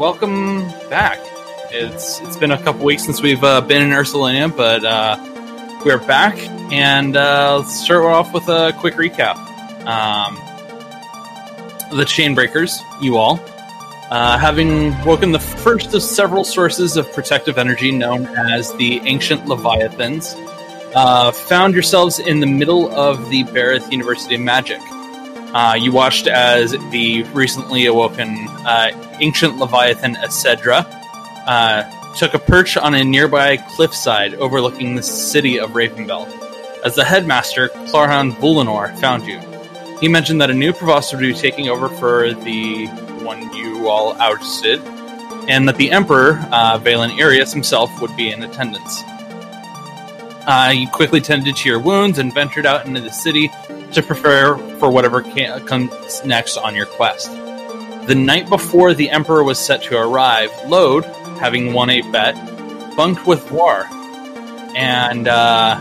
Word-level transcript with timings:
welcome 0.00 0.66
back. 0.88 1.20
It's 1.70 2.20
it's 2.22 2.38
been 2.38 2.52
a 2.52 2.62
couple 2.62 2.86
weeks 2.86 3.04
since 3.04 3.20
we've 3.20 3.44
uh, 3.44 3.60
been 3.60 3.82
in 3.82 3.90
Ursulania, 3.90 4.54
but 4.56 4.82
uh, 4.82 5.18
we're 5.84 5.98
back, 5.98 6.38
and 6.72 7.14
uh, 7.14 7.58
let's 7.58 7.84
start 7.84 8.04
off 8.06 8.32
with 8.32 8.48
a 8.48 8.72
quick 8.78 8.94
recap. 8.94 9.36
Um, 9.84 10.36
the 11.96 12.04
Chainbreakers, 12.04 12.80
you 13.02 13.18
all, 13.18 13.38
uh, 14.10 14.38
having 14.38 14.98
woken 15.04 15.32
the 15.32 15.38
first 15.38 15.92
of 15.92 16.02
several 16.02 16.44
sources 16.44 16.96
of 16.96 17.12
protective 17.12 17.58
energy 17.58 17.92
known 17.92 18.24
as 18.26 18.72
the 18.76 19.00
Ancient 19.04 19.44
Leviathans, 19.44 20.34
uh, 20.94 21.30
found 21.30 21.74
yourselves 21.74 22.18
in 22.18 22.40
the 22.40 22.46
middle 22.46 22.90
of 22.92 23.28
the 23.28 23.44
Barith 23.44 23.92
University 23.92 24.36
of 24.36 24.40
Magic. 24.40 24.80
Uh, 25.52 25.76
you 25.78 25.90
watched 25.90 26.28
as 26.28 26.72
the 26.90 27.24
recently 27.34 27.86
awoken 27.86 28.46
uh, 28.66 28.90
ancient 29.20 29.58
leviathan 29.58 30.14
Acedra 30.16 30.86
uh, 31.46 32.14
took 32.14 32.34
a 32.34 32.38
perch 32.38 32.76
on 32.76 32.94
a 32.94 33.02
nearby 33.02 33.56
cliffside 33.56 34.34
overlooking 34.34 34.94
the 34.94 35.02
city 35.02 35.58
of 35.58 35.70
Ravenbell. 35.70 36.28
As 36.84 36.94
the 36.94 37.04
headmaster, 37.04 37.68
Clarhan 37.68 38.32
Bulinor, 38.36 38.96
found 38.98 39.26
you. 39.26 39.40
He 40.00 40.08
mentioned 40.08 40.40
that 40.40 40.50
a 40.50 40.54
new 40.54 40.72
provost 40.72 41.12
would 41.12 41.20
be 41.20 41.34
taking 41.34 41.68
over 41.68 41.88
for 41.88 42.32
the 42.32 42.86
one 43.22 43.52
you 43.54 43.88
all 43.88 44.14
ousted, 44.20 44.80
and 45.48 45.68
that 45.68 45.76
the 45.76 45.90
emperor, 45.90 46.38
uh, 46.52 46.78
Valen 46.78 47.18
Arius 47.18 47.52
himself, 47.52 47.90
would 48.00 48.16
be 48.16 48.30
in 48.30 48.42
attendance. 48.42 49.02
Uh, 50.46 50.72
you 50.74 50.88
quickly 50.88 51.20
tended 51.20 51.56
to 51.56 51.68
your 51.68 51.78
wounds 51.78 52.18
and 52.18 52.32
ventured 52.32 52.64
out 52.64 52.86
into 52.86 53.00
the 53.00 53.10
city 53.10 53.50
to 53.92 54.02
prepare 54.02 54.56
for 54.78 54.90
whatever 54.90 55.22
can- 55.22 55.64
comes 55.66 56.24
next 56.24 56.56
on 56.56 56.74
your 56.74 56.86
quest. 56.86 57.30
The 58.06 58.14
night 58.14 58.48
before 58.48 58.94
the 58.94 59.10
Emperor 59.10 59.44
was 59.44 59.58
set 59.58 59.82
to 59.84 59.96
arrive, 59.96 60.50
Lode, 60.66 61.04
having 61.38 61.72
won 61.72 61.90
a 61.90 62.00
bet, 62.10 62.34
bunked 62.96 63.26
with 63.26 63.50
War. 63.50 63.86
And 64.74 65.28
uh, 65.28 65.76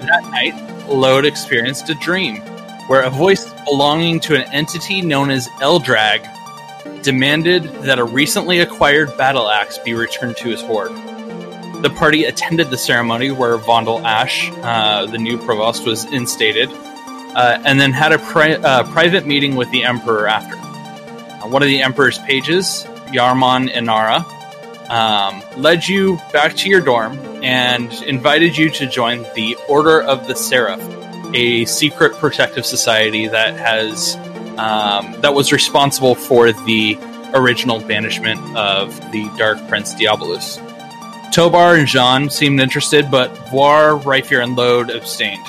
that 0.00 0.22
night, 0.30 0.54
Lode 0.88 1.26
experienced 1.26 1.90
a 1.90 1.94
dream 1.94 2.40
where 2.86 3.02
a 3.02 3.10
voice 3.10 3.52
belonging 3.64 4.20
to 4.20 4.36
an 4.36 4.52
entity 4.52 5.02
known 5.02 5.30
as 5.30 5.48
Eldrag 5.60 6.32
demanded 7.02 7.64
that 7.82 7.98
a 7.98 8.04
recently 8.04 8.60
acquired 8.60 9.16
battle 9.16 9.48
axe 9.48 9.78
be 9.78 9.94
returned 9.94 10.36
to 10.36 10.48
his 10.48 10.60
hoard. 10.60 10.92
The 11.82 11.92
party 11.94 12.24
attended 12.24 12.70
the 12.70 12.78
ceremony 12.78 13.30
where 13.30 13.58
Vondel 13.58 14.02
Ash, 14.02 14.50
uh, 14.62 15.06
the 15.06 15.18
new 15.18 15.36
provost, 15.36 15.84
was 15.84 16.04
instated, 16.06 16.70
uh, 17.36 17.60
and 17.66 17.78
then 17.78 17.92
had 17.92 18.12
a 18.12 18.18
pri- 18.18 18.54
uh, 18.54 18.82
private 18.92 19.26
meeting 19.26 19.56
with 19.56 19.70
the 19.70 19.84
Emperor 19.84 20.26
after. 20.26 20.56
Uh, 20.56 21.46
one 21.48 21.62
of 21.62 21.68
the 21.68 21.82
Emperor's 21.82 22.18
pages, 22.20 22.86
Yarman 23.08 23.70
Inara, 23.70 24.24
um, 24.90 25.42
led 25.60 25.86
you 25.86 26.16
back 26.32 26.56
to 26.56 26.70
your 26.70 26.80
dorm 26.80 27.18
and 27.44 27.92
invited 28.04 28.56
you 28.56 28.70
to 28.70 28.86
join 28.86 29.22
the 29.34 29.54
Order 29.68 30.00
of 30.02 30.26
the 30.26 30.34
Seraph, 30.34 30.80
a 31.34 31.66
secret 31.66 32.14
protective 32.14 32.64
society 32.64 33.28
that 33.28 33.54
has 33.54 34.16
um, 34.56 35.20
that 35.20 35.34
was 35.34 35.52
responsible 35.52 36.14
for 36.14 36.52
the 36.52 36.96
original 37.34 37.80
banishment 37.80 38.40
of 38.56 38.98
the 39.12 39.30
Dark 39.36 39.58
Prince 39.68 39.92
Diabolus. 39.94 40.56
Tobar 41.32 41.78
and 41.78 41.86
Jean 41.86 42.30
seemed 42.30 42.60
interested, 42.60 43.10
but 43.10 43.36
Voir, 43.50 43.98
Ryfier, 43.98 44.42
and 44.42 44.56
Lode 44.56 44.88
abstained. 44.88 45.44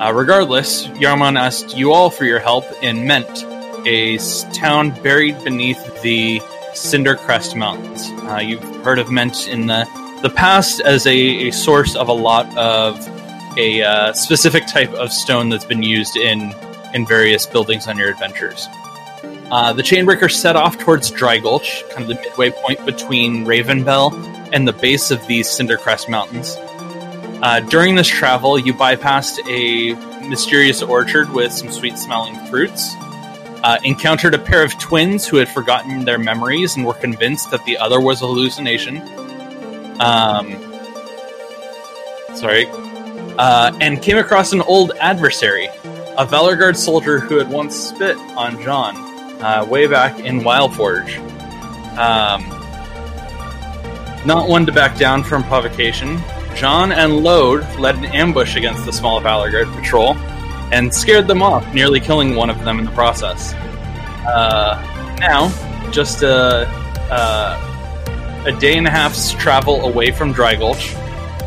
Uh, 0.00 0.12
regardless, 0.12 0.86
Yarman 0.88 1.38
asked 1.38 1.76
you 1.76 1.92
all 1.92 2.10
for 2.10 2.24
your 2.24 2.40
help 2.40 2.64
in 2.82 3.06
Ment, 3.06 3.44
a 3.86 4.18
town 4.52 4.90
buried 5.02 5.42
beneath 5.44 6.02
the 6.02 6.40
Cindercrest 6.72 7.56
Mountains. 7.56 8.10
Uh, 8.28 8.38
you've 8.38 8.62
heard 8.84 8.98
of 8.98 9.10
Ment 9.10 9.46
in 9.46 9.66
the, 9.66 9.86
the 10.22 10.30
past 10.30 10.80
as 10.80 11.06
a, 11.06 11.48
a 11.48 11.50
source 11.52 11.94
of 11.94 12.08
a 12.08 12.12
lot 12.12 12.46
of 12.58 12.98
a 13.56 13.82
uh, 13.82 14.12
specific 14.12 14.66
type 14.66 14.92
of 14.94 15.12
stone 15.12 15.48
that's 15.48 15.64
been 15.64 15.82
used 15.82 16.16
in, 16.16 16.52
in 16.92 17.06
various 17.06 17.46
buildings 17.46 17.86
on 17.86 17.96
your 17.96 18.10
adventures. 18.10 18.66
Uh, 19.50 19.72
the 19.72 19.82
Chainbreaker 19.82 20.30
set 20.30 20.56
off 20.56 20.76
towards 20.78 21.10
Dry 21.10 21.38
Gulch, 21.38 21.84
kind 21.90 22.02
of 22.02 22.08
the 22.08 22.16
midway 22.16 22.50
point 22.50 22.84
between 22.84 23.44
Ravenbell 23.44 24.12
and 24.52 24.66
the 24.66 24.72
base 24.72 25.12
of 25.12 25.24
these 25.28 25.46
Cindercrest 25.46 26.08
Mountains. 26.08 26.56
Uh, 27.44 27.60
during 27.60 27.94
this 27.94 28.08
travel, 28.08 28.58
you 28.58 28.72
bypassed 28.72 29.38
a 29.46 29.92
mysterious 30.26 30.80
orchard 30.80 31.30
with 31.30 31.52
some 31.52 31.70
sweet 31.70 31.98
smelling 31.98 32.34
fruits, 32.46 32.94
uh, 33.62 33.78
encountered 33.84 34.32
a 34.32 34.38
pair 34.38 34.64
of 34.64 34.78
twins 34.78 35.26
who 35.26 35.36
had 35.36 35.46
forgotten 35.46 36.06
their 36.06 36.16
memories 36.16 36.74
and 36.74 36.86
were 36.86 36.94
convinced 36.94 37.50
that 37.50 37.62
the 37.66 37.76
other 37.76 38.00
was 38.00 38.22
a 38.22 38.26
hallucination. 38.26 38.96
Um, 40.00 40.54
sorry. 42.34 42.66
Uh, 43.36 43.76
and 43.78 44.00
came 44.00 44.16
across 44.16 44.54
an 44.54 44.62
old 44.62 44.92
adversary, 44.98 45.66
a 46.16 46.24
Valorguard 46.24 46.78
soldier 46.78 47.18
who 47.18 47.36
had 47.36 47.50
once 47.50 47.76
spit 47.76 48.16
on 48.38 48.58
John 48.62 48.96
uh, 49.42 49.66
way 49.66 49.86
back 49.86 50.18
in 50.18 50.40
Wildforge. 50.40 51.18
Um, 51.98 52.48
not 54.24 54.48
one 54.48 54.64
to 54.64 54.72
back 54.72 54.96
down 54.96 55.22
from 55.22 55.44
provocation, 55.44 56.18
John 56.54 56.92
and 56.92 57.24
Lode 57.24 57.62
led 57.78 57.96
an 57.96 58.06
ambush 58.06 58.56
against 58.56 58.84
the 58.84 58.92
small 58.92 59.20
Valorguard 59.20 59.74
patrol 59.74 60.14
and 60.72 60.92
scared 60.92 61.26
them 61.26 61.42
off, 61.42 61.72
nearly 61.74 62.00
killing 62.00 62.34
one 62.34 62.50
of 62.50 62.64
them 62.64 62.78
in 62.78 62.84
the 62.84 62.90
process. 62.92 63.52
Uh, 64.26 65.16
now, 65.20 65.48
just 65.90 66.22
a, 66.22 66.68
a, 67.10 68.44
a 68.46 68.52
day 68.58 68.76
and 68.78 68.86
a 68.86 68.90
half's 68.90 69.32
travel 69.32 69.84
away 69.84 70.10
from 70.10 70.32
Dry 70.32 70.54
Gulch, 70.54 70.94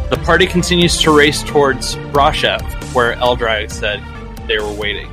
the 0.09 0.19
party 0.23 0.45
continues 0.45 0.97
to 1.01 1.16
race 1.16 1.44
towards 1.44 1.95
Roshev, 2.13 2.62
where 2.94 3.16
Eldrag 3.16 3.72
said 3.72 4.01
they 4.47 4.57
were 4.57 4.74
waiting. 4.74 5.12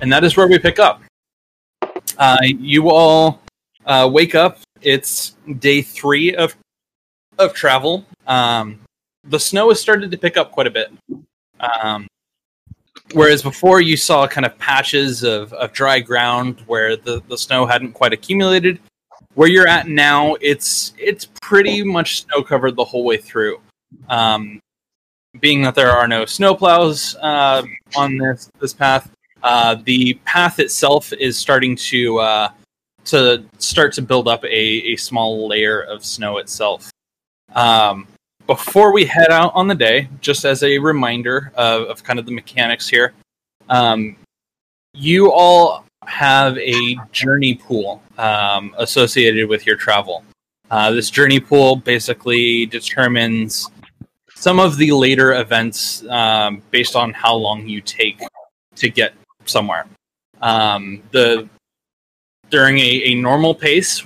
And 0.00 0.12
that 0.12 0.24
is 0.24 0.36
where 0.36 0.46
we 0.46 0.58
pick 0.58 0.78
up. 0.78 1.02
Uh, 2.18 2.38
you 2.42 2.90
all 2.90 3.40
uh, 3.86 4.08
wake 4.12 4.34
up. 4.34 4.58
It's 4.82 5.36
day 5.58 5.82
three 5.82 6.34
of 6.34 6.54
of 7.38 7.54
travel. 7.54 8.04
Um, 8.26 8.80
the 9.26 9.40
snow 9.40 9.68
has 9.68 9.80
started 9.80 10.10
to 10.10 10.18
pick 10.18 10.36
up 10.36 10.52
quite 10.52 10.66
a 10.66 10.70
bit. 10.70 10.92
Um, 11.60 12.06
whereas 13.12 13.42
before 13.42 13.80
you 13.80 13.96
saw 13.96 14.26
kind 14.26 14.44
of 14.44 14.56
patches 14.58 15.22
of, 15.22 15.52
of 15.52 15.72
dry 15.72 16.00
ground 16.00 16.62
where 16.66 16.96
the, 16.96 17.22
the 17.28 17.38
snow 17.38 17.66
hadn't 17.66 17.92
quite 17.92 18.12
accumulated. 18.12 18.80
Where 19.34 19.48
you're 19.48 19.66
at 19.66 19.88
now, 19.88 20.36
it's 20.40 20.94
it's 20.96 21.26
pretty 21.42 21.82
much 21.82 22.22
snow 22.22 22.42
covered 22.42 22.76
the 22.76 22.84
whole 22.84 23.04
way 23.04 23.16
through. 23.16 23.60
Um, 24.08 24.60
being 25.40 25.62
that 25.62 25.74
there 25.74 25.90
are 25.90 26.06
no 26.06 26.22
snowplows 26.22 27.16
uh, 27.20 27.64
on 27.96 28.16
this 28.16 28.48
this 28.60 28.72
path, 28.72 29.10
uh, 29.42 29.76
the 29.84 30.14
path 30.24 30.60
itself 30.60 31.12
is 31.12 31.36
starting 31.36 31.74
to 31.76 32.18
uh, 32.20 32.48
to 33.06 33.44
start 33.58 33.92
to 33.94 34.02
build 34.02 34.28
up 34.28 34.44
a, 34.44 34.48
a 34.48 34.96
small 34.96 35.48
layer 35.48 35.80
of 35.80 36.04
snow 36.04 36.38
itself. 36.38 36.90
Um, 37.54 38.06
before 38.46 38.92
we 38.92 39.04
head 39.04 39.30
out 39.30 39.52
on 39.54 39.68
the 39.68 39.74
day, 39.74 40.08
just 40.20 40.44
as 40.44 40.62
a 40.62 40.78
reminder 40.78 41.52
of, 41.54 41.82
of 41.88 42.04
kind 42.04 42.18
of 42.18 42.26
the 42.26 42.32
mechanics 42.32 42.88
here, 42.88 43.12
um, 43.68 44.16
you 44.92 45.32
all 45.32 45.84
have 46.06 46.56
a 46.58 46.96
journey 47.12 47.54
pool 47.54 48.02
um, 48.18 48.74
associated 48.78 49.48
with 49.48 49.66
your 49.66 49.76
travel. 49.76 50.24
Uh, 50.70 50.90
this 50.90 51.10
journey 51.10 51.40
pool 51.40 51.76
basically 51.76 52.66
determines 52.66 53.70
some 54.34 54.60
of 54.60 54.76
the 54.76 54.92
later 54.92 55.34
events 55.34 56.04
um, 56.08 56.62
based 56.70 56.96
on 56.96 57.12
how 57.12 57.34
long 57.34 57.66
you 57.66 57.80
take 57.80 58.20
to 58.76 58.90
get 58.90 59.14
somewhere. 59.46 59.86
Um, 60.42 61.02
the 61.12 61.48
during 62.50 62.78
a, 62.78 63.02
a 63.06 63.14
normal 63.14 63.54
pace, 63.54 64.04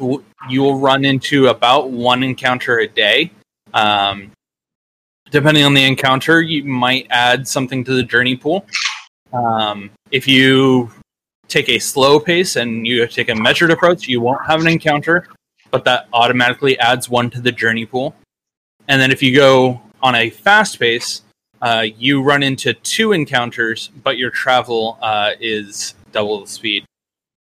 you 0.49 0.63
will 0.63 0.79
run 0.79 1.05
into 1.05 1.49
about 1.49 1.91
one 1.91 2.23
encounter 2.23 2.79
a 2.79 2.87
day. 2.87 3.31
Um, 3.75 4.33
depending 5.31 5.65
on 5.65 5.75
the 5.75 5.85
encounter, 5.85 6.41
you 6.41 6.65
might 6.65 7.07
add 7.11 7.47
something 7.47 7.85
to 7.85 7.95
the 7.95 8.03
journey 8.03 8.37
pool. 8.37 8.67
Um, 9.33 9.91
if 10.11 10.27
you 10.27 10.91
take 11.49 11.69
a 11.69 11.79
slow 11.79 12.21
pace 12.21 12.57
and 12.57 12.87
you 12.87 13.07
take 13.07 13.29
a 13.29 13.35
measured 13.35 13.71
approach, 13.71 14.09
you 14.09 14.21
won't 14.21 14.45
have 14.47 14.61
an 14.61 14.69
encounter, 14.69 15.27
but 15.71 15.85
that 15.85 16.09
automatically 16.13 16.79
adds 16.79 17.09
one 17.09 17.31
to 17.31 17.41
the 17.41 17.53
journey 17.53 17.87
pool. 17.87 18.15
And 18.89 19.01
then 19.01 19.11
if 19.11 19.23
you 19.23 19.35
go 19.35 19.81
on 20.03 20.15
a 20.15 20.31
fast 20.31 20.79
pace, 20.79 21.23
uh, 21.61 21.87
you 21.99 22.23
run 22.23 22.43
into 22.43 22.73
two 22.73 23.13
encounters, 23.13 23.91
but 24.03 24.17
your 24.17 24.31
travel 24.31 24.99
uh, 25.03 25.33
is 25.41 25.95
double 26.13 26.41
the 26.41 26.47
speed. 26.47 26.85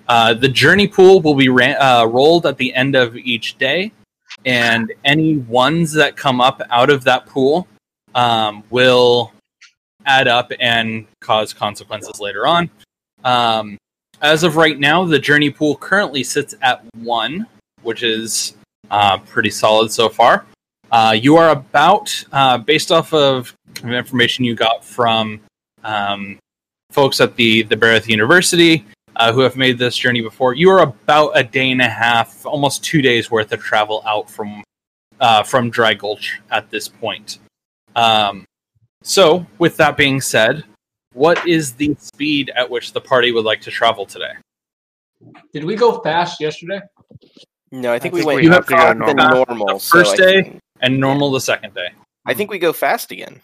Uh, 0.08 0.34
the 0.34 0.48
journey 0.48 0.86
pool 0.86 1.20
will 1.20 1.34
be 1.34 1.48
uh, 1.48 2.04
rolled 2.04 2.44
at 2.44 2.58
the 2.58 2.74
end 2.74 2.94
of 2.94 3.16
each 3.16 3.56
day, 3.58 3.92
and 4.44 4.92
any 5.04 5.38
ones 5.38 5.92
that 5.92 6.16
come 6.16 6.40
up 6.40 6.60
out 6.70 6.90
of 6.90 7.04
that 7.04 7.26
pool 7.26 7.66
um, 8.14 8.62
will 8.70 9.32
add 10.06 10.28
up 10.28 10.50
and 10.60 11.06
cause 11.20 11.52
consequences 11.52 12.20
later 12.20 12.46
on. 12.46 12.70
Um, 13.24 13.78
as 14.20 14.44
of 14.44 14.56
right 14.56 14.78
now, 14.78 15.04
the 15.04 15.18
journey 15.18 15.50
pool 15.50 15.76
currently 15.76 16.22
sits 16.22 16.54
at 16.62 16.84
one, 16.96 17.46
which 17.82 18.02
is 18.02 18.54
uh, 18.90 19.18
pretty 19.18 19.50
solid 19.50 19.90
so 19.90 20.08
far. 20.08 20.46
Uh, 20.90 21.16
you 21.18 21.36
are 21.36 21.50
about, 21.50 22.24
uh, 22.32 22.58
based 22.58 22.92
off 22.92 23.12
of 23.14 23.54
information 23.82 24.44
you 24.44 24.54
got 24.54 24.84
from 24.84 25.40
um, 25.84 26.38
folks 26.90 27.20
at 27.20 27.34
the 27.36 27.62
the 27.62 27.76
Bareth 27.76 28.08
University 28.08 28.84
uh, 29.16 29.32
who 29.32 29.40
have 29.40 29.56
made 29.56 29.78
this 29.78 29.96
journey 29.96 30.20
before, 30.20 30.54
you 30.54 30.70
are 30.70 30.80
about 30.82 31.30
a 31.34 31.42
day 31.44 31.70
and 31.70 31.80
a 31.82 31.88
half, 31.88 32.44
almost 32.46 32.84
two 32.84 33.02
days 33.02 33.30
worth 33.30 33.52
of 33.52 33.60
travel 33.60 34.02
out 34.06 34.30
from 34.30 34.62
uh, 35.20 35.42
from 35.42 35.70
Dry 35.70 35.94
Gulch 35.94 36.40
at 36.50 36.70
this 36.70 36.88
point. 36.88 37.38
Um, 37.94 38.44
so, 39.02 39.46
with 39.58 39.76
that 39.76 39.96
being 39.96 40.20
said, 40.20 40.64
what 41.12 41.46
is 41.46 41.72
the 41.74 41.94
speed 41.98 42.50
at 42.56 42.68
which 42.70 42.92
the 42.92 43.00
party 43.00 43.30
would 43.32 43.44
like 43.44 43.60
to 43.62 43.70
travel 43.70 44.06
today? 44.06 44.32
Did 45.52 45.64
we 45.64 45.76
go 45.76 46.00
fast 46.00 46.40
yesterday? 46.40 46.80
No, 47.70 47.92
I 47.92 47.98
think 47.98 48.14
I 48.14 48.16
we 48.16 48.20
think 48.20 48.26
went 48.26 48.40
we 48.42 48.46
have 48.48 48.66
to 48.66 48.70
go 48.70 48.76
fast 48.76 48.98
normal. 48.98 49.06
than 49.06 49.16
The 49.16 49.44
normal. 49.44 49.78
so 49.78 49.98
first 49.98 50.14
I 50.14 50.16
day? 50.16 50.42
think- 50.42 50.58
And 50.80 50.98
normal 50.98 51.30
the 51.30 51.40
second 51.40 51.74
day. 51.74 51.90
I 52.26 52.34
think 52.34 52.50
we 52.50 52.58
go 52.58 52.72
fast 52.72 53.10
again. 53.12 53.40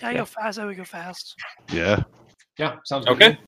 Yeah, 0.00 0.08
I 0.08 0.14
go 0.14 0.24
fast. 0.24 0.58
I 0.58 0.64
would 0.64 0.76
go 0.76 0.84
fast. 0.84 1.34
Yeah. 1.72 2.02
Yeah, 2.58 2.76
sounds 2.84 3.04
good. 3.06 3.38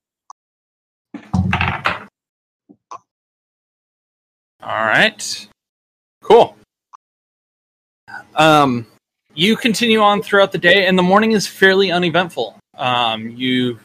All 4.62 4.84
right. 4.84 5.48
Cool. 6.22 6.56
Um, 8.34 8.86
you 9.34 9.56
continue 9.56 10.00
on 10.00 10.22
throughout 10.22 10.52
the 10.52 10.58
day, 10.58 10.86
and 10.86 10.98
the 10.98 11.02
morning 11.02 11.32
is 11.32 11.46
fairly 11.46 11.92
uneventful. 11.92 12.56
Um, 12.76 13.30
you 13.30 13.78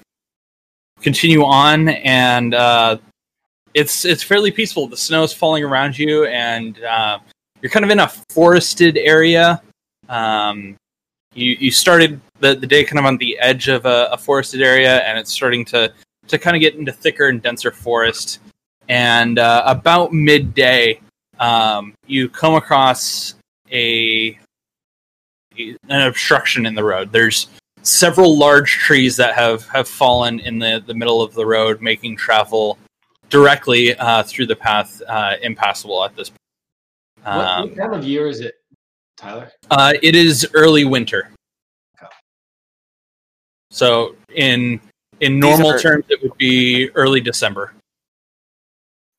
continue 1.01 1.43
on, 1.43 1.89
and 1.89 2.53
uh, 2.55 2.97
it's 3.73 4.05
it's 4.05 4.23
fairly 4.23 4.51
peaceful. 4.51 4.87
The 4.87 4.97
snow 4.97 5.23
is 5.23 5.33
falling 5.33 5.63
around 5.63 5.97
you, 5.97 6.25
and 6.25 6.81
uh, 6.83 7.19
you're 7.61 7.69
kind 7.69 7.85
of 7.85 7.91
in 7.91 7.99
a 7.99 8.07
forested 8.07 8.97
area. 8.97 9.61
Um, 10.09 10.75
you 11.35 11.55
you 11.59 11.71
started 11.71 12.19
the, 12.39 12.55
the 12.55 12.67
day 12.67 12.83
kind 12.83 12.99
of 12.99 13.05
on 13.05 13.17
the 13.17 13.37
edge 13.39 13.67
of 13.67 13.85
a, 13.85 14.09
a 14.11 14.17
forested 14.17 14.61
area, 14.61 14.99
and 14.99 15.19
it's 15.19 15.31
starting 15.31 15.65
to 15.65 15.93
to 16.27 16.39
kind 16.39 16.55
of 16.55 16.61
get 16.61 16.75
into 16.75 16.91
thicker 16.91 17.27
and 17.27 17.41
denser 17.41 17.71
forest. 17.71 18.39
And 18.93 19.39
uh, 19.39 19.63
about 19.65 20.13
midday, 20.13 20.99
um, 21.39 21.95
you 22.05 22.29
come 22.29 22.53
across 22.53 23.33
a 23.71 24.37
an 25.57 26.01
obstruction 26.01 26.67
in 26.67 26.75
the 26.75 26.83
road. 26.83 27.11
There's 27.11 27.47
several 27.81 28.37
large 28.37 28.77
trees 28.77 29.17
that 29.17 29.33
have, 29.33 29.67
have 29.69 29.87
fallen 29.87 30.39
in 30.41 30.59
the, 30.59 30.83
the 30.85 30.93
middle 30.93 31.23
of 31.23 31.33
the 31.33 31.43
road, 31.43 31.81
making 31.81 32.17
travel 32.17 32.77
directly 33.31 33.95
uh, 33.95 34.21
through 34.21 34.45
the 34.45 34.55
path 34.55 35.01
uh, 35.07 35.37
impassable 35.41 36.03
at 36.03 36.15
this 36.15 36.29
point. 36.29 36.39
What, 37.23 37.35
Um, 37.35 37.69
what 37.69 37.77
time 37.77 37.93
of 37.93 38.03
year 38.05 38.27
is 38.27 38.41
it, 38.41 38.53
Tyler? 39.17 39.51
uh, 39.71 39.93
it 40.03 40.15
is 40.15 40.47
early 40.53 40.85
winter. 40.85 41.31
Okay. 41.97 42.11
So 43.71 44.15
in 44.35 44.79
in 45.19 45.39
normal 45.39 45.71
are- 45.71 45.79
terms, 45.79 46.05
it 46.09 46.21
would 46.21 46.37
be 46.37 46.91
early 46.93 47.19
December. 47.21 47.73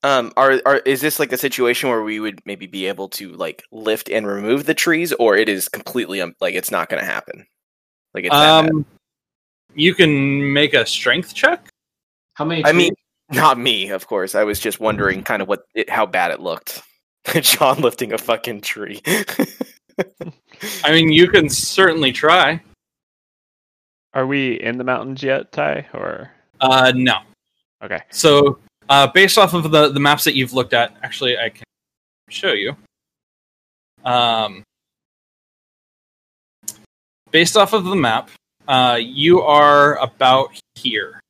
Um, 0.05 0.33
are 0.37 0.61
are 0.67 0.77
is 0.77 1.01
this 1.01 1.19
like 1.19 1.33
a 1.33 1.39
situation 1.39 1.89
where 1.89 2.03
we 2.03 2.21
would 2.21 2.41
maybe 2.45 2.67
be 2.67 2.87
able 2.87 3.09
to 3.09 3.33
like 3.33 3.65
lift 3.73 4.11
and 4.11 4.27
remove 4.27 4.67
the 4.67 4.75
trees, 4.75 5.15
or 5.15 5.35
it 5.35 5.49
is 5.49 5.67
completely 5.69 6.21
um, 6.21 6.35
like 6.43 6.55
it's 6.55 6.71
not 6.71 6.91
going 6.91 7.01
to 7.01 7.11
happen? 7.11 7.47
Like 8.13 8.27
it's? 8.27 8.35
Um, 8.35 8.85
you 9.75 9.95
can 9.95 10.53
make 10.53 10.75
a 10.75 10.85
strength 10.85 11.35
check. 11.35 11.71
How 12.35 12.45
many? 12.45 12.63
I 12.67 12.73
mean, 12.73 12.93
not 13.33 13.59
me, 13.59 13.89
of 13.89 14.07
course. 14.07 14.35
I 14.35 14.45
was 14.45 14.61
just 14.61 14.79
wondering 14.79 15.23
kind 15.23 15.41
of 15.41 15.49
what 15.49 15.63
it, 15.75 15.89
how 15.89 16.05
bad 16.05 16.31
it 16.31 16.41
looked. 16.41 16.83
John 17.41 17.81
lifting 17.81 18.13
a 18.13 18.19
fucking 18.19 18.61
tree. 18.61 19.01
I 20.85 20.93
mean, 20.93 21.13
you 21.13 21.29
can 21.29 21.49
certainly 21.49 22.13
try. 22.13 22.61
Are 24.13 24.27
we 24.27 24.61
in 24.61 24.77
the 24.77 24.85
mountains 24.85 25.23
yet, 25.23 25.51
Ty? 25.51 25.87
Or 25.95 26.31
Uh, 26.61 26.93
no. 26.95 27.21
okay, 27.83 28.03
So, 28.11 28.59
uh, 28.89 29.07
based 29.09 29.39
off 29.39 29.55
of 29.55 29.71
the, 29.71 29.91
the 29.91 30.01
maps 30.01 30.25
that 30.25 30.35
you've 30.35 30.53
looked 30.53 30.73
at, 30.73 30.97
actually, 31.03 31.39
I 31.39 31.49
can 31.51 31.65
show 32.31 32.53
you. 32.53 32.77
Um, 34.05 34.63
based 37.31 37.57
off 37.57 37.73
of 37.73 37.85
the 37.85 37.97
map, 37.97 38.31
uh, 38.69 38.99
you 39.01 39.41
are 39.41 39.97
about 39.99 40.51
here. 40.75 41.21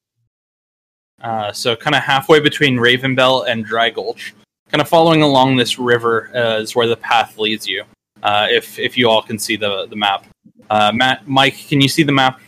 Uh, 1.23 1.53
so, 1.53 1.75
kind 1.75 1.95
of 1.95 2.03
halfway 2.03 2.41
between 2.41 2.77
Ravenbell 2.77 3.49
and 3.49 3.65
Dry 3.65 3.91
Gulch. 3.91 4.35
Kind 4.71 4.83
of 4.83 4.89
following 4.89 5.23
along 5.23 5.57
this 5.57 5.79
river 5.79 6.31
uh, 6.35 6.61
is 6.61 6.75
where 6.75 6.87
the 6.87 6.97
path 6.97 7.39
leads 7.39 7.67
you. 7.67 7.85
Uh, 8.23 8.49
if 8.51 8.79
if 8.79 8.99
you 8.99 9.09
all 9.09 9.23
can 9.23 9.39
see 9.39 9.57
the 9.57 9.87
the 9.87 9.97
map, 9.97 10.27
uh, 10.71 10.91
Matt, 10.93 11.29
Mike, 11.29 11.57
can 11.69 11.81
you 11.81 11.89
see 11.89 12.03
the 12.03 12.13
map? 12.13 12.41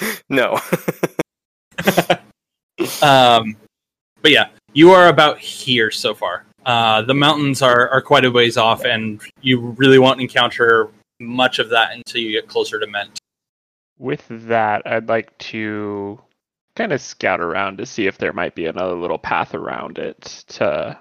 no. 0.28 0.58
Um, 3.02 3.56
but 4.22 4.30
yeah, 4.30 4.48
you 4.72 4.90
are 4.92 5.08
about 5.08 5.38
here 5.38 5.90
so 5.90 6.14
far. 6.14 6.44
Uh, 6.64 7.02
the 7.02 7.14
mountains 7.14 7.60
are, 7.60 7.88
are 7.88 8.00
quite 8.00 8.24
a 8.24 8.30
ways 8.30 8.56
off, 8.56 8.84
and 8.84 9.20
you 9.40 9.58
really 9.76 9.98
won't 9.98 10.20
encounter 10.20 10.90
much 11.20 11.58
of 11.58 11.68
that 11.70 11.92
until 11.94 12.20
you 12.20 12.32
get 12.32 12.48
closer 12.48 12.78
to 12.78 12.86
Ment. 12.86 13.18
with 13.98 14.24
that, 14.28 14.82
I'd 14.86 15.08
like 15.08 15.36
to 15.38 16.20
kind 16.76 16.92
of 16.92 17.00
scout 17.00 17.40
around 17.40 17.78
to 17.78 17.86
see 17.86 18.06
if 18.06 18.18
there 18.18 18.32
might 18.32 18.54
be 18.54 18.66
another 18.66 18.94
little 18.94 19.18
path 19.18 19.54
around 19.54 19.98
it 19.98 20.44
to 20.48 20.98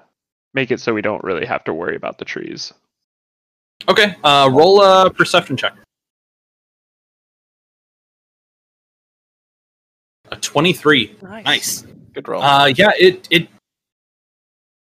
make 0.54 0.72
it 0.72 0.80
so 0.80 0.94
we 0.94 1.02
don't 1.02 1.24
really 1.24 1.46
have 1.46 1.64
to 1.64 1.74
worry 1.74 1.96
about 1.96 2.18
the 2.18 2.26
trees. 2.26 2.74
Okay, 3.88 4.16
uh, 4.24 4.50
roll 4.52 4.82
a 4.84 5.10
perception 5.10 5.58
check. 5.58 5.74
A 10.32 10.38
twenty-three. 10.38 11.16
Nice. 11.22 11.46
Nice. 11.46 11.86
Good 12.14 12.28
roll. 12.28 12.42
Uh, 12.42 12.68
yeah, 12.68 12.92
it 12.98 13.28
it 13.30 13.48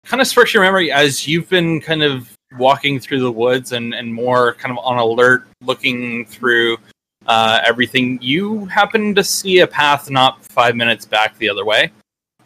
kind 0.05 0.21
of 0.21 0.27
sparks 0.27 0.55
your 0.55 0.63
memory 0.63 0.93
as 0.93 1.27
you've 1.27 1.49
been 1.49 1.81
kind 1.81 2.03
of 2.03 2.31
walking 2.59 2.99
through 2.99 3.21
the 3.21 3.33
woods 3.33 3.73
and 3.73 3.95
and 3.95 4.13
more 4.13 4.55
kind 4.55 4.73
of 4.73 4.85
on 4.85 4.99
alert, 4.99 5.47
looking 5.63 6.25
through 6.27 6.79
uh, 7.27 7.61
everything. 7.67 8.19
You 8.23 8.67
happen 8.67 9.15
to 9.15 9.25
see 9.25 9.61
a 9.61 9.67
path 9.67 10.11
not 10.11 10.45
five 10.45 10.77
minutes 10.77 11.05
back 11.05 11.37
the 11.39 11.49
other 11.49 11.65
way, 11.65 11.93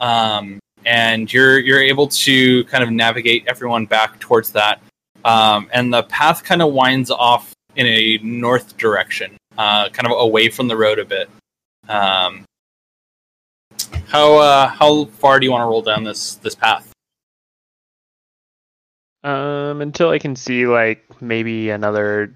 um, 0.00 0.58
and 0.84 1.32
you're 1.32 1.58
you're 1.58 1.82
able 1.82 2.08
to 2.08 2.64
kind 2.64 2.82
of 2.82 2.90
navigate 2.90 3.44
everyone 3.46 3.86
back 3.86 4.18
towards 4.20 4.50
that. 4.52 4.80
Um, 5.24 5.68
and 5.72 5.92
the 5.92 6.02
path 6.04 6.42
kind 6.42 6.62
of 6.62 6.72
winds 6.72 7.10
off 7.10 7.52
in 7.76 7.86
a 7.86 8.18
north 8.22 8.76
direction, 8.76 9.36
uh, 9.56 9.88
kind 9.88 10.06
of 10.06 10.18
away 10.18 10.48
from 10.48 10.66
the 10.66 10.76
road 10.76 10.98
a 10.98 11.04
bit. 11.04 11.30
Um, 11.88 12.44
how 14.08 14.36
uh, 14.38 14.68
how 14.68 15.04
far 15.06 15.40
do 15.40 15.46
you 15.46 15.52
want 15.52 15.62
to 15.62 15.66
roll 15.66 15.82
down 15.82 16.04
this 16.04 16.36
this 16.36 16.54
path? 16.54 16.92
Um, 19.24 19.80
until 19.80 20.10
I 20.10 20.18
can 20.18 20.34
see 20.34 20.66
like 20.66 21.04
maybe 21.22 21.70
another, 21.70 22.34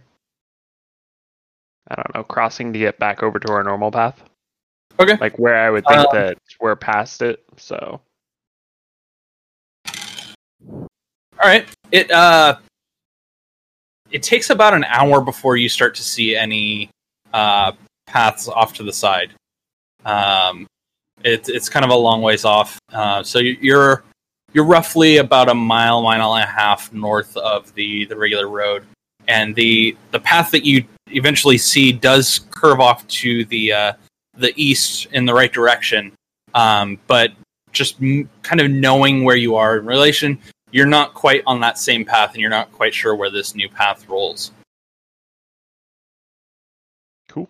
I 1.88 1.96
don't 1.96 2.14
know, 2.14 2.22
crossing 2.22 2.72
to 2.72 2.78
get 2.78 2.98
back 2.98 3.22
over 3.22 3.40
to 3.40 3.52
our 3.52 3.64
normal 3.64 3.90
path. 3.90 4.22
Okay. 5.00 5.16
Like 5.20 5.38
where 5.38 5.56
I 5.56 5.70
would 5.70 5.84
think 5.84 5.98
Um, 5.98 6.06
that 6.12 6.38
we're 6.60 6.76
past 6.76 7.22
it. 7.22 7.44
So 7.56 8.00
All 10.68 10.88
right. 11.44 11.66
It 11.92 12.10
uh 12.10 12.58
it 14.10 14.22
takes 14.22 14.50
about 14.50 14.72
an 14.72 14.84
hour 14.84 15.20
before 15.20 15.56
you 15.56 15.68
start 15.68 15.94
to 15.96 16.02
see 16.02 16.36
any 16.36 16.88
uh 17.34 17.72
paths 18.06 18.48
off 18.48 18.72
to 18.74 18.84
the 18.84 18.92
side. 18.92 19.32
Um 20.04 20.66
it's 21.26 21.48
it's 21.48 21.68
kind 21.68 21.84
of 21.84 21.90
a 21.90 21.94
long 21.94 22.22
ways 22.22 22.44
off. 22.44 22.78
Uh 22.92 23.22
so 23.22 23.38
you- 23.38 23.58
you're 23.60 24.04
you're 24.52 24.64
roughly 24.64 25.18
about 25.18 25.48
a 25.50 25.54
mile, 25.54 26.00
mile 26.02 26.34
and 26.36 26.44
a 26.44 26.46
half 26.46 26.92
north 26.92 27.36
of 27.36 27.74
the 27.74 28.06
the 28.06 28.16
regular 28.16 28.48
road. 28.48 28.84
And 29.28 29.54
the 29.54 29.96
the 30.12 30.20
path 30.20 30.50
that 30.52 30.64
you 30.64 30.84
eventually 31.08 31.58
see 31.58 31.92
does 31.92 32.40
curve 32.50 32.80
off 32.80 33.06
to 33.08 33.44
the 33.46 33.72
uh 33.72 33.92
the 34.38 34.52
east 34.56 35.06
in 35.12 35.24
the 35.26 35.34
right 35.34 35.52
direction. 35.52 36.12
Um 36.54 36.98
but 37.06 37.32
just 37.72 38.00
m- 38.00 38.28
kind 38.42 38.60
of 38.60 38.70
knowing 38.70 39.24
where 39.24 39.36
you 39.36 39.54
are 39.56 39.78
in 39.78 39.84
relation 39.86 40.38
you're 40.72 40.86
not 40.86 41.14
quite 41.14 41.42
on 41.46 41.60
that 41.60 41.78
same 41.78 42.04
path 42.04 42.32
and 42.32 42.40
you're 42.40 42.50
not 42.50 42.70
quite 42.72 42.92
sure 42.92 43.14
where 43.14 43.30
this 43.30 43.54
new 43.54 43.68
path 43.68 44.06
rolls. 44.08 44.50
cool. 47.28 47.48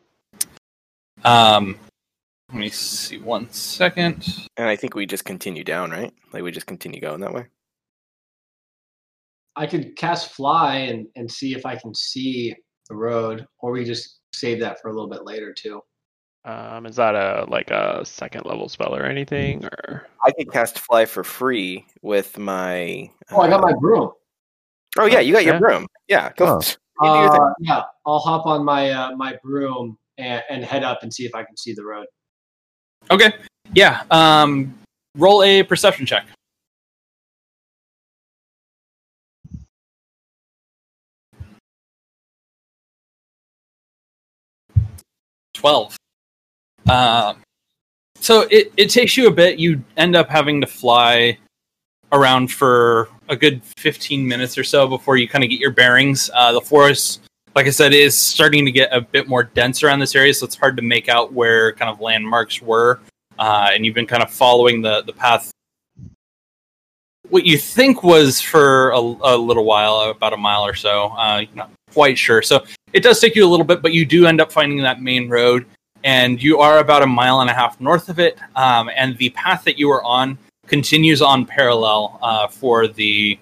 Um, 1.24 1.76
let 2.56 2.60
me 2.62 2.70
see 2.70 3.18
one 3.18 3.50
second. 3.50 4.48
and 4.56 4.66
I 4.66 4.76
think 4.76 4.94
we 4.94 5.04
just 5.04 5.26
continue 5.26 5.62
down, 5.62 5.90
right? 5.90 6.10
Like 6.32 6.42
we 6.42 6.50
just 6.50 6.66
continue 6.66 7.02
going 7.02 7.20
that 7.20 7.34
way. 7.34 7.48
I 9.56 9.66
could 9.66 9.94
cast 9.96 10.32
fly 10.32 10.76
and, 10.76 11.06
and 11.16 11.30
see 11.30 11.52
if 11.52 11.66
I 11.66 11.76
can 11.76 11.94
see 11.94 12.54
the 12.88 12.96
road, 12.96 13.46
or 13.58 13.72
we 13.72 13.84
just 13.84 14.20
save 14.32 14.60
that 14.60 14.80
for 14.80 14.88
a 14.88 14.94
little 14.94 15.10
bit 15.10 15.26
later 15.26 15.52
too. 15.52 15.82
Um, 16.46 16.86
is 16.86 16.96
that 16.96 17.14
a 17.14 17.44
like 17.50 17.70
a 17.70 18.02
second 18.06 18.46
level 18.46 18.70
spell 18.70 18.96
or 18.96 19.04
anything? 19.04 19.66
Or 19.66 20.06
I 20.24 20.30
could 20.32 20.50
cast 20.50 20.78
fly 20.78 21.04
for 21.04 21.24
free 21.24 21.84
with 22.00 22.38
my. 22.38 23.10
Oh, 23.32 23.40
I 23.40 23.50
got 23.50 23.60
uh, 23.60 23.66
my 23.66 23.74
broom. 23.78 24.12
Oh 24.98 25.04
yeah, 25.04 25.20
you 25.20 25.34
got 25.34 25.44
your 25.44 25.58
broom. 25.58 25.86
Yeah, 26.08 26.32
go. 26.36 26.58
Oh. 26.58 26.60
you 27.02 27.12
do 27.12 27.18
your 27.18 27.30
thing. 27.32 27.40
Uh, 27.42 27.52
yeah, 27.60 27.82
I'll 28.06 28.18
hop 28.18 28.46
on 28.46 28.64
my 28.64 28.90
uh, 28.92 29.14
my 29.14 29.36
broom 29.44 29.98
and, 30.16 30.42
and 30.48 30.64
head 30.64 30.84
up 30.84 31.02
and 31.02 31.12
see 31.12 31.26
if 31.26 31.34
I 31.34 31.44
can 31.44 31.54
see 31.58 31.74
the 31.74 31.84
road. 31.84 32.06
Okay. 33.10 33.32
Yeah. 33.72 34.02
Um, 34.10 34.74
roll 35.16 35.42
a 35.42 35.62
perception 35.62 36.06
check. 36.06 36.26
Twelve. 45.54 45.96
Um, 46.88 47.42
so 48.20 48.42
it, 48.50 48.72
it 48.76 48.90
takes 48.90 49.16
you 49.16 49.28
a 49.28 49.30
bit. 49.30 49.58
You 49.58 49.82
end 49.96 50.16
up 50.16 50.28
having 50.28 50.60
to 50.60 50.66
fly 50.66 51.38
around 52.12 52.52
for 52.52 53.08
a 53.28 53.36
good 53.36 53.62
15 53.78 54.26
minutes 54.26 54.56
or 54.56 54.64
so 54.64 54.86
before 54.86 55.16
you 55.16 55.28
kind 55.28 55.42
of 55.42 55.50
get 55.50 55.58
your 55.58 55.72
bearings. 55.72 56.30
Uh, 56.32 56.52
the 56.52 56.60
forest, 56.60 57.22
like 57.56 57.66
I 57.66 57.70
said, 57.70 57.94
is 57.94 58.14
starting 58.14 58.66
to 58.66 58.70
get 58.70 58.90
a 58.92 59.00
bit 59.00 59.28
more 59.28 59.42
dense 59.42 59.82
around 59.82 59.98
this 60.00 60.14
area, 60.14 60.34
so 60.34 60.44
it's 60.44 60.54
hard 60.54 60.76
to 60.76 60.82
make 60.82 61.08
out 61.08 61.32
where 61.32 61.72
kind 61.72 61.90
of 61.90 62.02
landmarks 62.02 62.60
were. 62.60 63.00
Uh, 63.38 63.70
and 63.72 63.84
you've 63.84 63.94
been 63.94 64.06
kind 64.06 64.22
of 64.22 64.30
following 64.30 64.82
the, 64.82 65.02
the 65.04 65.12
path. 65.14 65.50
What 67.30 67.46
you 67.46 67.56
think 67.56 68.02
was 68.02 68.42
for 68.42 68.90
a, 68.90 68.98
a 68.98 69.36
little 69.38 69.64
while, 69.64 70.10
about 70.10 70.34
a 70.34 70.36
mile 70.36 70.66
or 70.66 70.74
so. 70.74 71.06
Uh, 71.06 71.46
not 71.54 71.70
quite 71.92 72.18
sure. 72.18 72.42
So 72.42 72.62
it 72.92 73.02
does 73.02 73.20
take 73.20 73.34
you 73.34 73.46
a 73.46 73.48
little 73.48 73.64
bit, 73.64 73.80
but 73.80 73.94
you 73.94 74.04
do 74.04 74.26
end 74.26 74.38
up 74.38 74.52
finding 74.52 74.82
that 74.82 75.00
main 75.00 75.26
road, 75.30 75.64
and 76.04 76.42
you 76.42 76.58
are 76.60 76.80
about 76.80 77.02
a 77.02 77.06
mile 77.06 77.40
and 77.40 77.48
a 77.48 77.54
half 77.54 77.80
north 77.80 78.10
of 78.10 78.18
it. 78.18 78.38
Um, 78.54 78.90
and 78.94 79.16
the 79.16 79.30
path 79.30 79.64
that 79.64 79.78
you 79.78 79.88
were 79.88 80.04
on 80.04 80.36
continues 80.66 81.22
on 81.22 81.46
parallel 81.46 82.18
uh, 82.20 82.48
for 82.48 82.86
the 82.86 83.38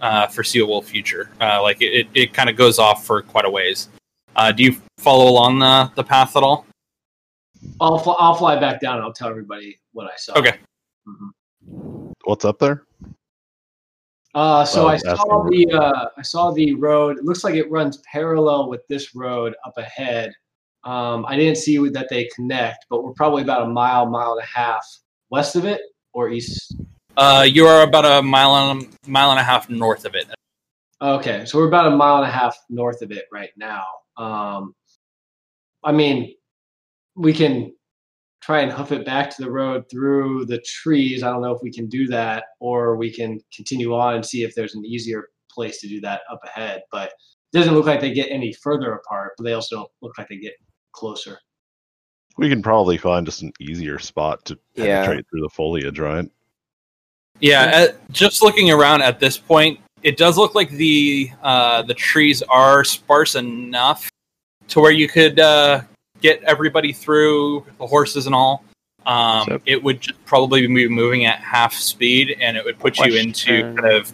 uh, 0.00 0.26
foreseeable 0.26 0.82
future. 0.82 1.30
Uh, 1.40 1.62
like 1.62 1.80
it, 1.80 1.92
it, 1.92 2.08
it 2.14 2.34
kind 2.34 2.48
of 2.48 2.56
goes 2.56 2.78
off 2.78 3.04
for 3.04 3.22
quite 3.22 3.44
a 3.44 3.50
ways. 3.50 3.88
Uh, 4.36 4.52
do 4.52 4.62
you 4.62 4.76
follow 4.98 5.28
along 5.28 5.58
the, 5.58 5.90
the 5.96 6.04
path 6.04 6.36
at 6.36 6.42
all? 6.42 6.66
I'll 7.80 7.98
fl- 7.98 8.16
I'll 8.18 8.34
fly 8.34 8.58
back 8.58 8.80
down 8.80 8.96
and 8.96 9.04
I'll 9.04 9.12
tell 9.12 9.28
everybody 9.28 9.80
what 9.92 10.06
I 10.06 10.16
saw. 10.16 10.38
Okay. 10.38 10.58
Mhm. 11.08 12.12
What's 12.24 12.44
up 12.44 12.58
there? 12.58 12.84
Uh, 14.34 14.64
so 14.64 14.84
Oh, 14.84 14.88
I 14.88 14.96
saw 14.98 15.44
the 15.44 15.66
the 15.66 15.72
uh, 15.82 16.08
I 16.16 16.22
saw 16.22 16.52
the 16.52 16.74
road. 16.74 17.18
It 17.18 17.24
looks 17.24 17.42
like 17.42 17.54
it 17.54 17.70
runs 17.70 17.98
parallel 18.10 18.68
with 18.68 18.86
this 18.86 19.14
road 19.14 19.54
up 19.64 19.76
ahead. 19.78 20.32
Um, 20.84 21.26
I 21.26 21.36
didn't 21.36 21.56
see 21.56 21.76
that 21.88 22.08
they 22.08 22.28
connect, 22.34 22.86
but 22.88 23.02
we're 23.02 23.12
probably 23.12 23.42
about 23.42 23.62
a 23.62 23.68
mile, 23.68 24.06
mile 24.06 24.32
and 24.32 24.42
a 24.42 24.46
half 24.46 24.86
west 25.30 25.56
of 25.56 25.64
it 25.64 25.80
or 26.12 26.30
east. 26.30 26.76
Uh, 27.18 27.42
you 27.42 27.66
are 27.66 27.82
about 27.82 28.04
a 28.04 28.22
mile 28.22 28.70
and 28.70 28.96
mile 29.08 29.32
and 29.32 29.40
a 29.40 29.42
half 29.42 29.68
north 29.68 30.04
of 30.04 30.14
it. 30.14 30.26
Okay, 31.02 31.44
so 31.46 31.58
we're 31.58 31.66
about 31.66 31.92
a 31.92 31.96
mile 31.96 32.18
and 32.18 32.26
a 32.26 32.30
half 32.30 32.56
north 32.70 33.02
of 33.02 33.10
it 33.10 33.24
right 33.32 33.50
now. 33.56 33.84
Um, 34.16 34.72
I 35.82 35.90
mean, 35.90 36.32
we 37.16 37.32
can 37.32 37.74
try 38.40 38.60
and 38.60 38.70
hoof 38.70 38.92
it 38.92 39.04
back 39.04 39.34
to 39.34 39.42
the 39.42 39.50
road 39.50 39.84
through 39.90 40.46
the 40.46 40.60
trees. 40.60 41.24
I 41.24 41.30
don't 41.32 41.42
know 41.42 41.52
if 41.52 41.60
we 41.60 41.72
can 41.72 41.88
do 41.88 42.06
that, 42.06 42.44
or 42.60 42.96
we 42.96 43.12
can 43.12 43.40
continue 43.52 43.96
on 43.96 44.14
and 44.14 44.24
see 44.24 44.44
if 44.44 44.54
there's 44.54 44.76
an 44.76 44.84
easier 44.84 45.30
place 45.50 45.80
to 45.80 45.88
do 45.88 46.00
that 46.02 46.20
up 46.30 46.40
ahead. 46.44 46.82
But 46.92 47.08
it 47.52 47.58
doesn't 47.58 47.74
look 47.74 47.86
like 47.86 48.00
they 48.00 48.12
get 48.12 48.30
any 48.30 48.52
further 48.52 48.92
apart, 48.92 49.32
but 49.36 49.42
they 49.42 49.54
also 49.54 49.74
don't 49.74 49.90
look 50.02 50.16
like 50.18 50.28
they 50.28 50.36
get 50.38 50.54
closer. 50.92 51.40
We 52.36 52.48
can 52.48 52.62
probably 52.62 52.96
find 52.96 53.26
just 53.26 53.42
an 53.42 53.52
easier 53.58 53.98
spot 53.98 54.44
to 54.44 54.58
Yeah. 54.76 55.02
penetrate 55.02 55.26
through 55.28 55.40
the 55.40 55.48
foliage, 55.48 55.98
right? 55.98 56.30
Yeah, 57.40 57.62
at, 57.62 58.10
just 58.12 58.42
looking 58.42 58.70
around 58.70 59.02
at 59.02 59.20
this 59.20 59.38
point, 59.38 59.80
it 60.02 60.16
does 60.16 60.36
look 60.36 60.54
like 60.54 60.70
the 60.70 61.30
uh, 61.42 61.82
the 61.82 61.94
trees 61.94 62.42
are 62.42 62.84
sparse 62.84 63.34
enough 63.34 64.08
to 64.68 64.80
where 64.80 64.90
you 64.90 65.08
could 65.08 65.40
uh, 65.40 65.82
get 66.20 66.42
everybody 66.44 66.92
through 66.92 67.64
the 67.78 67.86
horses 67.86 68.26
and 68.26 68.34
all. 68.34 68.64
Um, 69.06 69.46
So- 69.48 69.60
it 69.66 69.82
would 69.82 70.04
probably 70.26 70.66
be 70.66 70.88
moving 70.88 71.24
at 71.26 71.38
half 71.40 71.72
speed, 71.74 72.36
and 72.40 72.56
it 72.56 72.64
would 72.64 72.78
put 72.78 72.98
you 72.98 73.14
into 73.14 73.62
kind 73.62 73.84
of 73.92 74.12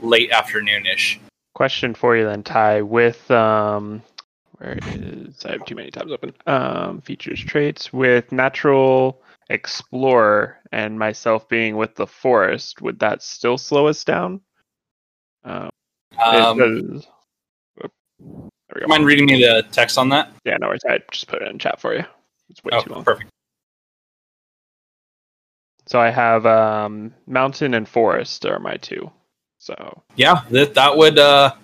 late 0.00 0.30
afternoonish. 0.30 1.18
question 1.54 1.94
for 1.94 2.16
you 2.16 2.24
then, 2.24 2.42
Ty. 2.42 2.82
With 2.82 3.28
um, 3.30 4.02
where 4.58 4.78
is 4.94 5.44
I 5.44 5.52
have 5.52 5.64
too 5.64 5.74
many 5.74 5.90
tabs 5.90 6.12
open. 6.12 6.32
Um, 6.46 7.00
features 7.00 7.40
traits 7.40 7.92
with 7.92 8.30
natural 8.30 9.20
explorer 9.50 10.58
and 10.72 10.98
myself 10.98 11.48
being 11.48 11.76
with 11.76 11.94
the 11.94 12.06
forest. 12.06 12.80
Would 12.82 12.98
that 13.00 13.22
still 13.22 13.58
slow 13.58 13.86
us 13.88 14.04
down? 14.04 14.40
Um, 15.44 15.70
Um, 16.18 16.58
does- 16.58 17.06
There 17.80 17.88
we 18.74 18.80
go. 18.82 18.86
mind 18.88 19.06
reading 19.06 19.26
me 19.26 19.40
the 19.42 19.62
text 19.70 19.96
on 19.98 20.08
that? 20.10 20.30
Yeah, 20.44 20.56
no 20.60 20.68
worries. 20.68 20.82
I 20.88 20.98
just 21.12 21.28
put 21.28 21.40
it 21.42 21.48
in 21.48 21.58
chat 21.58 21.80
for 21.80 21.94
you. 21.94 22.04
It's 22.50 22.62
way 22.64 22.70
Oh, 22.74 22.82
too 22.82 22.92
long. 22.92 23.04
perfect. 23.04 23.30
So 25.86 25.98
I 26.00 26.10
have 26.10 26.44
um, 26.44 27.14
mountain 27.26 27.72
and 27.74 27.88
forest 27.88 28.44
are 28.44 28.58
my 28.58 28.76
two. 28.76 29.10
So 29.58 30.02
Yeah, 30.16 30.42
that 30.50 30.74
that 30.74 30.96
would 30.96 31.18
uh, 31.18 31.54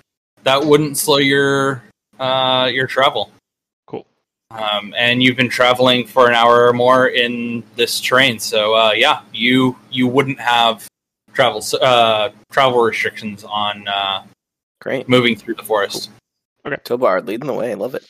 that 0.44 0.64
wouldn't 0.64 0.96
slow 0.96 1.18
your 1.18 1.82
uh, 2.18 2.70
your 2.72 2.86
travel. 2.86 3.30
Um, 4.54 4.94
and 4.96 5.22
you've 5.22 5.36
been 5.36 5.48
traveling 5.48 6.06
for 6.06 6.28
an 6.28 6.34
hour 6.34 6.66
or 6.66 6.72
more 6.72 7.08
in 7.08 7.62
this 7.76 8.00
train. 8.00 8.38
So 8.38 8.74
uh, 8.74 8.92
yeah, 8.92 9.22
you 9.32 9.76
you 9.90 10.06
wouldn't 10.06 10.40
have 10.40 10.86
travel 11.32 11.62
uh, 11.80 12.30
travel 12.50 12.80
restrictions 12.80 13.44
on 13.44 13.86
uh, 13.88 14.24
Great. 14.80 15.08
moving 15.08 15.36
through 15.36 15.54
the 15.54 15.62
forest. 15.62 16.10
Okay, 16.66 16.76
Tobar 16.84 17.20
leading 17.22 17.46
the 17.46 17.52
way. 17.52 17.74
Love 17.74 17.94
it. 17.94 18.06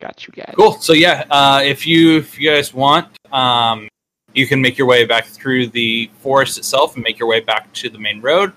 Got 0.00 0.26
you 0.26 0.32
guys. 0.32 0.54
Cool. 0.56 0.72
So 0.72 0.92
yeah, 0.92 1.24
uh, 1.30 1.60
if 1.62 1.86
you 1.86 2.18
if 2.18 2.38
you 2.38 2.50
guys 2.50 2.74
want, 2.74 3.08
um, 3.32 3.88
you 4.32 4.46
can 4.46 4.60
make 4.60 4.76
your 4.76 4.86
way 4.86 5.04
back 5.04 5.26
through 5.26 5.68
the 5.68 6.10
forest 6.20 6.58
itself 6.58 6.94
and 6.94 7.04
make 7.04 7.18
your 7.18 7.28
way 7.28 7.40
back 7.40 7.72
to 7.74 7.88
the 7.88 7.98
main 7.98 8.20
road, 8.20 8.52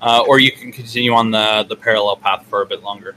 uh, 0.00 0.24
or 0.26 0.40
you 0.40 0.52
can 0.52 0.72
continue 0.72 1.12
on 1.12 1.30
the 1.30 1.66
the 1.68 1.76
parallel 1.76 2.16
path 2.16 2.46
for 2.46 2.62
a 2.62 2.66
bit 2.66 2.82
longer. 2.82 3.16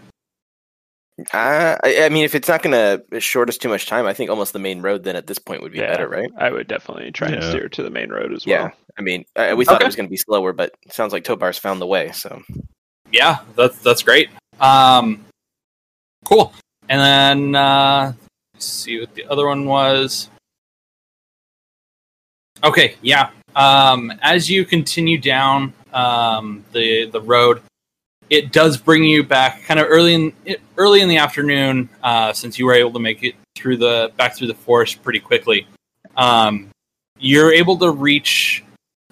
Uh, 1.33 1.77
I, 1.83 2.03
I 2.05 2.09
mean, 2.09 2.23
if 2.23 2.33
it's 2.33 2.47
not 2.47 2.63
going 2.63 2.73
to 2.73 3.19
short 3.19 3.47
us 3.49 3.57
too 3.57 3.69
much 3.69 3.85
time, 3.85 4.05
I 4.05 4.13
think 4.13 4.29
almost 4.29 4.53
the 4.53 4.59
main 4.59 4.81
road 4.81 5.03
then 5.03 5.15
at 5.15 5.27
this 5.27 5.37
point 5.37 5.61
would 5.61 5.71
be 5.71 5.77
Yeah. 5.79 5.87
better, 5.87 6.07
right? 6.07 6.29
I 6.37 6.51
would 6.51 6.67
definitely 6.67 7.11
try 7.11 7.27
and 7.29 7.43
steer 7.43 7.69
to 7.69 7.83
the 7.83 7.89
main 7.91 8.09
road 8.09 8.33
as 8.33 8.45
well. 8.45 8.65
Yeah. 8.65 8.71
I 8.97 9.01
mean, 9.01 9.25
uh, 9.35 9.53
we 9.55 9.65
thought 9.65 9.75
Okay. 9.75 9.85
it 9.85 9.87
was 9.87 9.95
going 9.95 10.07
to 10.07 10.11
be 10.11 10.17
slower, 10.17 10.51
but 10.53 10.73
it 10.83 10.93
sounds 10.93 11.13
like 11.13 11.23
Tobar's 11.23 11.57
found 11.59 11.79
the 11.79 11.85
way. 11.85 12.11
So 12.11 12.41
yeah, 13.11 13.39
that's 13.55 13.77
that's 13.79 14.01
great. 14.03 14.29
Um, 14.59 15.23
cool. 16.25 16.53
And 16.89 16.99
then 16.99 17.55
uh, 17.55 18.13
let's 18.53 18.65
see 18.65 18.99
what 18.99 19.13
the 19.13 19.25
other 19.25 19.45
one 19.47 19.65
was. 19.65 20.29
Okay, 22.63 22.95
yeah. 23.01 23.29
Um, 23.55 24.11
as 24.21 24.49
you 24.49 24.65
continue 24.65 25.17
down 25.17 25.73
um, 25.93 26.63
the 26.73 27.05
the 27.05 27.21
road, 27.21 27.61
it 28.31 28.53
does 28.53 28.77
bring 28.77 29.03
you 29.03 29.23
back 29.23 29.61
kind 29.63 29.79
of 29.79 29.87
early 29.89 30.15
in 30.15 30.33
early 30.77 31.01
in 31.01 31.09
the 31.09 31.17
afternoon, 31.17 31.89
uh, 32.01 32.31
since 32.31 32.57
you 32.57 32.65
were 32.65 32.73
able 32.73 32.93
to 32.93 32.99
make 32.99 33.23
it 33.23 33.35
through 33.55 33.75
the 33.77 34.11
back 34.15 34.35
through 34.35 34.47
the 34.47 34.55
forest 34.55 35.03
pretty 35.03 35.19
quickly. 35.19 35.67
Um, 36.15 36.69
you're 37.19 37.53
able 37.53 37.77
to 37.77 37.91
reach 37.91 38.63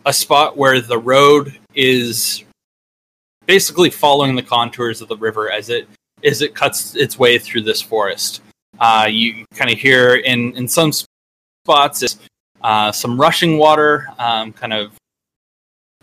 a 0.06 0.14
spot 0.14 0.58
where 0.58 0.80
the 0.80 0.98
road 0.98 1.60
is 1.76 2.46
basically 3.46 3.90
following 3.90 4.36
the 4.36 4.42
contours 4.42 5.02
of 5.02 5.10
the 5.10 5.18
river 5.18 5.52
as 5.52 5.70
it 5.70 5.88
as 6.24 6.42
it 6.42 6.56
cuts 6.56 6.96
its 6.96 7.20
way 7.20 7.38
through 7.38 7.62
this 7.62 7.82
forest. 7.82 8.42
Uh, 8.80 9.08
you 9.10 9.46
kind 9.54 9.70
of 9.70 9.78
hear 9.78 10.16
in 10.16 10.54
in 10.56 10.66
some 10.66 10.94
spots 10.94 12.18
uh, 12.62 12.92
some 12.92 13.20
rushing 13.20 13.58
water, 13.58 14.08
um, 14.18 14.54
kind 14.54 14.74
of 14.74 14.94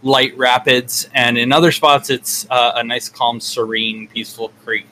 light 0.06 0.36
rapids, 0.38 1.08
and 1.12 1.36
in 1.36 1.52
other 1.52 1.72
spots 1.72 2.10
it's 2.10 2.46
uh, 2.50 2.72
a 2.76 2.84
nice, 2.84 3.08
calm, 3.08 3.40
serene, 3.40 4.08
peaceful 4.08 4.50
creek. 4.64 4.86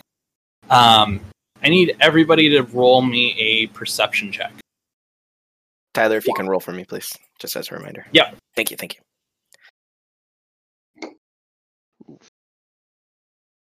Um, 0.69 1.21
I 1.63 1.69
need 1.69 1.97
everybody 2.01 2.51
to 2.51 2.63
roll 2.63 3.01
me 3.01 3.35
a 3.39 3.67
perception 3.69 4.33
check. 4.33 4.53
Tyler, 5.95 6.17
if 6.17 6.27
you 6.27 6.35
can 6.35 6.49
roll 6.49 6.61
for 6.61 6.73
me, 6.73 6.85
please, 6.85 7.09
just 7.39 7.57
as 7.57 7.71
a 7.71 7.75
reminder. 7.77 8.05
Yeah. 8.13 8.33
Thank 8.57 8.71
you. 8.71 8.77
Thank 8.77 8.97
you. 8.97 9.01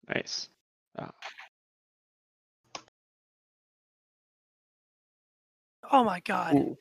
Nice. 0.09 0.49
Oh 0.99 1.09
my 5.93 6.21
god. 6.21 6.77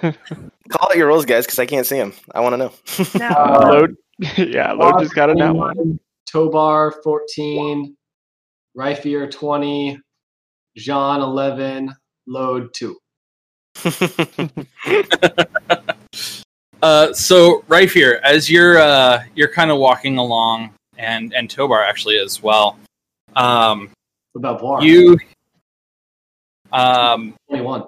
Call 0.00 0.88
out 0.90 0.96
your 0.96 1.08
rolls, 1.08 1.26
guys, 1.26 1.44
because 1.44 1.58
I 1.58 1.66
can't 1.66 1.86
see 1.86 1.98
them. 1.98 2.12
I 2.34 2.40
want 2.40 2.54
to 2.54 2.56
know. 2.56 2.72
Now 3.18 3.34
Uh, 3.36 3.68
Lode. 3.70 3.96
yeah, 4.38 4.72
Lode 4.72 5.00
just 5.00 5.14
got 5.14 5.28
a 5.30 5.34
nat 5.34 5.52
one. 5.52 5.98
Tobar 6.32 6.94
14, 7.04 7.94
Ryfier 8.76 9.30
20, 9.30 10.00
Jean 10.76 11.20
11, 11.20 11.94
Lode 12.26 12.72
two. 12.74 12.96
Uh, 16.82 17.12
so 17.14 17.64
right 17.66 17.90
here, 17.90 18.20
as 18.24 18.50
you're 18.50 18.78
uh, 18.78 19.22
you're 19.34 19.48
kind 19.48 19.70
of 19.70 19.78
walking 19.78 20.18
along, 20.18 20.70
and 20.98 21.32
and 21.32 21.48
Tobar 21.48 21.82
actually 21.82 22.18
as 22.18 22.42
well. 22.42 22.78
Um, 23.36 23.90
What 24.32 24.40
about 24.40 24.60
Var? 24.60 24.84
you, 24.84 25.18
um, 26.72 27.34
21. 27.48 27.84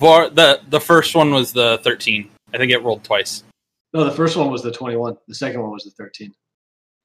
Var, 0.00 0.30
the 0.30 0.60
the 0.70 0.80
first 0.80 1.14
one 1.14 1.30
was 1.32 1.52
the 1.52 1.78
thirteen. 1.84 2.30
I 2.52 2.58
think 2.58 2.72
it 2.72 2.82
rolled 2.82 3.04
twice. 3.04 3.44
No, 3.92 4.02
the 4.04 4.10
first 4.10 4.36
one 4.36 4.50
was 4.50 4.62
the 4.62 4.72
21. 4.72 5.16
The 5.28 5.34
second 5.34 5.60
one 5.62 5.70
was 5.72 5.82
the 5.84 5.90
13. 5.90 6.32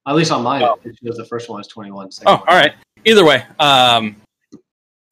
At 0.08 0.16
least 0.16 0.32
on 0.32 0.44
mine, 0.44 0.62
Oh. 0.64 0.80
it 0.84 0.96
shows 1.04 1.18
the 1.18 1.26
first 1.26 1.50
one 1.50 1.58
was 1.58 1.68
21. 1.68 2.12
second 2.12 2.28
Oh, 2.30 2.38
one- 2.38 2.50
all 2.50 2.56
right. 2.56 2.74
Either 3.06 3.26
way, 3.26 3.44
um, 3.60 4.16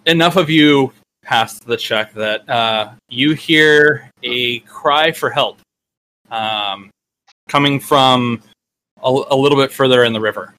enough 0.06 0.36
of 0.36 0.50
you 0.52 0.92
passed 1.24 1.66
the 1.66 1.76
check 1.78 2.14
that 2.14 2.48
uh, 2.50 2.94
you 3.10 3.34
hear 3.34 4.10
a 4.24 4.60
cry 4.62 5.12
for 5.12 5.30
help 5.32 5.60
um, 6.32 6.90
coming 7.50 7.80
from 7.80 8.42
a, 9.04 9.10
a 9.10 9.36
little 9.36 9.58
bit 9.58 9.72
further 9.72 10.04
in 10.04 10.14
the 10.14 10.22
river. 10.22 10.54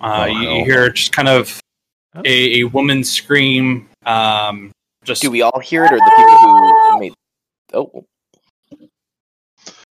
Uh, 0.00 0.22
Oh, 0.22 0.24
you, 0.26 0.50
you 0.50 0.64
hear 0.64 0.90
just 0.90 1.12
kind 1.12 1.28
of 1.28 1.58
a, 2.24 2.60
a 2.60 2.64
woman 2.64 3.02
scream. 3.04 3.88
Um, 4.06 4.72
just 5.04 5.22
Do 5.22 5.30
we 5.30 5.42
all 5.42 5.60
hear 5.60 5.84
it, 5.84 5.92
or 5.92 5.96
the 5.98 6.12
people 6.16 6.38
who 6.92 6.98
made? 7.00 7.12
Oh, 7.72 8.04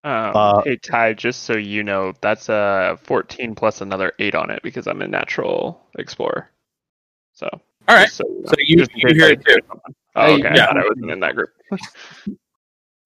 Um, 0.05 0.31
Uh, 0.35 0.61
hey 0.63 0.77
Ty, 0.77 1.13
just 1.13 1.43
so 1.43 1.53
you 1.55 1.83
know, 1.83 2.13
that's 2.21 2.49
a 2.49 2.97
14 3.03 3.55
plus 3.55 3.81
another 3.81 4.11
eight 4.19 4.35
on 4.35 4.49
it 4.49 4.61
because 4.63 4.87
I'm 4.87 5.01
a 5.01 5.07
natural 5.07 5.81
explorer. 5.97 6.49
So. 7.33 7.47
all 7.87 7.95
right. 7.95 8.09
so 8.09 8.23
you. 8.27 8.43
So 8.47 8.53
you, 8.59 8.77
Just 8.77 8.91
in 8.91 8.97
you 9.09 9.15
hear 9.15 9.31
it 9.31 9.45
too. 9.45 9.57
Oh, 10.15 10.25
Hey, 10.27 10.33
okay. 10.39 10.47
I 10.49 10.55
yeah. 10.55 10.65
thought 10.67 10.77
I 10.77 10.83
wasn't 10.87 11.11
in 11.11 11.19
that 11.21 11.35
group. 11.35 11.49
sorry, 11.71 12.37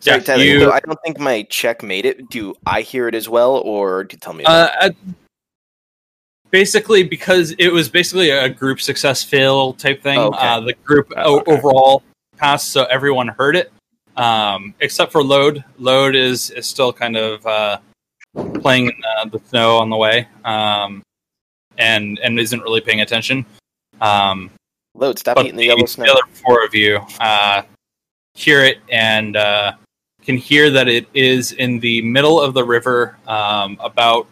Yeah, 0.03 0.19
Tyler. 0.19 0.43
you- 0.43 0.71
I 0.71 0.79
don't 0.81 0.99
think 1.05 1.19
my 1.19 1.43
check 1.49 1.83
made 1.83 2.05
it. 2.05 2.29
Do 2.29 2.53
I 2.65 2.81
hear 2.81 3.07
it 3.07 3.15
as 3.15 3.29
well, 3.29 3.57
or 3.57 4.03
do 4.03 4.15
you 4.15 4.19
tell 4.19 4.33
me? 4.33 4.43
Uh, 4.45 4.69
uh, 4.81 4.89
basically, 6.51 7.03
because 7.03 7.51
it 7.59 7.69
was 7.69 7.89
basically 7.89 8.29
a 8.29 8.49
group 8.49 8.81
success 8.81 9.23
fail 9.23 9.73
type 9.73 10.01
thing. 10.01 10.19
Okay. 10.19 10.37
Uh, 10.37 10.59
the 10.61 10.73
group 10.83 11.11
Oh, 11.17 11.39
okay. 11.39 11.51
overall 11.51 12.03
passed, 12.37 12.69
so 12.69 12.85
everyone 12.85 13.27
heard 13.27 13.55
it, 13.55 13.71
um, 14.15 14.73
except 14.79 15.11
for 15.11 15.23
Lode. 15.23 15.63
Lode 15.77 16.15
is 16.15 16.49
is 16.51 16.67
still 16.67 16.93
kind 16.93 17.17
of 17.17 17.45
uh, 17.45 17.77
playing 18.61 18.85
in 18.87 18.93
the, 19.31 19.37
the 19.37 19.45
snow 19.49 19.77
on 19.77 19.89
the 19.89 19.97
way, 19.97 20.27
um, 20.45 21.01
and 21.77 22.19
and 22.19 22.39
isn't 22.39 22.61
really 22.61 22.81
paying 22.81 23.01
attention. 23.01 23.45
Um, 24.01 24.51
Lode, 24.95 25.19
stop 25.19 25.37
eating 25.39 25.55
the 25.55 25.65
yellow 25.65 25.85
snow. 25.85 26.05
the 26.05 26.11
other 26.11 26.21
four 26.33 26.63
of 26.63 26.73
you 26.73 26.99
uh, 27.19 27.61
hear 28.33 28.63
it 28.63 28.79
and 28.89 29.35
uh, 29.35 29.73
can 30.23 30.37
hear 30.37 30.69
that 30.69 30.87
it 30.87 31.07
is 31.13 31.51
in 31.53 31.79
the 31.79 32.01
middle 32.03 32.39
of 32.39 32.53
the 32.53 32.63
river, 32.63 33.17
um, 33.27 33.77
about 33.79 34.27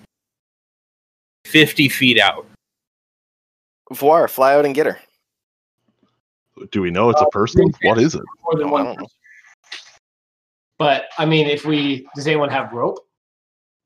fifty 1.46 1.88
feet 1.90 2.20
out. 2.20 2.46
Voir, 3.94 4.28
fly 4.28 4.56
out 4.56 4.66
and 4.66 4.74
get 4.76 4.86
her. 4.88 5.00
Do 6.72 6.82
we 6.82 6.90
know 6.92 7.10
it's 7.10 7.22
a 7.22 7.26
uh, 7.26 7.30
person? 7.30 7.72
What 7.84 8.00
is 8.00 8.16
it? 8.16 8.24
More 8.44 8.56
than 8.58 8.68
I 8.68 8.72
one 8.72 8.86
don't 8.86 8.96
know. 8.98 9.04
person. 9.04 9.08
But 10.78 11.06
I 11.18 11.26
mean, 11.26 11.48
if 11.48 11.66
we 11.66 12.08
does 12.16 12.28
anyone 12.28 12.50
have 12.50 12.74
rope? 12.74 13.00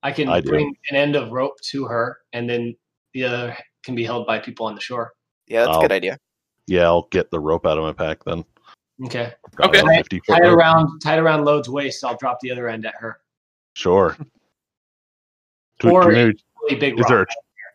I 0.02 0.12
can 0.12 0.30
I 0.30 0.40
do. 0.40 0.50
bring 0.50 0.76
an 0.90 0.96
end 0.96 1.16
of 1.16 1.32
rope 1.32 1.60
to 1.72 1.86
her, 1.86 2.20
and 2.34 2.50
then 2.50 2.76
the 3.14 3.26
other 3.26 3.58
can 3.84 3.96
be 3.96 4.04
held 4.06 4.26
by 4.26 4.40
people 4.40 4.66
on 4.66 4.76
the 4.76 4.82
shore. 4.82 5.12
Yeah, 5.48 5.66
that's 5.66 5.76
a 5.76 5.80
Oh. 5.80 5.82
good 5.82 5.92
idea. 5.92 6.18
Yeah, 6.68 6.84
I'll 6.84 7.08
get 7.12 7.32
the 7.32 7.40
rope 7.40 7.66
out 7.66 7.78
of 7.78 7.84
my 7.84 7.92
pack 7.94 8.24
then. 8.24 8.46
Okay, 9.06 9.34
Got 9.56 9.70
Okay. 9.76 9.80
a 9.80 9.98
50 9.98 10.20
foot 10.20 10.34
tie 10.38 10.46
it 10.46 10.50
rope. 10.50 10.58
around, 10.58 11.00
tie 11.00 11.16
it 11.16 11.20
around 11.20 11.44
Lode's 11.46 11.70
waist. 11.70 12.04
I'll 12.04 12.18
drop 12.18 12.40
the 12.42 12.52
other 12.52 12.68
end 12.68 12.86
at 12.86 12.94
her. 12.96 13.20
Sure. 13.74 14.16
Do, 15.80 15.90
Or- 15.90 16.04
do 16.04 16.12
maybe, 16.12 16.40
Really 16.64 16.76
big 16.80 17.00
is 17.00 17.06
there? 17.08 17.18
A, 17.18 17.20
rock. 17.22 17.28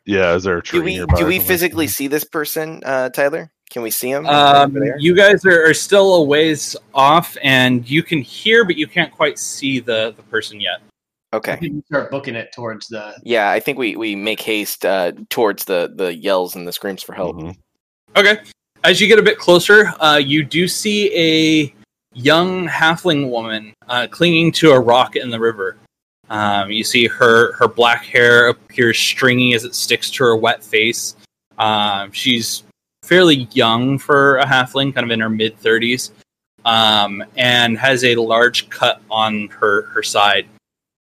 Yeah, 0.07 0.35
is 0.35 0.45
there 0.45 0.59
a 0.59 0.62
tree 0.62 0.79
Do 0.79 0.85
we 0.85 0.97
nearby? 0.97 1.17
do 1.17 1.27
we 1.27 1.38
physically 1.38 1.88
see 1.88 2.07
this 2.07 2.25
person, 2.25 2.81
uh, 2.85 3.09
Tyler? 3.11 3.51
Can 3.71 3.83
we 3.83 3.90
see 3.90 4.11
him? 4.11 4.27
Um, 4.27 4.73
there? 4.75 4.99
you 4.99 5.17
guys 5.17 5.45
are, 5.45 5.67
are 5.69 5.75
still 5.75 6.14
a 6.17 6.23
ways 6.23 6.77
off, 6.95 7.37
and 7.43 7.88
you 7.88 8.03
can 8.03 8.21
hear, 8.21 8.64
but 8.64 8.77
you 8.77 8.87
can't 8.87 9.11
quite 9.11 9.38
see 9.38 9.81
the, 9.81 10.12
the 10.17 10.23
person 10.25 10.61
yet. 10.61 10.81
Okay. 11.33 11.57
think 11.57 11.75
we 11.75 11.83
start 11.87 12.11
booking 12.12 12.37
it 12.37 12.53
towards 12.53 12.87
the. 12.87 13.14
Yeah, 13.25 13.51
I 13.51 13.59
think 13.59 13.77
we, 13.77 13.97
we 13.97 14.14
make 14.14 14.40
haste 14.40 14.85
uh, 14.85 15.12
towards 15.31 15.64
the, 15.64 15.93
the 15.97 16.14
yells 16.14 16.55
and 16.55 16.69
the 16.69 16.73
screams 16.73 17.03
for 17.03 17.14
help. 17.14 17.37
Mhm. 17.37 17.57
Okay. 18.17 18.38
As 18.85 19.01
you 19.01 19.09
get 19.09 19.19
a 19.19 19.23
bit 19.23 19.38
closer, 19.38 19.93
uh, 19.99 20.21
you 20.23 20.45
do 20.45 20.69
see 20.69 21.11
a 21.17 21.75
young 22.12 22.69
halfling 22.69 23.31
woman 23.31 23.75
uh, 23.88 24.07
clinging 24.09 24.53
to 24.53 24.71
a 24.71 24.79
rock 24.79 25.17
in 25.17 25.31
the 25.31 25.40
river. 25.40 25.79
Um, 26.30 26.70
you 26.70 26.84
see 26.84 27.06
her 27.06 27.52
her 27.52 27.68
black 27.68 28.04
hair 28.04 28.48
appears 28.48 28.98
stringy 28.98 29.54
as 29.54 29.64
it 29.64 29.74
sticks 29.74 30.10
to 30.10 30.24
her 30.24 30.37
wet 30.37 30.64
face. 30.64 31.16
Um, 31.58 32.12
she's 32.12 32.64
fairly 33.02 33.48
young 33.52 33.98
for 33.98 34.38
a 34.38 34.46
halfling, 34.46 34.94
kind 34.94 35.04
of 35.04 35.10
in 35.10 35.20
her 35.20 35.28
mid 35.28 35.58
thirties, 35.58 36.12
um, 36.64 37.22
and 37.37 37.78
has 37.78 38.04
a 38.04 38.14
large 38.16 38.68
cut 38.70 39.02
on 39.10 39.48
her 39.48 39.82
her 39.87 40.02
side. 40.02 40.46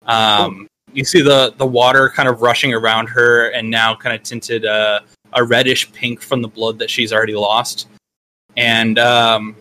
Um, 0.07 0.67
you 0.93 1.05
see 1.05 1.21
the 1.21 1.55
the 1.59 1.67
water 1.67 2.09
kind 2.09 2.29
of 2.29 2.43
rushing 2.43 2.73
around 2.73 3.09
her, 3.09 3.51
and 3.51 3.71
now 3.71 3.95
kind 3.95 4.17
of 4.17 4.23
tinted 4.23 4.65
uh, 4.65 5.01
a 5.35 5.45
reddish 5.45 5.93
pink 5.93 6.21
from 6.21 6.43
the 6.43 6.49
blood 6.49 6.79
that 6.79 6.91
she's 6.91 7.13
already 7.13 7.35
lost. 7.35 7.89
And 8.57 8.99
um, 8.99 9.57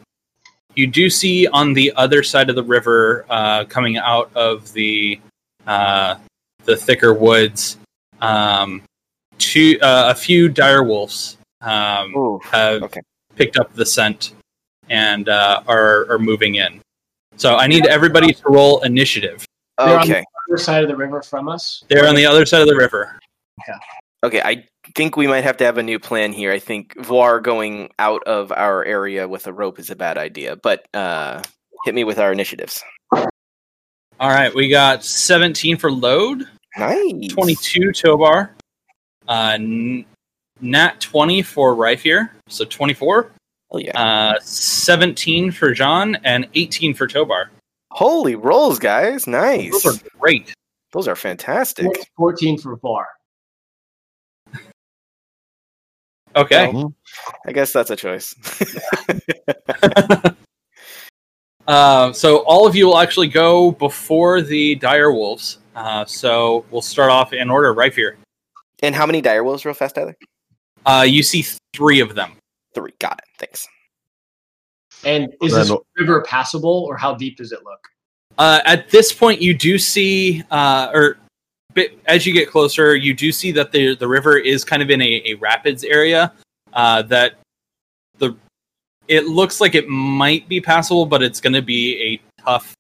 you 0.76 0.88
do 0.88 1.10
see 1.10 1.48
on 1.48 1.74
the 1.74 1.92
other 1.96 2.24
side 2.24 2.50
of 2.50 2.56
the 2.56 2.64
river, 2.64 3.26
uh, 3.30 3.66
coming 3.66 3.98
out 3.98 4.32
of 4.36 4.72
the 4.74 5.20
uh, 5.68 6.16
the 6.66 6.76
thicker 6.76 7.14
woods, 7.14 7.78
um, 8.22 8.82
two 9.38 9.78
uh, 9.82 10.12
a 10.12 10.16
few 10.16 10.50
dire 10.50 10.84
wolves 10.84 11.38
um, 11.62 12.16
Ooh, 12.16 12.40
have 12.44 12.84
okay. 12.84 13.02
picked 13.36 13.58
up 13.58 13.74
the 13.74 13.86
scent 13.86 14.34
and 14.90 15.30
uh, 15.30 15.62
are 15.68 16.12
are 16.12 16.20
moving 16.20 16.56
in. 16.56 16.82
So 17.38 17.56
I 17.56 17.68
need 17.68 17.86
everybody 17.86 18.34
to 18.34 18.44
roll 18.46 18.82
initiative. 18.82 19.46
They're 19.78 19.98
on 19.98 20.04
Okay. 20.04 20.22
the 20.48 20.54
other 20.54 20.58
side 20.62 20.84
of 20.84 20.90
the 20.90 20.96
river 20.96 21.22
from 21.22 21.48
us. 21.48 21.84
They're 21.88 22.08
on 22.08 22.16
the 22.16 22.26
other 22.26 22.46
side 22.46 22.62
of 22.62 22.68
the 22.68 22.76
river. 22.76 23.18
Okay, 24.24 24.42
I 24.42 24.66
think 24.96 25.16
we 25.16 25.28
might 25.28 25.46
have 25.46 25.56
to 25.58 25.64
have 25.64 25.78
a 25.78 25.84
new 25.84 26.00
plan 26.00 26.34
here. 26.34 26.52
I 26.52 26.60
think 26.60 26.94
Voir 27.06 27.40
going 27.40 27.90
out 28.00 28.22
of 28.24 28.52
our 28.52 28.84
area 28.84 29.28
with 29.28 29.48
a 29.48 29.54
rope 29.54 29.80
is 29.80 29.90
a 29.90 29.96
bad 29.96 30.18
idea, 30.18 30.58
but 30.58 30.86
uh, 30.94 31.42
hit 31.86 31.96
me 31.96 32.04
with 32.04 32.20
our 32.20 32.34
initiatives. 32.34 32.84
All 34.20 34.30
right, 34.30 34.54
we 34.54 34.68
got 34.70 35.04
17 35.04 35.78
for 35.78 35.92
Lode. 35.92 36.46
Nice. 36.78 37.28
22 37.30 37.92
Tobar, 37.92 38.52
uh, 39.28 39.52
n- 39.56 40.06
Nat 40.62 41.00
20 41.00 41.42
for 41.42 41.74
Ryfier, 41.76 42.30
so 42.48 42.66
24, 42.66 43.32
Oh 43.72 43.78
yeah. 43.78 44.00
uh, 44.00 44.40
17 44.42 45.52
for 45.52 45.74
John, 45.74 46.16
and 46.24 46.48
18 46.54 46.94
for 46.94 47.08
Tobar. 47.08 47.50
Holy 47.92 48.36
rolls, 48.36 48.78
guys! 48.78 49.26
Nice. 49.26 49.72
Those 49.84 49.86
are 50.06 50.10
great. 50.20 50.54
Those 50.92 51.08
are 51.08 51.16
fantastic. 51.16 51.88
14 52.18 52.58
for 52.60 52.76
Var. 52.78 53.08
Okay. 56.36 56.72
Mhm. 56.72 56.94
I 57.48 57.52
guess 57.52 57.74
that's 57.74 57.90
a 57.90 57.96
choice. 57.96 58.36
Uh, 61.70 62.12
so 62.12 62.38
all 62.48 62.66
of 62.66 62.76
you 62.76 62.88
will 62.88 62.98
actually 62.98 63.28
go 63.28 63.72
before 63.74 64.42
the 64.42 64.74
dire 64.76 65.12
wolves. 65.12 65.60
Uh, 65.76 66.04
so 66.04 66.66
we'll 66.72 66.82
start 66.82 67.12
off 67.12 67.32
in 67.32 67.48
order. 67.48 67.74
right 67.76 67.94
here. 67.94 68.18
and 68.82 68.96
how 68.96 69.06
many 69.06 69.22
dire 69.22 69.44
wolves, 69.44 69.64
real 69.66 69.76
fast, 69.76 69.94
Tyler? 69.94 70.18
uh, 70.88 71.06
you 71.08 71.22
see 71.22 71.46
three 71.76 72.00
of 72.00 72.16
them. 72.16 72.34
Three. 72.74 72.92
Got 73.00 73.20
it. 73.20 73.26
Thanks. 73.38 73.68
And 75.06 75.32
is 75.44 75.54
this 75.54 75.72
river 75.96 76.24
passable, 76.24 76.86
or 76.90 76.98
how 76.98 77.14
deep 77.14 77.38
does 77.38 77.52
it 77.52 77.60
look? 77.64 77.80
Uh, 78.40 78.62
at 78.66 78.90
this 78.90 79.14
point, 79.14 79.40
you 79.40 79.54
do 79.54 79.78
see, 79.78 80.44
uh, 80.50 80.90
or 80.92 81.18
bit, 81.74 82.00
as 82.08 82.26
you 82.26 82.34
get 82.34 82.50
closer, 82.50 82.96
you 82.96 83.14
do 83.14 83.32
see 83.32 83.52
that 83.52 83.72
the 83.72 83.96
the 83.96 84.08
river 84.08 84.38
is 84.38 84.66
kind 84.66 84.82
of 84.82 84.90
in 84.90 85.02
a, 85.02 85.22
a 85.26 85.34
rapids 85.36 85.84
area. 85.84 86.34
Uh, 86.74 87.04
that 87.04 87.36
the 88.18 88.36
it 89.10 89.26
looks 89.26 89.60
like 89.60 89.76
it 89.76 89.90
might 89.90 90.48
be 90.48 90.62
passable, 90.62 91.06
but 91.06 91.22
it's 91.22 91.42
going 91.42 91.54
to 91.54 91.62
be 91.62 92.22
a 92.40 92.42
tough 92.44 92.74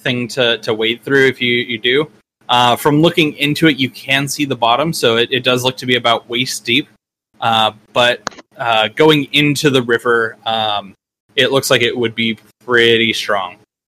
thing 0.00 0.26
to 0.28 0.58
to 0.58 0.74
wade 0.74 1.02
through 1.02 1.28
if 1.28 1.40
you 1.40 1.52
you 1.52 1.78
do. 1.78 2.10
Uh, 2.48 2.74
from 2.74 3.02
looking 3.02 3.34
into 3.34 3.68
it, 3.68 3.76
you 3.76 3.90
can 3.90 4.26
see 4.26 4.46
the 4.46 4.56
bottom, 4.56 4.92
so 4.92 5.18
it, 5.18 5.30
it 5.30 5.44
does 5.44 5.62
look 5.64 5.76
to 5.76 5.86
be 5.86 5.96
about 5.96 6.26
waist 6.30 6.64
deep. 6.64 6.88
Uh, 7.42 7.72
but 7.92 8.22
uh, 8.56 8.88
going 8.88 9.24
into 9.32 9.68
the 9.68 9.82
river, 9.82 10.38
um, 10.46 10.94
it 11.36 11.52
looks 11.52 11.70
like 11.70 11.82
it 11.82 11.96
would 11.96 12.14
be 12.14 12.38
pretty 12.64 13.12
strong. 13.12 13.58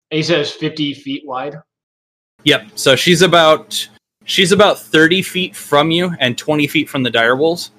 And 0.10 0.18
he 0.18 0.24
says 0.24 0.52
50 0.52 0.96
feet 0.96 1.26
wide. 1.28 1.62
Yep. 2.44 2.70
So 2.74 2.96
she's 2.96 3.22
about 3.22 3.88
she's 4.26 4.52
about 4.52 4.80
thirty 4.80 5.22
feet 5.22 5.56
from 5.56 5.92
you 5.92 6.16
and 6.20 6.38
twenty 6.38 6.66
feet 6.68 6.90
from 6.90 7.04
the 7.04 7.12
dire 7.12 7.36
wolves. 7.36 7.72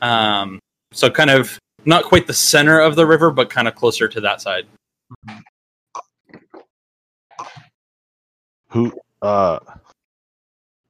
Um, 0.00 0.60
so 0.92 1.10
kind 1.10 1.30
of 1.30 1.58
not 1.86 2.04
quite 2.04 2.26
the 2.26 2.34
center 2.34 2.80
of 2.80 2.96
the 2.96 3.06
river, 3.06 3.30
but 3.30 3.50
kind 3.50 3.68
of 3.68 3.74
closer 3.74 4.08
to 4.08 4.20
that 4.20 4.40
side. 4.40 4.66
Who 8.68 8.92
uh 9.22 9.58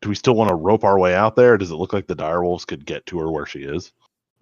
do 0.00 0.08
we 0.08 0.14
still 0.14 0.34
want 0.34 0.48
to 0.48 0.54
rope 0.54 0.84
our 0.84 0.98
way 0.98 1.14
out 1.14 1.36
there? 1.36 1.56
Does 1.56 1.70
it 1.70 1.76
look 1.76 1.92
like 1.92 2.06
the 2.06 2.16
direwolves 2.16 2.66
could 2.66 2.84
get 2.84 3.06
to 3.06 3.18
her 3.18 3.30
where 3.30 3.46
she 3.46 3.60
is? 3.60 3.92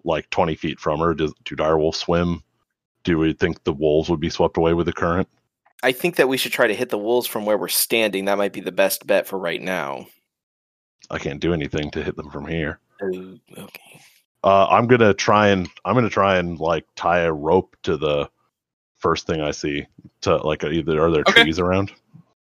Like 0.03 0.29
twenty 0.29 0.55
feet 0.55 0.79
from 0.79 0.99
her? 0.99 1.13
Does 1.13 1.33
do 1.45 1.55
direwolves 1.55 1.95
swim? 1.95 2.43
Do 3.03 3.17
we 3.17 3.33
think 3.33 3.63
the 3.63 3.73
wolves 3.73 4.09
would 4.09 4.19
be 4.19 4.29
swept 4.29 4.57
away 4.57 4.73
with 4.73 4.85
the 4.85 4.93
current? 4.93 5.27
I 5.83 5.91
think 5.91 6.15
that 6.15 6.29
we 6.29 6.37
should 6.37 6.53
try 6.53 6.67
to 6.67 6.73
hit 6.73 6.89
the 6.89 6.97
wolves 6.97 7.27
from 7.27 7.45
where 7.45 7.57
we're 7.57 7.67
standing. 7.67 8.25
That 8.25 8.37
might 8.37 8.53
be 8.53 8.61
the 8.61 8.71
best 8.71 9.05
bet 9.05 9.27
for 9.27 9.37
right 9.37 9.61
now. 9.61 10.07
I 11.09 11.19
can't 11.19 11.41
do 11.41 11.53
anything 11.53 11.91
to 11.91 12.01
hit 12.01 12.15
them 12.15 12.29
from 12.29 12.47
here. 12.47 12.79
Oh, 13.01 13.37
okay. 13.57 13.99
Uh, 14.43 14.67
I'm 14.67 14.87
gonna 14.87 15.13
try 15.13 15.47
and 15.49 15.69
I'm 15.85 15.95
gonna 15.95 16.09
try 16.09 16.37
and 16.37 16.59
like 16.59 16.85
tie 16.95 17.21
a 17.21 17.31
rope 17.31 17.75
to 17.83 17.97
the 17.97 18.29
first 18.97 19.25
thing 19.27 19.41
I 19.41 19.51
see. 19.51 19.85
To 20.21 20.37
like 20.37 20.63
either 20.63 21.01
are 21.05 21.11
there 21.11 21.23
Okay. 21.27 21.43
trees 21.43 21.59
around? 21.59 21.91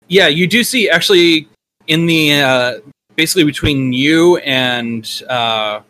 Yeah, 0.08 0.28
you 0.28 0.46
do 0.46 0.62
see 0.64 0.88
actually 0.90 1.48
in 1.86 2.06
the 2.06 2.40
uh, 2.42 2.74
basically 3.16 3.44
between 3.44 3.92
you 3.92 4.36
and 4.38 5.22
uh, 5.28 5.80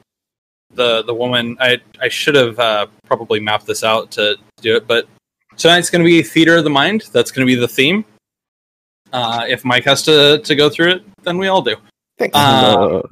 the 0.75 1.03
the 1.03 1.15
woman. 1.15 1.57
I 1.61 1.81
I 2.01 2.09
should 2.09 2.35
have 2.35 2.59
uh, 2.59 2.87
probably 3.05 3.41
mapped 3.41 3.67
this 3.67 3.85
out 3.85 4.11
to 4.13 4.37
do 4.61 4.77
it, 4.77 4.87
but 4.87 5.07
tonight's 5.57 5.91
going 5.91 6.03
to 6.03 6.09
be 6.09 6.23
theater 6.23 6.57
of 6.57 6.65
the 6.65 6.71
mind. 6.71 7.09
That's 7.13 7.31
going 7.31 7.47
to 7.47 7.51
be 7.51 7.59
the 7.59 7.69
theme. 7.69 8.05
Uh, 9.13 9.45
if 9.49 9.65
Mike 9.65 9.85
has 9.85 10.03
to 10.05 10.39
to 10.39 10.55
go 10.55 10.71
through 10.71 10.91
it, 10.93 11.05
then 11.25 11.37
we 11.39 11.49
all 11.49 11.63
do. 11.63 11.77
Thank 12.19 12.33
Uh, 12.35 13.03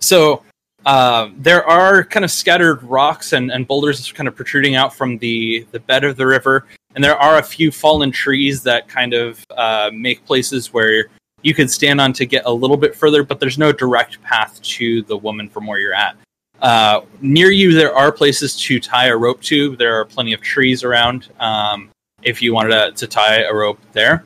So 0.00 0.42
uh, 0.84 1.30
there 1.36 1.64
are 1.64 2.04
kind 2.04 2.24
of 2.24 2.30
scattered 2.30 2.82
rocks 2.82 3.32
and, 3.32 3.50
and 3.50 3.66
boulders 3.66 4.10
kind 4.12 4.28
of 4.28 4.34
protruding 4.34 4.74
out 4.74 4.94
from 4.94 5.18
the, 5.18 5.66
the 5.70 5.80
bed 5.80 6.04
of 6.04 6.16
the 6.16 6.26
river, 6.26 6.66
and 6.94 7.02
there 7.02 7.16
are 7.16 7.38
a 7.38 7.42
few 7.42 7.70
fallen 7.70 8.10
trees 8.10 8.62
that 8.62 8.88
kind 8.88 9.14
of 9.14 9.44
uh, 9.56 9.90
make 9.92 10.24
places 10.24 10.72
where 10.72 11.06
you 11.42 11.54
could 11.54 11.70
stand 11.70 12.00
on 12.00 12.12
to 12.12 12.26
get 12.26 12.44
a 12.46 12.52
little 12.52 12.76
bit 12.76 12.94
further, 12.94 13.22
but 13.22 13.40
there's 13.40 13.58
no 13.58 13.72
direct 13.72 14.22
path 14.22 14.60
to 14.62 15.02
the 15.02 15.16
woman 15.16 15.48
from 15.48 15.66
where 15.66 15.78
you're 15.78 15.94
at. 15.94 16.16
Uh, 16.60 17.00
near 17.20 17.50
you, 17.50 17.74
there 17.74 17.94
are 17.94 18.12
places 18.12 18.56
to 18.56 18.78
tie 18.78 19.08
a 19.08 19.16
rope 19.16 19.40
to. 19.42 19.74
There 19.76 19.98
are 19.98 20.04
plenty 20.04 20.32
of 20.32 20.40
trees 20.40 20.84
around 20.84 21.28
um, 21.40 21.90
if 22.22 22.40
you 22.40 22.54
wanted 22.54 22.70
to, 22.70 22.92
to 22.92 23.06
tie 23.08 23.42
a 23.42 23.52
rope 23.52 23.80
there. 23.92 24.24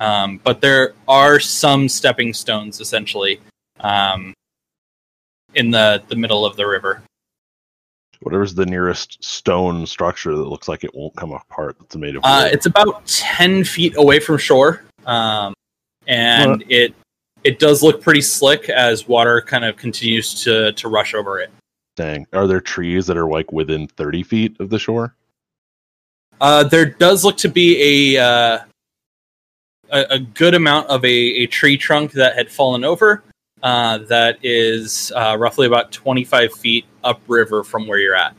Um, 0.00 0.40
but 0.42 0.60
there 0.60 0.94
are 1.06 1.38
some 1.38 1.88
stepping 1.88 2.32
stones, 2.32 2.80
essentially, 2.80 3.40
um, 3.80 4.32
in 5.54 5.70
the, 5.70 6.02
the 6.08 6.16
middle 6.16 6.44
of 6.44 6.56
the 6.56 6.66
river. 6.66 7.02
Whatever's 8.20 8.54
the 8.54 8.64
nearest 8.64 9.22
stone 9.22 9.86
structure 9.86 10.34
that 10.34 10.44
looks 10.44 10.66
like 10.68 10.82
it 10.82 10.94
won't 10.94 11.14
come 11.16 11.32
apart. 11.32 11.76
That's 11.78 11.96
made 11.96 12.16
of 12.16 12.22
Uh, 12.24 12.48
it's 12.50 12.64
about 12.64 13.06
ten 13.06 13.64
feet 13.64 13.94
away 13.98 14.18
from 14.18 14.38
shore, 14.38 14.82
um, 15.04 15.52
and 16.06 16.64
it 16.68 16.94
it 17.42 17.58
does 17.58 17.82
look 17.82 18.00
pretty 18.00 18.22
slick 18.22 18.70
as 18.70 19.06
water 19.06 19.42
kind 19.42 19.64
of 19.64 19.76
continues 19.76 20.42
to 20.42 20.72
to 20.72 20.88
rush 20.88 21.14
over 21.14 21.38
it. 21.38 21.50
Dang. 21.96 22.26
Are 22.32 22.46
there 22.46 22.60
trees 22.60 23.06
that 23.06 23.16
are 23.16 23.28
like 23.28 23.52
within 23.52 23.86
30 23.86 24.22
feet 24.24 24.56
of 24.60 24.68
the 24.68 24.78
shore? 24.78 25.14
Uh, 26.40 26.64
there 26.64 26.86
does 26.86 27.24
look 27.24 27.36
to 27.36 27.48
be 27.48 28.16
a 28.16 28.22
uh, 28.22 28.58
a, 29.90 30.06
a 30.10 30.18
good 30.18 30.54
amount 30.54 30.88
of 30.88 31.04
a, 31.04 31.08
a 31.08 31.46
tree 31.46 31.76
trunk 31.76 32.12
that 32.12 32.36
had 32.36 32.50
fallen 32.50 32.84
over. 32.84 33.22
Uh, 33.64 33.96
that 33.96 34.38
is 34.42 35.10
uh, 35.16 35.34
roughly 35.40 35.66
about 35.66 35.90
twenty 35.90 36.22
five 36.22 36.52
feet 36.52 36.84
upriver 37.02 37.64
from 37.64 37.86
where 37.86 37.98
you're 37.98 38.14
at. 38.14 38.36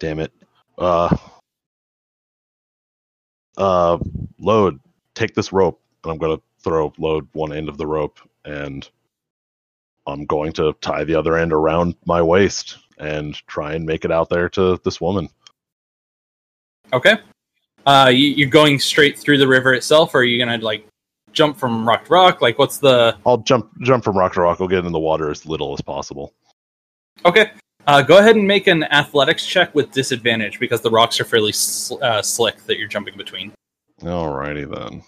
Damn 0.00 0.18
it. 0.18 0.32
Uh 0.76 1.16
uh 3.56 3.98
Lode. 4.40 4.80
Take 5.14 5.34
this 5.34 5.52
rope 5.52 5.80
and 6.02 6.12
I'm 6.12 6.18
gonna 6.18 6.40
throw 6.58 6.92
Lode 6.98 7.28
one 7.32 7.52
end 7.52 7.68
of 7.68 7.78
the 7.78 7.86
rope 7.86 8.18
and 8.44 8.88
I'm 10.08 10.24
going 10.26 10.52
to 10.54 10.72
tie 10.80 11.04
the 11.04 11.14
other 11.14 11.36
end 11.36 11.52
around 11.52 11.94
my 12.06 12.20
waist 12.22 12.78
and 12.98 13.34
try 13.46 13.74
and 13.74 13.86
make 13.86 14.04
it 14.04 14.10
out 14.10 14.30
there 14.30 14.48
to 14.48 14.80
this 14.84 15.00
woman. 15.00 15.28
Okay. 16.92 17.18
Uh, 17.86 18.10
you, 18.12 18.28
you're 18.28 18.48
going 18.48 18.80
straight 18.80 19.16
through 19.16 19.38
the 19.38 19.46
river 19.46 19.74
itself, 19.74 20.14
or 20.14 20.18
are 20.18 20.24
you 20.24 20.44
gonna 20.44 20.58
like 20.58 20.84
jump 21.32 21.58
from 21.58 21.86
rock 21.88 22.04
to 22.06 22.12
rock? 22.12 22.40
Like, 22.40 22.58
what's 22.58 22.78
the 22.78 23.16
I'll 23.26 23.38
jump 23.38 23.70
jump 23.82 24.04
from 24.04 24.16
rock 24.16 24.34
to 24.34 24.40
rock. 24.42 24.58
I'll 24.60 24.68
get 24.68 24.84
in 24.84 24.92
the 24.92 24.98
water 24.98 25.30
as 25.30 25.46
little 25.46 25.72
as 25.74 25.80
possible. 25.80 26.34
Okay. 27.24 27.50
Uh, 27.86 28.02
go 28.02 28.18
ahead 28.18 28.36
and 28.36 28.46
make 28.46 28.66
an 28.66 28.84
athletics 28.84 29.46
check 29.46 29.74
with 29.74 29.90
disadvantage 29.92 30.60
because 30.60 30.80
the 30.82 30.90
rocks 30.90 31.18
are 31.20 31.24
fairly 31.24 31.52
sl- 31.52 32.02
uh, 32.02 32.20
slick 32.20 32.62
that 32.66 32.78
you're 32.78 32.88
jumping 32.88 33.16
between. 33.16 33.52
Alrighty 34.02 34.68
then. 34.70 35.02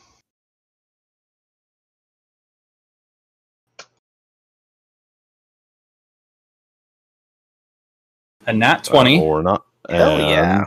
A 8.46 8.52
nat 8.52 8.84
20, 8.84 9.18
Uh, 9.18 9.22
or 9.22 9.42
not. 9.42 9.64
Hell 9.88 10.10
And- 10.16 10.28
yeah. 10.30 10.64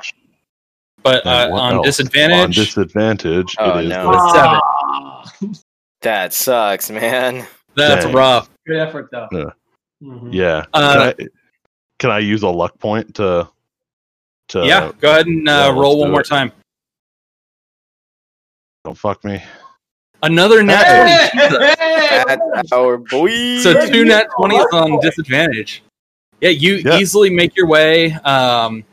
but 1.02 1.26
uh, 1.26 1.50
on 1.54 1.76
else? 1.76 1.86
disadvantage, 1.86 2.38
On 2.44 2.52
disadvantage, 2.52 3.56
Oh, 3.60 3.80
it 3.80 3.86
is 3.86 3.90
no. 3.90 4.10
with 4.10 4.18
the- 4.20 4.34
seven. 4.34 4.60
That 6.02 6.34
sucks, 6.34 6.92
man. 6.92 7.48
That's 7.78 8.04
Dang. 8.04 8.14
rough. 8.14 8.50
good 8.68 8.76
effort 8.78 9.08
though. 9.10 9.30
Yeah. 9.32 9.46
Mhm. 10.04 10.34
Yeah. 10.34 10.66
Uh, 10.74 10.94
can, 10.94 11.02
I, 11.02 11.28
can 11.98 12.12
I 12.12 12.20
use 12.20 12.44
a 12.44 12.50
luck 12.50 12.78
point 12.78 13.16
to 13.16 13.48
to 14.50 14.66
yeah, 14.66 14.92
go 15.00 15.12
ahead 15.12 15.28
and 15.28 15.48
uh, 15.48 15.68
let's 15.70 15.78
roll 15.80 16.00
one 16.00 16.12
more 16.12 16.20
it. 16.20 16.28
time. 16.28 16.52
don't 18.84 18.98
fuck 18.98 19.24
me? 19.24 19.42
Another 20.22 20.62
nat 20.62 21.32
20. 21.32 21.48
Jesus. 21.48 21.76
That's 22.54 22.72
our 22.74 22.98
boy. 22.98 23.60
So 23.60 23.86
two 23.88 24.04
nat 24.04 24.28
20s 24.38 24.74
on 24.74 25.00
disadvantage. 25.00 25.84
Yeah, 26.42 26.50
you 26.50 26.76
Yeah. 26.84 26.98
easily 26.98 27.30
make 27.30 27.56
your 27.56 27.68
way. 27.68 28.12
Um, 28.14 28.84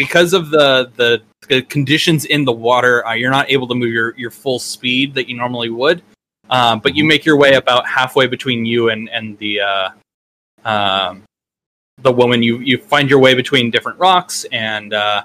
because 0.00 0.32
of 0.32 0.48
the, 0.48 0.90
the 0.96 1.20
the 1.48 1.60
conditions 1.60 2.24
in 2.24 2.46
the 2.46 2.52
water, 2.52 3.06
uh, 3.06 3.12
you're 3.12 3.30
not 3.30 3.50
able 3.50 3.68
to 3.68 3.74
move 3.74 3.92
your, 3.92 4.16
your 4.16 4.30
full 4.30 4.58
speed 4.58 5.12
that 5.12 5.28
you 5.28 5.36
normally 5.36 5.68
would. 5.68 6.00
Um, 6.48 6.80
but 6.80 6.96
you 6.96 7.04
make 7.04 7.26
your 7.26 7.36
way 7.36 7.52
about 7.54 7.86
halfway 7.86 8.26
between 8.26 8.64
you 8.64 8.88
and 8.88 9.10
and 9.10 9.36
the 9.36 9.60
uh, 9.60 9.90
um, 10.64 11.22
the 12.00 12.10
woman. 12.10 12.42
You 12.42 12.60
you 12.60 12.78
find 12.78 13.10
your 13.10 13.18
way 13.18 13.34
between 13.34 13.70
different 13.70 13.98
rocks 13.98 14.46
and 14.52 14.94
uh, 14.94 15.24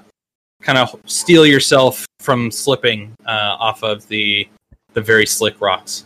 kind 0.61 0.77
of 0.77 0.99
steel 1.05 1.45
yourself 1.45 2.05
from 2.19 2.51
slipping 2.51 3.15
uh, 3.25 3.55
off 3.57 3.81
of 3.81 4.05
the 4.09 4.45
the 4.93 4.99
very 4.99 5.25
slick 5.25 5.61
rocks. 5.61 6.03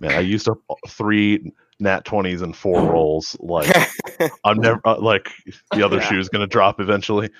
Man, 0.00 0.10
I 0.10 0.20
used 0.20 0.48
up 0.48 0.58
three 0.88 1.52
nat 1.78 2.04
twenties 2.04 2.42
and 2.42 2.56
four 2.56 2.82
rolls. 2.82 3.36
Like 3.38 3.72
I'm 4.44 4.58
never 4.58 4.80
uh, 4.84 4.98
like 5.00 5.30
the 5.72 5.84
other 5.84 5.98
Yeah. 5.98 6.18
is 6.18 6.28
gonna 6.28 6.48
drop 6.48 6.80
eventually. 6.80 7.30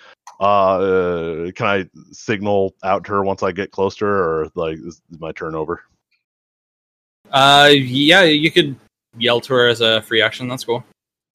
Uh, 0.40 0.44
uh, 0.78 1.50
can 1.52 1.66
I 1.66 1.88
signal 2.12 2.74
out 2.82 3.04
to 3.04 3.12
her 3.12 3.22
once 3.24 3.42
I 3.42 3.52
get 3.52 3.70
close 3.70 3.94
to 3.96 4.04
her, 4.04 4.40
or 4.42 4.52
like 4.54 4.78
is 4.78 5.00
my 5.18 5.32
turn 5.32 5.54
over? 5.54 5.82
Uh, 7.30 7.70
yeah, 7.72 8.22
you 8.22 8.50
could 8.50 8.76
yell 9.16 9.40
to 9.40 9.54
her 9.54 9.68
as 9.68 9.80
a 9.80 10.02
free 10.02 10.20
action. 10.22 10.48
That's 10.48 10.64
cool. 10.64 10.84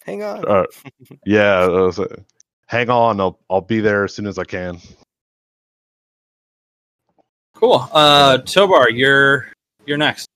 Hang 0.04 0.24
on. 0.24 0.46
Uh, 0.48 0.66
yeah. 1.26 1.60
uh, 1.62 1.92
so- 1.92 2.24
hang 2.68 2.90
on, 2.90 3.20
I'll 3.20 3.40
I'll 3.50 3.62
be 3.62 3.80
there 3.80 4.04
as 4.04 4.14
soon 4.14 4.28
as 4.28 4.38
I 4.38 4.44
can. 4.44 4.80
Cool. 7.56 7.88
Uh, 7.92 8.38
Tobar, 8.40 8.90
you're 8.90 9.48
you're 9.86 9.98
next. 9.98 10.28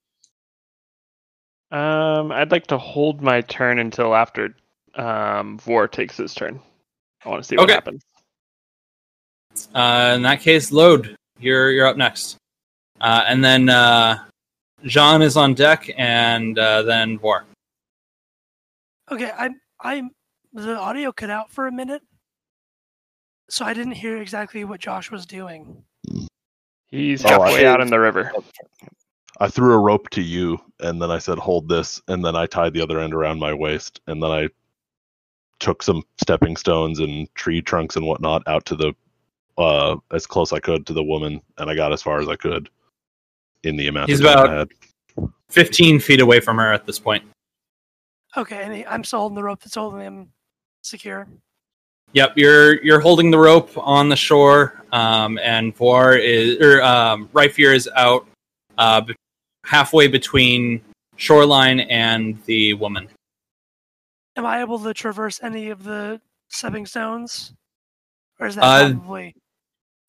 Um, 1.71 2.31
I'd 2.31 2.51
like 2.51 2.67
to 2.67 2.77
hold 2.77 3.21
my 3.21 3.41
turn 3.41 3.79
until 3.79 4.13
after 4.15 4.55
um 4.95 5.57
Vor 5.59 5.87
takes 5.87 6.17
his 6.17 6.33
turn. 6.33 6.59
I 7.25 7.29
want 7.29 7.41
to 7.41 7.47
see 7.47 7.55
what 7.55 7.63
Okay. 7.63 7.73
happens. 7.73 8.03
Uh, 9.73 10.13
in 10.15 10.21
that 10.23 10.41
case, 10.41 10.71
Lode. 10.71 11.15
You're 11.39 11.71
you're 11.71 11.87
up 11.87 11.97
next. 11.97 12.37
Uh, 13.01 13.23
and 13.27 13.43
then 13.43 13.69
uh, 13.69 14.23
Jean 14.85 15.21
is 15.21 15.35
on 15.35 15.53
deck, 15.53 15.89
and 15.97 16.57
uh, 16.57 16.83
then 16.83 17.19
Vor. 17.19 17.45
Okay, 19.11 19.31
I'm 19.37 19.59
I'm 19.81 20.11
the 20.53 20.77
audio 20.77 21.11
cut 21.11 21.29
out 21.29 21.51
for 21.51 21.67
a 21.67 21.71
minute. 21.71 22.01
So 23.49 23.65
I 23.65 23.73
didn't 23.73 23.93
hear 23.93 24.17
exactly 24.17 24.63
what 24.63 24.79
Josh 24.79 25.11
was 25.11 25.25
doing. 25.25 25.83
He's 26.87 27.25
Oh, 27.25 27.41
I 27.41 27.49
halfway 27.49 27.65
out 27.65 27.81
in 27.81 27.87
the 27.87 27.99
river. 27.99 28.31
I 29.39 29.47
threw 29.49 29.73
a 29.73 29.79
rope 29.79 30.09
to 30.11 30.21
you, 30.21 30.59
and 30.79 31.01
then 31.01 31.11
I 31.11 31.17
said, 31.17 31.37
"Hold 31.39 31.67
this," 31.67 32.01
and 32.07 32.23
then 32.23 32.35
I 32.35 32.45
tied 32.45 32.73
the 32.73 32.81
other 32.81 32.99
end 32.99 33.13
around 33.13 33.39
my 33.39 33.53
waist, 33.53 33.99
and 34.07 34.23
then 34.23 34.31
I 34.31 34.47
took 35.59 35.83
some 35.83 36.03
stepping 36.19 36.55
stones 36.55 36.99
and 36.99 37.33
tree 37.35 37.61
trunks 37.61 37.95
and 37.95 38.05
whatnot 38.05 38.43
out 38.47 38.65
to 38.65 38.75
the 38.75 38.93
uh 39.57 39.97
as 40.11 40.25
close 40.25 40.51
I 40.53 40.59
could 40.59 40.85
to 40.87 40.93
the 40.93 41.03
woman, 41.03 41.41
and 41.57 41.69
I 41.69 41.75
got 41.75 41.93
as 41.93 42.01
far 42.01 42.19
as 42.19 42.27
I 42.27 42.35
could 42.35 42.69
in 43.63 43.75
the 43.77 43.87
amount 43.87 44.09
He's 44.09 44.19
of 44.19 44.25
time 44.25 44.37
about- 44.39 44.49
I 44.49 44.57
had. 44.59 44.69
Fifteen 45.49 45.99
feet 45.99 46.19
away 46.19 46.39
from 46.39 46.57
her 46.57 46.73
at 46.73 46.85
this 46.87 46.97
point. 46.97 47.23
Okay, 48.35 48.63
and 48.63 48.73
he, 48.73 48.85
I'm 48.87 49.03
still 49.03 49.19
holding 49.19 49.35
the 49.35 49.43
rope 49.43 49.59
that's 49.61 49.75
holding 49.75 49.99
him 50.01 50.31
secure. 50.81 51.27
Yep, 52.13 52.33
you're 52.37 52.83
you're 52.83 52.99
holding 52.99 53.29
the 53.29 53.37
rope 53.37 53.69
on 53.77 54.09
the 54.09 54.15
shore, 54.15 54.81
um, 54.91 55.37
and 55.37 55.75
Voir 55.75 56.15
is 56.15 56.57
or 56.59 56.81
um, 56.81 57.27
Ryfier 57.33 57.75
is 57.75 57.87
out 57.95 58.27
uh, 58.79 59.03
halfway 59.65 60.07
between 60.07 60.81
shoreline 61.17 61.81
and 61.81 62.43
the 62.45 62.73
woman. 62.73 63.07
Am 64.35 64.47
I 64.47 64.61
able 64.61 64.79
to 64.79 64.93
traverse 64.95 65.39
any 65.43 65.69
of 65.69 65.83
the 65.83 66.19
stepping 66.49 66.87
stones, 66.87 67.53
or 68.39 68.47
is 68.47 68.55
that 68.55 68.63
Uh, 68.63 68.93
probably 68.93 69.35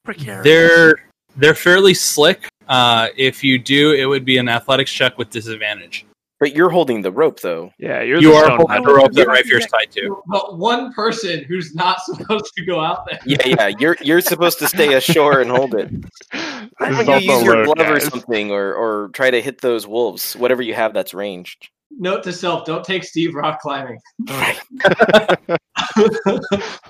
precarious? 0.05 0.45
They're 0.45 0.97
they're 1.37 1.55
fairly 1.55 1.95
slick. 1.95 2.49
Uh, 2.69 3.09
if 3.17 3.43
you 3.45 3.59
do, 3.59 3.93
it 3.93 4.07
would 4.07 4.25
be 4.25 4.39
an 4.39 4.49
athletics 4.49 4.91
check 4.93 5.19
with 5.19 5.31
disadvantage. 5.31 6.07
But 6.41 6.55
you're 6.55 6.69
holding 6.69 7.01
the 7.01 7.13
rope 7.13 7.41
though. 7.41 7.73
Yeah, 7.79 8.03
you're 8.03 8.21
You 8.21 8.33
the 8.33 8.37
are 8.37 8.57
holding 8.57 8.83
the 8.83 8.95
rope 8.95 9.13
that 9.13 9.27
Yeah. 9.29 9.35
Ryfier's 9.59 9.67
tied 9.67 9.91
to. 9.93 10.23
But 10.27 10.59
one 10.59 10.93
person 10.93 11.45
who's 11.45 11.75
not 11.75 12.01
supposed 12.05 12.53
to 12.57 12.65
go 12.65 12.81
out 12.81 13.07
there. 13.07 13.19
Yeah, 13.25 13.47
yeah. 13.47 13.69
You're 13.79 13.97
you're 14.03 14.21
supposed 14.21 14.59
to 14.59 14.69
stay 14.69 14.95
ashore 14.95 15.41
and 15.41 15.51
hold 15.51 15.75
it. 15.75 15.91
I 16.33 16.69
This 16.91 17.07
When 17.07 17.19
is 17.19 17.25
you 17.25 17.33
use 17.33 17.43
your 17.45 17.67
load, 17.67 17.77
glove 17.77 17.91
or 17.91 18.01
something, 18.01 18.51
or 18.51 18.75
or 18.75 19.09
try 19.15 19.31
to 19.31 19.41
hit 19.41 19.61
those 19.61 19.87
wolves, 19.87 20.35
whatever 20.35 20.63
you 20.63 20.75
have 20.75 20.93
that's 20.93 21.15
ranged. 21.15 21.71
Note 21.99 22.23
to 22.25 22.33
self: 22.33 22.65
Don't 22.65 22.85
take 22.85 23.05
Steve 23.05 23.35
rock 23.35 23.61
climbing. 23.61 23.99
Right. 24.29 24.61
What 25.97 26.41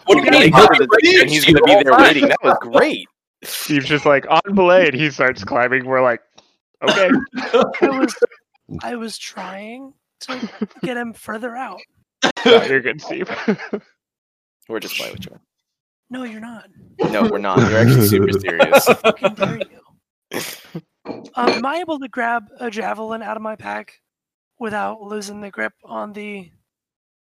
do 0.08 0.24
you 0.24 0.30
mean? 0.30 0.52
He'll 0.52 0.68
He'll 0.72 0.86
be 0.86 0.96
be 1.02 1.12
there, 1.12 1.22
and 1.22 1.30
he's 1.30 1.44
going 1.44 1.56
to 1.56 1.62
be 1.62 1.82
there 1.82 1.98
waiting. 1.98 2.28
That 2.28 2.38
was 2.42 2.56
great. 2.60 3.06
Steve's 3.42 3.86
just 3.86 4.06
like 4.06 4.26
on 4.30 4.54
belay, 4.54 4.86
and 4.86 4.94
he 4.94 5.10
starts 5.10 5.44
climbing. 5.44 5.84
We're 5.84 6.02
like, 6.02 6.20
okay. 6.82 7.10
I 7.36 7.98
was, 7.98 8.14
I 8.82 8.96
was 8.96 9.18
trying 9.18 9.92
to 10.20 10.50
get 10.82 10.96
him 10.96 11.12
further 11.12 11.54
out. 11.56 11.80
No, 12.46 12.62
you're 12.64 12.80
good, 12.80 13.00
Steve. 13.00 13.28
We're 14.68 14.80
just 14.80 14.96
playing 14.96 15.12
with 15.12 15.26
you. 15.26 15.38
No, 16.10 16.24
you're 16.24 16.40
not. 16.40 16.68
No, 17.10 17.28
we're 17.28 17.38
not. 17.38 17.58
You're 17.58 17.78
actually 17.78 18.06
super 18.06 18.32
serious. 18.38 18.86
How 18.86 18.94
fucking 18.94 19.34
dare 19.34 19.58
you. 19.58 20.82
Um, 21.06 21.24
am 21.50 21.66
I 21.66 21.76
able 21.78 21.98
to 21.98 22.08
grab 22.08 22.44
a 22.60 22.70
javelin 22.70 23.22
out 23.22 23.36
of 23.36 23.42
my 23.42 23.56
pack 23.56 24.00
without 24.58 25.02
losing 25.02 25.40
the 25.40 25.50
grip 25.50 25.72
on 25.84 26.12
the 26.12 26.50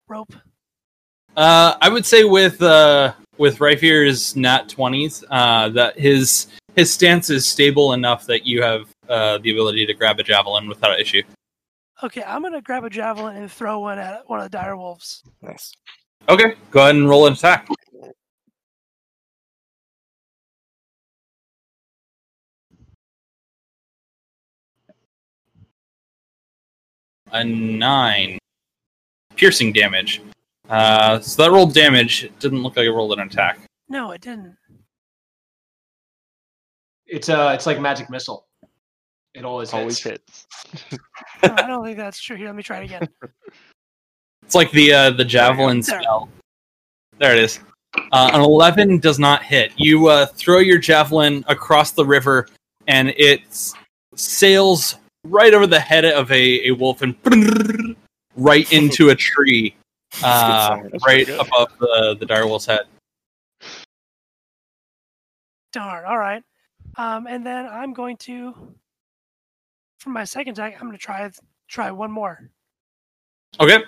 rope? 0.08 0.32
Uh, 1.36 1.76
I 1.80 1.88
would 1.88 2.06
say 2.06 2.24
with 2.24 2.62
uh, 2.62 3.12
with 3.36 3.58
Ryfier's 3.58 4.36
nat 4.36 4.68
twenties, 4.68 5.22
uh, 5.30 5.68
that 5.70 5.98
his 5.98 6.46
his 6.74 6.92
stance 6.92 7.30
is 7.30 7.46
stable 7.46 7.92
enough 7.92 8.26
that 8.26 8.46
you 8.46 8.62
have 8.62 8.88
uh, 9.08 9.38
the 9.38 9.50
ability 9.50 9.86
to 9.86 9.94
grab 9.94 10.18
a 10.18 10.22
javelin 10.22 10.68
without 10.68 10.98
issue. 10.98 11.22
Okay, 12.02 12.22
I'm 12.22 12.42
gonna 12.42 12.62
grab 12.62 12.84
a 12.84 12.90
javelin 12.90 13.36
and 13.36 13.50
throw 13.50 13.80
one 13.80 13.98
at 13.98 14.28
one 14.28 14.38
of 14.40 14.44
the 14.44 14.50
dire 14.50 14.76
wolves. 14.76 15.22
Nice. 15.42 15.72
Okay, 16.28 16.54
go 16.70 16.80
ahead 16.80 16.96
and 16.96 17.08
roll 17.08 17.26
an 17.26 17.34
attack. 17.34 17.68
A 27.36 27.44
nine. 27.44 28.38
Piercing 29.36 29.72
damage. 29.72 30.22
Uh, 30.70 31.20
so 31.20 31.42
that 31.42 31.50
rolled 31.52 31.74
damage. 31.74 32.24
It 32.24 32.38
didn't 32.38 32.62
look 32.62 32.76
like 32.76 32.86
it 32.86 32.90
rolled 32.92 33.12
an 33.12 33.20
attack. 33.20 33.58
No, 33.88 34.12
it 34.12 34.20
didn't. 34.22 34.56
It's 37.06 37.28
uh, 37.28 37.52
it's 37.54 37.66
like 37.66 37.78
magic 37.80 38.10
missile. 38.10 38.46
It 39.34 39.44
always, 39.44 39.72
Always 39.74 40.02
hits. 40.02 40.46
hits. 40.72 40.98
No, 41.42 41.52
I 41.58 41.66
don't 41.66 41.84
think 41.84 41.98
that's 41.98 42.18
true. 42.18 42.36
Here, 42.36 42.46
let 42.46 42.56
me 42.56 42.62
try 42.62 42.78
it 42.80 42.84
again. 42.84 43.08
It's 44.42 44.54
like 44.54 44.70
the 44.70 44.92
uh, 44.92 45.10
the 45.10 45.24
javelin 45.24 45.80
There. 45.80 46.00
spell. 46.00 46.28
There 47.18 47.32
it 47.36 47.42
is. 47.42 47.58
Uh, 48.12 48.30
an 48.32 48.40
eleven 48.40 48.98
does 49.00 49.18
not 49.18 49.42
hit. 49.42 49.72
You 49.76 50.06
uh, 50.06 50.26
throw 50.26 50.58
your 50.60 50.78
javelin 50.78 51.44
across 51.48 51.90
the 51.90 52.06
river, 52.06 52.46
and 52.86 53.08
it 53.16 53.40
sails 54.14 54.96
right 55.30 55.54
over 55.54 55.66
the 55.66 55.80
head 55.80 56.04
of 56.04 56.30
a, 56.30 56.68
a 56.68 56.72
wolf 56.72 57.02
and 57.02 57.16
right 58.36 58.70
into 58.72 59.10
a 59.10 59.14
tree, 59.14 59.74
uh, 60.22 60.76
That's 60.76 60.92
That's 60.92 61.06
right 61.06 61.28
above 61.28 61.72
the 61.78 62.16
the 62.18 62.26
direwolf's 62.26 62.66
head. 62.66 62.86
Darn. 65.72 66.04
All 66.06 66.18
right. 66.18 66.42
Um, 66.96 67.26
and 67.26 67.44
then 67.44 67.66
I'm 67.66 67.92
going 67.92 68.16
to, 68.18 68.54
for 69.98 70.10
my 70.10 70.24
second 70.24 70.52
attack, 70.52 70.74
I'm 70.74 70.86
going 70.86 70.96
to 70.96 70.98
try 70.98 71.30
try 71.68 71.90
one 71.90 72.10
more. 72.10 72.48
Okay. 73.60 73.78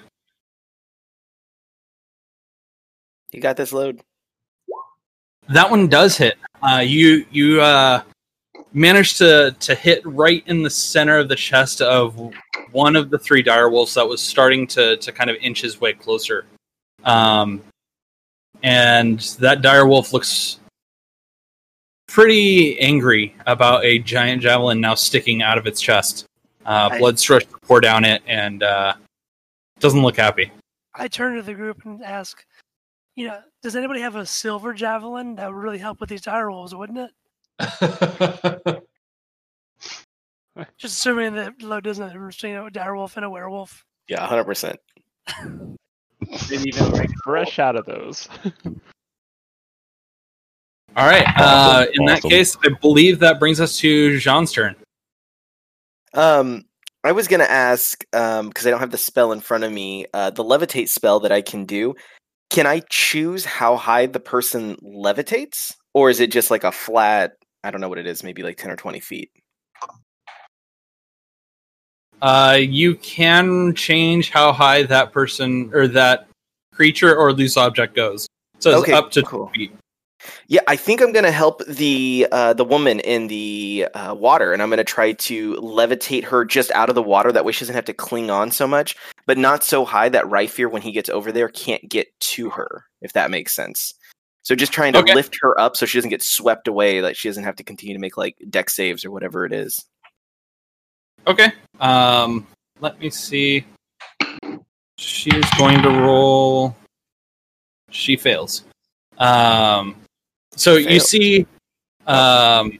You 3.32 3.40
got 3.40 3.56
this 3.56 3.72
Lode. 3.72 4.00
That 5.48 5.70
one 5.70 5.88
does 5.88 6.16
hit. 6.16 6.36
Uh, 6.62 6.82
you 6.84 7.24
you 7.30 7.60
uh, 7.60 8.02
managed 8.72 9.18
to 9.18 9.54
to 9.60 9.74
hit 9.74 10.04
right 10.04 10.42
in 10.46 10.62
the 10.62 10.70
center 10.70 11.18
of 11.18 11.28
the 11.28 11.36
chest 11.36 11.80
of 11.80 12.32
one 12.72 12.96
of 12.96 13.10
the 13.10 13.18
three 13.18 13.42
direwolves 13.42 13.94
that 13.94 14.06
was 14.06 14.20
starting 14.20 14.66
to 14.68 14.96
to 14.98 15.12
kind 15.12 15.30
of 15.30 15.36
inch 15.40 15.62
his 15.62 15.80
way 15.80 15.92
closer. 15.92 16.46
Um, 17.04 17.62
and 18.62 19.20
that 19.40 19.62
direwolf 19.62 20.12
looks 20.12 20.58
pretty 22.08 22.78
angry 22.80 23.34
about 23.46 23.84
a 23.84 23.98
giant 24.00 24.42
javelin 24.42 24.80
now 24.80 24.94
sticking 24.94 25.42
out 25.42 25.58
of 25.58 25.66
its 25.66 25.80
chest. 25.80 26.24
Uh, 26.66 26.88
I- 26.92 26.98
blood 26.98 27.18
starts 27.18 27.46
to 27.46 27.58
pour 27.58 27.80
down 27.80 28.04
it, 28.04 28.22
and 28.26 28.62
uh, 28.62 28.94
doesn't 29.78 30.02
look 30.02 30.16
happy. 30.16 30.50
I 30.94 31.06
turn 31.06 31.36
to 31.36 31.42
the 31.42 31.54
group 31.54 31.84
and 31.84 32.02
ask, 32.02 32.44
you 33.14 33.28
know, 33.28 33.40
does 33.62 33.76
anybody 33.76 34.00
have 34.00 34.16
a 34.16 34.26
silver 34.26 34.74
javelin 34.74 35.36
that 35.36 35.46
would 35.48 35.56
really 35.62 35.78
help 35.78 36.00
with 36.00 36.08
these 36.08 36.22
dire 36.22 36.50
wolves, 36.50 36.74
wouldn't 36.74 36.98
it? 36.98 37.10
Just 40.76 40.98
assuming 40.98 41.34
that 41.34 41.62
Lo 41.62 41.80
doesn't 41.80 42.10
have 42.10 42.26
between 42.26 42.54
a 42.56 42.70
dire 42.70 42.96
wolf 42.96 43.16
and 43.16 43.24
a 43.24 43.30
werewolf. 43.30 43.84
Yeah, 44.08 44.26
hundred 44.26 44.44
percent. 44.44 44.78
Maybe 46.50 46.64
even 46.68 46.90
like 46.92 47.10
Fresh 47.22 47.58
out 47.58 47.76
of 47.76 47.86
those. 47.86 48.28
All 50.96 51.06
right. 51.06 51.26
Uh, 51.36 51.86
in 51.94 52.04
that 52.06 52.18
Awesome. 52.18 52.30
case, 52.30 52.56
I 52.64 52.70
believe 52.80 53.20
that 53.20 53.38
brings 53.38 53.60
us 53.60 53.78
to 53.78 54.18
Jean's 54.18 54.52
turn. 54.52 54.74
Um, 56.14 56.64
I 57.04 57.12
was 57.12 57.28
gonna 57.28 57.44
ask 57.44 58.04
um 58.14 58.48
because 58.48 58.66
I 58.66 58.70
don't 58.70 58.80
have 58.80 58.90
the 58.90 58.98
spell 58.98 59.32
in 59.32 59.40
front 59.40 59.64
of 59.64 59.72
me. 59.72 60.06
Uh, 60.12 60.30
the 60.30 60.44
levitate 60.44 60.88
spell 60.88 61.20
that 61.20 61.32
I 61.32 61.42
can 61.42 61.64
do. 61.64 61.94
Can 62.50 62.66
I 62.66 62.80
choose 62.90 63.44
how 63.44 63.76
high 63.76 64.06
the 64.06 64.20
person 64.20 64.76
levitates, 64.82 65.74
or 65.94 66.10
is 66.10 66.18
it 66.18 66.32
just 66.32 66.50
like 66.50 66.64
a 66.64 66.72
flat? 66.72 67.36
I 67.64 67.70
don't 67.70 67.80
know 67.80 67.88
what 67.88 67.98
it 67.98 68.06
is. 68.06 68.22
Maybe 68.22 68.42
like 68.42 68.56
ten 68.56 68.70
or 68.70 68.76
twenty 68.76 69.00
feet. 69.00 69.30
Uh, 72.20 72.58
you 72.60 72.96
can 72.96 73.74
change 73.74 74.30
how 74.30 74.52
high 74.52 74.82
that 74.84 75.12
person 75.12 75.70
or 75.72 75.86
that 75.88 76.28
creature 76.72 77.14
or 77.14 77.32
loose 77.32 77.56
object 77.56 77.94
goes. 77.94 78.26
So 78.58 78.70
it's 78.70 78.80
Okay, 78.82 78.92
up 78.92 79.10
to 79.12 79.22
cool. 79.22 79.46
2 79.48 79.52
feet. 79.52 79.72
Yeah, 80.48 80.60
I 80.66 80.74
think 80.74 81.00
I'm 81.00 81.12
gonna 81.12 81.30
help 81.30 81.64
the 81.66 82.26
uh, 82.32 82.52
the 82.52 82.64
woman 82.64 82.98
in 83.00 83.28
the 83.28 83.86
uh, 83.94 84.14
water, 84.14 84.52
and 84.52 84.60
I'm 84.60 84.68
gonna 84.68 84.82
try 84.82 85.12
to 85.12 85.54
levitate 85.54 86.24
her 86.24 86.44
just 86.44 86.72
out 86.72 86.88
of 86.88 86.96
the 86.96 87.02
water. 87.02 87.30
That 87.30 87.44
way, 87.44 87.52
she 87.52 87.60
doesn't 87.60 87.74
have 87.76 87.84
to 87.84 87.94
cling 87.94 88.28
on 88.28 88.50
so 88.50 88.66
much, 88.66 88.96
but 89.26 89.38
not 89.38 89.62
so 89.62 89.84
high 89.84 90.08
that 90.08 90.24
Ryfier, 90.24 90.70
when 90.70 90.82
he 90.82 90.90
gets 90.90 91.08
over 91.08 91.30
there, 91.30 91.48
can't 91.48 91.88
get 91.88 92.08
to 92.20 92.50
her. 92.50 92.84
If 93.00 93.12
that 93.12 93.30
makes 93.30 93.54
sense. 93.54 93.94
So 94.42 94.54
just 94.54 94.72
trying 94.72 94.92
to 94.94 95.00
Okay. 95.00 95.14
lift 95.14 95.36
her 95.42 95.58
up 95.60 95.76
so 95.76 95.84
she 95.84 95.98
doesn't 95.98 96.10
get 96.10 96.22
swept 96.22 96.68
away. 96.68 97.02
Like 97.02 97.16
she 97.16 97.28
doesn't 97.28 97.44
have 97.44 97.56
to 97.56 97.64
continue 97.64 97.94
to 97.94 98.00
make 98.00 98.16
like 98.16 98.36
Dex 98.48 98.74
saves 98.74 99.04
or 99.04 99.10
whatever 99.10 99.44
it 99.44 99.52
is. 99.52 99.84
Okay. 101.26 101.52
Um, 101.80 102.46
let 102.80 102.98
me 102.98 103.10
see. 103.10 103.64
She 104.96 105.30
is 105.30 105.44
going 105.58 105.82
to 105.82 105.90
roll. 105.90 106.74
She 107.90 108.16
fails. 108.16 108.64
Um, 109.18 109.96
so 110.56 110.76
you 110.76 111.00
see, 111.00 111.46
um, 112.06 112.78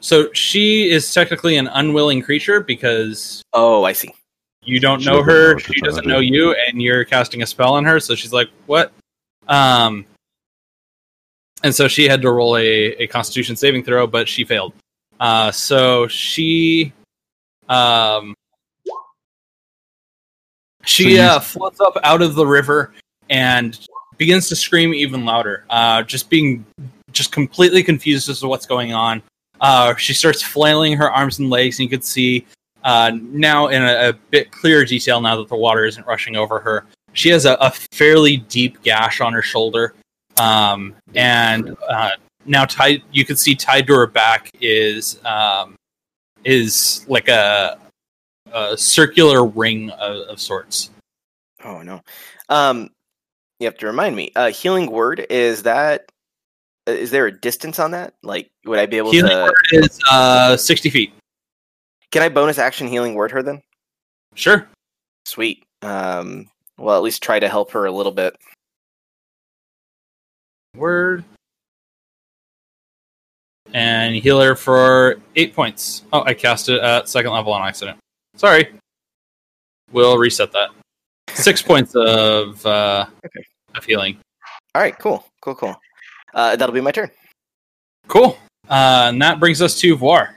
so 0.00 0.32
she 0.32 0.90
is 0.90 1.12
technically 1.12 1.56
an 1.56 1.68
unwilling 1.68 2.22
creature 2.22 2.60
because 2.60 3.42
Oh, 3.52 3.84
I 3.84 3.92
see. 3.92 4.14
you 4.62 4.80
don't 4.80 5.00
She 5.00 5.06
know 5.06 5.22
her, 5.22 5.58
she 5.58 5.80
doesn't 5.80 6.06
know 6.06 6.20
you, 6.20 6.54
and 6.66 6.80
you're 6.82 7.04
casting 7.04 7.42
a 7.42 7.46
spell 7.46 7.74
on 7.74 7.84
her. 7.84 8.00
So 8.00 8.14
she's 8.14 8.32
like, 8.32 8.48
"What?" 8.66 8.92
Um, 9.48 10.06
and 11.62 11.74
so 11.74 11.88
she 11.88 12.08
had 12.08 12.22
to 12.22 12.30
roll 12.30 12.56
a, 12.56 12.94
a 12.96 13.06
Constitution 13.06 13.56
saving 13.56 13.84
throw, 13.84 14.06
but 14.06 14.28
she 14.28 14.44
failed. 14.44 14.72
Uh, 15.20 15.52
so 15.52 16.08
she, 16.08 16.92
um, 17.68 18.34
she 20.84 21.18
uh, 21.18 21.38
floats 21.38 21.80
up 21.80 21.96
out 22.02 22.22
of 22.22 22.34
the 22.34 22.46
river 22.46 22.92
and 23.30 23.78
begins 24.18 24.48
to 24.48 24.56
scream 24.56 24.92
even 24.92 25.24
louder. 25.24 25.64
Uh, 25.70 26.02
just 26.02 26.28
being 26.28 26.64
just 27.12 27.30
completely 27.30 27.82
confused 27.82 28.28
as 28.28 28.40
to 28.40 28.48
what's 28.48 28.66
going 28.66 28.92
on. 28.92 29.22
Uh, 29.60 29.94
she 29.94 30.12
starts 30.12 30.42
flailing 30.42 30.96
her 30.96 31.10
arms 31.10 31.38
and 31.38 31.50
legs, 31.50 31.78
and 31.78 31.84
you 31.84 31.90
could 31.90 32.04
see 32.04 32.44
uh, 32.82 33.12
now 33.14 33.68
in 33.68 33.82
a, 33.82 34.08
a 34.08 34.12
bit 34.30 34.50
clearer 34.50 34.84
detail 34.84 35.20
now 35.20 35.36
that 35.36 35.48
the 35.48 35.56
water 35.56 35.84
isn't 35.84 36.06
rushing 36.06 36.36
over 36.36 36.58
her. 36.58 36.84
She 37.12 37.28
has 37.30 37.44
a, 37.44 37.54
a 37.54 37.70
fairly 37.92 38.38
deep 38.38 38.82
gash 38.82 39.20
on 39.20 39.32
her 39.32 39.42
shoulder, 39.42 39.94
um, 40.40 40.94
and 41.14 41.76
uh, 41.88 42.10
now 42.46 42.64
tied. 42.64 43.02
You 43.12 43.24
can 43.24 43.36
see 43.36 43.54
tied 43.54 43.86
to 43.88 43.94
her 43.94 44.06
back 44.06 44.50
is 44.60 45.20
um, 45.24 45.76
is 46.44 47.04
like 47.08 47.28
a, 47.28 47.78
a 48.52 48.76
circular 48.76 49.44
ring 49.44 49.90
of, 49.90 50.28
of 50.28 50.40
sorts. 50.40 50.90
Oh 51.64 51.82
no. 51.82 52.00
Um, 52.48 52.90
you 53.60 53.66
have 53.66 53.76
to 53.78 53.86
remind 53.86 54.16
me. 54.16 54.32
Uh, 54.34 54.50
healing 54.50 54.90
word 54.90 55.26
is 55.30 55.62
that? 55.62 56.10
uh, 56.86 57.06
there 57.10 57.26
a 57.26 57.32
distance 57.32 57.78
on 57.78 57.92
that? 57.92 58.14
Like, 58.22 58.50
would 58.64 58.78
I 58.78 58.86
be 58.86 58.98
able 58.98 59.12
Healing 59.12 59.30
to? 59.30 59.42
word 59.44 59.66
is 59.72 60.00
uh, 60.10 60.56
sixty 60.56 60.90
feet. 60.90 61.12
Can 62.10 62.22
I 62.22 62.28
bonus 62.28 62.58
action 62.58 62.88
healing 62.88 63.14
word 63.14 63.30
her 63.30 63.42
then? 63.42 63.62
Sure. 64.34 64.66
Sweet. 65.26 65.64
Um, 65.82 66.48
well, 66.78 66.96
at 66.96 67.02
least 67.02 67.22
try 67.22 67.38
to 67.38 67.48
help 67.48 67.70
her 67.72 67.86
a 67.86 67.92
little 67.92 68.12
bit. 68.12 68.36
Word. 70.76 71.24
And 73.74 74.14
heal 74.14 74.40
her 74.40 74.54
for 74.54 75.16
eight 75.36 75.54
points. 75.54 76.02
Oh, 76.12 76.22
I 76.24 76.34
cast 76.34 76.68
it 76.68 76.80
at 76.80 77.08
second 77.08 77.32
level 77.32 77.52
on 77.52 77.66
accident. 77.66 77.98
Sorry. 78.36 78.68
We'll 79.92 80.18
reset 80.18 80.52
that. 80.52 80.70
Six 81.30 81.62
points 81.70 81.94
of 81.94 82.64
uh, 82.66 83.06
Okay. 83.24 83.44
of 83.74 83.84
healing. 83.84 84.18
All 84.74 84.82
right. 84.82 84.98
Cool. 84.98 85.24
Cool. 85.40 85.54
Cool. 85.54 85.76
Uh, 86.34 86.56
that'll 86.56 86.74
be 86.74 86.80
my 86.80 86.90
turn. 86.92 87.10
Cool. 88.08 88.36
Uh, 88.68 89.06
and 89.08 89.20
that 89.22 89.38
brings 89.40 89.60
us 89.62 89.78
to 89.80 89.96
Voir. 89.96 90.34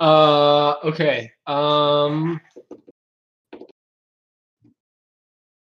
Uh, 0.00 0.72
okay. 0.84 1.30
Um, 1.46 2.40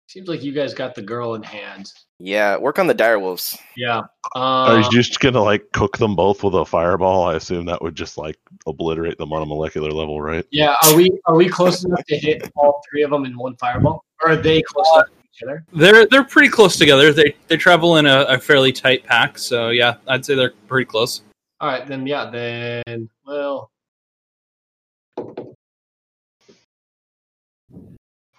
seems 0.08 0.26
like 0.28 0.42
you 0.42 0.52
guys 0.52 0.74
got 0.74 0.94
the 0.94 1.02
girl 1.02 1.34
in 1.34 1.42
hand. 1.42 1.92
Yeah. 2.18 2.56
Work 2.56 2.78
on 2.78 2.86
the 2.86 2.94
dire 2.94 3.18
wolves. 3.18 3.56
Yeah. 3.76 4.02
Are 4.34 4.76
Um, 4.76 4.82
you 4.82 4.90
just 4.90 5.20
gonna 5.20 5.42
like 5.42 5.70
cook 5.72 5.98
them 5.98 6.16
both 6.16 6.42
with 6.42 6.54
a 6.54 6.64
fireball? 6.64 7.24
I 7.24 7.36
assume 7.36 7.66
that 7.66 7.80
would 7.82 7.94
just 7.94 8.18
like 8.18 8.36
obliterate 8.66 9.18
them 9.18 9.32
on 9.32 9.42
a 9.42 9.46
molecular 9.46 9.90
level, 9.90 10.20
right? 10.20 10.44
yeah. 10.50 10.74
Are 10.84 10.96
we 10.96 11.10
are 11.26 11.36
we 11.36 11.48
close 11.48 11.84
enough 11.84 12.04
to 12.08 12.16
hit 12.16 12.50
all 12.56 12.80
three 12.90 13.02
of 13.02 13.10
them 13.10 13.24
in 13.26 13.36
one 13.38 13.54
fireball, 13.56 14.04
or 14.24 14.32
are 14.32 14.36
they 14.36 14.62
close 14.62 14.86
enough 14.94 15.06
to 15.06 15.12
each 15.32 15.42
other? 15.44 15.64
They're 15.72 16.06
they're 16.06 16.24
pretty 16.24 16.48
close 16.48 16.76
together. 16.76 17.12
They 17.12 17.36
they 17.46 17.56
travel 17.58 17.98
in 17.98 18.06
a, 18.06 18.22
a 18.22 18.38
fairly 18.38 18.72
tight 18.72 19.04
pack, 19.04 19.38
so 19.38 19.68
yeah, 19.68 19.96
I'd 20.08 20.24
say 20.24 20.34
they're 20.34 20.54
pretty 20.66 20.86
close. 20.86 21.20
All 21.60 21.68
right, 21.68 21.86
then 21.86 22.06
yeah, 22.06 22.30
then 22.30 23.08
well, 23.26 23.70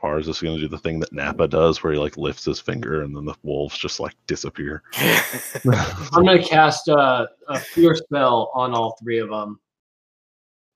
Far 0.02 0.18
is 0.18 0.28
this 0.28 0.42
gonna 0.42 0.58
do 0.58 0.70
the 0.70 0.78
thing 0.78 1.00
that 1.02 1.12
Nappa 1.12 1.48
does, 1.48 1.84
where 1.84 1.92
he 1.92 2.00
like 2.00 2.16
lifts 2.16 2.46
his 2.46 2.60
finger 2.60 3.02
and 3.04 3.16
then 3.16 3.26
the 3.26 3.36
wolves 3.44 3.78
just 3.78 4.00
like 4.00 4.14
disappear? 4.28 4.82
I'm 4.96 6.24
gonna 6.24 6.42
cast 6.42 6.88
a, 6.88 7.28
a 7.50 7.60
fear 7.60 7.96
spell 7.96 8.50
on 8.54 8.74
all 8.74 8.98
three 9.02 9.20
of 9.20 9.30
them, 9.30 9.60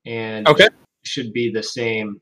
and 0.05 0.45
Okay. 0.47 0.65
it 0.65 0.73
should 1.03 1.31
be 1.31 1.49
the 1.49 1.63
same. 1.63 2.19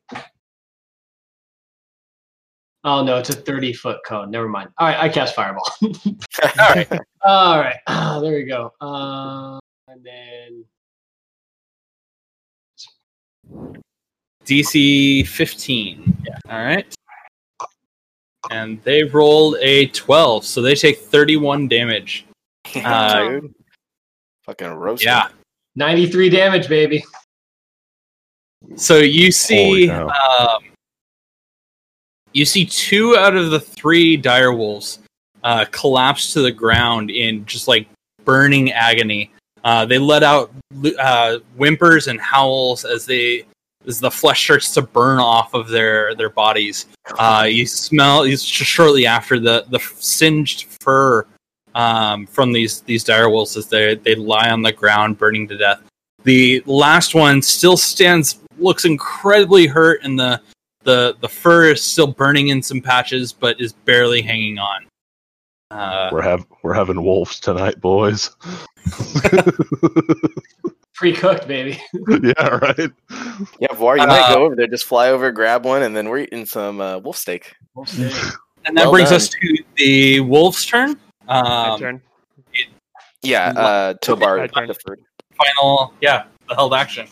Oh 2.84 3.04
no, 3.04 3.18
it's 3.18 3.30
a 3.30 3.34
30 3.34 3.74
foot 3.74 3.98
cone. 4.06 4.30
Never 4.30 4.48
mind. 4.48 4.70
All 4.78 4.88
right, 4.88 5.00
I 5.00 5.10
cast 5.10 5.34
fireball. 5.36 5.68
All 5.84 6.70
right. 6.70 6.88
all 7.24 7.60
right, 7.60 7.78
ah, 7.88 8.20
there 8.20 8.34
we 8.34 8.44
go. 8.44 8.74
Uh, 8.80 9.60
and 9.88 10.04
then 10.04 10.66
DC 14.52 15.26
15. 15.28 16.24
Yeah. 16.28 16.38
All 16.50 16.66
right. 16.66 16.86
And 18.50 18.84
they 18.84 19.04
rolled 19.04 19.56
a 19.62 19.88
12, 19.88 20.46
so 20.46 20.62
they 20.62 20.76
take 20.76 21.00
31 21.00 21.68
damage. 21.68 22.26
Uh, 22.76 23.28
Dude. 23.28 23.56
Fucking 24.44 24.68
roast. 24.68 25.04
Yeah. 25.04 25.28
93 25.76 26.30
damage, 26.30 26.70
baby. 26.70 27.04
So 28.76 28.98
you 28.98 29.32
see, 29.32 29.88
Holy 29.88 30.10
um, 30.10 30.64
you 32.32 32.46
see 32.46 32.66
two 32.66 33.18
out 33.18 33.36
of 33.36 33.52
the 33.52 33.60
three 33.60 34.16
dire 34.16 34.54
wolves 34.54 35.00
uh, 35.44 35.66
collapse 35.72 36.32
to 36.34 36.42
the 36.42 36.52
ground 36.52 37.10
in 37.10 37.46
just 37.46 37.68
like 37.68 37.88
burning 38.24 38.72
agony. 38.72 39.32
Uh, 39.66 39.86
they 39.86 39.98
let 39.98 40.24
out 40.24 40.52
uh, 40.98 41.40
whimpers 41.58 42.08
and 42.08 42.22
howls 42.22 42.86
as 42.86 43.06
they 43.06 43.44
as 43.88 44.00
the 44.00 44.12
flesh 44.12 44.44
starts 44.44 44.74
to 44.74 44.82
burn 44.82 45.20
off 45.20 45.54
of 45.54 45.68
their 45.70 46.16
their 46.16 46.30
bodies. 46.30 46.88
Uh, 47.18 47.46
you 47.50 47.66
smell 47.66 48.26
you, 48.26 48.38
shortly 48.38 49.06
after 49.06 49.40
the 49.40 49.66
the 49.70 49.80
singed 49.80 50.66
fur 50.82 51.26
um, 51.76 52.28
from 52.28 52.52
these 52.52 52.82
these 52.82 53.04
dire 53.04 53.30
wolves 53.30 53.58
as 53.58 53.68
they 53.68 53.96
they 53.96 54.16
lie 54.16 54.50
on 54.50 54.62
the 54.62 54.72
ground 54.72 55.18
burning 55.18 55.48
to 55.48 55.58
death. 55.58 55.82
The 56.24 56.62
last 56.66 57.16
one 57.16 57.42
still 57.42 57.78
stands, 57.78 58.40
looks 58.60 58.86
incredibly 58.86 59.68
hurt, 59.68 60.04
and 60.04 60.20
the 60.20 60.42
the 60.84 61.18
the 61.22 61.30
fur 61.30 61.72
is 61.72 61.82
still 61.82 62.08
burning 62.08 62.50
in 62.50 62.62
some 62.62 62.82
patches, 62.82 63.34
but 63.34 63.60
is 63.60 63.74
barely 63.74 64.22
hanging 64.22 64.60
on. 64.60 64.86
Uh, 65.72 66.10
We're 66.12 66.22
have 66.22 66.46
we're 66.64 66.74
having 66.74 67.02
wolves 67.02 67.40
tonight, 67.40 67.80
boys. 67.80 68.30
Pre-cooked, 71.02 71.48
baby. 71.48 71.82
yeah, 72.22 72.48
right. 72.62 72.92
Yeah, 73.60 73.74
Voir, 73.74 73.98
you 73.98 74.06
might 74.06 74.20
Uh, 74.30 74.36
go 74.36 74.44
over 74.46 74.56
there, 74.56 74.68
just 74.68 74.86
fly 74.86 75.10
over, 75.10 75.32
grab 75.32 75.66
one, 75.66 75.82
and 75.82 75.96
then 75.98 76.10
we're 76.10 76.20
eating 76.20 76.46
some 76.46 76.80
uh, 76.80 77.00
wolf 77.00 77.18
steak. 77.18 77.56
We'll 77.74 77.88
see. 77.88 78.04
and 78.66 78.78
that 78.78 78.84
well 78.84 78.92
brings 78.92 79.10
done. 79.10 79.16
us 79.16 79.30
to 79.30 79.64
the 79.78 80.20
wolf's 80.20 80.64
turn. 80.64 81.00
My 81.28 81.40
Um, 81.74 81.80
turn. 81.80 82.02
Yeah, 83.24 83.48
uh, 83.50 83.94
Tobar 84.04 84.38
My 84.38 84.46
turn. 84.48 84.70
final, 85.34 85.92
yeah, 86.02 86.26
the 86.48 86.54
held 86.54 86.76
action. 86.76 87.08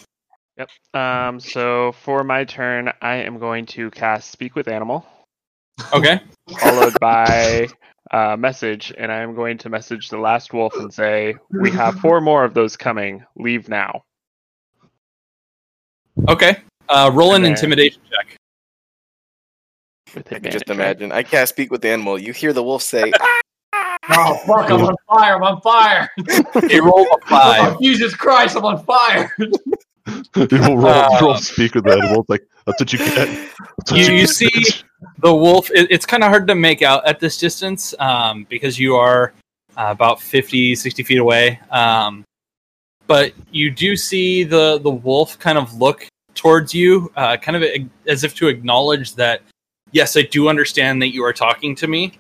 Yep. 0.60 0.70
Um, 0.94 1.40
so 1.40 1.92
for 2.04 2.24
my 2.24 2.44
turn, 2.44 2.94
I 3.02 3.16
am 3.16 3.40
going 3.40 3.66
to 3.68 3.90
cast 3.90 4.30
Speak 4.30 4.56
with 4.56 4.68
Animal, 4.68 5.04
Okay. 5.94 6.20
followed 6.60 6.94
by 7.02 7.68
a 8.12 8.36
message, 8.38 8.94
and 8.98 9.12
I 9.12 9.18
am 9.20 9.36
going 9.36 9.58
to 9.60 9.70
message 9.70 10.10
the 10.10 10.18
last 10.18 10.54
wolf 10.54 10.74
and 10.76 10.94
say, 10.94 11.36
"We 11.52 11.72
have 11.72 12.00
four 12.00 12.22
more 12.22 12.44
of 12.44 12.54
those 12.54 12.76
coming. 12.78 13.24
Leave 13.36 13.70
now." 13.70 14.04
Okay. 16.28 16.58
Uh, 16.90 17.12
roll 17.14 17.30
an 17.30 17.36
And 17.38 17.46
then- 17.46 17.52
intimidation 17.54 18.02
check. 18.10 18.36
With 20.16 20.34
I 20.34 20.40
can 20.40 20.52
just 20.52 20.70
imagine. 20.70 21.12
I 21.12 21.22
can't 21.22 21.48
speak 21.48 21.70
with 21.72 21.82
the 21.84 21.90
animal. 21.90 22.18
You 22.18 22.34
hear 22.34 22.52
the 22.52 22.64
wolf 22.64 22.82
say, 22.82 23.12
Oh 24.12 24.36
fuck! 24.48 24.72
I'm 24.72 24.82
on 24.84 24.96
fire! 25.08 25.36
I'm 25.36 25.44
on 25.44 25.62
fire! 25.62 26.10
You 26.70 26.84
roll 26.84 27.04
a 27.06 27.10
Oh, 27.16 27.20
five. 27.28 27.80
Jesus 27.80 28.16
Christ! 28.16 28.58
I'm 28.58 28.66
on 28.66 28.84
fire! 28.86 29.32
You'll 30.36 30.78
roll, 30.78 30.88
Uh, 30.88 31.20
roll 31.22 31.36
speak 31.38 31.76
with 31.76 31.84
the 31.86 31.92
animal. 31.94 32.22
It's 32.22 32.30
like 32.30 32.48
that's 32.66 32.80
what 32.82 32.94
you 32.94 33.00
get. 33.00 33.30
What 33.76 33.92
You- 33.92 34.14
you 34.14 34.26
get, 34.26 34.30
see- 34.30 34.84
the 35.20 35.34
wolf 35.34 35.70
it, 35.72 35.88
it's 35.90 36.06
kind 36.06 36.24
of 36.24 36.30
hard 36.30 36.48
to 36.48 36.56
make 36.56 36.82
out 36.82 37.06
at 37.08 37.20
this 37.20 37.38
distance 37.38 37.94
um, 38.00 38.46
because 38.50 38.78
you 38.78 38.96
are 38.96 39.34
uh, 39.78 39.88
about 39.90 40.22
50 40.22 40.76
60 40.76 41.04
feet 41.04 41.20
away 41.20 41.60
um, 41.72 42.24
but 43.08 43.34
you 43.52 43.72
do 43.72 43.96
see 43.96 44.44
the 44.44 44.80
the 44.80 44.90
wolf 44.90 45.40
kind 45.40 45.58
of 45.58 45.74
look 45.76 46.06
towards 46.36 46.74
you 46.74 47.12
uh, 47.16 47.38
kind 47.38 47.56
of 47.56 47.64
a- 47.64 47.88
as 48.08 48.24
if 48.26 48.36
to 48.36 48.48
acknowledge 48.50 49.16
that 49.16 49.42
yes 49.94 50.18
i 50.18 50.22
do 50.22 50.50
understand 50.50 51.02
that 51.02 51.14
you 51.14 51.24
are 51.24 51.34
talking 51.34 51.74
to 51.76 51.88
me 51.88 52.12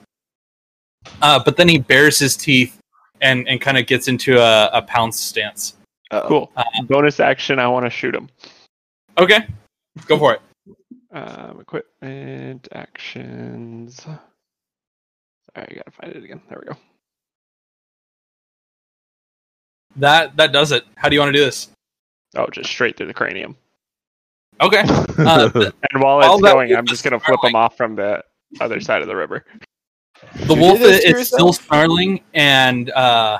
uh, 1.21 1.39
but 1.43 1.57
then 1.57 1.67
he 1.67 1.77
bares 1.79 2.17
his 2.19 2.35
teeth 2.37 2.77
and 3.21 3.47
and 3.49 3.59
kind 3.59 3.77
of 3.77 3.85
gets 3.87 4.07
into 4.07 4.39
a, 4.39 4.69
a 4.71 4.81
pounce 4.83 5.19
stance 5.19 5.75
Uh-oh. 6.11 6.27
Cool. 6.27 6.51
Uh, 6.55 6.63
Bonus 6.87 7.19
action. 7.19 7.59
I 7.59 7.67
want 7.67 7.85
to 7.85 7.89
shoot 7.89 8.15
him. 8.15 8.29
okay 9.17 9.47
go 10.07 10.17
for 10.17 10.33
it 10.33 10.41
Um, 11.11 11.59
equipment 11.59 12.67
actions. 12.71 13.95
Sorry, 14.01 14.17
I 15.55 15.73
gotta 15.75 15.91
find 15.91 16.15
it 16.15 16.23
again. 16.23 16.41
There 16.49 16.59
we 16.61 16.71
go. 16.73 16.77
that 19.97 20.35
that 20.37 20.51
does 20.51 20.71
it 20.71 20.85
how 20.95 21.09
do 21.09 21.15
you 21.15 21.19
want 21.19 21.33
to 21.33 21.37
do 21.37 21.43
this 21.43 21.69
Oh, 22.35 22.45
just 22.51 22.69
straight 22.69 22.95
through 22.95 23.07
the 23.07 23.13
cranium. 23.13 23.55
okay 24.61 24.83
uh, 25.17 25.49
And 25.91 26.03
while 26.03 26.21
it's 26.21 26.41
going, 26.43 26.75
I'm 26.75 26.85
just 26.85 27.03
gonna 27.03 27.19
flip 27.19 27.39
him 27.43 27.55
off 27.55 27.75
from 27.75 27.95
the 27.95 28.23
other 28.61 28.79
side 28.79 29.01
of 29.01 29.07
the 29.07 29.15
river. 29.15 29.43
the 30.45 30.53
wolf 30.53 30.79
is, 30.81 30.99
is 31.03 31.27
still 31.27 31.47
yourself? 31.47 31.55
snarling 31.65 32.21
and 32.35 32.91
uh, 32.91 33.39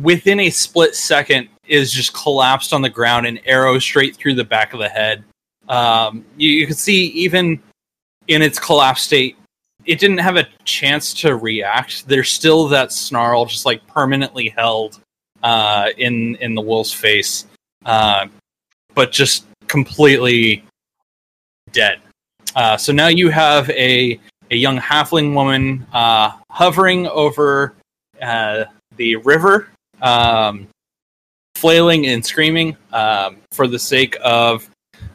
within 0.00 0.40
a 0.40 0.50
split 0.50 0.94
second 0.94 1.48
is 1.66 1.92
just 1.92 2.12
collapsed 2.14 2.72
on 2.72 2.82
the 2.82 2.90
ground 2.90 3.26
and 3.26 3.40
arrow 3.44 3.78
straight 3.78 4.16
through 4.16 4.34
the 4.34 4.44
back 4.44 4.72
of 4.72 4.80
the 4.80 4.88
head. 4.88 5.24
Um, 5.68 6.24
you, 6.36 6.50
you 6.50 6.66
can 6.66 6.76
see 6.76 7.06
even 7.08 7.60
in 8.26 8.42
its 8.42 8.58
collapsed 8.58 9.04
state 9.04 9.36
it 9.84 9.98
didn't 9.98 10.18
have 10.18 10.36
a 10.36 10.46
chance 10.64 11.14
to 11.14 11.36
react. 11.36 12.06
There's 12.06 12.30
still 12.30 12.68
that 12.68 12.92
snarl 12.92 13.46
just 13.46 13.64
like 13.64 13.86
permanently 13.86 14.50
held 14.50 15.00
uh, 15.42 15.90
in 15.96 16.36
in 16.36 16.54
the 16.54 16.60
wolf's 16.60 16.92
face 16.92 17.46
uh, 17.84 18.26
but 18.94 19.12
just 19.12 19.46
completely 19.66 20.64
dead. 21.72 22.00
Uh, 22.54 22.76
so 22.76 22.92
now 22.92 23.08
you 23.08 23.30
have 23.30 23.68
a 23.70 24.18
a 24.50 24.56
young 24.56 24.78
halfling 24.78 25.34
woman 25.34 25.86
uh, 25.92 26.32
hovering 26.50 27.06
over 27.08 27.74
uh, 28.22 28.64
the 28.96 29.16
river, 29.16 29.68
um, 30.02 30.68
flailing 31.54 32.06
and 32.06 32.24
screaming 32.24 32.76
um, 32.92 33.38
for 33.52 33.66
the 33.66 33.78
sake 33.78 34.16
of 34.22 34.68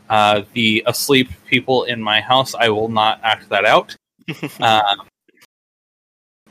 uh, 0.09 0.43
the 0.53 0.83
asleep 0.87 1.29
people 1.45 1.83
in 1.83 2.01
my 2.01 2.21
house. 2.21 2.53
I 2.55 2.69
will 2.69 2.89
not 2.89 3.19
act 3.23 3.49
that 3.49 3.65
out. 3.65 3.95
Um, 4.61 5.07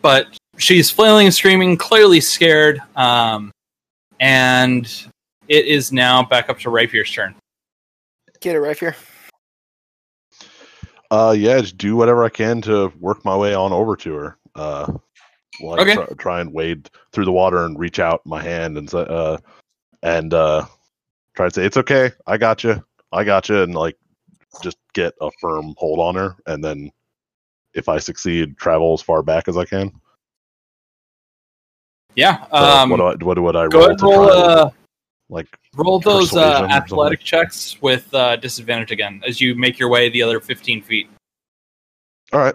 but 0.02 0.36
she's 0.58 0.90
flailing 0.90 1.26
and 1.26 1.34
screaming, 1.34 1.76
clearly 1.76 2.20
scared. 2.20 2.82
Um, 2.96 3.52
and 4.20 4.84
it 5.48 5.66
is 5.66 5.92
now 5.92 6.24
back 6.24 6.50
up 6.50 6.58
to 6.60 6.70
Ryfier's 6.70 7.10
turn. 7.10 7.34
Get 8.40 8.56
it 8.56 8.60
right 8.60 8.76
here. 8.76 8.96
Uh, 11.10 11.34
yeah, 11.36 11.60
just 11.60 11.78
do 11.78 11.94
whatever 11.94 12.24
I 12.24 12.30
can 12.30 12.60
to 12.62 12.92
work 12.98 13.24
my 13.24 13.36
way 13.36 13.54
on 13.54 13.72
over 13.72 13.96
to 13.96 14.14
her. 14.14 14.36
Uh, 14.54 14.92
I 15.60 15.82
Okay. 15.82 15.94
try, 15.94 16.06
try 16.18 16.40
and 16.40 16.52
wade 16.52 16.90
through 17.12 17.24
the 17.24 17.32
water 17.32 17.64
and 17.64 17.78
reach 17.78 17.98
out 17.98 18.24
my 18.24 18.42
hand 18.42 18.78
and 18.78 18.88
say, 18.88 19.06
uh, 19.08 19.38
and 20.02 20.32
uh, 20.34 20.66
try 21.36 21.48
to 21.48 21.54
say, 21.54 21.64
"It's 21.64 21.76
okay, 21.76 22.10
I 22.26 22.36
got 22.36 22.64
you, 22.64 22.84
I 23.12 23.24
got 23.24 23.48
you," 23.48 23.62
and 23.62 23.74
like 23.74 23.96
just 24.62 24.78
get 24.94 25.14
a 25.20 25.30
firm 25.40 25.74
hold 25.76 25.98
on 25.98 26.14
her, 26.14 26.36
and 26.46 26.62
then 26.64 26.90
if 27.74 27.88
I 27.88 27.98
succeed, 27.98 28.56
travel 28.58 28.92
as 28.92 29.02
far 29.02 29.22
back 29.22 29.48
as 29.48 29.56
I 29.56 29.64
can. 29.64 29.92
Yeah. 32.14 32.44
So 32.46 32.64
Um, 32.64 32.90
what 32.90 32.96
do 32.98 33.06
I 33.06 33.14
what 33.24 33.38
would 33.38 33.56
I 33.56 33.66
go 33.68 33.78
roll 33.78 33.86
ahead 33.86 34.02
roll, 34.02 34.30
uh, 34.30 34.70
like 35.30 35.58
roll 35.74 35.98
those 36.00 36.36
uh, 36.36 36.66
athletic 36.70 37.20
checks 37.20 37.80
with 37.80 38.12
uh, 38.14 38.36
disadvantage 38.36 38.90
again 38.90 39.22
as 39.26 39.40
you 39.40 39.54
make 39.54 39.78
your 39.78 39.88
way 39.88 40.08
the 40.10 40.22
other 40.22 40.40
15 40.40 40.82
feet. 40.82 41.08
all 42.32 42.40
right? 42.40 42.54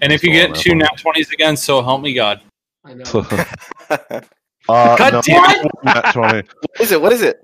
And 0.00 0.12
if 0.12 0.22
you 0.24 0.30
get 0.32 0.52
that 0.54 0.60
two 0.60 0.74
nat 0.74 0.90
20s 0.98 1.32
again, 1.32 1.56
so 1.56 1.82
help 1.82 2.02
me 2.02 2.14
God. 2.14 2.40
I 2.84 2.94
know. 2.94 3.04
uh, 3.90 4.20
God 4.68 5.12
no, 5.12 5.22
damn 5.22 5.66
nat 5.84 6.12
20. 6.12 6.48
What 6.60 6.80
is 6.80 6.92
it? 6.92 7.00
What 7.00 7.12
is 7.12 7.22
it? 7.22 7.40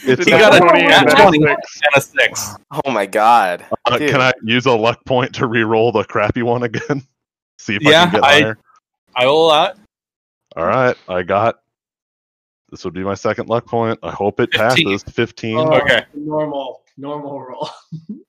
It's 0.00 0.24
He 0.24 0.30
got 0.30 0.54
a 0.54 0.58
20. 0.58 0.82
nat 0.82 1.02
and 1.02 1.12
a 1.12 1.22
20 1.22 1.38
six. 1.38 1.80
and 1.82 1.96
a 1.96 2.00
6. 2.00 2.54
Oh 2.84 2.90
my 2.90 3.06
god. 3.06 3.64
Uh, 3.86 3.98
can 3.98 4.20
I 4.20 4.32
use 4.42 4.66
a 4.66 4.72
luck 4.72 5.04
point 5.06 5.34
to 5.36 5.46
re-roll 5.46 5.90
the 5.92 6.04
crappy 6.04 6.42
one 6.42 6.64
again? 6.64 7.02
See 7.58 7.76
if 7.76 7.86
I 7.86 7.90
can 7.92 8.10
get 8.12 8.24
I- 8.24 8.40
higher. 8.40 8.58
I 9.16 9.26
will 9.26 9.46
allow 9.46 9.64
it. 9.66 9.76
All 10.56 10.66
right, 10.66 10.96
I 11.08 11.22
got. 11.22 11.60
This 12.70 12.84
would 12.84 12.92
be 12.94 13.02
my 13.04 13.14
second 13.14 13.48
luck 13.48 13.66
point. 13.66 13.98
I 14.02 14.10
hope 14.10 14.40
it 14.40 14.50
15. 14.52 14.86
passes. 14.86 15.02
Fifteen. 15.14 15.56
Oh, 15.56 15.72
Okay. 15.72 16.04
Normal, 16.14 16.82
normal 16.98 17.40
roll. 17.40 17.70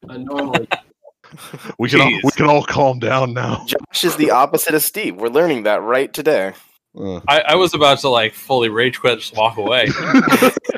a 0.09 0.17
normal. 0.17 0.65
we 1.79 1.89
can 1.89 2.01
all, 2.01 2.19
we 2.23 2.31
can 2.31 2.45
all 2.47 2.63
calm 2.63 2.99
down 2.99 3.33
now. 3.33 3.65
Josh 3.65 4.03
is 4.03 4.15
the 4.15 4.31
opposite 4.31 4.73
of 4.73 4.81
Steve. 4.81 5.15
We're 5.15 5.29
learning 5.29 5.63
that 5.63 5.81
right 5.81 6.11
today. 6.11 6.53
Uh, 6.97 7.21
I, 7.27 7.41
I 7.49 7.55
was 7.55 7.73
about 7.73 7.99
to 7.99 8.09
like 8.09 8.33
fully 8.33 8.69
rage 8.69 8.99
quit, 8.99 9.19
just 9.19 9.35
walk 9.35 9.57
away. 9.57 9.87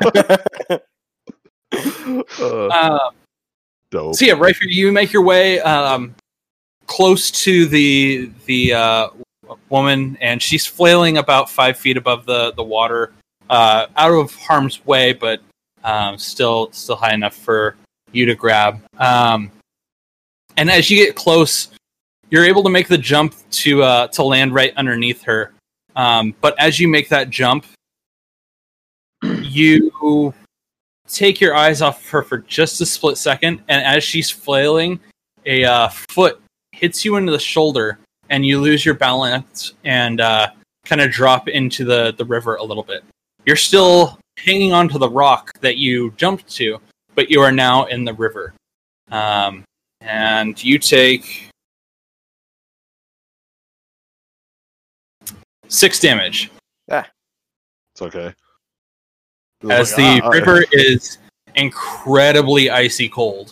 uh, 2.40 2.66
uh, 2.66 3.10
dope. 3.90 4.14
so 4.14 4.24
yeah, 4.24 4.34
right 4.34 4.56
here, 4.56 4.68
you 4.68 4.92
make 4.92 5.12
your 5.12 5.22
way 5.22 5.60
um, 5.60 6.14
close 6.86 7.30
to 7.30 7.66
the 7.66 8.30
the 8.46 8.74
uh, 8.74 9.08
woman, 9.68 10.18
and 10.20 10.42
she's 10.42 10.66
flailing 10.66 11.18
about 11.18 11.48
five 11.48 11.78
feet 11.78 11.96
above 11.96 12.26
the 12.26 12.52
the 12.52 12.62
water, 12.62 13.12
uh, 13.48 13.86
out 13.96 14.12
of 14.12 14.34
harm's 14.34 14.84
way, 14.84 15.12
but 15.12 15.40
um, 15.84 16.18
still 16.18 16.70
still 16.72 16.96
high 16.96 17.14
enough 17.14 17.34
for 17.34 17.76
you 18.12 18.26
to 18.26 18.34
grab. 18.34 18.82
Um, 18.98 19.50
and 20.60 20.70
as 20.70 20.90
you 20.90 20.96
get 20.98 21.16
close, 21.16 21.70
you're 22.28 22.44
able 22.44 22.62
to 22.62 22.68
make 22.68 22.86
the 22.86 22.98
jump 22.98 23.34
to 23.50 23.82
uh, 23.82 24.06
to 24.08 24.22
land 24.22 24.52
right 24.52 24.74
underneath 24.76 25.22
her. 25.22 25.54
Um, 25.96 26.34
but 26.42 26.54
as 26.60 26.78
you 26.78 26.86
make 26.86 27.08
that 27.08 27.30
jump, 27.30 27.64
you 29.22 30.34
take 31.08 31.40
your 31.40 31.54
eyes 31.54 31.80
off 31.80 32.04
of 32.04 32.10
her 32.10 32.22
for 32.22 32.38
just 32.38 32.78
a 32.82 32.86
split 32.86 33.16
second, 33.16 33.62
and 33.68 33.82
as 33.82 34.04
she's 34.04 34.30
flailing, 34.30 35.00
a 35.46 35.64
uh, 35.64 35.88
foot 35.88 36.42
hits 36.72 37.06
you 37.06 37.16
into 37.16 37.32
the 37.32 37.38
shoulder, 37.38 37.98
and 38.28 38.44
you 38.44 38.60
lose 38.60 38.84
your 38.84 38.94
balance 38.94 39.72
and 39.84 40.20
uh, 40.20 40.50
kind 40.84 41.00
of 41.00 41.10
drop 41.10 41.48
into 41.48 41.86
the, 41.86 42.14
the 42.18 42.24
river 42.26 42.56
a 42.56 42.62
little 42.62 42.84
bit. 42.84 43.02
You're 43.46 43.56
still 43.56 44.18
hanging 44.36 44.74
onto 44.74 44.98
the 44.98 45.08
rock 45.08 45.58
that 45.60 45.78
you 45.78 46.10
jumped 46.18 46.48
to, 46.56 46.78
but 47.14 47.30
you 47.30 47.40
are 47.40 47.50
now 47.50 47.86
in 47.86 48.04
the 48.04 48.12
river. 48.12 48.52
Um, 49.10 49.64
and 50.00 50.62
you 50.62 50.78
take 50.78 51.48
six 55.68 56.00
damage 56.00 56.50
Yeah, 56.88 57.04
It's 57.94 58.02
okay. 58.02 58.34
as 59.70 59.92
Like, 59.92 59.96
the 59.96 60.20
ah, 60.22 60.28
river 60.30 60.64
is 60.72 61.18
incredibly 61.54 62.70
icy 62.70 63.08
cold. 63.08 63.50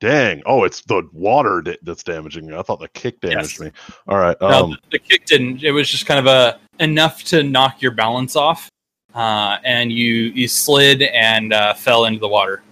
Dang! 0.00 0.42
Oh, 0.44 0.64
it's 0.64 0.82
the 0.82 1.08
water 1.12 1.62
da- 1.62 1.78
that's 1.82 2.02
damaging 2.02 2.46
me. 2.46 2.56
I 2.56 2.62
thought 2.62 2.80
the 2.80 2.88
kick 2.88 3.20
damaged 3.20 3.58
Yes. 3.58 3.60
me. 3.60 3.70
All 4.08 4.18
right. 4.18 4.36
No, 4.40 4.64
Um, 4.64 4.70
the, 4.70 4.78
the 4.92 4.98
kick 4.98 5.24
didn't. 5.24 5.62
It 5.62 5.70
was 5.70 5.88
just 5.88 6.04
kind 6.04 6.18
of 6.20 6.26
a 6.26 6.58
enough 6.82 7.22
to 7.24 7.42
knock 7.42 7.80
your 7.80 7.92
balance 7.92 8.36
off, 8.36 8.68
uh, 9.14 9.58
and 9.64 9.90
you 9.92 10.06
you 10.34 10.48
slid 10.48 11.02
and 11.02 11.52
uh, 11.52 11.72
fell 11.74 12.04
into 12.06 12.18
the 12.20 12.28
water. 12.28 12.62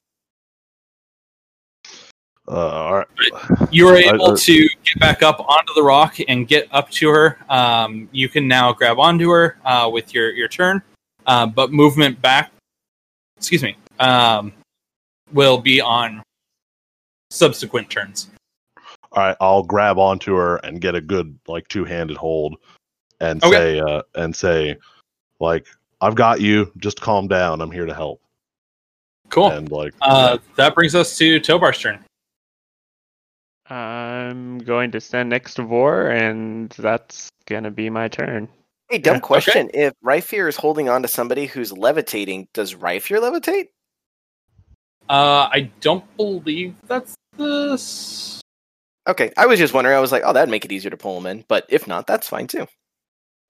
Uh, 2.49 2.53
all 2.53 2.95
right. 2.95 3.07
You 3.70 3.86
were 3.86 3.97
I- 3.97 4.12
able 4.14 4.32
uh, 4.32 4.36
to 4.36 4.68
get 4.84 4.99
back 5.01 5.22
up 5.22 5.40
onto 5.40 5.74
the 5.74 5.82
rock 5.82 6.16
and 6.28 6.47
get 6.49 6.68
up 6.72 6.90
to 6.90 7.09
her. 7.11 7.38
Um, 7.49 8.09
you 8.12 8.28
can 8.28 8.49
now 8.49 8.72
grab 8.72 8.99
onto 8.99 9.28
her 9.30 9.59
uh, 9.64 9.88
with 9.93 10.12
your 10.12 10.30
your 10.32 10.49
turn, 10.49 10.82
uh, 11.26 11.47
but 11.47 11.72
movement 11.72 12.20
back. 12.20 12.53
Excuse 13.36 13.62
me. 13.62 13.76
Um, 14.01 14.53
will 15.32 15.59
be 15.59 15.80
on 15.80 16.22
subsequent 17.30 17.88
turns. 17.90 18.28
All 19.12 19.22
right, 19.24 19.36
I'll 19.40 19.62
grab 19.62 19.99
onto 19.99 20.34
her 20.34 20.57
and 20.57 20.80
get 20.80 20.95
a 20.95 21.01
good 21.01 21.38
like 21.47 21.68
two-handed 21.68 22.16
hold, 22.16 22.57
and 23.20 23.43
Okay. 23.45 23.57
say 23.57 23.80
uh, 23.80 24.03
and 24.14 24.34
say, 24.34 24.76
like, 25.38 25.66
I've 26.01 26.14
got 26.14 26.40
you. 26.40 26.72
Just 26.78 27.01
calm 27.01 27.28
down. 27.28 27.61
I'm 27.61 27.70
here 27.70 27.86
to 27.86 27.95
help. 27.95 28.20
Cool. 29.28 29.51
And 29.51 29.70
like, 29.70 29.95
Uh, 30.03 30.38
that 30.57 30.74
brings 30.74 30.95
us 30.95 31.16
to 31.18 31.40
Tobar's 31.40 31.78
turn. 31.78 32.05
I'm 33.73 34.59
going 34.59 34.91
to 34.91 35.01
stand 35.01 35.31
next 35.31 35.55
to 35.55 35.62
Vor, 35.62 36.11
and 36.11 36.70
that's 36.70 37.31
gonna 37.47 37.70
be 37.70 37.89
my 37.89 38.09
turn. 38.09 38.49
Hey, 38.91 38.99
dumb 38.99 39.14
Yeah, 39.14 39.16
okay. 39.18 39.27
question. 39.27 39.70
If 39.73 39.95
Ryfier 40.05 40.49
is 40.49 40.57
holding 40.57 40.89
on 40.89 41.03
to 41.03 41.09
somebody 41.09 41.47
who's 41.47 41.73
levitating, 41.73 42.49
does 42.53 42.75
Ryfier 42.75 43.20
levitate? 43.20 43.68
Uh, 45.09 45.49
I 45.51 45.70
don't 45.81 46.05
believe 46.16 46.75
that's 46.87 47.14
this. 47.37 48.41
Okay, 49.09 49.33
I 49.37 49.47
was 49.47 49.59
just 49.59 49.73
wondering. 49.75 49.97
I 49.97 50.01
was 50.01 50.12
like, 50.12 50.23
oh, 50.25 50.33
that'd 50.33 50.51
make 50.51 50.64
it 50.64 50.73
easier 50.73 50.91
to 50.91 50.97
pull 50.97 51.18
him 51.18 51.27
in. 51.27 51.45
But 51.49 51.66
if 51.68 51.87
not, 51.87 52.07
that's 52.07 52.29
fine 52.29 52.47
too. 52.47 52.66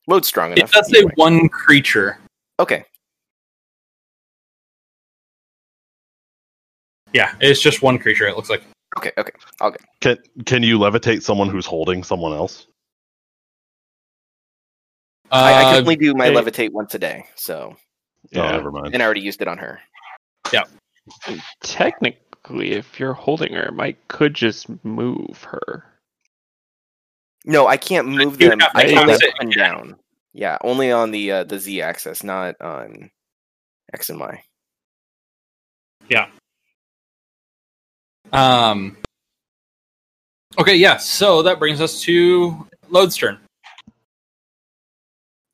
Lode 0.07 0.25
strong 0.25 0.53
It 0.53 0.59
enough. 0.59 0.73
does 0.73 0.89
say 0.89 0.99
either 1.01 1.13
one 1.17 1.49
creature. 1.49 2.19
Okay, 2.61 2.85
Yeah, 7.13 7.35
it's 7.41 7.61
just 7.61 7.83
one 7.83 7.99
creature. 7.99 8.27
It 8.27 8.37
looks 8.37 8.51
like. 8.51 8.63
Okay, 8.99 9.13
okay. 9.19 9.33
Okay. 9.61 9.85
Can 10.01 10.19
can 10.45 10.63
you 10.63 10.79
levitate 10.79 11.23
someone 11.23 11.49
who's 11.49 11.67
holding 11.67 12.03
someone 12.05 12.33
else? 12.33 12.67
I, 15.31 15.55
I 15.55 15.63
Uh, 15.63 15.71
can 15.71 15.79
only 15.79 15.97
do 15.97 16.15
my 16.15 16.27
hey. 16.27 16.35
levitate 16.35 16.71
once 16.73 16.95
a 16.95 16.99
day, 16.99 17.27
so 17.37 17.75
Oh, 18.35 18.39
Yeah. 18.39 18.53
never 18.53 18.71
mind. 18.71 18.95
and 18.95 19.03
I 19.03 19.05
already 19.05 19.21
used 19.21 19.43
it 19.43 19.49
on 19.49 19.59
her. 19.59 19.81
Yeah. 20.53 20.65
Technically, 21.63 22.73
if 22.73 23.01
you're 23.01 23.15
holding 23.15 23.55
her, 23.55 23.71
Mike 23.73 24.07
could 24.09 24.35
just 24.35 24.69
move 24.85 25.43
her. 25.45 25.85
No, 27.45 27.67
I 27.67 27.77
can't 27.77 28.07
move 28.07 28.41
You 28.41 28.51
them. 28.51 28.61
I 28.75 28.85
can 28.85 28.99
only 28.99 29.13
cast 29.13 29.25
it 29.25 29.35
up 29.35 29.41
and 29.41 29.55
down. 29.55 29.97
Yeah, 30.33 30.59
only 30.63 30.93
on 30.93 31.11
the 31.11 31.33
uh, 31.33 31.45
the 31.45 31.59
Z 31.59 31.83
axis, 31.83 32.23
not 32.23 32.61
on 32.61 33.11
X 33.93 34.11
and 34.11 34.21
Y. 34.21 34.45
Um. 38.33 38.97
Okay, 40.59 40.77
yeah. 40.77 40.99
So 40.99 41.43
that 41.43 41.59
brings 41.59 41.81
us 41.81 42.01
to 42.03 42.69
Lode's 42.91 43.17
turn. 43.17 43.39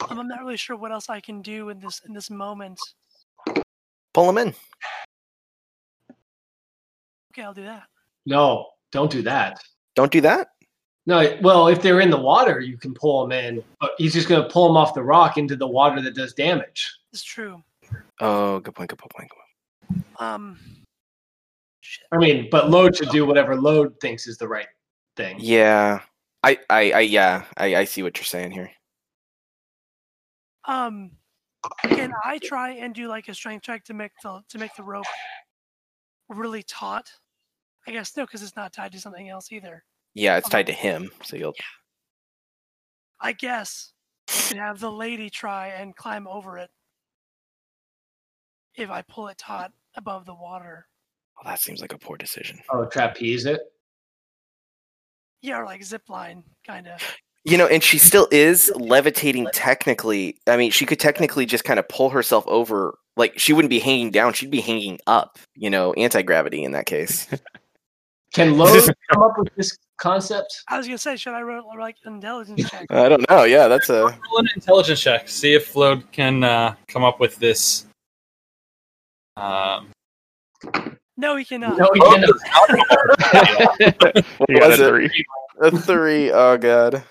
Um, 0.08 0.18
I'm 0.18 0.28
not 0.28 0.40
really 0.40 0.56
sure 0.56 0.76
what 0.76 0.92
else 0.92 1.08
I 1.08 1.20
can 1.20 1.42
do 1.42 1.70
in 1.70 1.80
this 1.80 2.00
in 2.06 2.14
this 2.14 2.30
moment. 2.30 2.78
Pull 4.14 4.30
him 4.30 4.38
in. 4.38 4.54
Okay, 7.32 7.42
I'll 7.42 7.54
do 7.54 7.64
that. 7.64 7.84
No, 8.26 8.66
don't 8.92 9.10
do 9.10 9.22
that. 9.22 9.60
Don't 9.94 10.10
do 10.10 10.20
that. 10.20 10.48
No, 11.06 11.38
well, 11.40 11.68
if 11.68 11.80
they're 11.80 12.00
in 12.00 12.10
the 12.10 12.20
water, 12.20 12.60
you 12.60 12.76
can 12.76 12.92
pull 12.92 13.22
them 13.22 13.32
in, 13.32 13.64
but 13.80 13.92
he's 13.96 14.12
just 14.12 14.28
going 14.28 14.42
to 14.42 14.48
pull 14.50 14.68
them 14.68 14.76
off 14.76 14.92
the 14.92 15.02
rock 15.02 15.38
into 15.38 15.56
the 15.56 15.66
water 15.66 16.02
that 16.02 16.14
does 16.14 16.34
damage. 16.34 16.94
It's 17.12 17.22
true. 17.22 17.62
Oh, 18.20 18.60
good 18.60 18.74
point. 18.74 18.90
Good 18.90 18.98
point. 18.98 19.30
Good 19.30 19.36
point. 19.96 20.04
Um, 20.18 20.58
shit. 21.88 22.06
I 22.12 22.18
mean, 22.18 22.48
but 22.50 22.70
Lode 22.70 22.96
should 22.96 23.08
do 23.10 23.24
whatever 23.24 23.56
Lode 23.56 23.98
thinks 24.00 24.26
is 24.26 24.36
the 24.38 24.48
right 24.48 24.66
thing. 25.16 25.36
Yeah. 25.40 26.00
I, 26.42 26.58
I, 26.70 26.92
I 26.92 27.00
yeah, 27.00 27.44
I, 27.56 27.76
I 27.76 27.84
see 27.84 28.02
what 28.02 28.16
you're 28.16 28.24
saying 28.24 28.52
here. 28.52 28.70
Um, 30.66 31.12
can 31.82 32.12
I 32.24 32.38
try 32.38 32.72
and 32.72 32.94
do 32.94 33.08
like 33.08 33.28
a 33.28 33.34
strength 33.34 33.62
check 33.62 33.84
to 33.84 33.94
make 33.94 34.12
the 34.22 34.42
to 34.48 34.58
make 34.58 34.74
the 34.76 34.82
rope 34.82 35.06
really 36.28 36.62
taut? 36.62 37.10
I 37.86 37.90
guess 37.90 38.16
no, 38.16 38.24
because 38.24 38.42
it's 38.42 38.54
not 38.54 38.72
tied 38.72 38.92
to 38.92 39.00
something 39.00 39.28
else 39.28 39.50
either. 39.50 39.82
Yeah, 40.14 40.36
it's 40.36 40.48
tied 40.48 40.66
to 40.66 40.72
him, 40.72 41.10
so 41.24 41.36
you'll. 41.36 41.54
I 43.20 43.32
guess 43.32 43.92
you 44.30 44.42
could 44.48 44.56
have 44.58 44.78
the 44.78 44.92
lady 44.92 45.30
try 45.30 45.68
and 45.68 45.96
climb 45.96 46.26
over 46.28 46.58
it 46.58 46.70
if 48.76 48.90
I 48.90 49.02
pull 49.02 49.28
it 49.28 49.38
taut 49.38 49.72
above 49.96 50.24
the 50.26 50.34
water. 50.34 50.86
Well, 51.38 51.52
that 51.52 51.60
seems 51.60 51.80
like 51.80 51.92
a 51.92 51.98
poor 51.98 52.16
decision. 52.16 52.58
Oh, 52.70 52.84
trapeze 52.86 53.46
it. 53.46 53.60
Yeah, 55.40 55.60
or 55.60 55.64
like 55.64 55.84
zip 55.84 56.08
line, 56.08 56.42
kind 56.66 56.88
of. 56.88 57.00
You 57.44 57.56
know, 57.56 57.66
and 57.66 57.82
she 57.82 57.98
still 57.98 58.26
is 58.32 58.72
levitating 58.74 59.48
technically. 59.52 60.36
I 60.48 60.56
mean, 60.56 60.72
she 60.72 60.84
could 60.84 60.98
technically 60.98 61.46
just 61.46 61.64
kind 61.64 61.78
of 61.78 61.88
pull 61.88 62.10
herself 62.10 62.44
over. 62.48 62.98
Like, 63.16 63.38
she 63.38 63.52
wouldn't 63.52 63.70
be 63.70 63.78
hanging 63.78 64.10
down, 64.10 64.32
she'd 64.32 64.50
be 64.50 64.60
hanging 64.60 64.98
up, 65.06 65.38
you 65.54 65.70
know, 65.70 65.92
anti 65.94 66.22
gravity 66.22 66.64
in 66.64 66.72
that 66.72 66.86
case. 66.86 67.28
Can 68.34 68.58
Lode 68.58 68.94
come 69.10 69.22
up 69.22 69.38
with 69.38 69.54
this 69.56 69.76
concept? 69.96 70.62
I 70.68 70.76
was 70.76 70.86
gonna 70.86 70.98
say, 70.98 71.16
should 71.16 71.34
I 71.34 71.40
roll 71.40 71.72
like 71.78 71.96
an 72.04 72.14
intelligence 72.14 72.68
check? 72.70 72.86
I 72.90 73.08
don't 73.08 73.28
know. 73.30 73.44
Yeah, 73.44 73.68
that's 73.68 73.88
a. 73.88 74.02
Roll 74.02 74.38
an 74.38 74.48
intelligence 74.54 75.00
check. 75.00 75.28
See 75.28 75.54
if 75.54 75.74
Lode 75.74 76.10
can 76.12 76.44
uh, 76.44 76.74
come 76.88 77.04
up 77.04 77.20
with 77.20 77.36
this. 77.36 77.86
Um, 79.36 79.88
No, 81.18 81.34
he 81.34 81.44
cannot. 81.44 81.76
No, 81.76 81.90
he 81.92 82.00
oh, 82.00 82.14
cannot. 82.14 82.38
What 84.38 84.48
You 84.48 84.60
got 84.60 84.72
a 84.72 84.76
three. 84.76 85.24
A 85.60 85.76
three. 85.76 86.30
Oh, 86.30 86.56
God. 86.56 87.02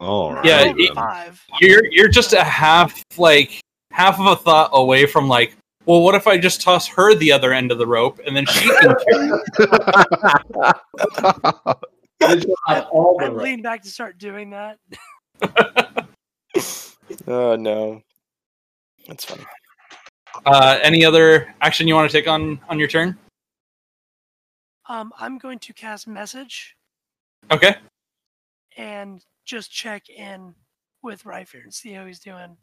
All 0.00 0.34
right. 0.34 0.44
Yeah, 0.44 0.72
it- 0.76 0.94
Five. 0.94 1.44
you're 1.60 1.84
you're 1.90 2.08
just 2.08 2.32
a 2.32 2.42
half 2.42 3.02
like 3.18 3.60
half 3.92 4.18
of 4.18 4.26
a 4.26 4.36
thought 4.36 4.70
away 4.72 5.06
from 5.06 5.28
like, 5.28 5.54
well, 5.84 6.02
what 6.02 6.14
if 6.14 6.26
I 6.26 6.38
just 6.38 6.60
toss 6.60 6.86
her 6.88 7.14
the 7.14 7.30
other 7.32 7.52
end 7.52 7.70
of 7.70 7.78
the 7.78 7.86
rope 7.86 8.20
and 8.26 8.36
then 8.36 8.46
she 8.46 8.68
can 8.68 8.94
Good 12.20 12.46
job, 12.68 12.88
all 12.90 13.18
I 13.20 13.28
the 13.28 13.34
lean 13.34 13.62
back 13.62 13.82
to 13.82 13.90
start 13.90 14.18
doing 14.18 14.50
that. 14.50 14.78
oh, 17.26 17.56
no. 17.56 18.02
That's 19.08 19.24
funny. 19.24 19.44
Uh, 20.44 20.78
any 20.82 21.04
other 21.04 21.54
action 21.60 21.88
you 21.88 21.94
want 21.94 22.10
to 22.10 22.18
take 22.18 22.28
on 22.28 22.60
on 22.68 22.78
your 22.78 22.88
turn? 22.88 23.16
Um, 24.88 25.12
I'm 25.18 25.38
going 25.38 25.58
to 25.60 25.72
cast 25.72 26.06
message 26.06 26.76
Okay. 27.50 27.76
and 28.76 29.24
just 29.44 29.70
check 29.70 30.08
in 30.08 30.54
with 31.02 31.24
Ryfier 31.24 31.62
and 31.64 31.74
see 31.74 31.92
how 31.92 32.06
he's 32.06 32.20
doing. 32.20 32.56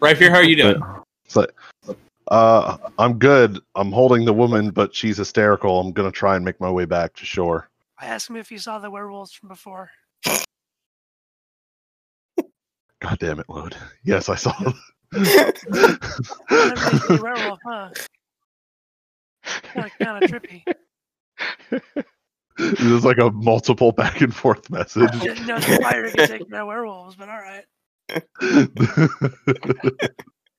Right 0.00 0.20
how 0.20 0.34
are 0.36 0.42
you 0.42 0.56
doing? 0.56 0.82
It's 1.24 1.36
like, 1.36 1.52
uh, 2.28 2.76
I'm 2.98 3.18
good. 3.18 3.60
I'm 3.76 3.92
holding 3.92 4.24
the 4.24 4.32
woman, 4.32 4.70
but 4.70 4.94
she's 4.94 5.16
hysterical. 5.16 5.78
I'm 5.78 5.92
gonna 5.92 6.10
try 6.10 6.34
and 6.34 6.44
make 6.44 6.60
my 6.60 6.70
way 6.70 6.84
back 6.86 7.14
to 7.14 7.24
shore. 7.24 7.68
I 8.00 8.06
asked 8.06 8.28
him 8.28 8.36
if 8.36 8.48
he 8.48 8.58
saw 8.58 8.80
the 8.80 8.90
werewolves 8.90 9.32
from 9.32 9.48
before. 9.48 9.90
God 13.00 13.18
damn 13.18 13.38
it, 13.38 13.46
Lode. 13.48 13.76
Yes, 14.04 14.28
I 14.28 14.34
saw. 14.34 14.52
them. 14.60 14.74
Never 16.50 16.86
did 16.86 17.02
see 17.02 17.14
a 17.14 17.22
werewolf, 17.22 17.60
huh? 17.64 17.90
Kind 19.44 19.86
of, 19.86 19.92
kind 20.06 20.24
of 20.24 20.30
trippy. 20.30 20.64
this 22.58 22.80
is 22.80 23.04
like 23.04 23.18
a 23.18 23.30
multiple 23.30 23.92
back 23.92 24.20
and 24.20 24.34
forth 24.34 24.68
message. 24.70 25.08
I 25.12 25.18
Didn't 25.24 25.46
know 25.46 25.58
the 25.58 25.78
fire 25.82 26.10
could 26.10 26.28
take 26.28 26.50
care 26.50 26.60
of 26.62 26.66
werewolves, 26.68 27.16
but 27.16 27.28
all 27.28 27.38
right. 27.38 27.64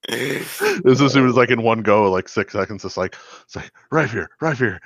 this 0.09 0.99
is 0.99 1.15
it 1.15 1.21
was 1.21 1.35
like 1.35 1.49
in 1.49 1.61
one 1.61 1.81
go, 1.81 2.11
like 2.11 2.27
six 2.27 2.53
seconds. 2.53 2.83
It's 2.83 2.97
like, 2.97 3.15
it's 3.43 3.55
like 3.55 3.71
right 3.91 4.09
here, 4.09 4.29
right 4.41 4.57
here. 4.57 4.79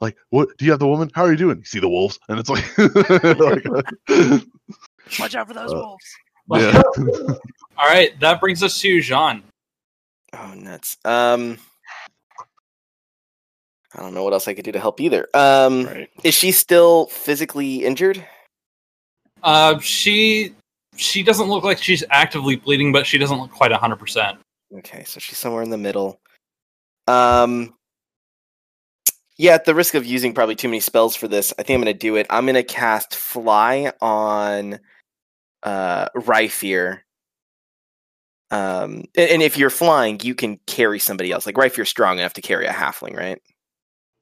Like, 0.00 0.16
what? 0.30 0.48
Do 0.58 0.64
you 0.64 0.70
have 0.70 0.80
the 0.80 0.86
woman? 0.86 1.10
How 1.14 1.24
are 1.24 1.30
you 1.30 1.36
doing? 1.36 1.58
You 1.58 1.64
see 1.64 1.80
the 1.80 1.88
wolves? 1.88 2.18
And 2.28 2.38
it's 2.38 2.50
like, 2.50 2.64
like 2.78 4.44
Watch 5.18 5.34
out 5.34 5.48
for 5.48 5.54
those 5.54 5.72
Uh, 5.72 5.76
wolves. 5.76 6.04
yeah. 6.50 6.82
All 7.78 7.86
right, 7.88 8.18
that 8.20 8.40
brings 8.40 8.62
us 8.62 8.78
to 8.80 9.00
Jean. 9.00 9.42
Oh, 10.32 10.54
nuts. 10.54 10.96
Um, 11.04 11.58
I 13.94 14.00
don't 14.02 14.14
know 14.14 14.24
what 14.24 14.32
else 14.32 14.48
I 14.48 14.54
could 14.54 14.64
do 14.64 14.72
to 14.72 14.80
help 14.80 15.00
either. 15.00 15.28
Um, 15.34 15.84
Right. 15.86 16.10
is 16.24 16.34
she 16.34 16.50
still 16.52 17.06
physically 17.06 17.84
injured? 17.84 18.26
Uh, 19.42 19.78
she 19.78 20.54
she 20.96 21.22
doesn't 21.22 21.48
look 21.48 21.64
like 21.64 21.78
she's 21.78 22.02
actively 22.10 22.56
bleeding, 22.56 22.92
but 22.92 23.06
she 23.06 23.18
doesn't 23.18 23.38
look 23.38 23.50
quite 23.50 23.72
hundred 23.72 23.96
percent. 23.98 24.38
Okay, 24.78 25.04
so 25.04 25.20
she's 25.20 25.38
somewhere 25.38 25.62
in 25.62 25.70
the 25.70 25.78
middle. 25.78 26.20
Um, 27.06 27.74
yeah, 29.36 29.52
at 29.54 29.64
the 29.64 29.74
risk 29.74 29.94
of 29.94 30.06
using 30.06 30.32
probably 30.32 30.54
too 30.54 30.68
many 30.68 30.80
spells 30.80 31.14
for 31.14 31.28
this, 31.28 31.52
I 31.58 31.62
think 31.62 31.76
I'm 31.76 31.82
going 31.82 31.92
to 31.94 31.98
do 31.98 32.16
it. 32.16 32.26
I'm 32.30 32.44
going 32.44 32.54
to 32.54 32.62
cast 32.62 33.14
Fly 33.16 33.92
on 34.00 34.78
uh, 35.62 36.08
Ryfier. 36.16 37.00
Um, 38.50 39.04
and, 39.16 39.30
and 39.30 39.42
if 39.42 39.58
you're 39.58 39.70
flying, 39.70 40.20
you 40.22 40.34
can 40.34 40.58
carry 40.66 40.98
somebody 41.00 41.32
else. 41.32 41.46
Like 41.46 41.56
Ryfier's 41.56 41.88
strong 41.88 42.18
enough 42.18 42.34
to 42.34 42.42
carry 42.42 42.66
a 42.66 42.72
halfling, 42.72 43.16
right? 43.16 43.40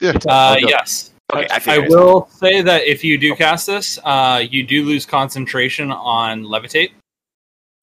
Yeah. 0.03 0.19
Uh, 0.29 0.57
yes. 0.59 1.11
Okay, 1.33 1.47
I, 1.51 1.77
I 1.77 1.79
will 1.79 2.29
say 2.29 2.61
that 2.61 2.83
if 2.83 3.03
you 3.03 3.17
do 3.17 3.35
cast 3.35 3.67
this, 3.67 3.99
uh, 4.05 4.45
you 4.51 4.65
do 4.65 4.85
lose 4.85 5.07
concentration 5.07 5.91
on 5.91 6.43
levitate. 6.43 6.91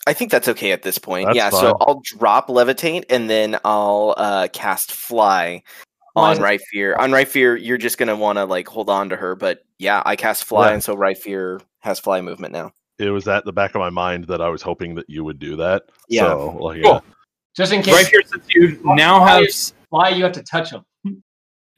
I 0.06 0.14
think 0.14 0.30
that's 0.30 0.48
okay 0.50 0.72
at 0.72 0.84
this 0.84 0.98
point. 0.98 1.28
That's 1.28 1.36
yeah, 1.38 1.50
fine. 1.50 1.62
so 1.62 1.78
I'll 1.82 2.02
drop 2.04 2.48
levitate 2.48 3.06
and 3.10 3.30
then 3.30 3.58
I'll 3.64 4.14
uh, 4.18 4.48
cast 4.52 4.92
fly 4.92 5.64
on 6.16 6.38
Fly. 6.38 6.58
Ryfier. 6.58 6.98
On 7.00 7.12
Ryfier, 7.12 7.58
you're 7.62 7.78
just 7.78 7.98
gonna 7.98 8.16
want 8.16 8.38
to 8.38 8.46
like 8.46 8.68
hold 8.68 8.90
on 8.90 9.10
to 9.10 9.16
her, 9.16 9.36
but 9.36 9.64
yeah, 9.78 10.04
I 10.06 10.16
cast 10.16 10.46
fly, 10.46 10.68
Yeah. 10.68 10.74
and 10.74 10.84
so 10.84 10.96
Ryfier 10.96 11.62
has 11.80 12.00
fly 12.00 12.22
movement 12.22 12.54
now. 12.54 12.74
It 12.98 13.10
was 13.10 13.28
at 13.28 13.46
the 13.46 13.54
back 13.54 13.76
of 13.76 13.80
my 13.80 13.90
mind 13.90 14.26
that 14.26 14.42
I 14.42 14.50
was 14.50 14.62
hoping 14.62 14.94
that 14.96 15.10
you 15.10 15.24
would 15.24 15.40
do 15.40 15.56
that. 15.56 15.84
Yeah. 16.10 16.24
So, 16.24 16.58
like, 16.60 16.84
Cool. 16.84 17.04
Just 17.56 17.72
in 17.72 17.82
case. 17.82 17.94
Right 17.94 18.08
here, 18.08 18.22
since 18.26 18.46
you 18.50 18.80
now 18.84 19.24
have. 19.26 19.46
fly, 19.90 20.10
you 20.10 20.24
have 20.24 20.34
to 20.34 20.44
touch 20.44 20.72
them? 20.72 20.86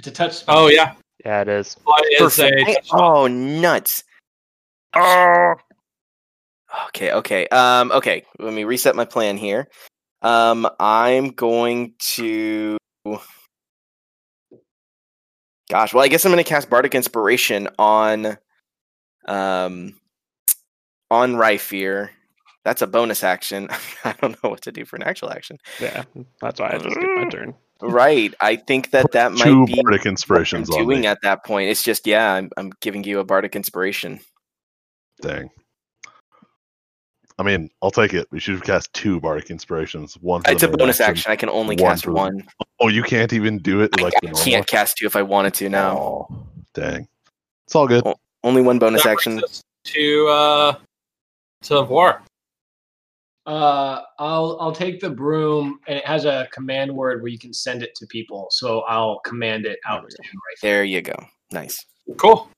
It's 0.02 0.08
a 0.08 0.12
touch. 0.12 0.34
spell. 0.34 0.58
Oh 0.58 0.68
yeah, 0.68 0.94
Yeah, 1.24 1.42
it 1.42 1.48
is. 1.48 1.76
fly 1.76 2.00
For 2.18 2.26
is 2.26 2.40
a. 2.40 2.50
fly- 2.50 2.76
oh, 2.94 3.28
nuts! 3.28 4.04
Oh. 4.96 5.54
Okay, 6.88 7.12
okay, 7.12 7.48
um, 7.50 7.92
okay. 7.92 8.26
Let 8.40 8.52
me 8.54 8.64
reset 8.64 8.96
my 8.96 9.06
plan 9.06 9.38
here. 9.38 9.68
Um, 10.24 10.68
I'm 10.80 11.30
going 11.30 11.94
to. 12.16 12.78
Gosh, 15.70 15.94
well, 15.94 16.04
I 16.04 16.08
guess 16.08 16.26
I'm 16.26 16.32
going 16.32 16.44
to 16.44 16.50
cast 16.50 16.68
Bardic 16.68 16.96
Inspiration 16.96 17.68
on, 17.78 18.38
um, 19.28 20.00
on 21.12 21.34
Ryfier. 21.36 22.10
That's 22.66 22.82
a 22.82 22.88
bonus 22.88 23.24
action. 23.24 23.70
I 24.04 24.14
don't 24.20 24.44
know 24.44 24.50
what 24.50 24.62
to 24.64 24.72
do 24.72 24.84
for 24.84 24.96
an 24.96 25.04
actual 25.04 25.30
action. 25.32 25.60
Yeah, 25.80 26.06
that's 26.42 26.60
why 26.60 26.72
I 26.72 26.78
just 26.80 26.96
skipped 26.96 27.16
my 27.16 27.26
turn. 27.30 27.54
Right. 27.82 28.34
I 28.42 28.56
think 28.56 28.92
that 28.92 29.12
that 29.12 29.32
might 29.34 29.44
two 29.44 29.66
be 29.66 29.74
bardic 29.82 30.02
what 30.02 30.06
I'm 30.06 30.12
inspirations 30.12 30.70
on 30.70 30.84
doing 30.84 31.06
at 31.06 31.20
that 31.24 31.44
point. 31.46 31.70
It's 31.70 31.84
just 31.84 32.06
yeah, 32.08 32.34
I'm, 32.34 32.50
I'm 32.58 32.72
giving 32.82 33.04
you 33.04 33.20
a 33.20 33.24
bardic 33.24 33.56
inspiration. 33.56 34.20
Dang. 35.22 35.50
I 37.40 37.44
mean, 37.44 37.70
I'll 37.82 37.92
take 37.92 38.14
it. 38.14 38.28
We 38.32 38.40
should 38.40 38.54
have 38.54 38.64
cast 38.64 38.94
two 38.94 39.20
bardic 39.20 39.50
inspirations. 39.50 40.16
One. 40.22 40.44
For 40.44 40.52
It's 40.52 40.62
the 40.62 40.72
a 40.72 40.78
bonus 40.78 41.00
action. 41.00 41.32
I 41.32 41.36
can 41.36 41.50
only 41.50 41.76
one 41.76 41.92
cast 41.92 42.04
for 42.04 42.12
the- 42.12 42.18
one. 42.18 42.44
Oh, 42.80 42.88
you 42.88 43.04
can't 43.04 43.34
even 43.34 43.58
do 43.60 43.82
it 43.82 43.92
I, 44.00 44.04
like 44.04 44.14
I 44.24 44.28
the 44.28 44.34
can't 44.34 44.68
cast 44.68 44.98
two 44.98 45.06
if 45.06 45.16
I 45.16 45.24
wanted 45.24 45.54
to 45.56 45.70
now. 45.70 45.98
Oh, 45.98 46.46
dang. 46.74 47.08
It's 47.66 47.76
all 47.76 47.88
good. 47.88 48.04
Oh. 48.06 48.16
Only 48.44 48.62
one 48.62 48.80
bonus 48.80 49.04
that 49.04 49.12
action. 49.12 49.42
to 49.86 50.28
uh, 50.28 50.74
to 51.64 51.84
Voir. 51.84 52.22
Uh, 53.46 54.02
I'll 54.20 54.58
I'll 54.62 54.72
take 54.72 55.00
the 55.00 55.10
broom, 55.10 55.80
and 55.88 55.98
it 55.98 56.06
has 56.06 56.26
a 56.26 56.48
command 56.54 56.94
word 56.94 57.22
where 57.22 57.32
you 57.32 57.40
can 57.40 57.54
send 57.54 57.82
it 57.82 57.96
to 57.96 58.08
people. 58.08 58.48
So 58.52 58.82
I'll 58.82 59.20
command 59.20 59.66
it 59.66 59.80
out 59.88 60.08
to 60.08 60.24
him 60.24 60.34
right 60.36 60.58
There 60.62 60.84
you 60.84 61.02
go. 61.02 61.16
Nice. 61.52 61.86
Cool. 62.18 62.50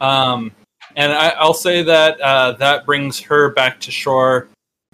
Um, 0.00 0.52
and 0.96 1.12
I, 1.12 1.30
I'll 1.30 1.54
say 1.54 1.82
that 1.82 2.20
uh, 2.20 2.52
that 2.52 2.86
brings 2.86 3.20
her 3.20 3.50
back 3.50 3.80
to 3.80 3.90
shore 3.90 4.48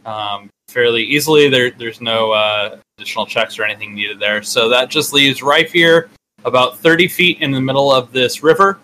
um, 0.05 0.51
fairly 0.69 1.03
easily. 1.03 1.49
There, 1.49 1.71
there's 1.71 2.01
no 2.01 2.33
uh, 2.33 2.79
additional 2.99 3.27
checks 3.27 3.59
or 3.59 3.65
anything 3.65 3.95
needed 3.95 4.19
there. 4.19 4.43
So 4.43 4.69
that 4.69 4.91
just 4.91 5.13
leaves 5.13 5.41
Ryfier 5.41 6.09
about 6.45 6.79
30 6.79 7.09
feet 7.09 7.41
in 7.41 7.51
the 7.51 7.61
middle 7.61 7.93
of 7.93 8.13
this 8.13 8.43
river, 8.43 8.79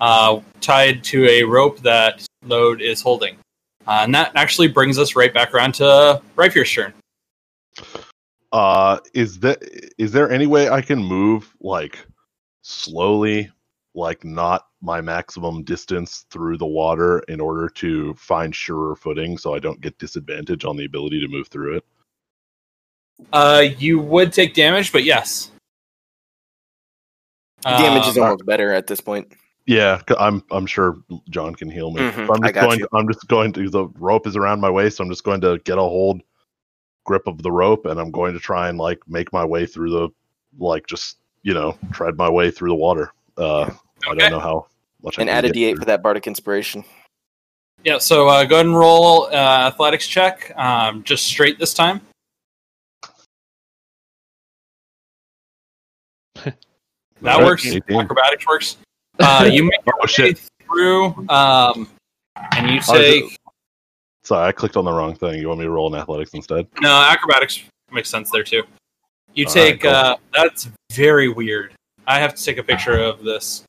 uh, 0.00 0.40
tied 0.60 1.02
to 1.04 1.26
a 1.26 1.42
rope 1.42 1.80
that 1.80 2.24
Lode 2.44 2.80
is 2.80 3.00
holding. 3.00 3.36
Uh, 3.88 4.02
and 4.02 4.14
that 4.14 4.30
actually 4.34 4.68
brings 4.68 4.98
us 4.98 5.16
right 5.16 5.32
back 5.32 5.54
around 5.54 5.72
to 5.72 6.20
Ryfier's 6.36 6.70
turn. 6.70 6.92
Uh, 8.52 8.98
is 9.14 9.40
that 9.40 9.62
is 9.96 10.12
there 10.12 10.30
any 10.30 10.46
way 10.46 10.68
I 10.68 10.82
can 10.82 10.98
move 10.98 11.54
like 11.60 11.98
slowly, 12.60 13.50
like 13.94 14.24
not 14.24 14.66
my 14.82 15.00
maximum 15.00 15.62
distance 15.62 16.26
through 16.30 16.58
the 16.58 16.66
water 16.66 17.20
in 17.28 17.40
order 17.40 17.68
to 17.68 18.12
find 18.14 18.54
surer 18.54 18.94
footing, 18.94 19.38
so 19.38 19.54
I 19.54 19.58
don't 19.58 19.80
get 19.80 19.98
disadvantage 19.98 20.66
on 20.66 20.76
the 20.76 20.84
ability 20.84 21.20
to 21.20 21.28
move 21.28 21.48
through 21.48 21.78
it? 21.78 21.84
Uh, 23.32 23.64
you 23.78 23.98
would 23.98 24.34
take 24.34 24.52
damage, 24.52 24.92
but 24.92 25.02
yes. 25.02 25.50
Damage 27.62 28.06
is 28.06 28.18
Um, 28.18 28.24
almost 28.24 28.46
better 28.46 28.72
at 28.72 28.86
this 28.86 29.00
point. 29.00 29.32
Yeah, 29.68 29.98
'cause 30.06 30.16
I'm 30.18 30.42
I'm 30.50 30.64
sure 30.64 30.96
John 31.28 31.54
can 31.54 31.70
heal 31.70 31.90
me. 31.90 32.00
Mhm, 32.00 32.22
I'm 32.34 32.42
I 32.42 32.46
just 32.46 32.54
got 32.54 32.62
going. 32.62 32.80
you. 32.80 32.88
I'm 32.94 33.06
just 33.06 33.28
going 33.28 33.52
to. 33.52 33.68
The 33.68 33.86
rope 33.98 34.26
is 34.26 34.34
around 34.34 34.60
my 34.62 34.70
waist. 34.70 34.96
So 34.96 35.04
I'm 35.04 35.10
just 35.10 35.24
going 35.24 35.42
to 35.42 35.58
get 35.64 35.76
a 35.76 35.82
hold 35.82 36.22
grip 37.04 37.26
of 37.26 37.42
the 37.42 37.52
rope, 37.52 37.84
and 37.84 38.00
I'm 38.00 38.10
going 38.10 38.32
to 38.32 38.40
try 38.40 38.70
and 38.70 38.78
like 38.78 38.98
make 39.06 39.30
my 39.30 39.44
way 39.44 39.66
through 39.66 39.90
the 39.90 40.08
like 40.58 40.86
just 40.86 41.18
you 41.42 41.52
know 41.52 41.76
tread 41.92 42.16
my 42.16 42.30
way 42.30 42.50
through 42.50 42.70
the 42.70 42.76
water. 42.76 43.12
Uh, 43.36 43.70
I 44.10 44.14
don't 44.14 44.30
know 44.30 44.40
how 44.40 44.68
much. 45.02 45.18
I 45.18 45.22
And 45.22 45.28
can 45.28 45.36
add 45.36 45.44
a 45.44 45.48
get 45.48 45.56
D8 45.56 45.70
through. 45.72 45.78
for 45.80 45.84
that 45.84 46.02
bardic 46.02 46.26
inspiration. 46.26 46.82
Yeah, 47.84 47.98
so 47.98 48.26
uh, 48.26 48.46
go 48.46 48.54
ahead 48.56 48.64
and 48.66 48.74
roll 48.74 49.24
uh, 49.26 49.68
athletics 49.68 50.08
check, 50.08 50.50
um, 50.56 51.02
just 51.04 51.26
straight 51.26 51.58
this 51.58 51.74
time. 51.74 52.00
That 57.20 57.38
works. 57.42 57.66
18. 57.66 58.00
Acrobatics 58.00 58.46
works. 58.46 58.76
Uh, 59.20 59.48
you 59.52 59.64
make 59.64 59.80
your 59.86 59.94
Oh 59.96 60.00
way 60.02 60.06
shit! 60.06 60.40
through, 60.66 61.06
um, 61.28 61.88
and 62.56 62.70
you 62.70 62.80
Oh, 62.88 62.94
is 62.96 63.36
Sorry, 64.22 64.48
I 64.48 64.52
clicked 64.52 64.76
on 64.76 64.84
the 64.84 64.92
wrong 64.92 65.14
thing. 65.14 65.40
You 65.40 65.48
want 65.48 65.60
me 65.60 65.64
to 65.64 65.70
roll 65.70 65.92
in 65.92 65.98
athletics 65.98 66.32
instead? 66.34 66.66
no 66.80 66.90
acrobatics 67.02 67.62
makes 67.90 68.10
sense 68.10 68.30
there 68.30 68.42
too. 68.42 68.62
You 69.34 69.46
All 69.46 69.54
right, 69.54 69.70
take 69.70 69.80
cool. 69.82 69.90
uh, 69.90 70.16
that's 70.34 70.68
very 70.92 71.28
weird. 71.28 71.72
I 72.06 72.18
have 72.18 72.34
to 72.34 72.44
take 72.44 72.58
a 72.58 72.62
picture 72.62 72.98
of 72.98 73.22
this. 73.24 73.64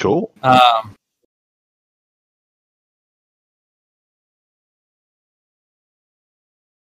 Cool. 0.00 0.30
Um, 0.42 0.94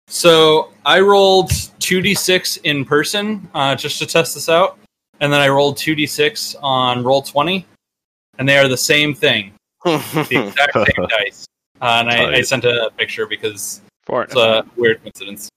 so 0.06 0.72
I 0.84 1.00
rolled 1.00 1.50
2d6 1.50 2.60
in 2.64 2.84
person 2.84 3.48
uh, 3.54 3.74
just 3.74 3.98
to 3.98 4.06
test 4.06 4.34
this 4.34 4.48
out, 4.48 4.78
and 5.20 5.32
then 5.32 5.40
I 5.40 5.48
rolled 5.48 5.76
2d6 5.76 6.56
on 6.62 7.02
Roll20, 7.02 7.64
and 8.38 8.48
they 8.48 8.58
are 8.58 8.68
the 8.68 8.76
same 8.76 9.14
thing, 9.14 9.52
the 9.84 10.48
exact 10.48 10.74
same 10.74 11.06
dice. 11.08 11.46
Uh, 11.80 11.98
and 12.00 12.10
I, 12.10 12.34
I 12.34 12.40
sent 12.42 12.64
a 12.64 12.90
picture 12.96 13.26
because 13.26 13.80
Four. 14.04 14.24
it's 14.24 14.36
a 14.36 14.64
weird 14.76 15.00
coincidence. 15.02 15.48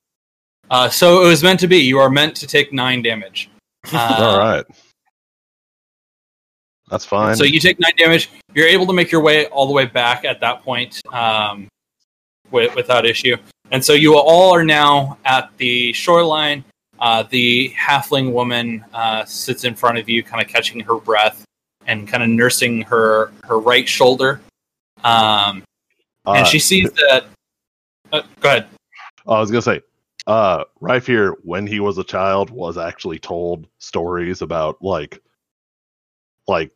Uh, 0.70 0.88
so 0.90 1.24
it 1.24 1.28
was 1.28 1.44
meant 1.44 1.60
to 1.60 1.68
be. 1.68 1.78
You 1.78 2.00
are 2.00 2.10
meant 2.10 2.36
to 2.38 2.48
take 2.48 2.74
nine 2.74 3.02
damage. 3.02 3.50
Uh, 3.92 4.16
All 4.20 4.38
right. 4.38 4.66
That's 6.92 7.06
fine. 7.06 7.36
So 7.36 7.46
you 7.46 7.60
take 7.60 7.80
nine 7.80 7.96
damage. 7.98 8.30
You're 8.54 8.68
able 8.68 8.86
to 8.86 8.94
make 8.94 9.12
your 9.12 9.22
way 9.22 9.48
all 9.48 9.66
the 9.66 9.74
way 9.74 9.86
back 9.86 10.24
at 10.24 10.40
that 10.42 10.62
point 10.62 11.02
um, 11.12 11.68
with, 12.52 12.76
without 12.76 13.06
issue. 13.06 13.38
And 13.72 13.84
so 13.84 13.94
you 13.94 14.18
all 14.18 14.54
are 14.54 14.64
now 14.64 15.18
at 15.26 15.50
the 15.58 15.94
shoreline. 15.94 16.64
Uh, 17.02 17.24
the 17.24 17.74
halfling 17.78 18.32
woman 18.32 18.86
uh, 18.94 19.26
sits 19.26 19.66
in 19.66 19.76
front 19.76 19.98
of 19.98 20.08
you, 20.08 20.24
kind 20.24 20.42
of 20.42 20.48
catching 20.48 20.80
her 20.80 20.96
breath 20.96 21.44
and 21.88 22.08
kind 22.08 22.24
of 22.24 22.30
nursing 22.30 22.84
her 22.84 23.34
her 23.44 23.60
right 23.60 23.90
shoulder. 23.90 24.40
Um, 25.04 25.64
Uh, 26.26 26.34
and 26.34 26.48
she 26.48 26.60
sees 26.60 26.92
that. 26.92 27.26
Uh, 28.12 28.22
go 28.40 28.50
ahead. 28.50 28.68
I 29.28 29.40
was 29.40 29.50
gonna 29.50 29.62
say, 29.62 29.82
uh, 30.28 30.66
Ryfier, 30.80 31.34
when 31.44 31.66
he 31.66 31.80
was 31.80 31.98
a 31.98 32.04
child, 32.04 32.52
was 32.52 32.78
actually 32.78 33.18
told 33.18 33.68
stories 33.80 34.42
about 34.42 34.82
like, 34.82 35.20
like 36.48 36.72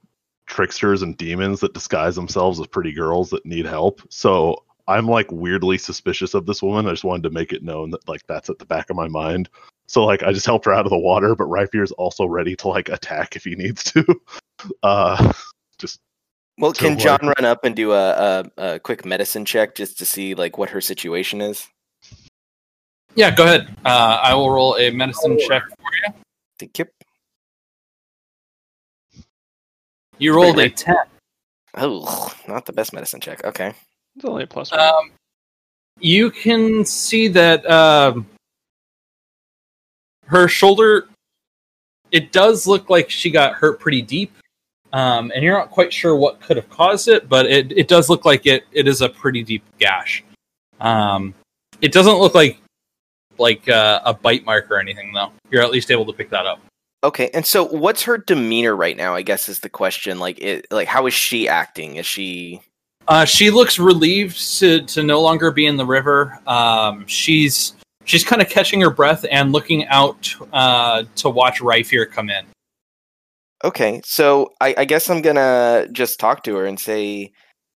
tricksters 0.48 1.02
and 1.04 1.18
demons 1.18 1.60
that 1.60 1.74
disguise 1.74 2.16
themselves 2.16 2.60
as 2.60 2.68
pretty 2.68 2.92
girls 2.92 3.30
that 3.30 3.46
need 3.46 3.66
help. 3.66 4.02
So 4.10 4.64
I'm 4.88 5.08
like 5.08 5.32
weirdly 5.32 5.78
suspicious 5.78 6.34
of 6.34 6.46
this 6.46 6.64
woman. 6.64 6.88
I 6.88 6.92
just 6.92 7.04
wanted 7.04 7.24
to 7.24 7.32
make 7.32 7.54
it 7.54 7.64
known 7.64 7.92
that 7.92 8.08
like 8.08 8.26
that's 8.28 8.50
at 8.50 8.58
the 8.58 8.66
back 8.66 8.90
of 8.90 8.96
my 8.96 9.08
mind. 9.08 9.50
So 9.88 10.04
like 10.06 10.24
I 10.24 10.32
just 10.34 10.46
helped 10.46 10.66
her 10.66 10.74
out 10.74 10.86
of 10.86 10.90
the 10.90 10.98
water, 10.98 11.36
but 11.36 11.48
Ryfier 11.48 11.84
is 11.84 11.92
also 11.92 12.26
ready 12.26 12.56
to 12.58 12.68
like 12.68 12.90
attack 12.90 13.36
if 13.36 13.44
he 13.44 13.56
needs 13.56 13.84
to. 13.92 14.04
Uh, 14.82 15.32
just 15.78 16.00
well, 16.58 16.72
can 16.72 16.94
what- 16.96 17.00
John 17.04 17.20
run 17.22 17.46
up 17.46 17.66
and 17.66 17.76
do 17.76 17.92
a, 17.92 18.10
a, 18.58 18.76
a 18.76 18.80
quick 18.80 19.06
medicine 19.06 19.46
check 19.46 19.76
just 19.76 20.00
to 20.00 20.06
see 20.06 20.34
like 20.34 20.58
what 20.58 20.70
her 20.70 20.82
situation 20.82 21.42
is? 21.42 21.68
Yeah, 23.16 23.36
go 23.36 23.44
ahead. 23.44 23.76
Uh, 23.86 24.20
I 24.24 24.34
will 24.34 24.50
roll 24.50 24.76
a 24.78 24.90
medicine 24.92 25.38
check 25.38 25.62
for 25.64 25.92
you. 26.08 26.14
Thank 26.58 26.80
you. 26.80 26.86
You 30.18 30.34
rolled 30.36 30.56
a 30.56 30.70
Pretty 30.70 30.76
ten. 30.76 30.96
Oh, 31.76 32.34
not 32.48 32.66
the 32.66 32.74
best 32.74 32.94
medicine 32.94 33.20
check. 33.20 33.44
Okay. 33.44 33.74
It's 34.16 34.26
only 34.26 34.44
a 34.44 34.48
plus 34.48 34.72
one. 34.72 34.80
Um, 34.80 35.12
you 36.00 36.32
can 36.32 36.86
see 36.86 37.28
that 37.28 37.70
um, 37.70 38.26
her 40.26 40.48
shoulder. 40.48 41.08
It 42.12 42.32
does 42.32 42.68
look 42.68 42.90
like 42.90 43.10
she 43.10 43.30
got 43.30 43.54
hurt 43.54 43.80
pretty 43.80 44.02
deep, 44.02 44.32
um, 44.94 45.32
and 45.34 45.44
you're 45.44 45.58
not 45.58 45.72
quite 45.72 45.92
sure 45.92 46.16
what 46.16 46.40
could 46.40 46.56
have 46.56 46.70
caused 46.70 47.08
it, 47.08 47.28
but 47.28 47.46
it, 47.46 47.72
it 47.72 47.88
does 47.88 48.10
look 48.10 48.26
like 48.26 48.46
it, 48.46 48.64
it 48.72 48.88
is 48.88 49.02
a 49.02 49.10
pretty 49.10 49.44
deep 49.44 49.64
gash. 49.80 50.24
Um, 50.80 51.34
it 51.82 51.92
doesn't 51.92 52.18
look 52.18 52.34
like 52.36 52.58
like 53.38 53.68
uh, 53.68 54.02
a 54.06 54.14
bite 54.14 54.46
mark 54.46 54.72
or 54.72 54.80
anything, 54.80 55.12
though. 55.14 55.32
You're 55.52 55.64
at 55.64 55.72
least 55.72 55.92
able 55.92 56.06
to 56.06 56.14
pick 56.14 56.30
that 56.30 56.46
up. 56.46 56.60
Okay, 57.04 57.30
and 57.34 57.46
so 57.46 57.64
what's 57.66 58.04
her 58.04 58.18
demeanor 58.18 58.76
right 58.76 58.98
now? 58.98 59.14
I 59.14 59.22
guess 59.22 59.50
is 59.50 59.60
the 59.60 59.70
question. 59.70 60.18
Like, 60.18 60.40
it, 60.40 60.68
like 60.72 60.88
how 60.88 61.06
is 61.06 61.14
she 61.14 61.48
acting? 61.48 61.98
Is 61.98 62.06
she? 62.06 62.62
Uh, 63.08 63.26
she 63.26 63.52
looks 63.52 63.78
relieved 63.78 64.60
to, 64.60 64.82
to 64.82 65.04
no 65.04 65.22
longer 65.22 65.52
be 65.52 65.68
in 65.68 65.78
the 65.78 65.86
river. 65.86 66.40
Um, 66.48 67.06
she's 67.06 67.75
she's 68.06 68.24
kind 68.24 68.42
of 68.42 68.50
catching 68.50 68.80
her 68.82 68.90
breath 68.90 69.26
and 69.30 69.52
looking 69.52 69.86
out 69.88 70.34
uh, 70.54 71.04
to 71.18 71.30
watch 71.30 71.60
Ryfier 71.60 72.10
come 72.10 72.30
in. 72.30 72.46
Okay, 73.64 74.02
so 74.06 74.54
I, 74.62 74.76
I 74.78 74.86
guess 74.86 75.10
I'm 75.10 75.22
gonna 75.22 75.88
just 75.92 76.20
talk 76.20 76.44
to 76.44 76.56
her 76.56 76.66
and 76.66 76.80
say, 76.80 77.32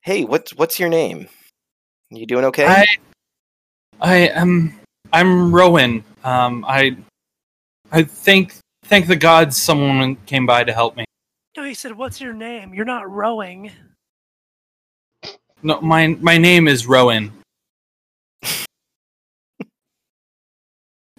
"Hey, 0.02 0.26
what's 0.26 0.54
what's 0.56 0.80
your 0.80 0.90
name? 0.90 1.28
You 2.10 2.26
doing 2.26 2.46
okay?" 2.46 2.66
I 2.66 2.86
I 4.02 4.16
am 4.30 4.80
I'm 5.14 5.54
Rowan. 5.54 6.04
Um, 6.24 6.66
I 6.68 6.98
I 7.92 8.04
thank 8.04 8.56
thank 8.86 9.08
the 9.08 9.16
gods 9.16 9.62
someone 9.62 10.16
came 10.26 10.46
by 10.46 10.64
to 10.64 10.74
help 10.74 10.98
me. 10.98 11.06
No, 11.56 11.64
he 11.64 11.74
said, 11.74 11.96
"What's 11.96 12.20
your 12.20 12.34
name?" 12.34 12.74
You're 12.74 12.86
not 12.86 13.10
rowing. 13.10 13.72
No, 15.62 15.80
my 15.82 16.08
my 16.20 16.38
name 16.38 16.68
is 16.68 16.88
Rowan. 16.88 17.32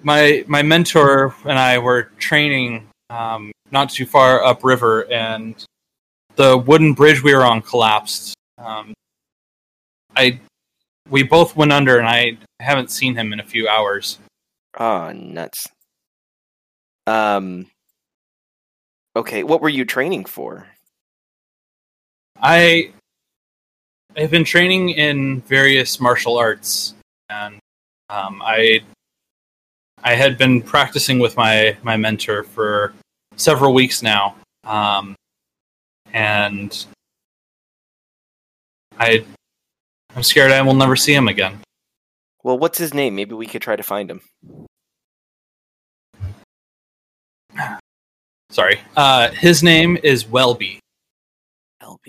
My 0.07 0.44
my 0.46 0.62
mentor 0.62 1.34
and 1.44 1.59
I 1.59 1.78
were 1.78 2.04
training 2.18 2.86
um, 3.11 3.50
not 3.72 3.90
too 3.90 4.07
far 4.07 4.42
upriver, 4.44 5.11
and 5.12 5.62
the 6.36 6.57
wooden 6.57 6.94
bridge 6.94 7.22
we 7.24 7.34
were 7.34 7.44
on 7.44 7.61
collapsed. 7.61 8.36
Um, 8.57 8.94
I 10.14 10.38
we 11.11 11.24
both 11.24 11.57
went 11.57 11.72
under, 11.72 11.98
and 11.98 12.07
I 12.07 12.38
haven't 12.61 12.92
seen 12.92 13.16
him 13.16 13.32
in 13.32 13.40
a 13.40 13.44
few 13.44 13.68
hours. 13.68 14.18
Oh, 14.78 15.11
nuts. 15.11 15.66
Um. 17.09 17.66
Okay, 19.16 19.42
what 19.42 19.61
were 19.61 19.68
you 19.68 19.84
training 19.84 20.26
for? 20.26 20.68
I 22.40 22.92
have 24.16 24.30
been 24.30 24.44
training 24.44 24.90
in 24.90 25.40
various 25.40 25.98
martial 26.00 26.38
arts, 26.38 26.94
and 27.28 27.59
um, 28.09 28.40
I 28.44 28.82
I 30.07 30.14
had 30.14 30.38
been 30.38 30.62
practicing 30.62 31.18
with 31.18 31.36
my 31.36 31.76
my 31.82 31.96
mentor 31.96 32.44
for 32.44 32.94
several 33.34 33.74
weeks 33.74 34.04
now, 34.04 34.36
um, 34.62 35.16
and 36.12 36.86
I 39.00 39.24
I'm 40.14 40.22
scared 40.22 40.52
I 40.52 40.62
will 40.62 40.74
never 40.74 40.94
see 40.94 41.12
him 41.12 41.26
again. 41.26 41.59
Well, 42.44 42.57
what's 42.57 42.78
his 42.78 42.94
name? 42.94 43.16
Maybe 43.16 43.34
we 43.34 43.46
could 43.46 43.62
try 43.62 43.74
to 43.74 43.82
find 43.82 44.09
him. 44.09 44.20
Sorry, 48.50 48.78
uh, 48.96 49.30
his 49.32 49.64
name 49.64 49.98
is 50.04 50.24
Welby. 50.24 50.78
LB. 51.82 52.07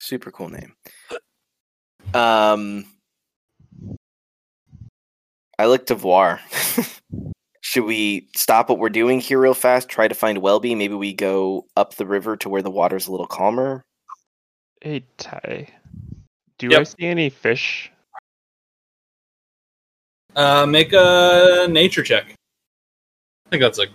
Super 0.00 0.30
cool 0.30 0.50
name. 0.50 0.74
Um, 2.12 2.84
I 5.60 5.66
like 5.66 5.84
Devoir. 5.84 6.40
Should 7.60 7.84
we 7.84 8.30
stop 8.34 8.70
what 8.70 8.78
we're 8.78 8.88
doing 8.88 9.20
here 9.20 9.38
real 9.38 9.52
fast? 9.52 9.90
Try 9.90 10.08
to 10.08 10.14
find 10.14 10.38
Welby. 10.38 10.74
Maybe 10.74 10.94
we 10.94 11.12
go 11.12 11.66
up 11.76 11.96
the 11.96 12.06
river 12.06 12.34
to 12.38 12.48
where 12.48 12.62
the 12.62 12.70
water's 12.70 13.08
a 13.08 13.10
little 13.10 13.26
calmer. 13.26 13.84
Hey, 14.80 15.04
Ty. 15.18 15.68
Do 16.56 16.68
Yep. 16.70 16.80
I 16.80 16.84
see 16.84 17.04
any 17.04 17.28
fish 17.28 17.92
Uh, 20.34 20.64
make 20.64 20.94
a 20.94 21.66
nature 21.68 22.04
check. 22.04 22.24
I 22.30 23.50
think 23.50 23.60
that's 23.60 23.78
a 23.80 23.86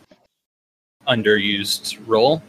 underused 1.08 1.98
roll. 2.06 2.44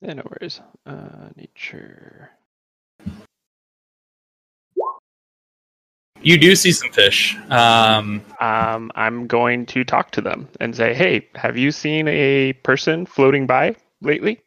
Yeah, 0.00 0.14
no 0.14 0.24
worries. 0.24 0.60
Uh, 0.84 1.28
nature. 1.36 2.30
You 6.22 6.38
do 6.38 6.54
see 6.54 6.72
some 6.72 6.90
fish. 6.90 7.36
Um, 7.50 8.22
Um, 8.40 8.90
I'm 8.94 9.26
going 9.26 9.66
to 9.66 9.84
talk 9.84 10.10
to 10.12 10.20
them 10.20 10.48
and 10.60 10.74
say, 10.74 10.94
"Hey, 10.94 11.28
have 11.34 11.56
you 11.56 11.72
seen 11.72 12.08
a 12.08 12.52
person 12.64 13.06
floating 13.06 13.46
by 13.46 13.74
lately?" 14.00 14.40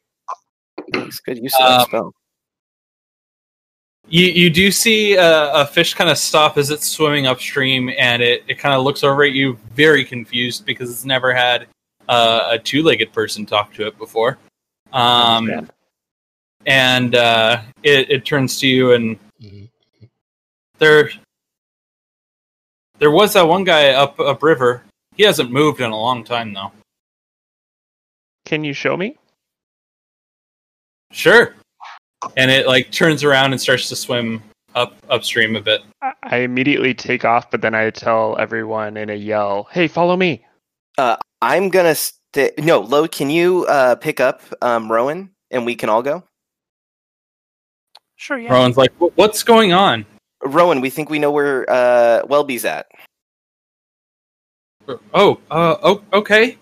It's 0.87 1.19
good 1.19 1.37
use 1.37 1.53
of 1.59 1.65
that 1.67 1.79
Um, 1.81 1.85
spell. 1.87 2.13
you 4.07 4.25
you 4.27 4.49
do 4.49 4.71
see 4.71 5.15
a, 5.15 5.51
a 5.53 5.65
fish 5.65 5.93
kind 5.93 6.09
of 6.09 6.17
stop 6.17 6.57
as 6.57 6.69
it's 6.69 6.87
swimming 6.87 7.25
upstream, 7.27 7.89
and 7.97 8.21
it, 8.21 8.43
it 8.47 8.55
kind 8.59 8.75
of 8.75 8.83
looks 8.83 9.03
over 9.03 9.23
at 9.23 9.31
you, 9.33 9.57
very 9.73 10.05
confused 10.05 10.65
because 10.65 10.91
it's 10.91 11.05
never 11.05 11.33
had 11.33 11.67
uh, 12.07 12.49
a 12.51 12.59
two 12.59 12.83
legged 12.83 13.11
person 13.13 13.45
talk 13.45 13.73
to 13.73 13.87
it 13.87 13.97
before. 13.97 14.37
Um, 14.93 15.67
and 16.65 17.15
uh, 17.15 17.61
it, 17.83 18.09
it 18.11 18.25
turns 18.25 18.59
to 18.59 18.67
you 18.67 18.93
and 18.93 19.19
Mhm. 19.41 19.69
there 20.77 21.09
there 22.99 23.11
was 23.11 23.33
that 23.33 23.47
one 23.47 23.63
guy 23.63 23.89
up 23.89 24.19
upriver 24.19 24.83
he 25.15 25.23
hasn't 25.23 25.51
moved 25.51 25.79
in 25.81 25.91
a 25.91 25.97
long 25.97 26.23
time 26.23 26.53
though 26.53 26.71
Can 28.45 28.63
you 28.63 28.73
show 28.73 28.95
me? 28.97 29.15
sure 31.11 31.55
and 32.37 32.49
it 32.51 32.67
like 32.67 32.91
turns 32.91 33.23
around 33.23 33.51
and 33.53 33.61
starts 33.61 33.87
to 33.89 33.95
swim 33.95 34.41
up 34.73 34.95
upstream 35.09 35.55
a 35.55 35.61
bit 35.61 35.81
I- 36.01 36.13
I 36.23 36.37
immediately 36.37 36.93
take 36.93 37.23
off, 37.23 37.49
but 37.51 37.61
then 37.61 37.73
I 37.75 37.89
tell 37.91 38.35
everyone 38.39 38.97
in 38.97 39.09
a 39.09 39.15
yell, 39.15 39.67
"Hey, 39.71 39.87
follow 39.87 40.15
me!" 40.17 40.43
I'm 41.41 41.69
gonna 41.69 41.93
stay. 41.95 42.51
No, 42.57 42.79
Lo, 42.79 43.07
can 43.07 43.29
you 43.29 43.65
uh, 43.69 43.95
pick 43.95 44.19
up 44.19 44.41
um, 44.61 44.91
Rowan 44.91 45.29
and 45.51 45.65
we 45.65 45.75
can 45.75 45.87
all 45.89 46.01
go? 46.01 46.23
Sure, 48.17 48.37
yeah. 48.39 48.51
rowan's 48.51 48.75
like 48.77 48.91
what's 49.15 49.43
going 49.43 49.71
on 49.73 50.05
Rowan, 50.43 50.81
we 50.81 50.89
think 50.89 51.09
we 51.09 51.19
know 51.19 51.31
where 51.31 51.69
uh, 51.69 52.21
Welby's 52.27 52.65
at. 52.65 52.87
oh 55.13 55.39
uh 55.49 55.75
oh, 55.81 56.03
okay 56.13 56.57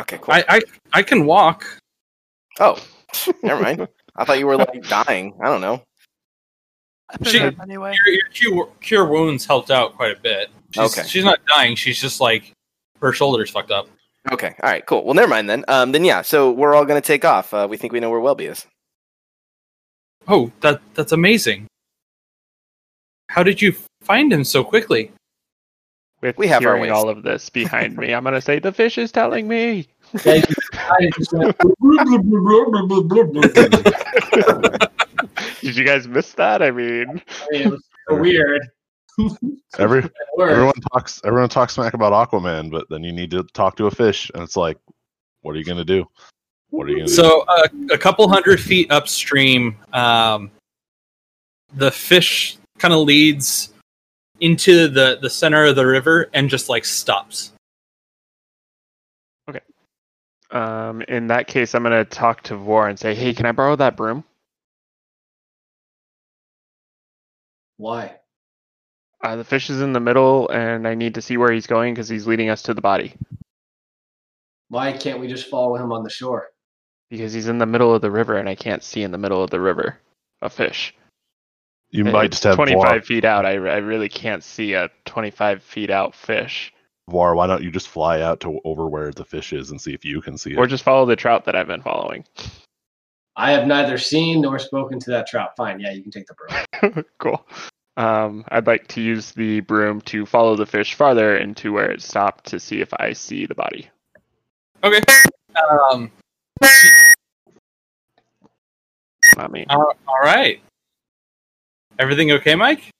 Okay, 0.00 0.18
cool. 0.22 0.34
I, 0.34 0.44
I 0.48 0.60
i 0.92 1.02
can 1.02 1.26
walk 1.26 1.64
Oh, 2.60 2.78
never 3.42 3.60
mind. 3.62 3.86
I 4.16 4.24
thought 4.24 4.38
you 4.38 4.46
were 4.46 4.56
like 4.56 4.82
dying. 4.88 5.34
I 5.42 5.46
don't 5.46 5.60
know. 5.60 5.82
She- 7.24 7.40
anyway. 7.40 7.94
your, 7.94 8.14
your 8.14 8.28
cure, 8.32 8.68
cure 8.80 9.06
wounds 9.06 9.46
helped 9.46 9.70
out 9.70 9.96
quite 9.96 10.16
a 10.16 10.20
bit 10.20 10.50
she's, 10.72 10.98
Okay. 10.98 11.08
she's 11.08 11.24
not 11.24 11.38
dying 11.46 11.74
she's 11.74 11.98
just 12.00 12.20
like 12.20 12.52
her 13.00 13.12
shoulders 13.12 13.50
fucked 13.50 13.70
up 13.70 13.88
Okay, 14.30 14.54
all 14.62 14.68
right, 14.70 14.84
cool. 14.84 15.04
Well, 15.04 15.14
never 15.14 15.28
mind 15.28 15.48
then. 15.48 15.64
Um, 15.68 15.90
then 15.92 16.04
yeah, 16.04 16.20
so 16.20 16.50
we're 16.52 16.74
all 16.74 16.84
gonna 16.84 17.00
take 17.00 17.24
off. 17.24 17.54
Uh, 17.54 17.66
we 17.70 17.78
think 17.78 17.94
we 17.94 18.00
know 18.00 18.10
where 18.10 18.20
Welby 18.20 18.44
is. 18.46 18.66
oh 20.26 20.52
that 20.60 20.80
that's 20.94 21.12
amazing 21.12 21.66
how 23.28 23.42
did 23.42 23.60
you 23.62 23.74
find 24.02 24.32
him 24.32 24.42
so 24.44 24.64
quickly 24.64 25.10
With 26.22 26.36
We 26.38 26.48
have 26.48 26.64
our 26.64 26.76
hearing 26.76 26.90
ways. 26.90 26.98
all 26.98 27.08
of 27.08 27.22
this 27.22 27.48
behind 27.50 27.96
me, 27.96 28.12
I'm 28.12 28.24
gonna 28.24 28.40
say 28.40 28.58
the 28.58 28.72
fish 28.72 28.98
is 28.98 29.12
telling 29.12 29.46
me. 29.48 29.86
Yeah, 30.24 30.34
you- 30.36 30.42
I 30.74 31.10
just 31.18 31.32
went, 31.32 31.56
Did 35.60 35.76
you 35.76 35.84
guys 35.84 36.06
miss 36.08 36.32
that? 36.34 36.62
I 36.62 36.70
mean, 36.70 37.20
it 37.50 37.70
was 37.70 37.82
so 38.08 38.16
weird. 38.20 38.62
Every 39.78 40.08
everyone 40.40 40.72
talks 40.92 41.20
everyone 41.24 41.48
talks 41.48 41.74
smack 41.74 41.94
about 41.94 42.12
Aquaman, 42.12 42.70
but 42.70 42.86
then 42.88 43.02
you 43.02 43.12
need 43.12 43.30
to 43.32 43.42
talk 43.52 43.76
to 43.76 43.86
a 43.86 43.90
fish, 43.90 44.30
and 44.32 44.42
it's 44.44 44.56
like, 44.56 44.78
what 45.42 45.54
are 45.56 45.58
you 45.58 45.64
gonna 45.64 45.84
do? 45.84 46.06
What 46.70 46.86
are 46.86 46.90
you 46.90 46.96
gonna 46.98 47.08
do? 47.08 47.12
So 47.14 47.44
uh, 47.48 47.66
a 47.90 47.98
couple 47.98 48.28
hundred 48.28 48.60
feet 48.60 48.90
upstream, 48.92 49.76
um, 49.92 50.50
the 51.74 51.90
fish 51.90 52.58
kind 52.78 52.94
of 52.94 53.00
leads 53.00 53.72
into 54.40 54.88
the 54.88 55.18
the 55.20 55.30
center 55.30 55.64
of 55.64 55.76
the 55.76 55.86
river 55.86 56.30
and 56.32 56.48
just 56.48 56.68
like 56.68 56.84
stops. 56.84 57.52
Okay. 59.48 59.60
Um, 60.50 61.02
in 61.02 61.26
that 61.28 61.46
case, 61.46 61.74
I'm 61.74 61.82
gonna 61.82 62.04
talk 62.04 62.42
to 62.44 62.56
Vor 62.56 62.88
and 62.88 62.98
say, 62.98 63.14
"Hey, 63.14 63.34
can 63.34 63.46
I 63.46 63.52
borrow 63.52 63.76
that 63.76 63.96
broom?" 63.96 64.24
Why? 67.76 68.16
Uh, 69.22 69.36
the 69.36 69.44
fish 69.44 69.70
is 69.70 69.80
in 69.80 69.92
the 69.92 70.00
middle, 70.00 70.48
and 70.48 70.86
I 70.86 70.94
need 70.94 71.14
to 71.14 71.22
see 71.22 71.36
where 71.36 71.50
he's 71.52 71.66
going 71.66 71.94
because 71.94 72.08
he's 72.08 72.26
leading 72.26 72.50
us 72.50 72.62
to 72.62 72.74
the 72.74 72.80
body. 72.80 73.14
Why 74.68 74.92
can't 74.92 75.18
we 75.18 75.28
just 75.28 75.48
follow 75.48 75.76
him 75.76 75.92
on 75.92 76.04
the 76.04 76.10
shore? 76.10 76.48
Because 77.10 77.32
he's 77.32 77.48
in 77.48 77.58
the 77.58 77.66
middle 77.66 77.94
of 77.94 78.02
the 78.02 78.10
river, 78.10 78.36
and 78.36 78.48
I 78.48 78.54
can't 78.54 78.82
see 78.82 79.02
in 79.02 79.10
the 79.10 79.18
middle 79.18 79.42
of 79.42 79.50
the 79.50 79.60
river 79.60 79.98
a 80.42 80.50
fish. 80.50 80.94
You 81.90 82.06
It- 82.06 82.12
might 82.12 82.24
it's 82.26 82.36
just 82.36 82.44
have 82.44 82.54
25 82.56 82.80
Voir, 82.82 83.00
feet 83.02 83.24
out. 83.24 83.46
I, 83.46 83.52
I 83.52 83.76
really 83.78 84.08
can't 84.08 84.42
see 84.44 84.74
a 84.74 84.90
25 85.06 85.62
feet 85.62 85.90
out 85.90 86.14
fish. 86.14 86.72
Voir, 87.10 87.34
why 87.34 87.46
don't 87.46 87.62
you 87.62 87.70
just 87.70 87.88
fly 87.88 88.20
out 88.20 88.40
to 88.40 88.60
over 88.64 88.86
where 88.88 89.10
the 89.12 89.24
fish 89.24 89.52
is 89.54 89.70
and 89.70 89.80
see 89.80 89.94
if 89.94 90.04
you 90.04 90.20
can 90.20 90.36
see 90.36 90.52
it? 90.52 90.58
Or 90.58 90.66
just 90.66 90.84
follow 90.84 91.06
the 91.06 91.16
trout 91.16 91.44
that 91.46 91.56
I've 91.56 91.66
been 91.66 91.82
following. 91.82 92.24
I 93.36 93.52
have 93.52 93.66
neither 93.66 93.98
seen 93.98 94.40
nor 94.42 94.58
spoken 94.58 94.98
to 95.00 95.10
that 95.12 95.26
trout. 95.28 95.56
Fine, 95.56 95.78
yeah, 95.80 95.92
you 95.92 96.02
can 96.02 96.10
take 96.10 96.26
the 96.26 96.34
broom. 96.34 97.04
cool. 97.18 97.46
Um, 97.96 98.44
I'd 98.48 98.66
like 98.66 98.88
to 98.88 99.00
use 99.00 99.32
the 99.32 99.60
broom 99.60 100.00
to 100.02 100.26
follow 100.26 100.56
the 100.56 100.66
fish 100.66 100.94
farther 100.94 101.36
into 101.38 101.72
where 101.72 101.90
it 101.90 102.02
stopped 102.02 102.46
to 102.46 102.60
see 102.60 102.80
if 102.80 102.92
I 102.94 103.12
see 103.12 103.46
the 103.46 103.54
body. 103.54 103.88
Okay. 104.84 105.00
Um, 105.90 106.10
Not 109.36 109.50
me. 109.52 109.66
all 109.70 109.92
all 110.06 110.20
right. 110.22 110.60
Everything 111.98 112.30
okay, 112.32 112.54
Mike? 112.54 112.90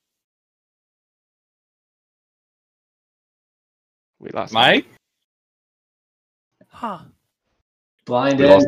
We 4.19 4.31
lost 4.31 4.53
Mike? 4.53 4.87
Huh. 6.69 6.99
Blind 8.05 8.39
We 8.41 8.47
lost- 8.47 8.67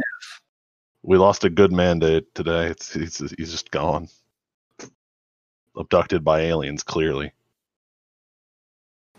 we 1.02 1.16
lost 1.16 1.44
a 1.44 1.50
good 1.50 1.72
mandate 1.72 2.32
today. 2.34 2.66
It's, 2.66 2.92
he's 2.92 3.18
he's 3.38 3.50
just 3.50 3.70
gone, 3.70 4.08
abducted 5.76 6.22
by 6.22 6.42
aliens. 6.42 6.82
Clearly, 6.82 7.32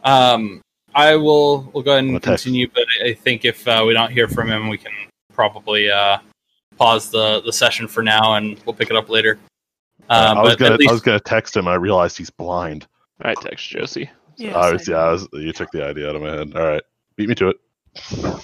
Um, 0.04 0.62
I 0.94 1.16
will. 1.16 1.64
We'll 1.74 1.84
go 1.84 1.94
ahead 1.94 2.04
and 2.04 2.22
continue, 2.22 2.70
but 2.74 2.86
I 3.04 3.14
think 3.14 3.46
if 3.46 3.68
uh, 3.68 3.84
we 3.86 3.94
don't 3.94 4.12
hear 4.12 4.28
from 4.28 4.50
him, 4.50 4.70
we 4.70 4.78
can 4.78 4.92
probably 5.34 5.90
uh, 5.90 6.20
pause 6.78 7.10
the 7.10 7.42
the 7.42 7.52
session 7.54 7.88
for 7.88 8.04
now, 8.04 8.36
and 8.36 8.62
we'll 8.66 8.76
pick 8.76 8.92
it 8.92 8.96
up 8.96 9.10
later. 9.10 9.40
Um, 10.10 10.38
I 10.38 10.42
was 10.42 10.56
gonna 10.56 10.76
least, 10.76 10.90
I 10.90 10.94
was 10.94 11.02
gonna 11.02 11.20
text 11.20 11.56
him. 11.56 11.68
I 11.68 11.76
realized 11.76 12.18
he's 12.18 12.30
blind. 12.30 12.88
I 13.22 13.34
text 13.36 13.68
Josie. 13.70 14.10
Yes, 14.38 14.56
I 14.56 14.72
was 14.72 14.90
I 14.90 14.92
yeah. 14.92 14.98
I 14.98 15.12
was, 15.12 15.28
you 15.34 15.54
took 15.54 15.72
the 15.72 15.86
idea 15.86 16.10
out 16.10 16.16
of 16.16 16.22
my 16.22 16.32
head. 16.32 16.56
All 16.56 16.68
right, 16.68 16.84
beat 17.16 17.30
me 17.30 17.36
to 17.36 17.50
it. 17.50 18.42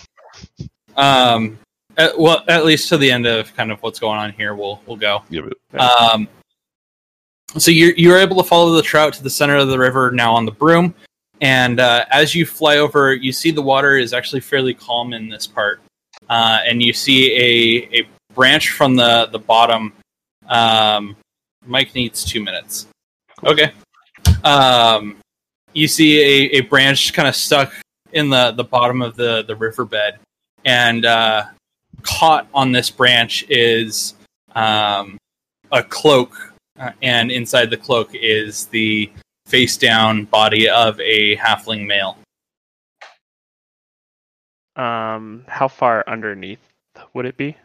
um, 0.96 1.58
at, 1.98 2.18
well, 2.18 2.44
at 2.48 2.66
least 2.66 2.90
to 2.90 2.98
the 2.98 3.12
end 3.12 3.26
of 3.26 3.54
kind 3.56 3.72
of 3.72 3.82
what's 3.82 4.00
going 4.00 4.18
on 4.18 4.32
here, 4.34 4.56
we'll 4.56 4.82
we'll 4.86 4.98
go. 4.98 5.24
Give 5.32 5.48
it. 5.48 5.80
Um, 5.80 6.28
so 7.58 7.72
you're 7.72 7.94
you're 7.96 8.18
able 8.18 8.38
to 8.38 8.48
follow 8.48 8.72
the 8.74 8.82
trout 8.82 9.14
to 9.14 9.24
the 9.24 9.30
center 9.30 9.56
of 9.56 9.68
the 9.68 9.80
river 9.80 10.12
now 10.12 10.34
on 10.34 10.46
the 10.46 10.52
broom, 10.52 10.94
and 11.42 11.80
uh, 11.80 12.06
as 12.12 12.36
you 12.36 12.46
fly 12.46 12.78
over, 12.78 13.14
you 13.14 13.32
see 13.32 13.52
the 13.52 13.62
water 13.62 13.98
is 13.98 14.14
actually 14.14 14.42
fairly 14.42 14.74
calm 14.74 15.14
in 15.14 15.30
this 15.30 15.48
part, 15.48 15.82
uh, 16.30 16.60
and 16.66 16.84
you 16.84 16.94
see 16.94 17.34
a 17.34 18.02
a 18.02 18.08
branch 18.34 18.70
from 18.70 18.96
the 18.96 19.28
the 19.32 19.40
bottom. 19.40 19.94
Um, 20.48 21.16
Mike 21.68 21.94
needs 21.94 22.24
two 22.24 22.44
minutes. 22.44 22.88
Okay. 23.44 23.72
Um, 24.44 25.18
you 25.74 25.88
see 25.88 26.20
a, 26.20 26.58
a 26.58 26.62
branch 26.62 27.14
kind 27.14 27.28
of 27.28 27.36
stuck 27.36 27.74
in 28.14 28.30
the, 28.30 28.52
the 28.52 28.64
bottom 28.64 29.02
of 29.02 29.16
the, 29.16 29.44
the 29.44 29.56
riverbed, 29.56 30.16
and 30.66 31.06
uh, 31.06 31.46
caught 32.02 32.48
on 32.54 32.72
this 32.72 32.90
branch 32.90 33.46
is 33.50 34.16
um, 34.56 35.18
a 35.72 35.84
cloak, 35.84 36.54
uh, 36.80 36.92
and 37.02 37.32
inside 37.32 37.70
the 37.70 37.78
cloak 37.78 38.10
is 38.14 38.66
the 38.68 39.12
face 39.46 39.78
down 39.78 40.26
body 40.26 40.70
of 40.70 41.00
a 41.00 41.36
halfling 41.38 41.86
male. 41.86 42.18
Um, 44.76 45.44
how 45.48 45.68
far 45.68 46.04
underneath 46.08 46.60
would 47.14 47.26
it 47.26 47.38
be? 47.38 47.56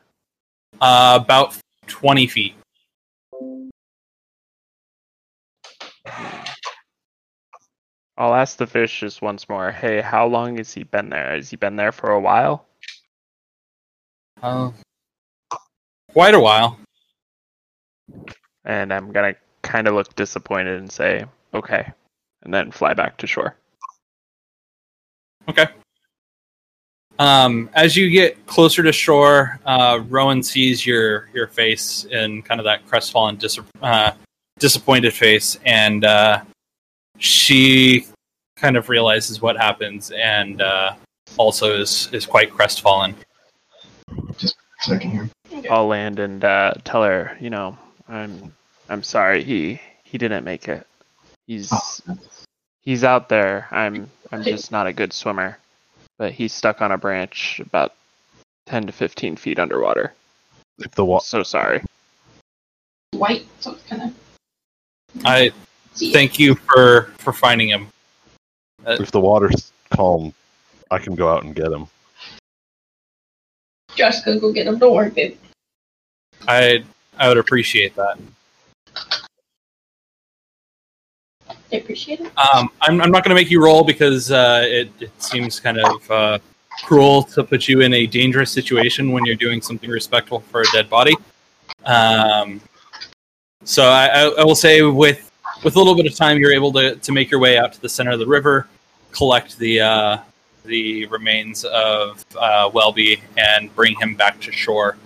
Uh, 0.80 1.18
about 1.22 1.56
20 1.86 2.26
feet. 2.26 2.54
I'll 8.16 8.34
ask 8.34 8.56
the 8.56 8.66
fish 8.66 9.00
just 9.00 9.22
once 9.22 9.48
more. 9.48 9.70
Hey, 9.70 10.00
how 10.00 10.26
long 10.26 10.58
has 10.58 10.72
he 10.72 10.82
been 10.82 11.08
there? 11.08 11.34
Has 11.34 11.50
he 11.50 11.56
been 11.56 11.76
there 11.76 11.92
for 11.92 12.10
a 12.10 12.20
while? 12.20 12.66
Uh, 14.42 14.70
quite 16.12 16.34
a 16.34 16.40
while. 16.40 16.78
And 18.64 18.92
I'm 18.92 19.12
gonna 19.12 19.34
kind 19.62 19.88
of 19.88 19.94
look 19.94 20.14
disappointed 20.14 20.78
and 20.78 20.90
say, 20.90 21.24
"Okay, 21.54 21.90
and 22.42 22.52
then 22.52 22.70
fly 22.70 22.94
back 22.94 23.16
to 23.18 23.26
shore. 23.26 23.56
Okay. 25.48 25.66
Um, 27.18 27.70
as 27.74 27.96
you 27.96 28.10
get 28.10 28.46
closer 28.46 28.82
to 28.82 28.92
shore, 28.92 29.60
uh, 29.64 30.00
Rowan 30.08 30.42
sees 30.42 30.84
your 30.84 31.28
your 31.32 31.46
face 31.46 32.04
in 32.10 32.42
kind 32.42 32.60
of 32.60 32.64
that 32.64 32.86
crestfallen, 32.86 33.36
dis- 33.36 33.58
uh, 33.82 34.12
disappointed 34.58 35.12
face, 35.12 35.58
and 35.64 36.04
uh, 36.04 36.42
she 37.22 38.06
kind 38.56 38.76
of 38.76 38.88
realizes 38.88 39.40
what 39.40 39.56
happens, 39.56 40.10
and 40.10 40.60
uh, 40.60 40.94
also 41.36 41.78
is 41.78 42.08
is 42.12 42.26
quite 42.26 42.50
crestfallen. 42.50 43.14
Second 44.80 45.10
here. 45.10 45.30
I'll 45.70 45.86
land 45.86 46.18
and 46.18 46.44
uh, 46.44 46.74
tell 46.84 47.04
her, 47.04 47.36
you 47.40 47.50
know, 47.50 47.78
I'm 48.08 48.52
I'm 48.88 49.02
sorry 49.02 49.44
he 49.44 49.80
he 50.02 50.18
didn't 50.18 50.44
make 50.44 50.68
it. 50.68 50.86
He's 51.46 51.70
Oh, 51.72 52.18
he's 52.82 53.04
out 53.04 53.28
there. 53.28 53.68
I'm 53.70 54.10
I'm 54.32 54.42
just 54.42 54.72
not 54.72 54.88
a 54.88 54.92
good 54.92 55.12
swimmer, 55.12 55.58
but 56.18 56.32
he's 56.32 56.52
stuck 56.52 56.82
on 56.82 56.90
a 56.90 56.98
branch 56.98 57.60
about 57.60 57.94
ten 58.66 58.86
to 58.86 58.92
fifteen 58.92 59.36
feet 59.36 59.60
underwater. 59.60 60.12
If 60.78 60.92
the 60.92 61.04
wa- 61.04 61.20
So 61.20 61.44
sorry. 61.44 61.82
White, 63.12 63.46
so 63.60 63.76
kind 63.88 64.02
of. 64.02 64.14
I 65.24 65.52
thank 65.94 66.38
you 66.38 66.54
for 66.54 67.12
for 67.18 67.32
finding 67.32 67.68
him. 67.68 67.88
if 68.86 69.10
the 69.10 69.20
water's 69.20 69.72
calm, 69.90 70.34
I 70.90 70.98
can 70.98 71.14
go 71.14 71.28
out 71.28 71.44
and 71.44 71.54
get 71.54 71.70
him. 71.70 71.86
Just 73.94 74.24
gonna 74.24 74.40
go 74.40 74.52
get 74.52 74.66
him. 74.66 74.78
Don't 74.78 74.94
worry, 74.94 75.10
babe. 75.10 75.38
I 76.48 76.84
I 77.18 77.28
would 77.28 77.38
appreciate 77.38 77.94
that. 77.96 78.18
I 81.72 81.76
appreciate 81.76 82.20
it. 82.20 82.30
Um, 82.38 82.70
I'm, 82.82 83.00
I'm 83.00 83.10
not 83.10 83.24
going 83.24 83.34
to 83.34 83.34
make 83.34 83.50
you 83.50 83.62
roll 83.62 83.82
because 83.82 84.30
uh, 84.30 84.62
it, 84.66 84.90
it 85.00 85.10
seems 85.22 85.58
kind 85.58 85.78
of 85.78 86.10
uh, 86.10 86.38
cruel 86.84 87.22
to 87.24 87.42
put 87.42 87.66
you 87.66 87.80
in 87.80 87.94
a 87.94 88.06
dangerous 88.06 88.50
situation 88.50 89.10
when 89.10 89.24
you're 89.24 89.36
doing 89.36 89.62
something 89.62 89.88
respectful 89.88 90.40
for 90.40 90.60
a 90.60 90.64
dead 90.72 90.90
body. 90.90 91.14
Um, 91.84 92.60
so 93.64 93.84
I, 93.84 94.06
I, 94.06 94.22
I 94.40 94.44
will 94.44 94.54
say 94.54 94.82
with 94.82 95.31
with 95.64 95.76
a 95.76 95.78
little 95.78 95.94
bit 95.94 96.06
of 96.06 96.14
time, 96.14 96.38
you're 96.38 96.52
able 96.52 96.72
to, 96.72 96.96
to 96.96 97.12
make 97.12 97.30
your 97.30 97.40
way 97.40 97.58
out 97.58 97.72
to 97.72 97.80
the 97.80 97.88
center 97.88 98.12
of 98.12 98.18
the 98.18 98.26
river, 98.26 98.66
collect 99.12 99.58
the 99.58 99.80
uh, 99.80 100.18
the 100.64 101.06
remains 101.06 101.64
of 101.64 102.24
uh, 102.38 102.70
Welby, 102.72 103.22
and 103.36 103.74
bring 103.74 103.98
him 104.00 104.14
back 104.14 104.40
to 104.40 104.52
shore. 104.52 104.96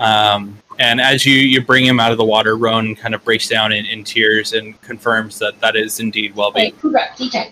Um, 0.00 0.58
and 0.78 1.00
as 1.00 1.24
you, 1.24 1.34
you 1.34 1.60
bring 1.60 1.84
him 1.84 2.00
out 2.00 2.10
of 2.10 2.18
the 2.18 2.24
water, 2.24 2.56
Rowan 2.56 2.96
kind 2.96 3.14
of 3.14 3.22
breaks 3.24 3.48
down 3.48 3.72
in, 3.72 3.86
in 3.86 4.02
tears 4.02 4.52
and 4.52 4.80
confirms 4.82 5.38
that 5.38 5.60
that 5.60 5.76
is 5.76 6.00
indeed 6.00 6.34
Welby. 6.34 6.60
Wait, 6.60 6.80
correct. 6.80 7.18
DJ. 7.18 7.50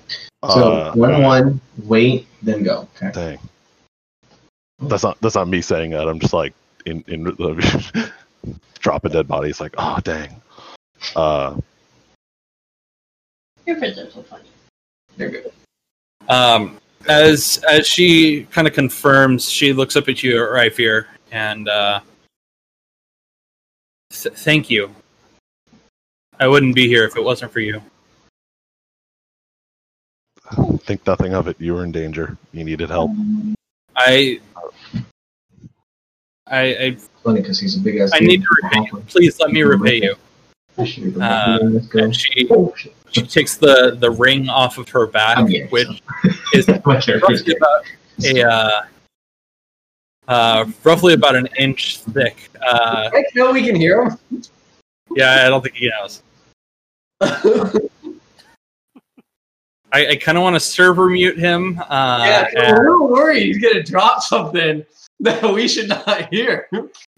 So 0.50 0.72
Uh, 0.72 0.92
one 0.94 1.22
one, 1.22 1.60
wait, 1.84 2.26
then 2.42 2.64
go. 2.64 2.88
Okay. 2.96 3.12
Dang. 3.12 3.38
That's 4.88 5.04
not 5.04 5.20
that's 5.20 5.36
not 5.36 5.46
me 5.46 5.60
saying 5.60 5.92
that. 5.92 6.08
I'm 6.08 6.18
just 6.18 6.32
like 6.32 6.52
in 6.84 7.04
in 7.06 7.24
the 7.24 8.12
drop 8.80 9.04
a 9.04 9.08
dead 9.08 9.28
body. 9.28 9.50
It's 9.50 9.60
like, 9.60 9.74
oh 9.78 9.98
dang. 10.02 10.34
Uh, 11.14 11.56
Your 13.66 13.76
friends 13.76 13.98
are 13.98 14.10
so 14.10 14.22
funny. 14.22 14.44
They're 15.16 15.30
good. 15.30 15.52
Um, 16.28 16.78
as 17.08 17.62
as 17.68 17.86
she 17.86 18.44
kind 18.44 18.66
of 18.66 18.74
confirms, 18.74 19.50
she 19.50 19.72
looks 19.72 19.96
up 19.96 20.08
at 20.08 20.22
you, 20.22 20.36
Ryfier, 20.36 21.06
and 21.30 21.68
uh, 21.68 22.00
th- 24.10 24.34
thank 24.34 24.70
you. 24.70 24.94
I 26.38 26.48
wouldn't 26.48 26.74
be 26.74 26.88
here 26.88 27.04
if 27.04 27.16
it 27.16 27.22
wasn't 27.22 27.52
for 27.52 27.60
you. 27.60 27.80
think 30.84 31.06
nothing 31.06 31.34
of 31.34 31.48
it. 31.48 31.60
You 31.60 31.74
were 31.74 31.84
in 31.84 31.92
danger. 31.92 32.36
You 32.52 32.64
needed 32.64 32.90
help. 32.90 33.10
I, 33.96 34.40
I, 36.46 36.60
I, 36.62 36.96
Funny 37.22 37.40
because 37.40 37.60
he's 37.60 37.76
a 37.76 37.80
big 37.80 37.98
ass. 37.98 38.10
I 38.12 38.18
need 38.18 38.42
to 38.42 38.48
repay 38.62 38.88
you. 38.92 39.04
Please 39.06 39.38
let 39.38 39.52
me 39.52 39.62
repay 39.62 40.02
you. 40.02 40.16
Appreciate 40.72 41.16
it. 41.16 41.20
Uh, 41.20 41.58
Let's 41.62 41.86
go. 41.86 42.04
And 42.04 42.16
she 42.16 42.46
Oh 42.50 42.72
she 43.10 43.22
takes 43.22 43.56
the 43.56 43.96
the 44.00 44.10
ring 44.10 44.48
off 44.48 44.78
of 44.78 44.88
her 44.88 45.06
back, 45.06 45.38
I'm 45.38 45.46
which 45.68 46.02
is 46.54 46.66
roughly 46.86 47.54
about 47.56 47.84
a 48.24 48.42
uh, 48.48 48.82
uh, 50.28 50.64
roughly 50.82 51.12
about 51.14 51.36
an 51.36 51.48
inch 51.58 51.98
thick. 51.98 52.48
Uh, 52.66 53.10
I 53.12 53.24
know 53.34 53.52
we 53.52 53.64
can 53.66 53.76
hear 53.76 54.04
him. 54.04 54.18
yeah, 55.14 55.44
I 55.46 55.48
don't 55.50 55.62
think 55.62 55.74
he 55.74 55.90
knows. 55.90 56.22
I, 59.94 60.06
I 60.08 60.16
kind 60.16 60.38
of 60.38 60.42
want 60.42 60.56
to 60.56 60.60
server 60.60 61.10
mute 61.10 61.38
him. 61.38 61.78
Uh, 61.78 62.24
yeah, 62.24 62.46
and- 62.56 62.66
I'm 62.66 62.86
a 62.86 62.90
little 62.90 63.08
worried 63.08 63.42
he's 63.42 63.58
gonna 63.58 63.82
drop 63.82 64.22
something 64.22 64.84
that 65.20 65.42
we 65.42 65.68
should 65.68 65.88
not 65.88 66.32
hear. 66.32 66.68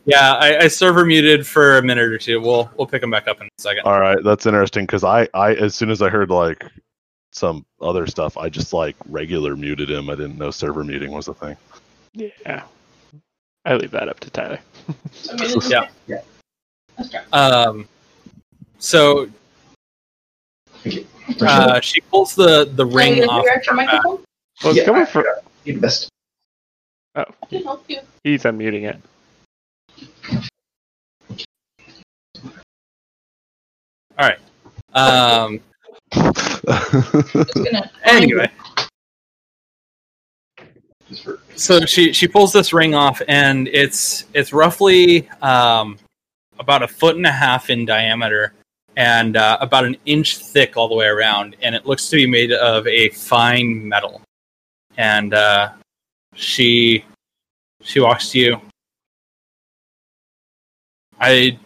Yeah, 0.07 0.35
I, 0.35 0.59
I 0.65 0.69
server 0.69 1.05
muted 1.05 1.47
for 1.47 1.79
a 1.79 1.83
minute 1.83 2.05
or 2.05 2.19
two. 2.19 2.41
We'll 2.41 2.71
we'll 2.77 2.87
pick 2.87 3.03
him 3.03 3.11
back 3.11 3.29
up 3.29 3.41
in 3.41 3.47
a 3.47 3.51
second. 3.61 3.83
All 3.85 4.01
right, 4.01 4.19
that's 4.23 4.47
interesting 4.47 4.85
because 4.85 5.05
I 5.05 5.29
I 5.35 5.55
as 5.55 5.75
soon 5.75 5.91
as 5.91 6.03
I 6.03 6.09
heard 6.09 6.31
like 6.31 6.65
some 7.33 7.65
other 7.81 8.07
stuff, 8.07 8.37
I 8.37 8.49
just 8.49 8.73
like 8.73 8.97
regular 9.09 9.57
muted 9.57 9.91
him. 9.91 10.09
I 10.11 10.15
didn't 10.15 10.39
know 10.39 10.51
server 10.51 10.85
muting 10.85 11.11
was 11.13 11.29
a 11.29 11.35
thing. 11.35 11.57
Yeah. 12.15 12.63
I 13.67 13.75
leave 13.75 13.91
that 13.93 14.09
up 14.09 14.21
to 14.21 14.31
Tyler. 14.31 14.59
I 14.89 15.35
mean, 15.35 15.57
it's 15.57 15.71
Yeah. 15.71 15.89
Yeah. 16.07 16.21
Um, 17.33 17.89
so 18.79 19.29
uh, 21.41 21.81
she 21.81 22.01
pulls 22.03 22.35
the 22.35 22.71
the 22.75 22.85
ring 22.87 23.19
Is 23.19 23.27
off. 23.29 23.45
your 23.67 23.75
microphone? 23.75 24.23
Well, 24.63 24.71
it's 24.73 24.77
Yeah, 24.77 24.85
coming 24.85 25.03
I- 25.03 25.07
from. 25.07 25.25
You're 25.65 25.81
best. 25.81 26.11
Oh, 27.17 27.25
I 27.43 27.47
can 27.47 27.63
help 27.63 27.85
you. 27.89 28.01
he's 28.23 28.43
unmuting 28.43 28.89
it. 28.91 29.01
All 34.19 34.29
right. 34.29 34.39
Um, 34.95 35.61
anyway, 38.05 38.49
so 41.57 41.85
she 41.85 42.13
she 42.13 42.29
pulls 42.29 42.53
this 42.53 42.73
ring 42.73 42.95
off, 42.95 43.21
and 43.29 43.69
it's 43.69 44.27
it's 44.33 44.53
roughly 44.53 45.29
um, 45.43 45.99
about 46.59 46.83
a 46.83 46.89
foot 46.89 47.17
and 47.17 47.27
a 47.27 47.33
half 47.33 47.71
in 47.71 47.85
diameter, 47.85 48.55
and 48.97 49.37
uh, 49.37 49.59
about 49.61 49.85
an 49.85 49.97
inch 50.07 50.39
thick 50.39 50.77
all 50.77 50.89
the 50.89 50.95
way 50.95 51.07
around, 51.07 51.57
and 51.63 51.75
it 51.75 51.87
looks 51.87 52.09
to 52.11 52.17
be 52.17 52.27
made 52.27 52.53
of 52.53 52.87
a 52.87 53.09
fine 53.11 53.89
metal. 53.89 54.21
And 54.97 55.35
uh, 55.35 55.73
she 56.35 57.05
she 57.83 58.01
walks 58.01 58.31
to 58.31 58.39
you. 58.39 58.61
I 61.21 61.59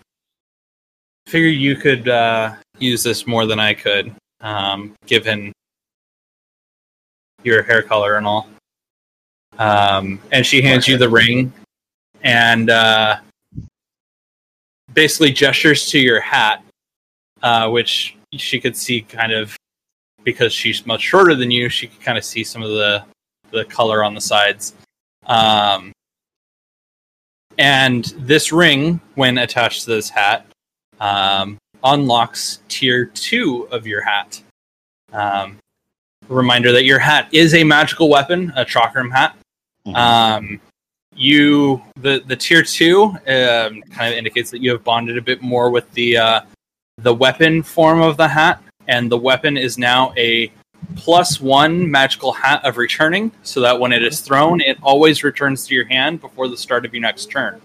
figure 1.29 1.49
you 1.49 1.77
could 1.77 2.09
uh, 2.09 2.55
use 2.79 3.03
this 3.03 3.27
more 3.27 3.45
than 3.45 3.61
I 3.61 3.75
could, 3.75 4.15
um, 4.41 4.95
given 5.07 5.53
your 7.43 7.63
hair 7.63 7.83
color 7.83 8.17
and 8.17 8.27
all. 8.27 8.49
Um, 9.59 10.21
and 10.33 10.47
she 10.47 10.63
hands 10.63 10.89
you 10.89 10.97
the 10.97 11.09
ring 11.09 11.53
and 12.23 12.71
uh, 12.71 13.19
basically 14.95 15.31
gestures 15.31 15.91
to 15.91 15.99
your 15.99 16.21
hat, 16.21 16.65
uh, 17.43 17.69
which 17.69 18.17
she 18.33 18.59
could 18.59 18.77
see 18.77 19.03
kind 19.03 19.33
of 19.33 19.57
because 20.25 20.53
she's 20.53 20.87
much 20.87 21.03
shorter 21.03 21.35
than 21.35 21.51
you. 21.51 21.69
She 21.69 21.89
could 21.89 22.01
kind 22.01 22.17
of 22.17 22.25
see 22.25 22.43
some 22.43 22.63
of 22.63 22.71
the 22.71 23.05
the 23.51 23.65
color 23.65 24.05
on 24.05 24.15
the 24.15 24.21
sides. 24.21 24.75
Um, 25.27 25.93
and 27.59 28.05
this 28.19 28.53
ring, 28.53 29.01
when 29.15 29.39
attached 29.39 29.85
to 29.85 29.91
this 29.91 30.09
hat, 30.09 30.48
um, 31.01 31.59
unlocks 31.85 32.61
tier 32.69 33.07
two 33.07 33.69
of 33.71 33.87
your 33.87 34.03
hat. 34.03 34.43
Um, 35.13 35.59
reminder 36.29 36.73
that 36.73 36.85
your 36.85 36.99
hat 36.99 37.29
is 37.33 37.55
a 37.55 37.65
magical 37.65 38.09
weapon, 38.09 38.53
a 38.57 38.65
chakram 38.65 39.11
hat. 39.11 39.37
Um, 39.95 40.61
you 41.15 41.83
the 41.97 42.23
the 42.27 42.37
tier 42.37 42.63
two 42.63 43.05
um, 43.05 43.83
kind 43.91 44.13
of 44.13 44.19
indicates 44.19 44.51
that 44.51 44.61
you 44.61 44.71
have 44.71 44.85
bonded 44.85 45.17
a 45.19 45.23
bit 45.23 45.43
more 45.43 45.71
with 45.71 45.91
the 45.93 46.17
uh, 46.17 46.41
the 46.99 47.15
weapon 47.15 47.63
form 47.63 48.01
of 48.01 48.17
the 48.17 48.29
hat, 48.29 48.63
and 48.87 49.11
the 49.11 49.19
weapon 49.19 49.57
is 49.57 49.79
now 49.79 50.13
a 50.17 50.53
plus 50.97 51.41
one 51.41 51.91
magical 51.91 52.33
hat 52.33 52.65
of 52.65 52.77
returning, 52.77 53.33
so 53.43 53.61
that 53.61 53.79
when 53.79 53.93
it 53.93 54.03
is 54.03 54.21
thrown, 54.21 54.61
it 54.61 54.79
always 54.83 55.25
returns 55.25 55.67
to 55.67 55.75
your 55.75 55.87
hand 55.87 56.21
before 56.21 56.49
the 56.49 56.57
start 56.57 56.85
of 56.85 56.93
your 56.93 57.03
next 57.03 57.31
turn. 57.31 57.61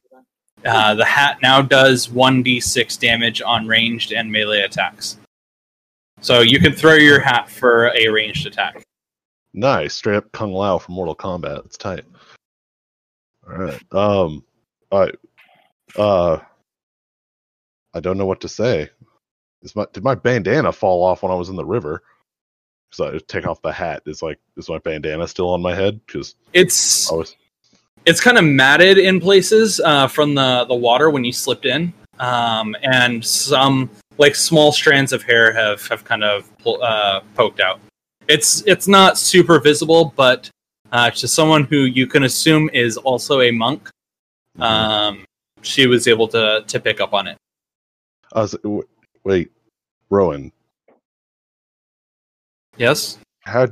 Uh, 0.66 0.96
the 0.96 1.06
hat 1.06 1.40
now 1.42 1.62
does 1.62 2.08
1d6 2.08 3.00
damage 3.00 3.42
on 3.42 3.68
ranged 3.68 4.12
and 4.14 4.32
melee 4.32 4.62
attacks. 4.62 5.18
So 6.22 6.40
you 6.42 6.60
can 6.60 6.74
throw 6.74 6.94
your 6.94 7.20
hat 7.20 7.50
for 7.50 7.92
a 7.96 8.08
ranged 8.08 8.48
attack. 8.48 8.84
Nice, 9.54 9.94
straight 9.94 10.16
up 10.16 10.32
Kung 10.32 10.54
Lao 10.54 10.78
from 10.78 10.96
Mortal 10.96 11.16
Kombat. 11.16 11.66
It's 11.66 11.78
tight. 11.78 12.06
All 13.48 13.58
right. 13.58 13.84
Um. 13.92 14.44
I. 14.92 15.12
Uh. 15.96 16.40
I 17.94 18.00
don't 18.00 18.18
know 18.18 18.26
what 18.26 18.42
to 18.42 18.50
say. 18.50 18.90
Is 19.62 19.76
my 19.76 19.86
did 19.94 20.04
my 20.04 20.16
bandana 20.16 20.72
fall 20.72 21.04
off 21.04 21.24
when 21.24 21.32
I 21.32 21.36
was 21.36 21.50
in 21.50 21.56
the 21.56 21.66
river? 21.66 22.02
because 22.94 23.14
I 23.14 23.20
take 23.28 23.48
off 23.48 23.62
the 23.62 23.72
hat. 23.72 24.04
Is 24.06 24.22
like 24.22 24.40
is 24.58 24.70
my 24.70 24.80
bandana 24.80 25.28
still 25.28 25.50
on 25.50 25.62
my 25.62 25.74
head? 25.74 26.00
Because 26.06 26.36
It's 26.54 27.12
I 27.12 27.16
was 27.16 27.36
it's 28.06 28.20
kind 28.20 28.38
of 28.38 28.44
matted 28.44 28.98
in 28.98 29.20
places 29.20 29.80
uh, 29.80 30.08
from 30.08 30.36
the 30.36 30.66
the 30.66 30.76
water 30.76 31.10
when 31.10 31.24
you 31.24 31.32
slipped 31.32 31.66
in, 31.66 31.94
um, 32.20 32.76
and 32.84 33.24
some 33.24 33.90
like 34.18 34.36
small 34.36 34.72
strands 34.72 35.14
of 35.14 35.24
hair 35.24 35.54
have 35.54 35.86
have 35.88 36.04
kind 36.04 36.24
of 36.24 36.50
uh, 36.66 37.22
poked 37.36 37.60
out. 37.60 37.80
It's 38.28 38.62
it's 38.68 38.88
not 38.88 39.18
super 39.18 39.60
visible, 39.60 40.14
but 40.16 40.50
uh, 40.92 41.12
to 41.12 41.28
someone 41.28 41.64
who 41.64 41.84
you 41.84 42.08
can 42.08 42.24
assume 42.24 42.70
is 42.74 42.98
also 42.98 43.42
a 43.42 43.52
monk, 43.52 43.90
um, 44.60 45.26
she 45.62 45.88
was 45.88 46.08
able 46.08 46.28
to 46.30 46.64
to 46.68 46.80
pick 46.80 47.02
up 47.02 47.14
on 47.14 47.28
it. 47.28 47.38
Was 48.36 48.52
w- 48.64 48.88
wait, 49.24 49.52
Rowan, 50.10 50.52
Yes, 52.78 53.20
how 53.42 53.68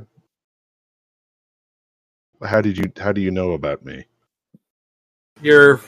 how 2.44 2.60
did 2.60 2.78
you 2.78 2.90
how 2.98 3.12
do 3.12 3.20
you 3.20 3.30
know 3.30 3.52
about 3.52 3.84
me? 3.84 4.04
You're 5.42 5.80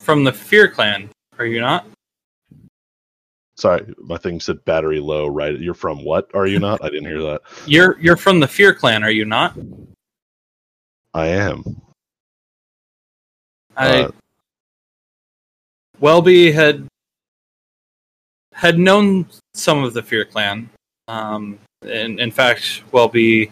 from 0.00 0.24
the 0.24 0.32
Fear 0.32 0.68
Clan, 0.68 1.10
are 1.38 1.46
you 1.46 1.60
not? 1.60 1.86
Sorry, 3.56 3.92
my 3.98 4.16
thing 4.16 4.38
said 4.38 4.64
battery 4.64 5.00
low. 5.00 5.26
Right, 5.26 5.58
you're 5.58 5.74
from 5.74 6.04
what? 6.04 6.30
Are 6.34 6.46
you 6.46 6.60
not? 6.60 6.82
I 6.82 6.90
didn't 6.90 7.06
hear 7.06 7.22
that. 7.22 7.40
You're 7.66 7.98
you're 7.98 8.16
from 8.16 8.38
the 8.38 8.46
Fear 8.46 8.74
Clan, 8.74 9.02
are 9.02 9.10
you 9.10 9.24
not? 9.24 9.58
I 11.12 11.26
am. 11.26 11.64
I 13.76 14.02
Uh, 14.02 14.10
Welby 15.98 16.52
had 16.52 16.86
had 18.52 18.78
known 18.78 19.26
some 19.54 19.82
of 19.82 19.92
the 19.92 20.02
Fear 20.02 20.26
Clan. 20.26 20.70
Um, 21.08 21.58
in, 21.82 22.18
in 22.20 22.30
fact, 22.30 22.82
Welby 22.92 23.50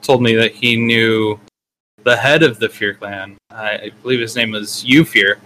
told 0.00 0.22
me 0.22 0.34
that 0.36 0.52
he 0.52 0.76
knew 0.76 1.38
the 2.04 2.16
head 2.16 2.42
of 2.42 2.58
the 2.58 2.68
Fear 2.68 2.94
Clan. 2.94 3.36
I, 3.54 3.90
believe 4.02 4.20
his 4.20 4.36
name 4.36 4.52
was 4.52 4.84
Ufear. 4.84 5.38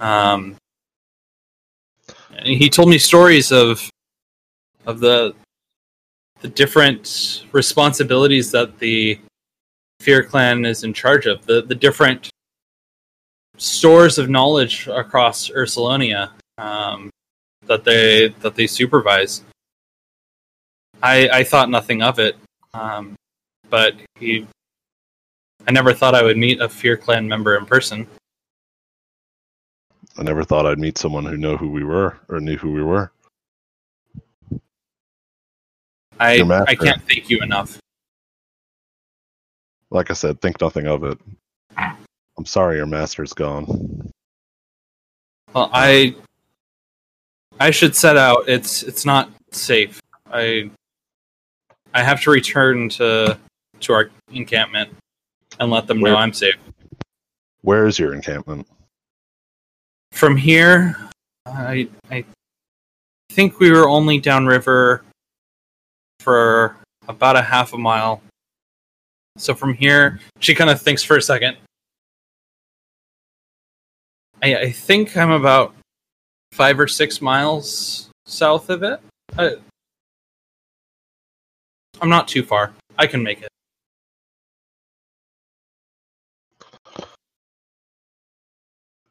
Um, 0.00 0.56
he 2.42 2.68
told 2.68 2.88
me 2.88 2.98
stories 2.98 3.52
of 3.52 3.88
of 4.86 5.00
the 5.00 5.34
the 6.40 6.48
different 6.48 7.44
responsibilities 7.52 8.50
that 8.50 8.78
the 8.78 9.18
Fear 10.00 10.24
Clan 10.24 10.66
is 10.66 10.84
in 10.84 10.92
charge 10.92 11.26
of. 11.26 11.46
The 11.46 11.62
the 11.62 11.74
different 11.74 12.28
stores 13.56 14.18
of 14.18 14.28
knowledge 14.28 14.88
across 14.88 15.48
Ursulonia 15.48 16.30
um, 16.58 17.10
that 17.66 17.84
they 17.84 18.28
that 18.40 18.54
they 18.54 18.66
supervise. 18.66 19.42
I 21.02 21.28
I 21.28 21.44
thought 21.44 21.70
nothing 21.70 22.02
of 22.02 22.18
it, 22.18 22.36
um, 22.72 23.14
but 23.70 23.94
he. 24.18 24.46
I 25.66 25.72
never 25.72 25.92
thought 25.92 26.14
I 26.14 26.22
would 26.22 26.36
meet 26.36 26.60
a 26.60 26.68
Fear 26.68 26.96
Clan 26.96 27.26
member 27.26 27.56
in 27.56 27.64
person. 27.64 28.06
I 30.16 30.22
never 30.22 30.44
thought 30.44 30.66
I'd 30.66 30.78
meet 30.78 30.98
someone 30.98 31.24
who 31.24 31.36
know 31.36 31.56
who 31.56 31.70
we 31.70 31.84
were 31.84 32.18
or 32.28 32.40
knew 32.40 32.56
who 32.56 32.72
we 32.72 32.82
were. 32.82 33.10
I 36.20 36.40
I 36.68 36.74
can't 36.74 37.02
thank 37.08 37.28
you 37.28 37.40
enough. 37.40 37.78
Like 39.90 40.10
I 40.10 40.14
said, 40.14 40.40
think 40.40 40.60
nothing 40.60 40.86
of 40.86 41.02
it. 41.04 41.18
I'm 41.76 42.44
sorry 42.44 42.76
your 42.76 42.86
master's 42.86 43.32
gone. 43.32 44.10
Well, 45.52 45.70
I 45.72 46.14
I 47.58 47.70
should 47.70 47.96
set 47.96 48.16
out. 48.16 48.48
It's 48.48 48.82
it's 48.82 49.04
not 49.04 49.30
safe. 49.50 50.00
I 50.30 50.70
I 51.94 52.02
have 52.02 52.20
to 52.22 52.30
return 52.30 52.88
to 52.90 53.38
to 53.80 53.92
our 53.92 54.10
encampment 54.32 54.90
and 55.60 55.70
let 55.70 55.86
them 55.86 56.00
know 56.00 56.16
I'm 56.16 56.32
safe. 56.32 56.56
Where 57.62 57.86
is 57.86 57.98
your 57.98 58.14
encampment? 58.14 58.66
From 60.12 60.36
here, 60.36 60.96
I 61.46 61.88
I 62.10 62.24
think 63.30 63.58
we 63.58 63.70
were 63.70 63.88
only 63.88 64.18
downriver 64.18 65.02
for 66.20 66.76
about 67.08 67.36
a 67.36 67.42
half 67.42 67.72
a 67.72 67.78
mile. 67.78 68.22
So 69.36 69.54
from 69.54 69.74
here, 69.74 70.20
she 70.38 70.54
kind 70.54 70.70
of 70.70 70.80
thinks 70.80 71.02
for 71.02 71.16
a 71.16 71.22
second. 71.22 71.56
I, 74.42 74.56
I 74.56 74.70
think 74.70 75.16
I'm 75.16 75.30
about 75.30 75.74
five 76.52 76.78
or 76.78 76.86
six 76.86 77.20
miles 77.20 78.10
south 78.26 78.70
of 78.70 78.82
it. 78.82 79.00
I, 79.36 79.56
I'm 82.00 82.08
not 82.08 82.28
too 82.28 82.42
far. 82.42 82.72
I 82.98 83.06
can 83.06 83.22
make 83.22 83.42
it. 83.42 83.48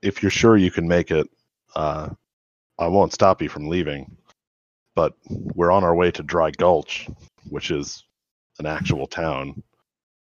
If 0.03 0.21
you're 0.21 0.29
sure 0.29 0.57
you 0.57 0.69
can 0.69 0.87
make 0.87 1.11
it, 1.11 1.27
uh, 1.75 2.09
I 2.77 2.87
won't 2.87 3.13
stop 3.13 3.41
you 3.41 3.49
from 3.49 3.69
leaving. 3.69 4.15
But 4.95 5.13
we're 5.29 5.71
on 5.71 5.83
our 5.83 5.95
way 5.95 6.11
to 6.11 6.21
Dry 6.21 6.51
Gulch, 6.51 7.09
which 7.49 7.71
is 7.71 8.03
an 8.59 8.65
actual 8.65 9.07
town. 9.07 9.63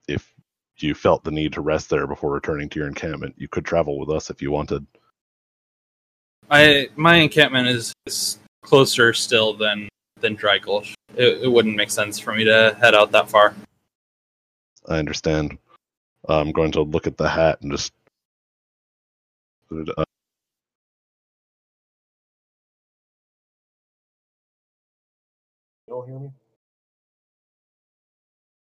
If 0.08 0.32
you 0.78 0.94
felt 0.94 1.24
the 1.24 1.32
need 1.32 1.52
to 1.54 1.62
rest 1.62 1.90
there 1.90 2.08
before 2.08 2.32
returning 2.32 2.70
to 2.70 2.80
your 2.80 2.88
encampment, 2.88 3.36
you 3.38 3.48
could 3.48 3.66
travel 3.66 4.00
with 4.00 4.10
us 4.10 4.30
if 4.30 4.42
you 4.42 4.52
wanted. 4.52 4.86
I 6.50 6.90
my 6.96 7.16
encampment 7.16 7.68
is, 7.68 7.94
is 8.06 8.38
closer 8.62 9.14
still 9.14 9.54
than 9.54 9.90
than 10.22 10.36
Dry 10.36 10.60
Gulch. 10.60 10.94
It, 11.16 11.44
it 11.44 11.52
wouldn't 11.52 11.76
make 11.76 11.90
sense 11.90 12.20
for 12.20 12.34
me 12.34 12.44
to 12.44 12.78
head 12.80 12.94
out 12.94 13.12
that 13.12 13.30
far. 13.30 13.56
I 14.88 15.00
understand. 15.00 15.58
I'm 16.30 16.52
going 16.52 16.72
to 16.74 16.82
look 16.82 17.08
at 17.08 17.18
the 17.18 17.30
hat 17.30 17.62
and 17.62 17.72
just 17.72 17.94
put 19.70 19.90
up. 19.98 20.08
You 25.88 25.94
don't 25.94 26.08
hear 26.08 26.20
me? 26.20 26.32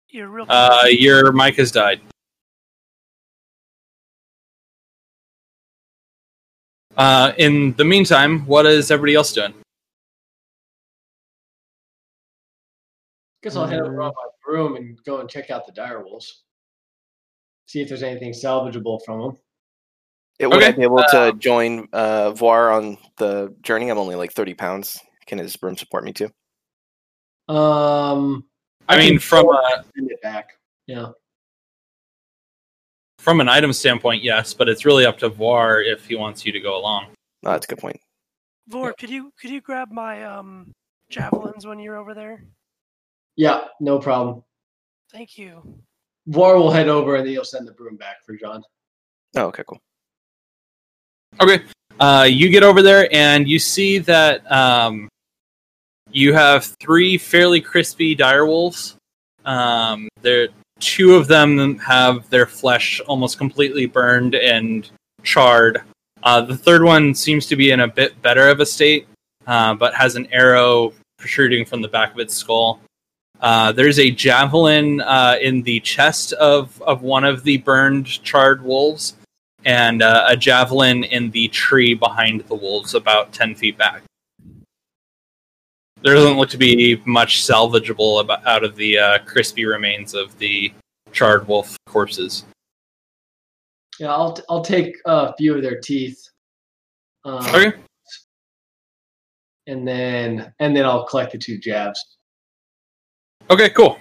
You're 0.09 0.27
real. 0.27 0.45
Uh, 0.47 0.85
your 0.89 1.31
mic 1.31 1.55
has 1.55 1.71
died. 1.71 2.01
Uh, 6.95 7.33
in 7.37 7.73
the 7.73 7.83
meantime, 7.83 8.45
what 8.45 8.65
is 8.65 8.91
everybody 8.91 9.15
else 9.15 9.33
doing? 9.33 9.53
Guess 13.41 13.55
I'll 13.55 13.65
head 13.65 13.81
over 13.81 14.01
on 14.01 14.13
my 14.15 14.29
broom 14.45 14.75
and 14.75 14.97
go 15.03 15.19
and 15.19 15.29
check 15.29 15.49
out 15.49 15.65
the 15.65 15.73
dire 15.73 16.03
wolves. 16.03 16.43
See 17.65 17.81
if 17.81 17.89
there's 17.89 18.03
anything 18.03 18.31
salvageable 18.31 19.03
from 19.03 19.21
them. 19.21 19.37
It 20.39 20.47
would 20.47 20.63
I 20.63 20.71
be 20.71 20.83
able 20.83 20.97
to 20.97 21.19
uh, 21.19 21.31
join 21.33 21.87
uh, 21.93 22.31
Var 22.31 22.71
on 22.71 22.97
the 23.17 23.53
journey? 23.61 23.89
I'm 23.89 23.97
only 23.97 24.15
like 24.15 24.33
30 24.33 24.55
pounds. 24.55 24.99
Can 25.25 25.37
his 25.37 25.55
broom 25.55 25.77
support 25.77 26.03
me 26.03 26.11
too? 26.11 26.29
Um, 27.47 28.45
I 28.89 28.97
can 28.97 29.05
mean, 29.05 29.19
from 29.19 29.45
go 29.45 29.51
a, 29.53 29.83
send 29.95 30.11
it 30.11 30.21
back. 30.21 30.57
Yeah. 30.87 31.09
from 33.19 33.39
an 33.39 33.47
item 33.47 33.71
standpoint, 33.71 34.21
yes, 34.23 34.53
but 34.53 34.67
it's 34.67 34.85
really 34.85 35.05
up 35.05 35.17
to 35.19 35.29
Var 35.29 35.81
if 35.81 36.05
he 36.05 36.15
wants 36.15 36.45
you 36.45 36.51
to 36.51 36.59
go 36.59 36.77
along. 36.77 37.07
Oh, 37.45 37.51
that's 37.51 37.65
a 37.65 37.69
good 37.69 37.79
point. 37.79 37.99
Var, 38.67 38.93
could 38.93 39.09
you 39.09 39.31
could 39.39 39.49
you 39.49 39.61
grab 39.61 39.91
my 39.91 40.23
um 40.23 40.73
javelins 41.09 41.65
when 41.65 41.79
you're 41.79 41.97
over 41.97 42.13
there? 42.13 42.43
Yeah, 43.35 43.65
no 43.79 43.99
problem. 43.99 44.43
Thank 45.11 45.37
you. 45.37 45.61
Var 46.27 46.57
will 46.57 46.71
head 46.71 46.87
over 46.87 47.15
and 47.15 47.25
then 47.25 47.33
you'll 47.33 47.45
send 47.45 47.67
the 47.67 47.73
broom 47.73 47.97
back 47.97 48.23
for 48.25 48.35
John. 48.35 48.63
Oh, 49.35 49.45
okay, 49.45 49.63
cool. 49.67 49.79
Okay. 51.41 51.63
Uh, 51.99 52.27
you 52.29 52.49
get 52.49 52.63
over 52.63 52.81
there 52.81 53.07
and 53.11 53.47
you 53.47 53.59
see 53.59 53.97
that 53.99 54.49
um, 54.51 55.07
you 56.11 56.33
have 56.33 56.65
three 56.79 57.17
fairly 57.17 57.61
crispy 57.61 58.15
dire 58.15 58.45
wolves. 58.45 58.95
Um, 59.45 60.09
there, 60.21 60.49
two 60.79 61.15
of 61.15 61.27
them 61.27 61.77
have 61.79 62.29
their 62.29 62.45
flesh 62.45 62.99
almost 63.07 63.37
completely 63.37 63.85
burned 63.85 64.35
and 64.35 64.89
charred. 65.23 65.81
Uh, 66.23 66.41
the 66.41 66.57
third 66.57 66.83
one 66.83 67.13
seems 67.13 67.45
to 67.47 67.55
be 67.55 67.71
in 67.71 67.81
a 67.81 67.87
bit 67.87 68.21
better 68.21 68.49
of 68.49 68.59
a 68.59 68.65
state, 68.65 69.07
uh, 69.47 69.73
but 69.73 69.93
has 69.93 70.15
an 70.15 70.27
arrow 70.31 70.93
protruding 71.17 71.65
from 71.65 71.81
the 71.81 71.87
back 71.87 72.13
of 72.13 72.19
its 72.19 72.33
skull. 72.33 72.79
Uh, 73.41 73.71
there's 73.71 73.99
a 73.99 74.09
javelin 74.09 75.01
uh, 75.01 75.35
in 75.41 75.61
the 75.63 75.79
chest 75.81 76.31
of, 76.33 76.81
of 76.81 77.01
one 77.01 77.23
of 77.23 77.43
the 77.43 77.57
burned, 77.57 78.05
charred 78.23 78.63
wolves 78.63 79.15
and 79.65 80.01
uh, 80.01 80.25
a 80.27 80.35
javelin 80.35 81.03
in 81.05 81.31
the 81.31 81.47
tree 81.49 81.93
behind 81.93 82.41
the 82.41 82.55
wolves, 82.55 82.95
about 82.95 83.31
10 83.31 83.55
feet 83.55 83.77
back. 83.77 84.03
There 86.01 86.13
doesn't 86.13 86.37
look 86.37 86.49
to 86.49 86.57
be 86.57 87.01
much 87.05 87.43
salvageable 87.43 88.19
about, 88.19 88.45
out 88.45 88.63
of 88.63 88.75
the 88.75 88.99
uh, 88.99 89.19
crispy 89.19 89.65
remains 89.65 90.13
of 90.13 90.37
the 90.37 90.73
charred 91.13 91.47
wolf 91.47 91.77
corpses. 91.87 92.43
Yeah, 93.99 94.11
I'll 94.11 94.37
I'll 94.49 94.63
take 94.63 94.95
a 95.05 95.33
few 95.35 95.55
of 95.55 95.61
their 95.61 95.79
teeth. 95.79 96.19
Um, 97.23 97.45
Okay. 97.45 97.73
And 99.67 99.87
then 99.87 100.53
and 100.59 100.75
then 100.75 100.85
I'll 100.85 101.05
collect 101.05 101.31
the 101.31 101.37
two 101.37 101.57
jabs. 101.57 102.17
Okay, 103.49 103.69
cool. 103.69 103.97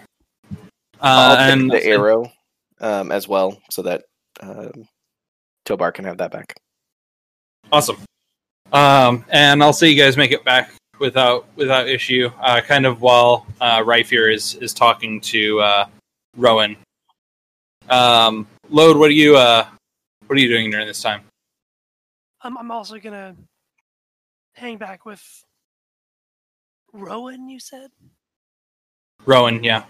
Uh, 0.50 0.56
I'll 1.02 1.36
and 1.36 1.40
I'll 1.40 1.46
take 1.46 1.52
and 1.52 1.70
the 1.70 1.84
arrow 1.84 2.32
um, 2.80 3.12
as 3.12 3.28
well, 3.28 3.56
so 3.70 3.82
that 3.82 4.02
um, 4.40 4.88
Tobar 5.72 5.92
can 5.92 6.04
have 6.04 6.18
that 6.18 6.30
back. 6.30 6.54
Awesome. 7.70 7.96
Um, 8.72 9.24
and 9.30 9.62
I'll 9.62 9.72
see 9.72 9.90
you 9.90 10.02
guys 10.02 10.16
make 10.16 10.32
it 10.32 10.44
back 10.44 10.70
without 10.98 11.46
without 11.56 11.88
issue. 11.88 12.30
Uh, 12.40 12.60
kind 12.60 12.84
of 12.86 13.00
while 13.00 13.46
uh, 13.60 13.78
Ryfier 13.80 14.32
is 14.32 14.54
is 14.56 14.74
talking 14.74 15.20
to 15.22 15.60
uh, 15.60 15.86
Rowan. 16.36 16.76
Um, 17.88 18.46
Lode, 18.68 18.96
what 18.98 19.08
are 19.08 19.14
you 19.14 19.36
uh, 19.36 19.66
what 20.26 20.36
are 20.36 20.40
you 20.40 20.48
doing 20.48 20.70
during 20.70 20.86
this 20.86 21.02
time? 21.02 21.22
I'm, 22.42 22.58
I'm 22.58 22.70
also 22.70 22.98
gonna 22.98 23.34
hang 24.54 24.76
back 24.76 25.06
with 25.06 25.22
Rowan. 26.92 27.48
You 27.48 27.60
said 27.60 27.88
Rowan, 29.24 29.62
yeah. 29.64 29.84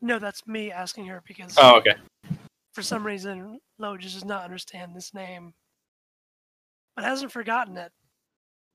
no. 0.00 0.18
That's 0.18 0.46
me 0.46 0.70
asking 0.70 1.06
her 1.06 1.22
because 1.26 1.54
Oh, 1.58 1.76
okay. 1.78 1.94
for 2.72 2.82
some 2.82 3.04
reason 3.04 3.58
Lo 3.78 3.96
just 3.96 4.14
does 4.14 4.24
not 4.24 4.44
understand 4.44 4.94
this 4.94 5.12
name, 5.14 5.52
but 6.94 7.04
hasn't 7.04 7.32
forgotten 7.32 7.76
it, 7.76 7.92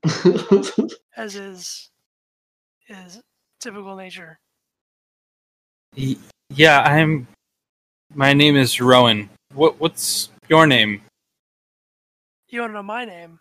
as 1.18 1.36
is 1.36 1.90
his 2.86 3.22
typical 3.62 3.96
nature. 3.96 4.40
Yeah, 6.50 6.82
I'm. 6.82 7.28
My 8.14 8.34
name 8.34 8.56
is 8.56 8.82
Rowan. 8.82 9.30
What 9.54 9.80
what's 9.80 10.30
your 10.50 10.68
name? 10.68 11.02
You 12.50 12.62
want 12.62 12.72
to 12.72 12.76
know 12.76 12.84
my 12.84 13.06
name? 13.06 13.40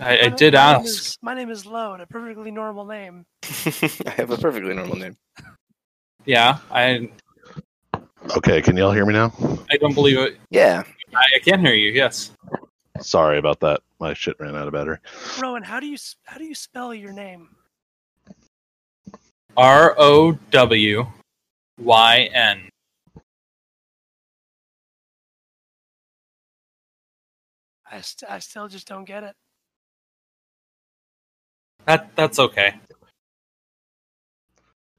I, 0.00 0.18
I 0.18 0.28
My- 0.28 0.36
did 0.36 0.54
my 0.54 0.72
name 0.72 0.80
ask. 0.80 0.86
is- 0.86 1.18
my 1.22 1.34
name 1.34 1.50
is 1.50 1.64
Lode, 1.64 2.00
a 2.00 2.06
perfectly 2.06 2.50
normal 2.50 2.84
name. 2.84 3.24
I 3.44 4.10
have 4.16 4.30
a 4.30 4.36
perfectly 4.36 4.74
normal 4.74 4.96
name. 4.96 5.16
Yeah, 6.26 6.56
I 6.70 7.10
Okay, 8.36 8.60
can 8.60 8.76
y'all 8.76 8.90
hear 8.92 9.06
me 9.06 9.12
now? 9.12 9.32
I 9.70 9.76
don't 9.76 9.94
believe 9.94 10.18
it. 10.18 10.38
Yeah. 10.50 10.82
I, 11.14 11.24
I 11.36 11.38
can 11.38 11.60
hear 11.60 11.74
you. 11.74 11.92
Yes. 11.92 12.32
Sorry 13.00 13.38
about 13.38 13.60
that. 13.60 13.80
My 14.00 14.12
shit 14.14 14.36
ran 14.40 14.56
out 14.56 14.66
of 14.66 14.72
battery. 14.72 14.98
Rowan, 15.40 15.62
how 15.62 15.78
do 15.80 15.86
you 15.86 15.94
s- 15.94 16.16
how 16.24 16.38
do 16.38 16.44
you 16.44 16.54
spell 16.54 16.92
your 16.92 17.12
name? 17.12 17.48
R 19.56 19.94
O 19.98 20.32
W 20.50 21.06
Y 21.78 22.30
N. 22.32 22.68
I, 27.90 28.00
st- 28.00 28.30
I 28.30 28.38
still 28.40 28.66
just 28.66 28.88
don't 28.88 29.04
get 29.04 29.22
it. 29.22 29.34
That 31.86 32.10
that's 32.16 32.38
okay. 32.38 32.74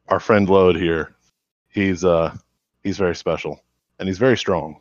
Our 0.07 0.19
friend 0.19 0.47
Lode 0.47 0.75
here, 0.77 1.15
he's 1.69 2.05
uh 2.05 2.33
he's 2.85 2.97
very 2.97 3.15
special 3.15 3.59
and 3.99 4.07
he's 4.07 4.19
very 4.19 4.37
strong. 4.37 4.79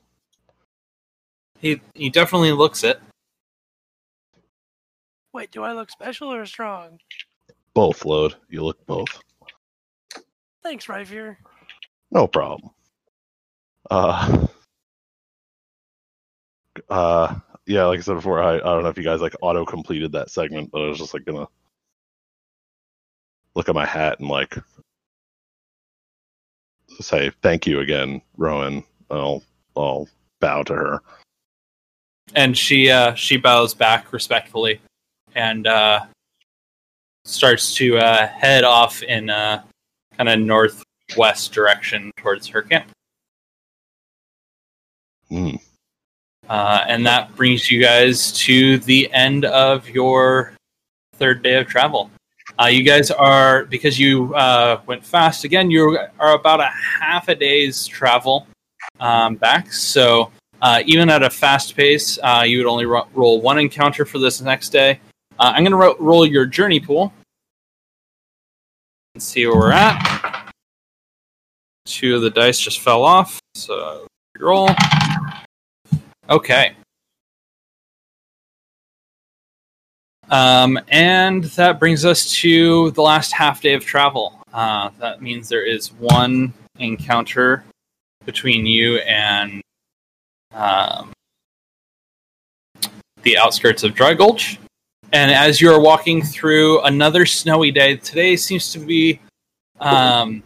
He 1.58 1.80
he 1.94 2.10
definitely 2.10 2.52
looks 2.52 2.84
it. 2.84 3.00
Wait, 5.32 5.50
do 5.50 5.64
I 5.64 5.72
look 5.72 5.90
special 5.90 6.32
or 6.32 6.46
strong? 6.46 7.00
Both 7.72 8.04
Lode. 8.04 8.36
You 8.48 8.62
look 8.62 8.86
both. 8.86 9.20
Thanks, 10.62 10.86
Ryfier. 10.86 11.36
No 12.12 12.28
problem. 12.28 12.70
Uh 13.90 14.46
uh 16.88 17.34
yeah, 17.66 17.86
like 17.86 17.98
I 17.98 18.02
said 18.02 18.14
before, 18.16 18.42
I, 18.42 18.56
I 18.56 18.58
don't 18.58 18.82
know 18.82 18.90
if 18.90 18.98
you 18.98 19.04
guys 19.04 19.22
like 19.22 19.34
auto 19.40 19.64
completed 19.64 20.12
that 20.12 20.30
segment, 20.30 20.70
but 20.70 20.82
I 20.82 20.88
was 20.88 20.98
just 20.98 21.14
like 21.14 21.24
gonna 21.24 21.48
look 23.54 23.68
at 23.70 23.74
my 23.74 23.86
hat 23.86 24.20
and 24.20 24.28
like 24.28 24.54
say 27.00 27.30
thank 27.42 27.66
you 27.66 27.80
again, 27.80 28.20
Rowan. 28.36 28.84
I'll 29.10 29.42
I'll 29.76 30.08
bow 30.40 30.62
to 30.64 30.74
her. 30.74 31.00
and 32.34 32.56
she 32.56 32.90
uh, 32.90 33.14
she 33.14 33.36
bows 33.36 33.74
back 33.74 34.12
respectfully 34.12 34.80
and 35.34 35.66
uh, 35.66 36.00
starts 37.24 37.74
to 37.74 37.98
uh, 37.98 38.26
head 38.28 38.64
off 38.64 39.02
in 39.02 39.30
a 39.30 39.64
kind 40.16 40.28
of 40.28 40.38
northwest 40.38 41.52
direction 41.52 42.10
towards 42.16 42.46
her 42.48 42.62
camp. 42.62 42.86
Mm. 45.30 45.60
Uh, 46.48 46.84
and 46.86 47.06
that 47.06 47.34
brings 47.36 47.70
you 47.70 47.80
guys 47.80 48.32
to 48.32 48.78
the 48.78 49.12
end 49.12 49.44
of 49.44 49.88
your 49.88 50.52
third 51.16 51.42
day 51.42 51.56
of 51.56 51.66
travel. 51.66 52.10
Uh, 52.60 52.66
you 52.66 52.84
guys 52.84 53.10
are 53.10 53.64
because 53.64 53.98
you 53.98 54.34
uh, 54.34 54.80
went 54.86 55.04
fast 55.04 55.44
again. 55.44 55.70
You 55.70 55.98
are 56.20 56.34
about 56.34 56.60
a 56.60 56.70
half 57.00 57.28
a 57.28 57.34
day's 57.34 57.86
travel 57.86 58.46
um, 59.00 59.34
back. 59.34 59.72
So 59.72 60.30
uh, 60.62 60.82
even 60.86 61.10
at 61.10 61.22
a 61.22 61.30
fast 61.30 61.76
pace, 61.76 62.18
uh, 62.22 62.44
you 62.46 62.58
would 62.58 62.66
only 62.66 62.86
ro- 62.86 63.08
roll 63.12 63.40
one 63.40 63.58
encounter 63.58 64.04
for 64.04 64.18
this 64.18 64.40
next 64.40 64.68
day. 64.70 65.00
Uh, 65.38 65.52
I'm 65.54 65.64
going 65.64 65.72
to 65.72 65.76
ro- 65.76 65.96
roll 65.98 66.24
your 66.24 66.46
journey 66.46 66.78
pool 66.78 67.12
and 69.14 69.22
see 69.22 69.46
where 69.46 69.56
we're 69.56 69.72
at. 69.72 70.52
Two 71.86 72.16
of 72.16 72.22
the 72.22 72.30
dice 72.30 72.58
just 72.58 72.80
fell 72.80 73.02
off, 73.02 73.40
so 73.54 74.06
roll. 74.38 74.70
Okay. 76.30 76.74
Um, 80.30 80.78
and 80.88 81.44
that 81.44 81.78
brings 81.78 82.04
us 82.04 82.32
to 82.36 82.90
the 82.92 83.02
last 83.02 83.32
half 83.32 83.60
day 83.60 83.74
of 83.74 83.84
travel. 83.84 84.40
Uh, 84.52 84.90
that 84.98 85.20
means 85.20 85.48
there 85.48 85.66
is 85.66 85.92
one 85.92 86.52
encounter 86.78 87.64
between 88.24 88.66
you 88.66 88.98
and 88.98 89.60
um, 90.52 91.12
the 93.22 93.36
outskirts 93.36 93.82
of 93.82 93.94
Dry 93.94 94.14
Gulch. 94.14 94.58
And 95.12 95.30
as 95.30 95.60
you 95.60 95.72
are 95.72 95.80
walking 95.80 96.22
through 96.22 96.80
another 96.82 97.26
snowy 97.26 97.70
day, 97.70 97.96
today 97.96 98.36
seems 98.36 98.72
to 98.72 98.78
be 98.78 99.20
um, 99.80 100.42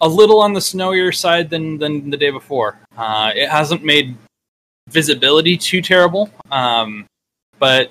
a 0.00 0.08
little 0.08 0.40
on 0.40 0.52
the 0.52 0.60
snowier 0.60 1.14
side 1.14 1.50
than, 1.50 1.78
than 1.78 2.10
the 2.10 2.16
day 2.16 2.30
before. 2.30 2.78
Uh, 2.96 3.32
it 3.34 3.48
hasn't 3.48 3.82
made 3.82 4.16
visibility 4.88 5.56
too 5.56 5.82
terrible, 5.82 6.30
um, 6.50 7.06
but 7.58 7.90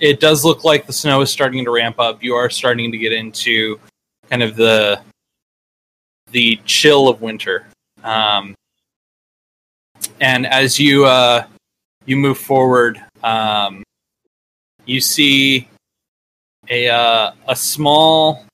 it 0.00 0.20
does 0.20 0.44
look 0.44 0.64
like 0.64 0.86
the 0.86 0.92
snow 0.92 1.20
is 1.20 1.30
starting 1.30 1.64
to 1.64 1.70
ramp 1.70 1.98
up. 1.98 2.22
You 2.22 2.34
are 2.34 2.50
starting 2.50 2.92
to 2.92 2.98
get 2.98 3.12
into 3.12 3.78
kind 4.30 4.42
of 4.42 4.56
the 4.56 5.00
the 6.30 6.60
chill 6.64 7.08
of 7.08 7.20
winter. 7.22 7.66
Um, 8.04 8.54
and 10.20 10.46
as 10.46 10.78
you 10.78 11.04
uh, 11.04 11.46
you 12.06 12.16
move 12.16 12.38
forward, 12.38 13.02
um, 13.22 13.82
you 14.84 15.00
see 15.00 15.68
a 16.68 16.88
uh, 16.88 17.32
a 17.48 17.56
small 17.56 18.44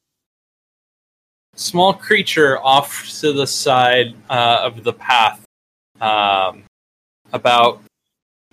small 1.57 1.95
creature 1.95 2.59
off 2.61 3.09
to 3.21 3.33
the 3.33 3.47
side 3.47 4.15
uh, 4.29 4.61
of 4.63 4.83
the 4.83 4.93
path, 4.93 5.45
um, 6.01 6.65
about 7.33 7.81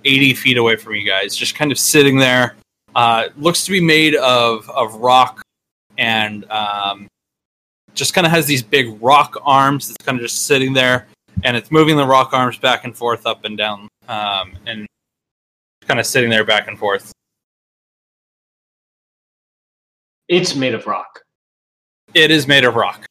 eighty 0.03 0.33
feet 0.33 0.57
away 0.57 0.75
from 0.75 0.95
you 0.95 1.07
guys, 1.07 1.35
just 1.35 1.55
kind 1.55 1.71
of 1.71 1.79
sitting 1.79 2.17
there. 2.17 2.55
Uh, 2.95 3.29
looks 3.37 3.63
to 3.65 3.71
be 3.71 3.79
made 3.81 4.15
of 4.15 4.69
of 4.69 4.95
rock 4.95 5.41
and 5.97 6.49
um, 6.51 7.07
just 7.93 8.13
kind 8.13 8.25
of 8.25 8.31
has 8.31 8.45
these 8.45 8.63
big 8.63 9.01
rock 9.01 9.37
arms. 9.43 9.89
It's 9.89 10.05
kind 10.05 10.17
of 10.17 10.21
just 10.23 10.45
sitting 10.45 10.73
there, 10.73 11.07
and 11.43 11.55
it's 11.55 11.71
moving 11.71 11.95
the 11.95 12.05
rock 12.05 12.33
arms 12.33 12.57
back 12.57 12.83
and 12.83 12.95
forth, 12.95 13.25
up 13.25 13.45
and 13.45 13.57
down, 13.57 13.87
um, 14.07 14.53
and 14.65 14.85
kind 15.87 15.99
of 15.99 16.05
sitting 16.05 16.29
there 16.29 16.43
back 16.43 16.67
and 16.67 16.77
forth. 16.77 17.11
It's 20.27 20.55
made 20.55 20.73
of 20.73 20.87
rock. 20.87 21.21
It 22.13 22.31
is 22.31 22.47
made 22.47 22.63
of 22.63 22.75
rock. 22.75 23.05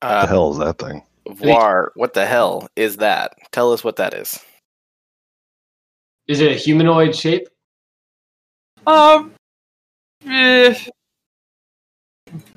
What 0.00 0.08
the 0.10 0.16
Uh, 0.16 0.26
hell 0.26 0.52
is 0.52 0.58
that 0.58 0.78
thing? 0.78 1.02
Var, 1.28 1.92
what 1.96 2.12
the 2.14 2.24
hell 2.26 2.68
is 2.76 2.96
that? 2.98 3.34
Tell 3.50 3.72
us 3.72 3.82
what 3.82 3.96
that 3.96 4.14
is. 4.14 4.38
Is 6.28 6.40
it 6.40 6.52
a 6.52 6.54
humanoid 6.54 7.14
shape? 7.14 7.48
Um, 8.86 9.32
eh, 10.28 10.74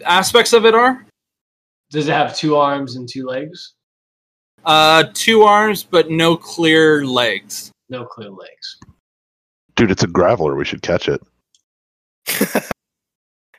aspects 0.05 0.53
of 0.53 0.65
it 0.65 0.75
are 0.75 1.05
Does 1.91 2.07
it 2.07 2.13
have 2.13 2.35
two 2.37 2.55
arms 2.55 2.95
and 2.95 3.07
two 3.09 3.25
legs? 3.25 3.73
uh, 4.65 5.05
two 5.13 5.43
arms, 5.43 5.83
but 5.83 6.09
no 6.11 6.35
clear 6.35 7.05
legs. 7.05 7.71
No 7.89 8.05
clear 8.05 8.29
legs. 8.29 8.77
Dude, 9.75 9.89
it's 9.91 10.03
a 10.03 10.07
graveler. 10.07 10.55
We 10.57 10.65
should 10.65 10.81
catch 10.81 11.07
it. 11.07 11.21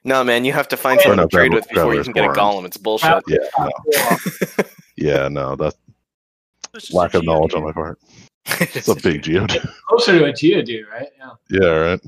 no, 0.05 0.23
man, 0.23 0.45
you 0.45 0.53
have 0.53 0.69
to 0.69 0.77
find 0.77 0.99
Or 1.01 1.03
someone 1.03 1.17
no, 1.19 1.23
to 1.27 1.29
trade 1.37 1.51
Graveler- 1.51 1.55
with 1.55 1.69
before 1.69 1.95
you 1.95 2.01
Graveler's 2.01 2.05
can 2.05 2.13
get 2.13 2.25
a 2.31 2.35
forearms. 2.35 2.57
golem. 2.57 2.67
It's 2.67 2.77
bullshit. 2.77 3.23
Yeah, 3.27 3.39
no. 3.59 4.65
yeah, 4.97 5.29
no, 5.29 5.57
that's 5.57 5.77
It's 6.75 6.85
just 6.89 6.95
lack 6.95 7.15
a 7.15 7.19
of 7.19 7.25
knowledge 7.25 7.55
on 7.55 7.65
my 7.65 7.73
part. 7.73 7.99
It's 8.61 8.89
a 8.89 8.95
big 8.95 9.23
geode. 9.23 9.57
Closer 9.89 10.19
to 10.19 10.25
a 10.27 10.33
geodude, 10.33 10.89
right? 10.91 11.09
Yeah. 11.19 11.31
yeah, 11.51 11.69
right. 11.69 12.01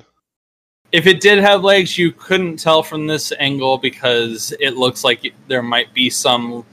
If 0.93 1.07
it 1.07 1.21
did 1.21 1.39
have 1.39 1.65
legs, 1.65 1.97
you 1.97 2.13
couldn't 2.13 2.59
tell 2.59 2.83
from 2.83 3.07
this 3.07 3.33
angle 3.39 3.79
because 3.79 4.55
it 4.61 4.77
looks 4.77 5.05
like 5.05 5.33
there 5.49 5.63
might 5.63 5.93
be 5.95 6.11
some 6.11 6.65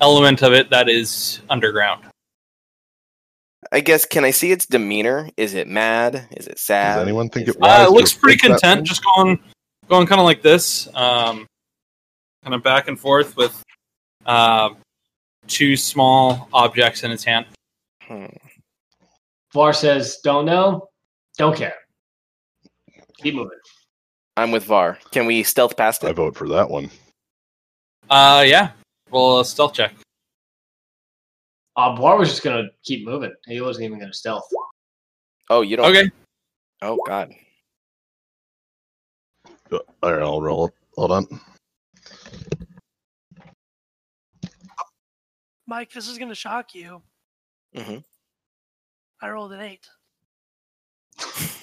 element 0.00 0.42
of 0.42 0.54
it 0.54 0.70
that 0.70 0.88
is 0.88 1.40
underground. 1.50 2.04
I 3.72 3.80
guess 3.80 4.06
can 4.06 4.24
I 4.24 4.30
see 4.30 4.50
its 4.52 4.66
demeanor? 4.66 5.28
Is 5.36 5.54
it 5.54 5.68
mad? 5.68 6.26
Is 6.36 6.48
it 6.48 6.58
sad? 6.58 6.96
Does 6.96 7.02
anyone 7.02 7.28
think 7.28 7.48
Is 7.48 7.56
it 7.56 7.62
Uh, 7.62 7.86
it 7.86 7.92
looks 7.92 8.14
pretty 8.14 8.38
content, 8.38 8.86
just 8.86 9.04
going 9.14 9.38
going 9.88 10.06
kind 10.06 10.20
of 10.20 10.24
like 10.24 10.40
this, 10.42 10.88
um, 10.94 11.46
kind 12.42 12.54
of 12.54 12.62
back 12.62 12.88
and 12.88 12.98
forth 12.98 13.36
with 13.36 13.62
uh, 14.24 14.70
two 15.46 15.76
small 15.76 16.48
objects 16.52 17.04
in 17.04 17.10
its 17.10 17.22
hand. 17.22 17.46
Hmm. 18.04 18.26
Var 19.52 19.72
says, 19.72 20.18
"Don't 20.24 20.46
know, 20.46 20.88
don't 21.36 21.56
care. 21.56 21.74
Keep 23.22 23.34
moving." 23.34 23.58
I'm 24.36 24.50
with 24.52 24.64
Var. 24.64 24.98
Can 25.10 25.26
we 25.26 25.42
stealth 25.42 25.76
past 25.76 26.02
it? 26.04 26.08
I 26.08 26.12
vote 26.12 26.36
for 26.36 26.48
that 26.48 26.68
one. 26.70 26.90
Uh, 28.08 28.42
yeah, 28.46 28.72
roll 29.10 29.40
a 29.40 29.44
stealth 29.44 29.74
check. 29.74 29.94
Uh, 31.76 31.94
Var 31.94 32.18
was 32.18 32.30
just 32.30 32.42
gonna 32.42 32.68
keep 32.82 33.06
moving. 33.06 33.32
He 33.46 33.60
wasn't 33.60 33.84
even 33.84 33.98
gonna 33.98 34.12
stealth. 34.12 34.44
Oh, 35.50 35.62
you 35.62 35.76
don't. 35.76 35.86
Okay, 35.90 36.10
Oh 36.82 36.98
God. 37.06 37.32
Uh, 39.70 39.78
All 40.02 40.12
right, 40.12 40.22
I'll 40.22 40.40
roll 40.40 40.66
it. 40.68 40.74
Hold 40.96 41.12
on. 41.12 41.26
Mike, 45.66 45.92
this 45.92 46.08
is 46.08 46.18
going 46.18 46.28
to 46.30 46.34
shock 46.34 46.74
you. 46.74 47.02
Mhm. 47.76 48.02
I 49.22 49.28
rolled 49.28 49.52
an 49.52 49.60
eight. 49.60 49.86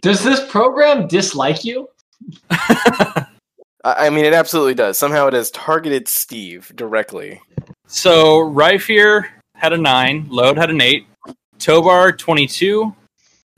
Does 0.00 0.22
this 0.22 0.40
program 0.50 1.08
dislike 1.08 1.64
you? 1.64 1.88
I 2.50 3.26
I 3.84 4.10
mean, 4.10 4.24
it 4.24 4.32
absolutely 4.34 4.74
does. 4.74 4.98
Somehow 4.98 5.26
it 5.28 5.34
has 5.34 5.50
targeted 5.52 6.08
Steve 6.08 6.70
directly. 6.76 7.40
so 7.86 8.40
Ryfier 8.40 9.26
had 9.54 9.72
a 9.72 9.76
nine, 9.78 10.26
Lode 10.28 10.56
had 10.56 10.70
an 10.70 10.80
eight, 10.80 11.06
Tobar 11.58 12.12
twenty 12.12 12.46
two, 12.46 12.94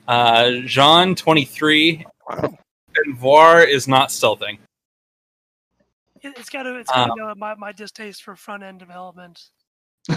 uh, 0.07 0.51
Jean 0.65 1.15
twenty 1.15 1.45
three, 1.45 2.05
Wow. 2.29 2.57
and 2.95 3.17
Var 3.17 3.63
is 3.63 3.87
not 3.87 4.09
stealthing. 4.09 4.57
It, 6.21 6.33
it's 6.37 6.49
got 6.49 6.63
to 6.63 6.75
it's 6.77 6.91
got 6.91 7.07
to 7.07 7.11
Uh. 7.11 7.15
know 7.15 7.35
my, 7.35 7.55
my 7.55 7.71
distaste 7.71 8.23
for 8.23 8.35
front 8.35 8.63
end 8.63 8.79
development. 8.79 9.43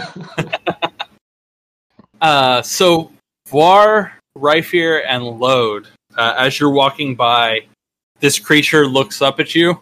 Uh, 2.21 2.61
so 2.61 3.11
Var, 3.49 4.11
Ryfier, 4.37 5.03
and 5.07 5.23
Lode, 5.23 5.87
uh, 6.17 6.35
as 6.37 6.59
you're 6.59 6.69
walking 6.71 7.15
by, 7.15 7.61
this 8.19 8.39
creature 8.39 8.85
looks 8.87 9.21
up 9.21 9.39
at 9.39 9.53
you. 9.55 9.79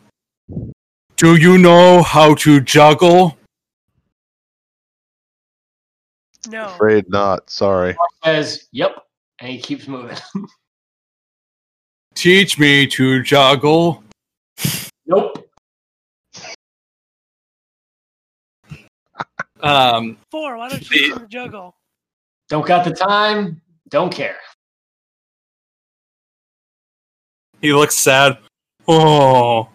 Do 1.18 1.36
you 1.36 1.58
know 1.58 2.02
how 2.04 2.36
to 2.36 2.60
juggle? 2.62 3.38
No. 6.50 6.66
Afraid 6.66 7.10
not. 7.10 7.50
Sorry. 7.50 7.96
Says, 8.24 8.68
"Yep," 8.72 8.98
and 9.40 9.50
he 9.50 9.60
keeps 9.60 9.88
moving. 9.88 10.18
Teach 12.16 12.60
me 12.60 12.86
to 12.88 13.24
juggle. 13.24 14.04
nope. 15.06 15.50
Um, 19.62 20.18
Var. 20.32 20.58
Why 20.58 20.70
don't 20.70 20.92
you 20.92 21.16
The- 21.16 21.28
juggle? 21.28 21.76
Don't 22.50 22.68
got 22.68 22.84
the 22.84 22.94
time. 22.94 23.62
Don't 23.90 24.14
care. 24.14 24.38
He 27.64 27.74
looks 27.74 27.96
sad. 27.96 28.38
Oh, 28.90 29.70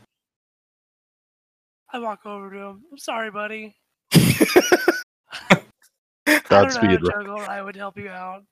I 1.91 1.99
walk 1.99 2.27
over 2.27 2.51
to 2.51 2.57
him. 2.59 2.83
I'm 2.93 2.99
sorry, 2.99 3.31
buddy. 3.31 3.75
I 4.13 4.45
don't 5.49 5.63
know 6.29 6.41
Godspeed. 6.49 7.01
I 7.49 7.63
would 7.63 7.75
help 7.75 7.97
you 7.97 8.11
out. 8.11 8.45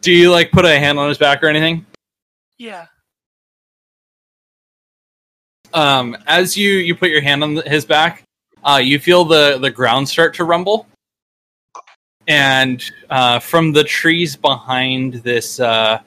do 0.00 0.10
you 0.10 0.30
like 0.30 0.50
put 0.50 0.64
a 0.64 0.78
hand 0.78 0.98
on 0.98 1.08
his 1.10 1.18
back 1.18 1.42
or 1.42 1.46
anything? 1.48 1.84
Yeah. 2.56 2.86
Um, 5.74 6.16
as 6.26 6.56
you 6.56 6.70
you 6.72 6.94
put 6.94 7.10
your 7.10 7.20
hand 7.20 7.42
on 7.44 7.54
the- 7.54 7.68
his 7.68 7.84
back, 7.84 8.22
uh, 8.64 8.80
you 8.82 8.98
feel 8.98 9.24
the 9.26 9.58
the 9.58 9.70
ground 9.70 10.08
start 10.08 10.32
to 10.34 10.44
rumble, 10.44 10.86
and 12.28 12.82
uh, 13.10 13.38
from 13.40 13.72
the 13.72 13.84
trees 13.84 14.36
behind 14.36 15.14
this 15.14 15.60
uh, 15.60 16.00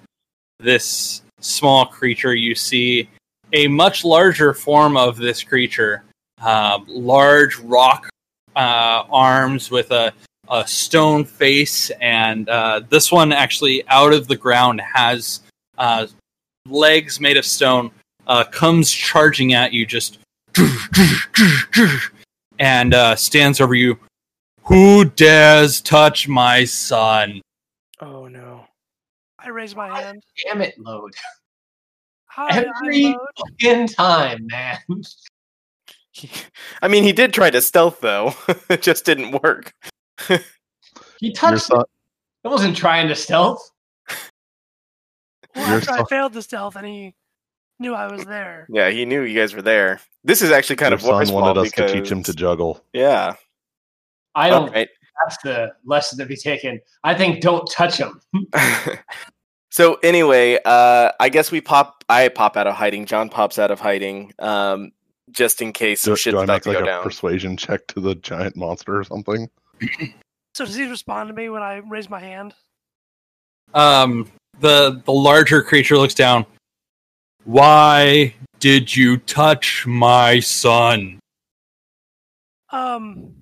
this 0.60 1.22
small 1.46 1.86
creature, 1.86 2.36
you 2.36 2.56
see 2.56 3.10
a 3.54 3.68
much 3.68 4.04
larger 4.04 4.54
form 4.54 4.98
of 4.98 5.18
this 5.18 5.44
creature, 5.44 6.04
uh, 6.42 6.80
large 6.88 7.58
rock 7.60 8.10
uh, 8.56 9.04
arms 9.10 9.72
with 9.72 9.92
a 9.92 10.14
a 10.50 10.68
stone 10.68 11.26
face, 11.26 11.90
and 12.02 12.48
uh, 12.50 12.82
this 12.90 13.12
one 13.12 13.32
actually 13.32 13.84
out 13.88 14.14
of 14.14 14.28
the 14.28 14.36
ground 14.36 14.80
has 14.82 15.42
uh, 15.78 16.06
legs 16.68 17.20
made 17.20 17.38
of 17.38 17.46
stone 17.46 17.92
uh, 18.28 18.44
comes 18.44 18.92
charging 18.92 19.54
at 19.54 19.74
you, 19.74 19.86
just 19.86 20.20
and 22.60 22.94
uh, 22.94 23.16
stands 23.16 23.60
over 23.60 23.76
you. 23.76 23.98
Who 24.66 25.06
dares 25.06 25.82
touch 25.82 26.28
my 26.28 26.66
son? 26.66 27.42
Oh 28.00 28.28
no. 28.28 28.45
I 29.46 29.50
raise 29.50 29.76
my 29.76 30.00
hand. 30.00 30.24
Damn 30.44 30.62
it, 30.62 30.74
Lode. 30.80 31.14
Hi, 32.28 32.66
Every 32.66 33.16
fucking 33.38 33.88
time, 33.90 34.48
man. 34.52 34.80
I 36.82 36.88
mean, 36.88 37.04
he 37.04 37.14
did 37.14 37.34
try 37.34 37.50
to 37.50 37.62
stealth 37.62 38.02
though. 38.02 38.34
it 38.70 38.82
just 38.82 39.06
didn't 39.06 39.42
work. 39.44 39.74
He 41.20 41.32
touched. 41.32 41.64
son, 41.64 41.84
I 42.44 42.48
wasn't 42.48 42.76
trying 42.76 43.08
to 43.10 43.16
stealth. 43.16 43.70
Well, 45.56 45.68
You're 45.70 45.78
after 45.78 45.92
I 45.92 46.04
failed 46.06 46.34
the 46.34 46.42
stealth, 46.42 46.76
and 46.76 46.86
he 46.86 47.16
knew 47.80 47.94
I 47.94 48.12
was 48.12 48.26
there. 48.26 48.68
Yeah, 48.70 48.90
he 48.90 49.06
knew 49.06 49.22
you 49.22 49.40
guys 49.40 49.54
were 49.54 49.62
there. 49.62 50.02
This 50.24 50.42
is 50.42 50.52
actually 50.52 50.78
kind 50.78 50.92
your 50.92 51.00
of 51.00 51.02
Var's 51.02 51.28
son 51.30 51.36
wanted 51.36 51.56
fault 51.56 51.68
us 51.68 51.72
to 51.74 51.94
teach 51.94 52.12
him 52.12 52.24
to 52.24 52.34
juggle. 52.34 52.82
Yeah. 52.94 53.36
I 54.34 54.50
don't. 54.50 54.70
Alright. 54.70 54.90
That's 55.24 55.38
the 55.44 55.74
lesson 55.86 56.18
to 56.20 56.26
be 56.26 56.36
taken. 56.36 56.82
I 57.04 57.14
think 57.14 57.40
don't 57.40 57.70
touch 57.72 57.98
him. 57.98 58.20
so 59.76 59.96
anyway, 60.04 60.58
uh, 60.64 61.12
I 61.20 61.28
guess 61.28 61.52
we 61.52 61.60
pop. 61.60 62.06
I 62.08 62.30
pop 62.30 62.56
out 62.56 62.66
of 62.66 62.76
hiding. 62.76 63.06
John 63.06 63.28
pops 63.28 63.60
out 63.60 63.72
of 63.72 63.82
hiding, 63.82 64.32
um, 64.40 64.94
just 65.32 65.62
in 65.62 65.74
case 65.74 66.00
some 66.00 66.14
Do, 66.14 66.16
shit's 66.16 66.34
do 66.34 66.40
I 66.40 66.44
about 66.46 66.54
make 66.54 66.64
to 66.64 66.70
like 66.70 66.78
go 66.78 66.84
a 66.86 66.88
down. 66.88 67.04
persuasion 67.04 67.58
check 67.58 67.86
to 67.88 68.00
the 68.00 68.16
giant 68.16 68.56
monster 68.56 68.98
or 68.98 69.04
something? 69.04 69.50
So 70.54 70.64
does 70.64 70.76
he 70.76 70.86
respond 70.86 71.28
to 71.28 71.34
me 71.34 71.50
when 71.50 71.62
I 71.62 71.82
raise 71.90 72.10
my 72.10 72.22
hand? 72.22 72.54
Um, 73.74 74.32
the 74.62 75.02
the 75.04 75.12
larger 75.12 75.62
creature 75.62 75.98
looks 75.98 76.14
down. 76.14 76.46
Why 77.44 78.34
did 78.60 78.96
you 78.96 79.18
touch 79.18 79.86
my 79.86 80.40
son? 80.40 81.20
Um. 82.70 83.36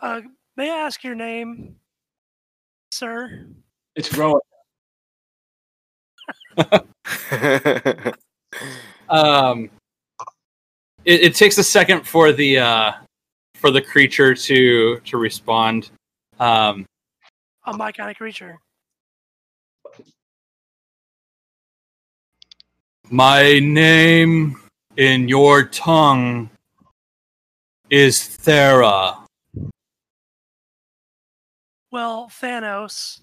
Uh, 0.00 0.20
may 0.56 0.70
I 0.70 0.76
ask 0.76 1.02
your 1.02 1.16
name, 1.16 1.74
sir? 2.92 3.48
It's 3.96 4.16
Rowan. 4.16 4.40
Um, 9.08 9.70
it, 11.04 11.20
it 11.22 11.34
takes 11.34 11.58
a 11.58 11.64
second 11.64 12.06
for 12.06 12.32
the 12.32 12.58
uh, 12.58 12.92
for 13.54 13.70
the 13.70 13.80
creature 13.80 14.34
to 14.34 14.98
to 15.00 15.16
respond. 15.16 15.90
Um, 16.40 16.86
Oh, 17.68 17.76
my 17.76 17.90
kind 17.90 18.10
of 18.10 18.16
creature. 18.16 18.58
my 23.10 23.58
name 23.60 24.56
in 24.96 25.28
your 25.28 25.64
tongue 25.64 26.50
is 27.90 28.18
Thera. 28.18 29.24
Well, 31.92 32.28
Thanos. 32.28 33.20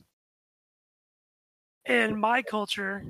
In 1.85 2.19
my 2.19 2.41
culture, 2.41 3.03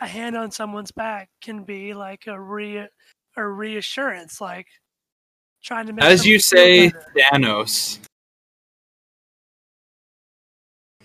a 0.00 0.06
hand 0.06 0.36
on 0.36 0.50
someone's 0.50 0.90
back 0.90 1.28
can 1.40 1.62
be 1.62 1.94
like 1.94 2.26
a 2.26 2.38
re 2.38 2.86
a 3.36 3.46
reassurance, 3.46 4.40
like 4.40 4.66
trying 5.62 5.86
to 5.86 5.92
make. 5.92 6.04
As 6.04 6.26
you 6.26 6.38
say, 6.38 6.88
better. 6.88 7.12
Thanos. 7.32 7.98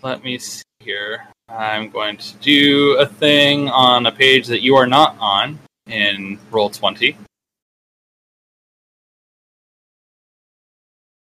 Let 0.02 0.24
me 0.24 0.38
see 0.38 0.64
here. 0.80 1.26
I'm 1.48 1.90
going 1.90 2.16
to 2.16 2.34
do 2.36 2.96
a 2.98 3.06
thing 3.06 3.68
on 3.68 4.06
a 4.06 4.12
page 4.12 4.48
that 4.48 4.62
you 4.62 4.74
are 4.74 4.86
not 4.86 5.16
on 5.20 5.58
in 5.86 6.38
Roll20. 6.50 7.14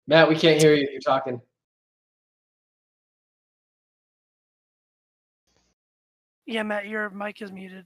Matt, 0.09 0.28
we 0.28 0.37
can't 0.37 0.61
hear 0.61 0.74
you. 0.74 0.89
You're 0.91 1.01
talking. 1.01 1.41
Yeah, 6.47 6.62
Matt, 6.62 6.86
your 6.86 7.10
mic 7.10 7.43
is 7.43 7.51
muted. 7.51 7.85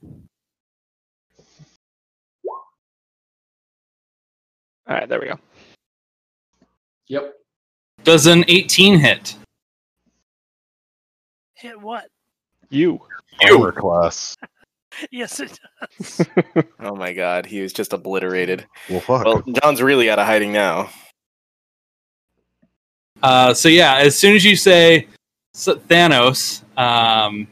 All 4.87 4.97
right, 4.97 5.09
there 5.09 5.20
we 5.20 5.27
go. 5.28 5.39
Yep. 7.07 7.35
Does 8.05 8.27
an 8.27 8.45
18 8.49 8.99
hit? 8.99 9.37
Hit 11.55 11.81
what? 11.81 12.09
You. 12.69 13.01
Armor 13.45 13.73
class. 13.73 14.37
Yes, 15.12 15.39
it 15.39 15.57
does. 15.99 16.27
Oh 16.81 16.97
my 16.97 17.12
god, 17.12 17.47
he 17.47 17.61
was 17.62 17.73
just 17.73 17.93
obliterated. 17.93 18.66
Well, 18.91 18.99
fuck. 18.99 19.24
Well, 19.24 19.43
John's 19.62 19.81
really 19.81 20.11
out 20.11 20.19
of 20.19 20.27
hiding 20.27 20.53
now. 20.53 20.91
Uh, 23.23 23.55
so 23.55 23.69
yeah, 23.69 23.99
as 23.99 24.19
soon 24.19 24.35
as 24.35 24.45
you 24.45 24.57
say 24.57 25.07
Thanos, 25.55 26.65
um, 26.77 27.47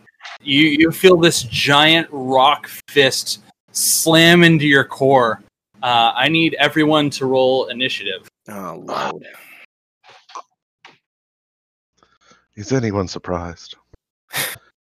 you 0.48 0.64
you 0.78 0.90
feel 0.90 1.16
this 1.16 1.42
giant 1.44 2.08
rock 2.10 2.68
fist 2.88 3.40
slam 3.72 4.42
into 4.42 4.66
your 4.66 4.84
core. 4.84 5.42
Uh, 5.82 6.12
I 6.14 6.28
need 6.28 6.56
everyone 6.58 7.10
to 7.10 7.26
roll 7.26 7.66
initiative. 7.66 8.28
Oh 8.48 8.82
lord. 8.84 9.24
Is 12.56 12.72
anyone 12.72 13.06
surprised? 13.06 13.76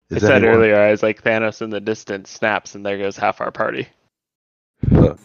Is 0.09 0.23
I 0.25 0.27
said 0.27 0.43
earlier, 0.43 0.77
I 0.77 0.91
was 0.91 1.01
like 1.03 1.23
Thanos 1.23 1.61
in 1.61 1.69
the 1.69 1.79
distance 1.79 2.29
snaps, 2.29 2.75
and 2.75 2.85
there 2.85 2.97
goes 2.97 3.15
half 3.15 3.39
our 3.39 3.51
party. 3.51 3.87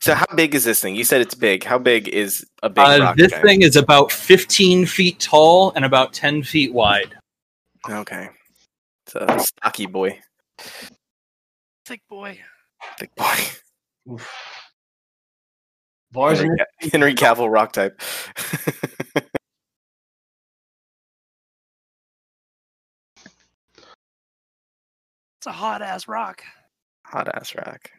So 0.00 0.14
how 0.16 0.26
big 0.34 0.56
is 0.56 0.64
this 0.64 0.80
thing? 0.80 0.96
You 0.96 1.04
said 1.04 1.20
it's 1.20 1.36
big. 1.36 1.62
How 1.62 1.78
big 1.78 2.08
is 2.08 2.44
a 2.64 2.68
big 2.68 2.84
Uh, 2.84 2.98
rock? 3.00 3.16
this 3.16 3.30
giant? 3.30 3.46
thing 3.46 3.62
is 3.62 3.76
about 3.76 4.10
15 4.10 4.84
feet 4.84 5.20
tall 5.20 5.70
and 5.76 5.84
about 5.84 6.12
10 6.12 6.42
feet 6.42 6.72
wide. 6.74 7.14
Okay. 7.88 8.28
It's 9.06 9.14
a 9.16 9.38
stocky 9.40 9.86
boy. 9.86 10.20
Thick 11.86 12.02
boy. 12.08 12.38
Big 12.98 13.10
boy. 13.16 14.18
Bars 16.12 16.38
Henry, 16.38 16.56
and 16.58 16.58
Ca- 16.58 16.88
Henry 16.92 17.14
Cavill 17.14 17.50
rock 17.52 17.72
type. 17.72 18.00
It's 25.38 25.48
a 25.48 25.52
hot 25.52 25.82
ass 25.82 26.06
rock. 26.06 26.44
Hot 27.06 27.26
ass 27.34 27.56
rock. 27.56 27.90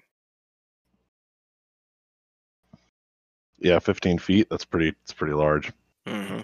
Yeah, 3.59 3.79
15 3.79 4.17
feet. 4.19 4.47
That's 4.49 4.63
pretty. 4.63 4.95
It's 5.03 5.11
pretty 5.11 5.33
large. 5.33 5.69
hmm 6.07 6.39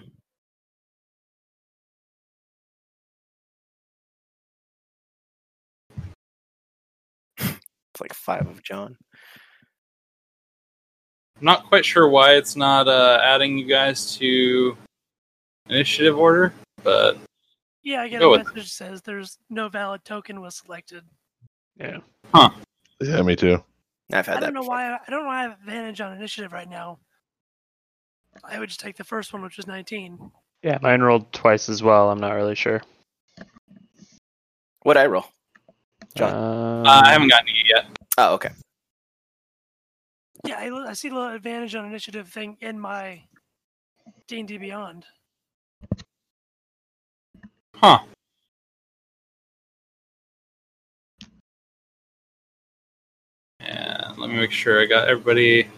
It's 8.00 8.02
like 8.02 8.14
five 8.14 8.46
of 8.48 8.62
John. 8.62 8.96
I'm 11.38 11.44
not 11.44 11.66
quite 11.66 11.84
sure 11.84 12.08
why 12.08 12.34
it's 12.34 12.56
not 12.56 12.88
uh, 12.88 13.20
adding 13.22 13.58
you 13.58 13.66
guys 13.66 14.16
to 14.16 14.76
initiative 15.68 16.18
order, 16.18 16.54
but 16.82 17.18
Yeah, 17.82 18.00
I 18.02 18.08
get 18.08 18.20
Go 18.20 18.34
a 18.34 18.38
message 18.38 18.54
that 18.54 18.66
says 18.68 19.02
there's 19.02 19.36
no 19.50 19.68
valid 19.68 20.02
token 20.04 20.40
was 20.40 20.56
selected. 20.56 21.04
Yeah. 21.76 21.98
Huh. 22.34 22.50
Yeah, 23.02 23.20
me 23.20 23.36
too. 23.36 23.62
I've 24.12 24.26
had 24.26 24.38
I 24.38 24.40
don't 24.40 24.54
know 24.54 24.60
before. 24.60 24.76
why. 24.76 24.94
I 24.94 25.10
don't 25.10 25.22
know 25.22 25.28
why 25.28 25.40
I 25.40 25.42
have 25.42 25.58
advantage 25.60 26.00
on 26.00 26.16
initiative 26.16 26.52
right 26.54 26.68
now. 26.68 26.98
I 28.44 28.58
would 28.58 28.68
just 28.70 28.80
take 28.80 28.96
the 28.96 29.04
first 29.04 29.34
one, 29.34 29.42
which 29.42 29.58
was 29.58 29.66
19. 29.66 30.30
Yeah, 30.62 30.78
mine 30.80 31.02
rolled 31.02 31.30
twice 31.32 31.68
as 31.68 31.82
well. 31.82 32.10
I'm 32.10 32.20
not 32.20 32.32
really 32.32 32.54
sure. 32.54 32.80
What'd 34.84 35.02
I 35.02 35.06
roll? 35.06 35.26
John. 36.16 36.32
Um, 36.34 36.86
uh, 36.86 37.02
I 37.04 37.12
haven't 37.12 37.28
gotten 37.28 37.46
to 37.46 37.52
you 37.52 37.62
yet. 37.68 37.86
Oh, 38.18 38.34
okay. 38.34 38.50
Yeah, 40.46 40.56
I, 40.58 40.90
I 40.90 40.92
see 40.94 41.08
the 41.08 41.14
little 41.14 41.30
advantage 41.34 41.74
on 41.74 41.84
initiative 41.84 42.28
thing 42.28 42.56
in 42.60 42.78
my 42.80 43.22
D&D 44.26 44.58
Beyond. 44.58 45.04
Huh. 47.76 47.98
And 53.60 54.18
let 54.18 54.30
me 54.30 54.36
make 54.36 54.50
sure 54.50 54.80
I 54.82 54.86
got 54.86 55.08
everybody. 55.08 55.68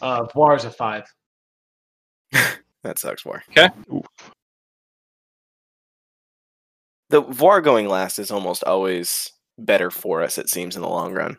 uh, 0.00 0.24
Var 0.34 0.56
is 0.56 0.64
a 0.64 0.70
five. 0.70 1.04
That 2.82 2.98
sucks, 2.98 3.22
Var. 3.22 3.42
oof. 3.90 3.93
The 7.10 7.20
Var 7.20 7.60
going 7.60 7.88
last 7.88 8.18
is 8.18 8.30
almost 8.30 8.64
always 8.64 9.30
better 9.58 9.90
for 9.90 10.22
us, 10.22 10.38
it 10.38 10.48
seems, 10.48 10.76
in 10.76 10.82
the 10.82 10.88
long 10.88 11.12
run. 11.12 11.36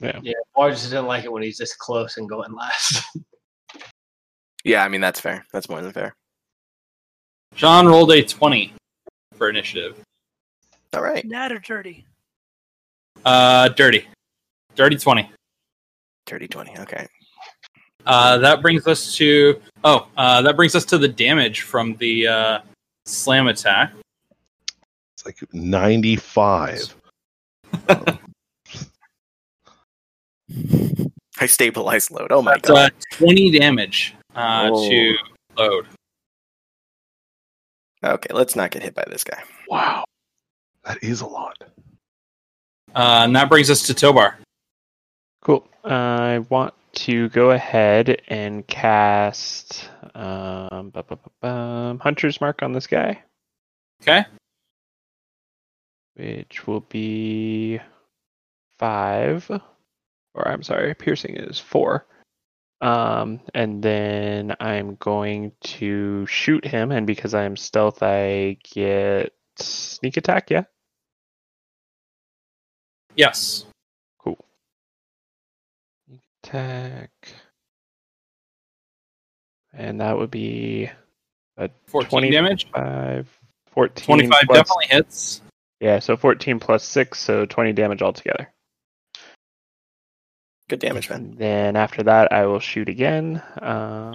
Yeah, 0.00 0.18
yeah. 0.22 0.34
Var's 0.56 0.80
just 0.80 0.90
didn't 0.90 1.06
like 1.06 1.24
it 1.24 1.32
when 1.32 1.42
he's 1.42 1.58
this 1.58 1.74
close 1.76 2.16
and 2.16 2.28
going 2.28 2.52
last. 2.52 3.04
Yeah, 4.64 4.84
I 4.84 4.88
mean, 4.88 5.00
that's 5.00 5.20
fair. 5.20 5.46
That's 5.52 5.68
more 5.68 5.80
than 5.80 5.92
fair. 5.92 6.14
John 7.54 7.86
rolled 7.86 8.12
a 8.12 8.22
20 8.22 8.72
for 9.36 9.48
initiative. 9.48 9.98
All 10.92 11.02
right. 11.02 11.24
Nat 11.24 11.52
or 11.52 11.58
dirty? 11.58 12.04
Uh, 13.24 13.68
dirty. 13.68 14.06
Dirty 14.74 14.96
20. 14.96 15.30
Dirty 16.26 16.48
20. 16.48 16.78
Okay. 16.78 17.06
Uh, 18.06 18.38
that 18.38 18.62
brings 18.62 18.86
us 18.86 19.14
to. 19.16 19.60
Oh, 19.84 20.08
uh, 20.16 20.42
that 20.42 20.56
brings 20.56 20.74
us 20.74 20.84
to 20.86 20.98
the 20.98 21.08
damage 21.08 21.62
from 21.62 21.96
the 21.96 22.26
uh, 22.26 22.60
slam 23.06 23.48
attack. 23.48 23.92
It's 25.20 25.26
like 25.26 25.52
95. 25.52 26.94
I 31.38 31.46
stabilized 31.46 32.10
Lode. 32.10 32.32
Oh 32.32 32.40
my 32.42 32.52
That's 32.54 32.68
god. 32.68 32.92
uh, 32.92 33.16
20 33.16 33.58
damage 33.58 34.14
uh, 34.34 34.70
Whoa. 34.70 34.88
to 34.88 35.14
Lode. 35.58 35.86
Okay, 38.02 38.32
let's 38.32 38.56
not 38.56 38.70
get 38.70 38.82
hit 38.82 38.94
by 38.94 39.04
this 39.10 39.24
guy. 39.24 39.42
Wow. 39.68 40.04
That 40.84 41.02
is 41.02 41.20
a 41.20 41.26
lot. 41.26 41.56
Uh, 42.94 43.20
and 43.24 43.36
that 43.36 43.50
brings 43.50 43.68
us 43.68 43.82
to 43.88 43.94
Tobar. 43.94 44.38
Cool. 45.42 45.66
I 45.84 46.38
want 46.48 46.72
to 46.92 47.28
go 47.28 47.50
ahead 47.50 48.22
and 48.28 48.66
cast 48.66 49.90
um, 50.14 50.88
bu- 50.90 51.02
bu- 51.02 51.16
bu- 51.16 51.30
bum, 51.42 51.98
Hunter's 51.98 52.40
Mark 52.40 52.62
on 52.62 52.72
this 52.72 52.86
guy, 52.86 53.22
Okay. 54.02 54.24
Which 56.14 56.66
will 56.66 56.80
be 56.80 57.80
five. 58.78 59.50
Or 60.34 60.48
I'm 60.48 60.62
sorry, 60.62 60.94
piercing 60.94 61.36
is 61.36 61.58
four. 61.58 62.06
Um, 62.80 63.40
and 63.52 63.82
then 63.82 64.54
I'm 64.58 64.94
going 64.96 65.52
to 65.62 66.26
shoot 66.26 66.64
him, 66.64 66.92
and 66.92 67.06
because 67.06 67.34
I'm 67.34 67.56
stealth, 67.56 68.02
I 68.02 68.56
get 68.74 69.34
sneak 69.58 70.16
attack. 70.16 70.50
Yeah. 70.50 70.64
Yes. 73.16 73.66
Cool. 74.18 74.42
Attack. 76.42 77.10
And 79.74 80.00
that 80.00 80.16
would 80.16 80.30
be 80.30 80.90
a 81.58 81.68
14 81.86 82.08
20 82.08 82.30
damage. 82.30 82.66
5, 82.74 83.28
14. 83.72 84.04
25 84.04 84.42
plus- 84.46 84.58
definitely 84.58 84.86
hits. 84.88 85.42
Yeah, 85.80 85.98
so 85.98 86.16
14 86.16 86.60
plus 86.60 86.84
6, 86.84 87.18
so 87.18 87.46
20 87.46 87.72
damage 87.72 88.02
altogether. 88.02 88.50
Good 90.68 90.78
damage, 90.80 91.08
man. 91.10 91.20
And 91.20 91.38
then 91.38 91.76
after 91.76 92.02
that, 92.04 92.32
I 92.32 92.46
will 92.46 92.60
shoot 92.60 92.88
again. 92.88 93.42
Um, 93.60 94.14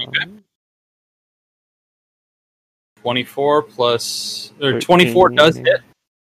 24 3.01 3.63
plus. 3.63 4.53
Or 4.61 4.79
24 4.79 5.29
does 5.29 5.55
13. 5.55 5.65
hit. 5.65 5.81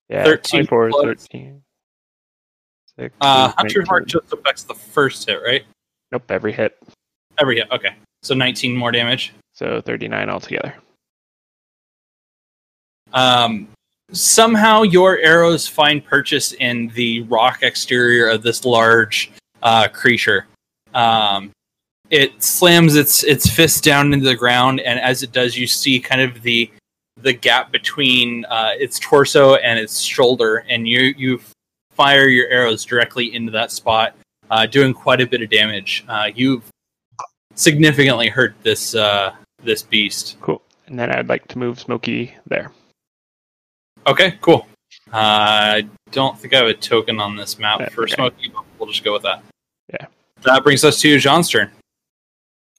Yeah, 0.09 0.23
13 0.25 0.65
24 0.65 0.87
is 0.87 0.91
plus- 0.93 1.03
13. 1.05 1.63
Six 2.99 3.15
Uh, 3.21 3.47
is 3.49 3.55
Hunter's 3.55 3.87
Mark 3.87 4.01
19. 4.03 4.07
just 4.21 4.33
affects 4.33 4.63
the 4.63 4.75
first 4.75 5.25
hit, 5.27 5.41
right? 5.41 5.65
Nope, 6.11 6.29
every 6.29 6.51
hit. 6.51 6.77
Every 7.39 7.55
hit. 7.57 7.71
Okay. 7.71 7.95
So 8.23 8.35
19 8.35 8.75
more 8.75 8.91
damage. 8.91 9.33
So 9.53 9.79
39 9.81 10.29
altogether. 10.29 10.75
Um, 13.13 13.69
somehow 14.11 14.84
your 14.84 15.18
arrows 15.19 15.68
find 15.68 16.03
purchase 16.03 16.53
in 16.53 16.88
the 16.95 17.22
rock 17.23 17.64
exterior 17.64 18.27
of 18.27 18.41
this 18.44 18.65
large 18.65 19.31
uh, 19.61 19.88
creature. 19.88 20.48
Um, 20.94 21.52
it 22.10 22.41
slams 22.41 22.95
its 22.95 23.23
its 23.23 23.49
fist 23.49 23.84
down 23.84 24.14
into 24.14 24.26
the 24.26 24.36
ground, 24.36 24.80
and 24.80 24.99
as 24.99 25.22
it 25.22 25.31
does, 25.31 25.56
you 25.56 25.68
see 25.68 25.99
kind 25.99 26.22
of 26.22 26.41
the 26.41 26.72
the 27.22 27.34
gap 27.34 27.72
between 27.72 28.45
uh, 28.45 28.72
its 28.77 28.98
torso 28.99 29.56
and 29.56 29.77
its 29.77 29.99
shoulder, 29.99 30.65
and 30.69 30.88
you 30.88 31.14
you 31.18 31.40
fire 31.91 32.27
your 32.27 32.48
arrows 32.48 32.84
directly 32.86 33.36
into 33.36 33.52
that 33.52 33.72
spot, 33.72 34.15
uh, 34.49 34.65
doing 34.65 34.94
quite 34.94 35.22
a 35.22 35.27
bit 35.27 35.41
of 35.41 35.49
damage. 35.49 36.03
Uh, 36.07 36.31
you've 36.34 36.64
significantly 37.53 38.27
hurt 38.30 38.56
this 38.64 38.95
uh, 38.95 39.36
this 39.64 39.84
beast. 39.84 40.38
Cool. 40.41 40.61
and 40.88 40.98
then 40.98 41.11
I'd 41.11 41.30
like 41.30 41.48
to 41.49 41.60
move 41.60 41.80
Smokey 41.80 42.34
there. 42.48 42.72
Okay, 44.10 44.38
cool. 44.41 44.65
Uh, 45.14 45.14
I 45.14 45.88
don't 46.11 46.38
think 46.38 46.53
I 46.53 46.57
have 46.57 46.68
a 46.68 46.73
token 46.73 47.19
on 47.19 47.36
this 47.36 47.60
map 47.60 47.80
Yeah, 47.80 47.90
for 47.90 48.03
okay. 48.03 48.15
Smokey, 48.15 48.52
but 48.53 48.64
we'll 48.77 48.90
just 48.90 49.03
go 49.03 49.14
with 49.14 49.22
that. 49.22 49.44
Yeah. 49.94 50.07
That 50.41 50.64
brings 50.64 50.84
us 50.84 50.99
to 51.02 51.19
John's 51.19 51.49
turn. 51.49 51.69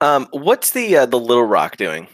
Um, 0.01 0.27
what's 0.33 0.71
the 0.73 0.97
uh, 0.97 1.07
the 1.07 1.19
little 1.19 1.45
rock 1.45 1.77
doing? 1.77 2.09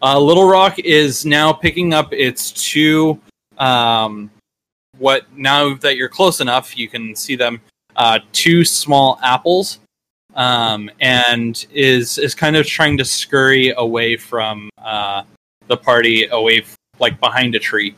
Uh, 0.00 0.18
Little 0.18 0.48
Rock 0.48 0.78
is 0.78 1.26
now 1.26 1.52
picking 1.52 1.92
up 1.92 2.12
its 2.12 2.52
two. 2.52 3.20
Um, 3.58 4.30
what 4.96 5.26
now 5.36 5.74
that 5.74 5.96
you're 5.96 6.08
close 6.08 6.40
enough, 6.40 6.78
you 6.78 6.88
can 6.88 7.16
see 7.16 7.34
them. 7.34 7.60
Uh, 7.96 8.20
two 8.32 8.64
small 8.64 9.18
apples, 9.24 9.80
um, 10.34 10.88
and 11.00 11.66
is 11.72 12.16
is 12.16 12.32
kind 12.34 12.54
of 12.54 12.64
trying 12.64 12.96
to 12.96 13.04
scurry 13.04 13.74
away 13.76 14.16
from 14.16 14.70
uh, 14.78 15.24
the 15.66 15.76
party, 15.76 16.26
away 16.26 16.58
f- 16.60 16.76
like 17.00 17.20
behind 17.20 17.54
a 17.54 17.58
tree. 17.58 17.94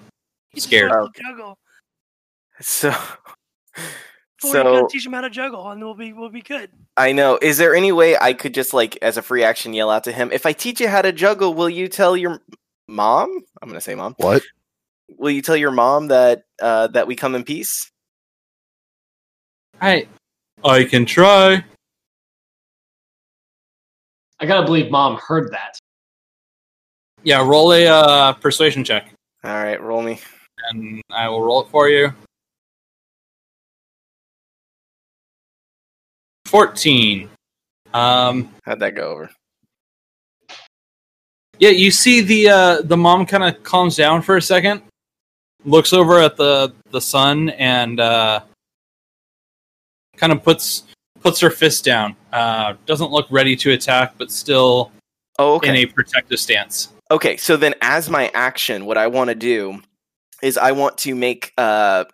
He's 0.50 0.64
Scared. 0.64 0.90
trying 0.90 1.08
to 1.12 1.22
juggle. 1.22 1.58
So, 2.60 2.90
Boy, 2.90 4.48
you 4.48 4.52
so 4.52 4.62
gotta 4.62 4.88
teach 4.90 5.06
him 5.06 5.12
how 5.12 5.20
to 5.22 5.30
juggle, 5.30 5.70
and 5.70 5.82
we'll 5.82 5.94
be 5.94 6.12
we'll 6.12 6.30
be 6.30 6.42
good. 6.42 6.70
I 6.96 7.12
know. 7.12 7.38
Is 7.40 7.58
there 7.58 7.74
any 7.74 7.92
way 7.92 8.16
I 8.18 8.32
could 8.32 8.54
just 8.54 8.74
like, 8.74 8.98
as 9.02 9.16
a 9.16 9.22
free 9.22 9.42
action, 9.44 9.72
yell 9.72 9.90
out 9.90 10.04
to 10.04 10.12
him? 10.12 10.30
If 10.32 10.44
I 10.44 10.52
teach 10.52 10.80
you 10.80 10.88
how 10.88 11.02
to 11.02 11.12
juggle, 11.12 11.54
will 11.54 11.70
you 11.70 11.88
tell 11.88 12.16
your 12.16 12.40
mom? 12.88 13.30
I'm 13.62 13.68
gonna 13.68 13.80
say 13.80 13.94
mom. 13.94 14.14
What? 14.18 14.42
Will 15.18 15.30
you 15.30 15.42
tell 15.42 15.56
your 15.56 15.70
mom 15.70 16.08
that 16.08 16.42
uh, 16.60 16.88
that 16.88 17.06
we 17.06 17.16
come 17.16 17.34
in 17.34 17.44
peace? 17.44 17.90
I 19.80 20.06
I 20.64 20.84
can 20.84 21.06
try. 21.06 21.64
I 24.40 24.46
gotta 24.46 24.64
believe 24.64 24.90
mom 24.90 25.18
heard 25.18 25.52
that. 25.52 25.78
Yeah, 27.22 27.46
roll 27.46 27.72
a 27.72 27.86
uh, 27.86 28.32
persuasion 28.34 28.82
check, 28.84 29.12
All 29.44 29.52
right, 29.52 29.80
roll 29.80 30.02
me. 30.02 30.18
and 30.70 31.02
I 31.10 31.28
will 31.28 31.42
roll 31.42 31.62
it 31.62 31.68
for 31.68 31.88
you. 31.88 32.12
Fourteen. 36.46 37.28
Um, 37.92 38.52
How'd 38.64 38.80
that 38.80 38.94
go 38.94 39.10
over? 39.10 39.30
Yeah, 41.58 41.70
you 41.70 41.90
see 41.90 42.20
the 42.22 42.48
uh, 42.48 42.82
the 42.82 42.96
mom 42.96 43.26
kind 43.26 43.44
of 43.44 43.62
calms 43.62 43.96
down 43.96 44.22
for 44.22 44.36
a 44.36 44.42
second, 44.42 44.82
looks 45.64 45.92
over 45.92 46.18
at 46.20 46.36
the 46.36 46.72
the 46.90 47.00
son, 47.00 47.50
and 47.50 48.00
uh, 48.00 48.40
kind 50.16 50.32
of 50.32 50.42
puts 50.42 50.84
puts 51.20 51.38
her 51.40 51.50
fist 51.50 51.84
down. 51.84 52.16
Uh, 52.32 52.74
doesn't 52.86 53.10
look 53.10 53.26
ready 53.30 53.54
to 53.56 53.72
attack, 53.72 54.14
but 54.16 54.30
still 54.30 54.90
Oh, 55.38 55.54
okay. 55.56 55.68
in 55.68 55.76
a 55.76 55.86
protective 55.86 56.38
stance. 56.38 56.88
Okay, 57.10 57.36
so 57.36 57.56
then 57.56 57.74
as 57.80 58.08
my 58.08 58.30
action, 58.34 58.86
what 58.86 58.96
I 58.96 59.08
want 59.08 59.28
to 59.30 59.34
do 59.34 59.80
is 60.42 60.56
I 60.56 60.72
want 60.72 60.96
to 60.98 61.14
make 61.14 61.52
uh, 61.58 62.04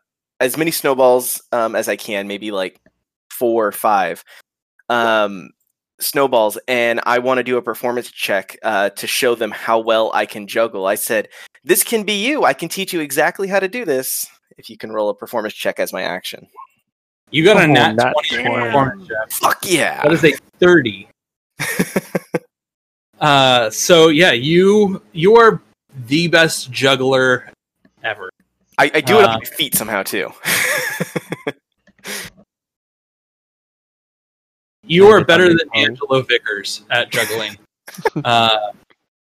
as 0.41 0.57
many 0.57 0.71
snowballs 0.71 1.43
um, 1.53 1.77
as 1.77 1.89
I 1.89 1.97
can, 1.97 2.27
maybe 2.27 2.51
like 2.51 2.81
four 3.31 3.67
or 3.67 3.73
five 3.73 4.25
um, 4.89 5.51
snowballs, 6.01 6.59
and 6.67 7.01
I 7.05 7.19
want 7.19 7.39
to 7.39 7.45
do 7.45 7.59
a 7.59 7.63
performance 7.63 8.11
check 8.11 8.57
uh, 8.63 8.89
to 8.91 9.07
show 9.07 9.35
them 9.35 9.51
how 9.51 9.79
well 9.79 10.11
I 10.15 10.25
can 10.25 10.47
juggle. 10.47 10.87
I 10.87 10.95
said, 10.95 11.29
This 11.63 11.85
can 11.85 12.05
be 12.05 12.25
you. 12.25 12.45
I 12.45 12.55
can 12.55 12.69
teach 12.71 12.93
you 12.95 13.01
exactly 13.01 13.49
how 13.49 13.61
to 13.61 13.69
do 13.69 13.85
this. 13.85 14.27
If 14.57 14.71
you 14.71 14.79
can 14.79 14.93
roll 14.93 15.11
a 15.11 15.15
performance 15.15 15.53
check 15.53 15.79
as 15.79 15.93
my 15.93 16.03
action. 16.03 16.47
You 17.31 17.45
got 17.45 17.59
a 17.59 17.65
Oh, 17.65 17.67
nat 17.67 17.93
nat 17.97 18.13
twenty 18.13 18.45
20. 18.49 18.65
performance 18.67 19.09
check. 19.09 19.31
Fuck 19.31 19.59
yeah. 19.65 20.03
That 20.03 20.13
is 20.13 20.25
a 20.25 20.33
thirty. 20.59 21.09
Uh, 23.21 23.71
so 23.71 24.09
yeah, 24.09 24.33
you 24.33 25.03
you 25.13 25.37
are 25.37 25.61
the 26.07 26.29
best 26.29 26.71
juggler 26.71 27.51
ever. 28.05 28.31
I, 28.79 28.91
I 28.95 29.01
do 29.01 29.19
it 29.19 29.25
Uh, 29.25 29.29
on 29.29 29.39
my 29.39 29.45
feet 29.45 29.75
somehow 29.75 30.03
too. 30.03 30.31
You 34.87 35.09
are 35.09 35.25
better 35.25 35.49
than 35.49 35.59
tongue. 35.59 35.85
Angelo 35.85 36.23
Vickers 36.23 36.83
at 36.91 37.11
juggling. 37.11 37.57
uh, 38.25 38.57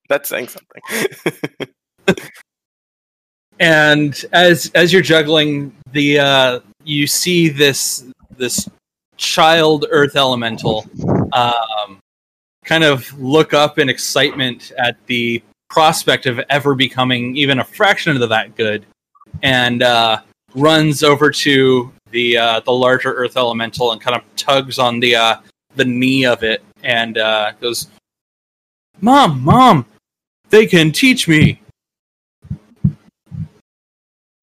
That's 0.09 0.27
saying 0.27 0.47
something. 0.47 1.67
and 3.59 4.25
as 4.33 4.71
as 4.73 4.91
you're 4.91 5.03
juggling 5.03 5.71
the 5.91 6.17
uh 6.19 6.59
you 6.83 7.05
see 7.05 7.47
this 7.47 8.05
this 8.37 8.67
child 9.17 9.85
earth 9.91 10.15
elemental 10.15 10.83
um 11.33 11.80
kind 12.65 12.83
of 12.83 13.11
look 13.19 13.53
up 13.53 13.79
in 13.79 13.89
excitement 13.89 14.71
at 14.77 14.97
the 15.07 15.41
prospect 15.69 16.25
of 16.25 16.39
ever 16.49 16.75
becoming 16.75 17.35
even 17.35 17.59
a 17.59 17.63
fraction 17.63 18.21
of 18.21 18.29
that 18.29 18.55
good 18.55 18.85
and 19.41 19.81
uh 19.81 20.19
runs 20.53 21.01
over 21.01 21.31
to 21.31 21.91
the 22.11 22.37
uh 22.37 22.59
the 22.59 22.71
larger 22.71 23.13
earth 23.13 23.37
elemental 23.37 23.93
and 23.93 24.01
kind 24.01 24.15
of 24.17 24.23
tugs 24.35 24.77
on 24.77 24.99
the 24.99 25.15
uh 25.15 25.37
the 25.75 25.85
knee 25.85 26.25
of 26.25 26.43
it 26.43 26.61
and 26.83 27.17
uh 27.17 27.53
goes 27.61 27.87
mom 28.99 29.41
mom 29.41 29.85
they 30.51 30.67
can 30.67 30.91
teach 30.91 31.27
me. 31.27 31.61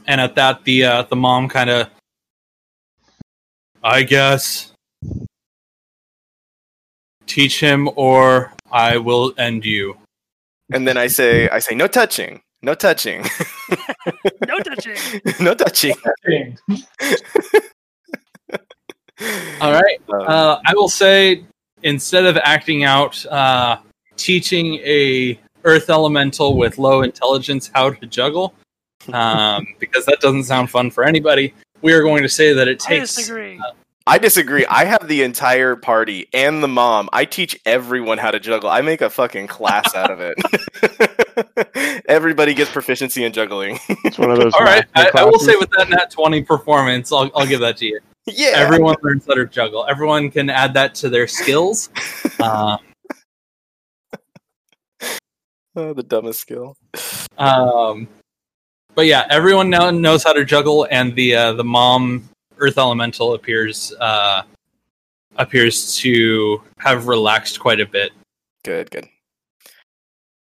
And 0.06 0.22
at 0.22 0.34
that 0.36 0.64
the 0.64 0.84
uh, 0.84 1.02
the 1.02 1.16
mom 1.16 1.48
kind 1.48 1.68
of 1.68 1.90
i 3.84 4.02
guess 4.02 4.72
teach 7.28 7.60
him 7.60 7.88
or 7.94 8.52
i 8.72 8.96
will 8.96 9.32
end 9.38 9.64
you 9.64 9.96
and 10.70 10.86
then 10.86 10.98
I 10.98 11.06
say, 11.06 11.48
I 11.48 11.60
say, 11.60 11.74
no 11.74 11.86
touching, 11.86 12.42
no 12.60 12.74
touching, 12.74 13.24
No 14.46 14.58
touching. 14.60 14.96
no 15.40 15.54
touching. 15.54 15.94
all 19.60 19.72
right 19.72 19.98
Um, 20.12 20.20
uh, 20.28 20.60
i 20.64 20.72
will 20.74 20.88
say 20.88 21.42
instead 21.82 22.24
of 22.24 22.36
acting 22.36 22.84
out 22.84 23.24
uh, 23.26 23.78
teaching 24.16 24.74
a 24.84 25.38
earth 25.64 25.90
elemental 25.90 26.56
with 26.56 26.78
low 26.78 27.02
intelligence 27.02 27.68
how 27.74 27.90
to 27.90 28.06
juggle 28.06 28.54
um, 29.12 29.66
because 29.80 30.06
that 30.06 30.20
doesn't 30.20 30.44
sound 30.44 30.70
fun 30.70 30.90
for 30.90 31.02
anybody 31.04 31.52
we 31.82 31.92
are 31.92 32.02
going 32.02 32.22
to 32.22 32.28
say 32.28 32.52
that 32.52 32.68
it 32.68 32.80
I 32.86 32.90
takes 32.90 33.16
disagree. 33.16 33.60
I 34.08 34.18
disagree. 34.18 34.64
I 34.66 34.84
have 34.86 35.06
the 35.06 35.22
entire 35.22 35.76
party 35.76 36.28
and 36.32 36.62
the 36.62 36.68
mom. 36.68 37.08
I 37.12 37.24
teach 37.24 37.60
everyone 37.66 38.18
how 38.18 38.30
to 38.30 38.40
juggle. 38.40 38.70
I 38.70 38.80
make 38.80 39.02
a 39.02 39.10
fucking 39.10 39.46
class 39.46 39.94
out 39.94 40.10
of 40.10 40.20
it. 40.20 42.02
Everybody 42.08 42.54
gets 42.54 42.70
proficiency 42.70 43.24
in 43.24 43.32
juggling. 43.32 43.78
It's 44.04 44.18
one 44.18 44.30
of 44.30 44.38
those. 44.38 44.54
all 44.54 44.62
right 44.62 44.84
I, 44.94 45.10
I 45.14 45.24
will 45.24 45.38
say 45.38 45.54
with 45.56 45.70
that 45.76 45.90
nat 45.90 46.10
20 46.10 46.42
performance 46.42 47.12
i'll, 47.12 47.30
I'll 47.34 47.46
give 47.46 47.60
that 47.60 47.76
to 47.78 47.86
you 47.86 48.00
yeah. 48.26 48.52
everyone 48.54 48.96
learns 49.02 49.26
how 49.26 49.34
to 49.34 49.46
juggle. 49.46 49.86
Everyone 49.88 50.30
can 50.30 50.50
add 50.50 50.74
that 50.74 50.94
to 50.96 51.08
their 51.08 51.26
skills. 51.26 51.90
Um, 52.42 52.78
Oh, 55.76 55.92
the 55.92 56.02
dumbest 56.02 56.40
skill. 56.40 56.76
um, 57.36 58.08
but 58.96 59.06
yeah, 59.06 59.26
everyone 59.30 59.70
now 59.70 59.90
knows 59.90 60.24
how 60.24 60.32
to 60.32 60.44
juggle, 60.44 60.88
and 60.90 61.14
the 61.14 61.36
uh, 61.36 61.52
the 61.52 61.62
mom 61.62 62.28
Earth 62.58 62.78
Elemental 62.78 63.34
appears 63.34 63.92
uh, 64.00 64.42
appears 65.36 65.96
to 65.96 66.62
have 66.78 67.06
relaxed 67.06 67.60
quite 67.60 67.80
a 67.80 67.86
bit. 67.86 68.12
Good, 68.64 68.90
good. 68.90 69.08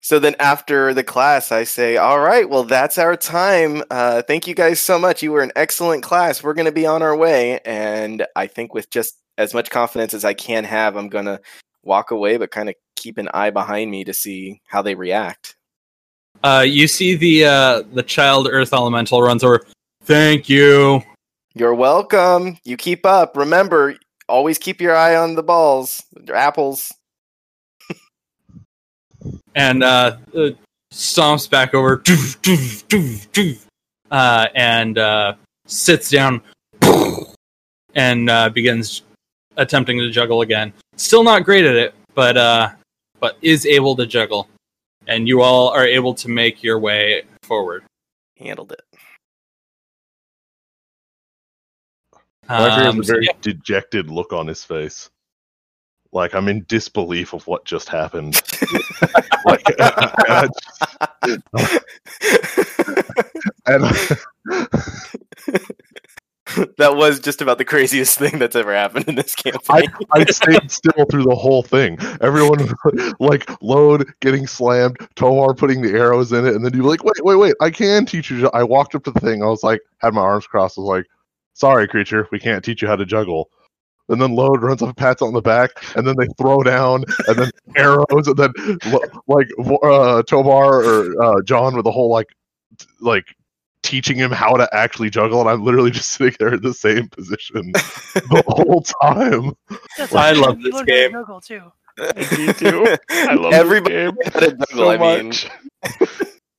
So 0.05 0.19
then 0.19 0.35
after 0.41 0.93
the 0.93 1.05
class, 1.05 1.53
I 1.53 1.63
say, 1.63 1.97
all 1.97 2.19
right, 2.19 2.49
well, 2.49 2.65
that's 2.65 2.99
our 2.99 3.17
time. 3.17 3.85
Uh, 3.89 4.23
thank 4.23 4.49
you 4.49 4.55
guys 4.55 4.81
so 4.81 4.99
much. 4.99 5.23
You 5.23 5.31
were 5.31 5.43
an 5.43 5.53
excellent 5.55 6.03
class. 6.03 6.43
We're 6.43 6.55
going 6.55 6.67
to 6.67 6.73
be 6.73 6.87
on 6.87 7.03
our 7.03 7.17
way. 7.17 7.61
And 7.65 8.27
I 8.35 8.49
think 8.49 8.75
with 8.75 8.91
just 8.91 9.15
as 9.39 9.55
much 9.55 9.71
confidence 9.71 10.13
as 10.13 10.25
I 10.25 10.35
can 10.35 10.65
have, 10.65 10.97
I'm 10.97 11.09
going 11.09 11.27
to 11.27 11.41
walk 11.85 12.11
away, 12.11 12.37
but 12.37 12.51
kind 12.51 12.69
of 12.69 12.75
keep 12.97 13.17
an 13.17 13.29
eye 13.33 13.51
behind 13.51 13.93
me 13.93 14.03
to 14.03 14.13
see 14.13 14.61
how 14.67 14.83
they 14.83 14.97
react. 14.97 15.55
Uh, 16.43 16.65
you 16.67 16.89
see 16.89 17.15
the 17.15 17.45
uh, 17.45 17.83
the 17.93 18.03
child 18.03 18.49
Earth 18.51 18.73
Elemental 18.73 19.23
runs 19.23 19.45
over. 19.45 19.65
Thank 20.03 20.49
you. 20.49 21.01
You're 21.55 21.75
welcome. 21.75 22.57
You 22.65 22.77
keep 22.77 23.05
up. 23.05 23.37
Remember, 23.37 23.97
always 24.29 24.59
keep 24.59 24.81
your 24.81 24.97
eye 24.97 25.17
on 25.17 25.35
the 25.35 25.43
balls, 25.43 26.03
your 26.27 26.37
apples. 26.37 26.93
and 29.55 29.83
uh, 29.83 30.17
uh, 30.35 30.51
stomps 30.93 31.49
back 31.49 31.75
over 31.75 31.99
doof, 31.99 32.39
doof, 32.41 32.87
doof, 32.87 33.29
doof, 33.29 33.67
uh, 34.11 34.47
and 34.55 34.97
uh, 34.97 35.35
sits 35.67 36.11
down 36.11 36.41
and 37.95 38.31
uh, 38.31 38.49
begins 38.49 39.03
attempting 39.57 39.99
to 39.99 40.11
juggle 40.11 40.41
again. 40.41 40.73
Still 40.97 41.23
not 41.23 41.45
great 41.45 41.65
at 41.65 41.75
it, 41.75 41.95
but 42.15 42.37
uh, 42.37 42.71
but 43.21 43.37
is 43.43 43.67
able 43.67 43.95
to 43.97 44.07
juggle, 44.07 44.49
and 45.07 45.29
you 45.29 45.43
all 45.43 45.69
are 45.69 45.87
able 45.87 46.15
to 46.15 46.29
make 46.29 46.63
your 46.63 46.79
way 46.79 47.23
forward. 47.43 47.85
Handled 48.39 48.73
it. 48.73 48.92
Roger 52.49 52.71
has 52.85 52.95
Um, 52.95 53.01
a 53.01 53.05
so 53.05 53.13
very 53.15 53.27
yeah, 53.27 53.33
dejected 53.41 54.11
look 54.11 54.33
on 54.33 54.47
his 54.47 54.65
face. 54.65 55.11
Like 56.13 56.35
I'm 56.35 56.49
in 56.49 56.65
disbelief 56.69 57.33
of 57.33 57.47
what 57.47 57.65
just 57.65 57.89
happened. 57.89 58.41
like, 59.47 59.63
and 59.79 59.81
I- 61.55 61.79
and 63.67 63.85
that 66.77 66.97
was 66.97 67.21
just 67.21 67.41
about 67.41 67.57
the 67.59 67.65
craziest 67.65 68.19
thing 68.19 68.39
that's 68.39 68.57
ever 68.57 68.75
happened 68.75 69.09
in 69.09 69.15
this 69.15 69.35
I, 69.45 69.51
campaign. 69.53 69.91
I 70.11 70.25
stayed 70.27 70.71
still 70.71 71.07
through 71.11 71.23
the 71.25 71.35
whole 71.35 71.63
thing. 71.63 71.97
Everyone 72.21 72.69
like 73.21 73.49
Lode 73.63 74.13
getting 74.21 74.47
slammed, 74.47 74.97
Tobar 75.15 75.55
putting 75.55 75.81
the 75.81 75.93
arrows 75.93 76.33
in 76.33 76.45
it, 76.47 76.55
and 76.55 76.65
then 76.65 76.75
you're 76.75 76.85
like, 76.85 77.05
wait, 77.05 77.25
wait, 77.25 77.37
wait, 77.37 77.55
I 77.61 77.71
can 77.71 78.05
teach 78.05 78.31
you. 78.31 78.51
I 78.53 78.65
walked 78.65 78.95
up 78.95 79.05
to 79.05 79.13
the 79.13 79.21
thing, 79.21 79.43
I 79.43 79.47
was 79.47 79.63
like, 79.63 79.81
had 79.99 80.13
my 80.15 80.21
arms 80.21 80.47
crossed, 80.47 80.77
I 80.79 80.83
was 80.83 80.89
like, 80.89 81.07
sorry, 81.55 81.89
creature, 81.89 82.29
we 82.33 82.39
can't 82.39 82.65
teach 82.65 82.83
you 82.83 82.89
how 82.89 82.97
to 82.97 83.05
juggle. 83.05 83.51
And 84.09 84.21
then 84.21 84.35
Lode 84.35 84.63
runs 84.63 84.83
up, 84.83 84.97
pats 84.97 85.23
on 85.23 85.33
the 85.33 85.41
back, 85.41 85.71
and 85.97 86.07
then 86.07 86.17
they 86.19 86.27
throw 86.39 86.63
down, 86.63 87.05
and 87.29 87.37
then 87.39 87.51
arrows, 87.77 88.27
and 88.27 88.37
then 88.37 88.53
like 89.29 89.49
uh, 89.83 90.23
Tobar 90.25 90.85
or 90.85 91.23
uh, 91.23 91.43
John 91.43 91.75
with 91.77 91.85
the 91.85 91.93
whole 91.93 92.11
like, 92.11 92.29
t- 92.79 92.87
like 93.01 93.25
teaching 93.83 94.17
him 94.17 94.31
how 94.33 94.57
to 94.57 94.69
actually 94.75 95.09
juggle, 95.09 95.41
and 95.41 95.49
I'm 95.49 95.65
literally 95.65 95.91
just 95.93 96.09
sitting 96.13 96.35
there 96.41 96.55
in 96.55 96.63
the 96.63 96.75
same 96.75 97.09
position 97.09 97.73
the 97.73 98.43
whole 98.49 98.83
time. 99.03 99.53
That's 99.97 100.15
I 100.15 100.31
actually- 100.31 100.43
love 100.47 100.59
you 100.61 100.65
this 100.65 100.75
learned 100.75 100.91
how 100.91 100.95
to 100.95 101.01
game. 101.01 101.13
juggle, 101.13 101.41
too. 101.41 101.73
Me 101.99 102.53
too. 102.55 102.97
I 103.11 103.35
love 103.35 103.53
Everybody 103.53 103.95
this 103.95 104.13
game 104.13 104.33
had 104.33 104.43
a 104.45 104.51
juggle, 104.51 104.67
so 104.77 104.91
I 104.91 104.97
mean. 104.99 105.27
much. 105.29 105.49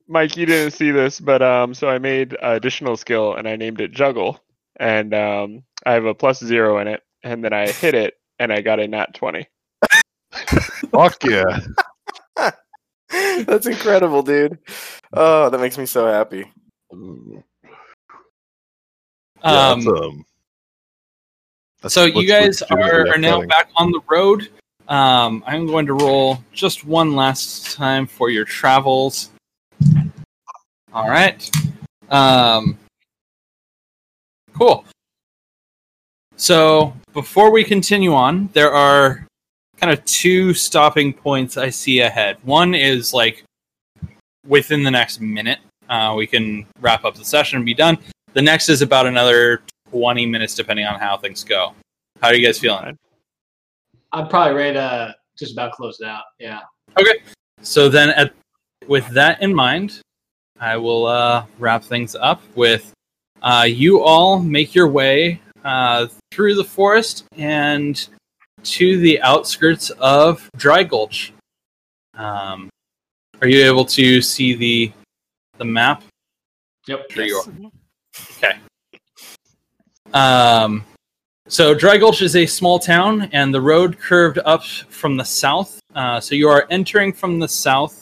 Mike, 0.07 0.38
you 0.38 0.45
didn't 0.45 0.72
see 0.72 0.91
this, 0.91 1.20
but 1.20 1.41
um, 1.41 1.74
so 1.74 1.90
I 1.90 1.98
made 1.98 2.34
an 2.34 2.56
additional 2.56 2.98
skill 2.98 3.36
and 3.36 3.48
I 3.48 3.56
named 3.56 3.82
it 3.82 3.91
Juggle, 3.91 4.40
and 4.80 5.14
um, 5.14 5.64
I 5.86 5.94
have 5.94 6.06
a 6.06 6.14
plus 6.14 6.40
zero 6.44 6.80
in 6.80 6.88
it, 6.88 7.02
and 7.24 7.44
then 7.44 7.54
I 7.54 7.68
hit 7.70 7.94
it 7.94 8.16
and 8.40 8.52
I 8.52 8.62
got 8.62 8.80
a 8.80 8.88
nat 8.88 9.14
twenty. 9.14 9.48
Fuck 10.91 11.24
yeah. 11.24 11.60
That's 13.45 13.68
incredible, 13.68 14.24
dude. 14.24 14.58
Oh, 15.14 15.50
that 15.50 15.60
makes 15.60 15.78
me 15.78 15.86
so 15.86 16.08
happy. 16.08 16.45
Yeah, 16.91 17.40
Um, 19.44 19.82
that's, 19.84 19.88
um, 19.88 20.26
that's- 21.82 21.94
so 21.94 22.06
you 22.06 22.28
guys 22.28 22.62
are, 22.64 23.08
are 23.10 23.18
now 23.18 23.41
back 23.45 23.70
on 23.76 23.91
the 23.91 24.00
road. 24.10 24.50
Um, 24.88 25.44
I'm 25.45 25.68
going 25.68 25.86
to 25.86 25.94
roll 25.94 26.44
just 26.52 26.86
one 26.86 27.16
last 27.16 27.76
time 27.76 28.08
for 28.08 28.30
your 28.30 28.45
travels. 28.45 29.30
All 30.94 31.08
right. 31.10 31.50
Um, 32.10 32.78
cool. 34.53 34.85
So 36.35 36.93
before 37.13 37.51
we 37.51 37.63
continue 37.63 38.13
on, 38.13 38.49
there 38.53 38.73
are 38.73 39.27
kind 39.77 39.91
of 39.91 40.03
two 40.05 40.53
stopping 40.53 41.13
points 41.13 41.57
I 41.57 41.69
see 41.69 41.99
ahead. 41.99 42.38
One 42.43 42.73
is 42.73 43.13
like 43.13 43.43
within 44.47 44.84
the 44.84 44.91
next 44.91 45.21
minute. 45.21 45.59
Uh, 45.89 46.15
we 46.17 46.25
can 46.25 46.65
wrap 46.80 47.05
up 47.05 47.15
the 47.15 47.25
session 47.25 47.57
and 47.57 47.65
be 47.65 47.73
done. 47.73 47.97
The 48.34 48.41
next 48.41 48.69
is 48.69 48.81
about 48.81 49.05
another 49.05 49.61
20 49.91 50.25
minutes, 50.25 50.55
depending 50.55 50.85
on 50.85 50.99
how 50.99 51.17
things 51.17 51.43
go. 51.43 51.73
How 52.21 52.30
are 52.30 52.34
you 52.34 52.45
guys 52.45 52.57
feeling? 52.57 52.97
I'm 54.11 54.27
probably 54.27 54.53
ready 54.53 54.73
to 54.75 55.15
just 55.38 55.53
about 55.53 55.73
close 55.73 55.99
it 55.99 56.07
out. 56.07 56.23
Yeah. 56.39 56.61
Okay. 56.99 57.21
So 57.61 57.89
then, 57.89 58.09
at, 58.11 58.34
with 58.88 59.07
that 59.09 59.41
in 59.41 59.53
mind, 59.53 60.01
I 60.59 60.77
will 60.77 61.05
uh, 61.05 61.45
wrap 61.59 61.84
things 61.84 62.15
up 62.15 62.41
with 62.55 62.91
uh, 63.44 63.65
you 63.68 64.02
all 64.02 64.40
make 64.40 64.74
your 64.74 64.88
way 64.88 65.41
uh, 65.64 66.07
through 66.32 66.56
the 66.56 66.64
forest 66.64 67.26
and 67.38 68.10
to 68.64 68.98
the 68.99 69.22
outskirts 69.22 69.90
of 69.99 70.49
Dry 70.56 70.84
Gulch. 70.84 71.34
Um, 72.15 72.70
are 73.41 73.48
you 73.48 73.65
able 73.65 73.86
to 73.86 74.22
see 74.22 74.56
the 74.56 74.91
the 75.57 75.65
map? 75.65 76.03
Yep. 76.88 77.11
Sure 77.11 77.24
you 77.26 77.36
are. 77.38 77.44
Mhm. 77.44 77.72
Um, 80.14 80.86
so 81.48 81.74
Dry 81.74 81.98
Gulch 81.98 82.22
is 82.22 82.36
a 82.36 82.45
small 82.45 82.80
town, 82.80 83.30
and 83.34 83.53
the 83.53 83.61
road 83.61 83.99
curved 83.99 84.40
up 84.45 84.64
from 84.64 85.18
the 85.18 85.26
south. 85.26 85.80
Uh, 85.95 86.20
so 86.20 86.36
you 86.36 86.48
are 86.48 86.65
entering 86.70 87.11
from 87.11 87.40
the 87.40 87.48
south 87.48 88.02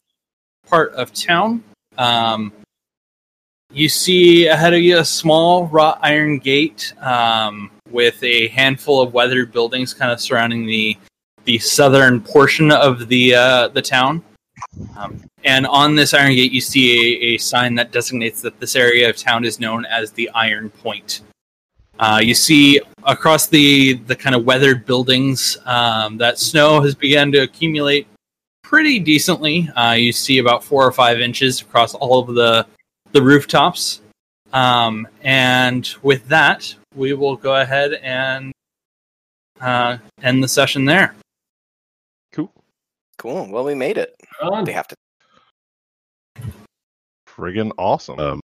part 0.67 0.93
of 0.93 1.13
town. 1.13 1.63
Um, 1.97 2.53
you 3.73 3.89
see 3.89 4.47
ahead 4.47 4.73
of 4.73 4.81
you 4.81 4.99
a 4.99 5.05
small 5.05 5.67
wrought 5.67 5.99
iron 6.01 6.39
gate 6.39 6.93
um, 7.01 7.71
with 7.89 8.21
a 8.23 8.47
handful 8.49 9.01
of 9.01 9.13
weathered 9.13 9.51
buildings, 9.51 9.93
kind 9.93 10.11
of 10.11 10.19
surrounding 10.19 10.65
the 10.65 10.97
the 11.45 11.57
southern 11.59 12.21
portion 12.21 12.71
of 12.71 13.07
the 13.07 13.35
uh, 13.35 13.67
the 13.69 13.81
town. 13.81 14.23
Um, 14.95 15.23
and 15.43 15.65
on 15.65 15.95
this 15.95 16.13
iron 16.13 16.35
gate, 16.35 16.51
you 16.51 16.61
see 16.61 17.31
a, 17.31 17.35
a 17.35 17.37
sign 17.37 17.75
that 17.75 17.91
designates 17.91 18.41
that 18.41 18.59
this 18.59 18.75
area 18.75 19.09
of 19.09 19.17
town 19.17 19.43
is 19.43 19.59
known 19.59 19.85
as 19.85 20.11
the 20.11 20.29
Iron 20.35 20.69
Point. 20.69 21.21
Uh, 21.99 22.19
you 22.21 22.33
see 22.33 22.79
across 23.03 23.47
the 23.47 23.93
the 23.93 24.15
kind 24.15 24.35
of 24.35 24.45
weathered 24.45 24.85
buildings 24.85 25.57
um, 25.65 26.17
that 26.17 26.39
snow 26.39 26.81
has 26.81 26.95
begun 26.95 27.31
to 27.31 27.39
accumulate 27.39 28.07
pretty 28.63 28.99
decently. 28.99 29.67
Uh, 29.69 29.93
you 29.93 30.11
see 30.11 30.37
about 30.37 30.63
four 30.63 30.85
or 30.85 30.91
five 30.91 31.19
inches 31.19 31.61
across 31.61 31.93
all 31.95 32.19
of 32.19 32.35
the 32.35 32.65
the 33.11 33.21
rooftops. 33.21 34.01
Um, 34.53 35.07
and 35.21 35.89
with 36.01 36.27
that, 36.27 36.73
we 36.95 37.13
will 37.13 37.35
go 37.35 37.55
ahead 37.55 37.93
and 37.93 38.51
uh, 39.61 39.97
end 40.21 40.43
the 40.43 40.47
session 40.47 40.85
there. 40.85 41.15
Cool. 42.33 42.51
Cool. 43.17 43.47
Well, 43.49 43.63
we 43.63 43.75
made 43.75 43.97
it. 43.97 44.15
On. 44.41 44.65
They 44.65 44.73
have 44.73 44.87
to. 44.87 44.95
friggin' 47.27 47.71
awesome. 47.77 48.19
Um, 48.19 48.41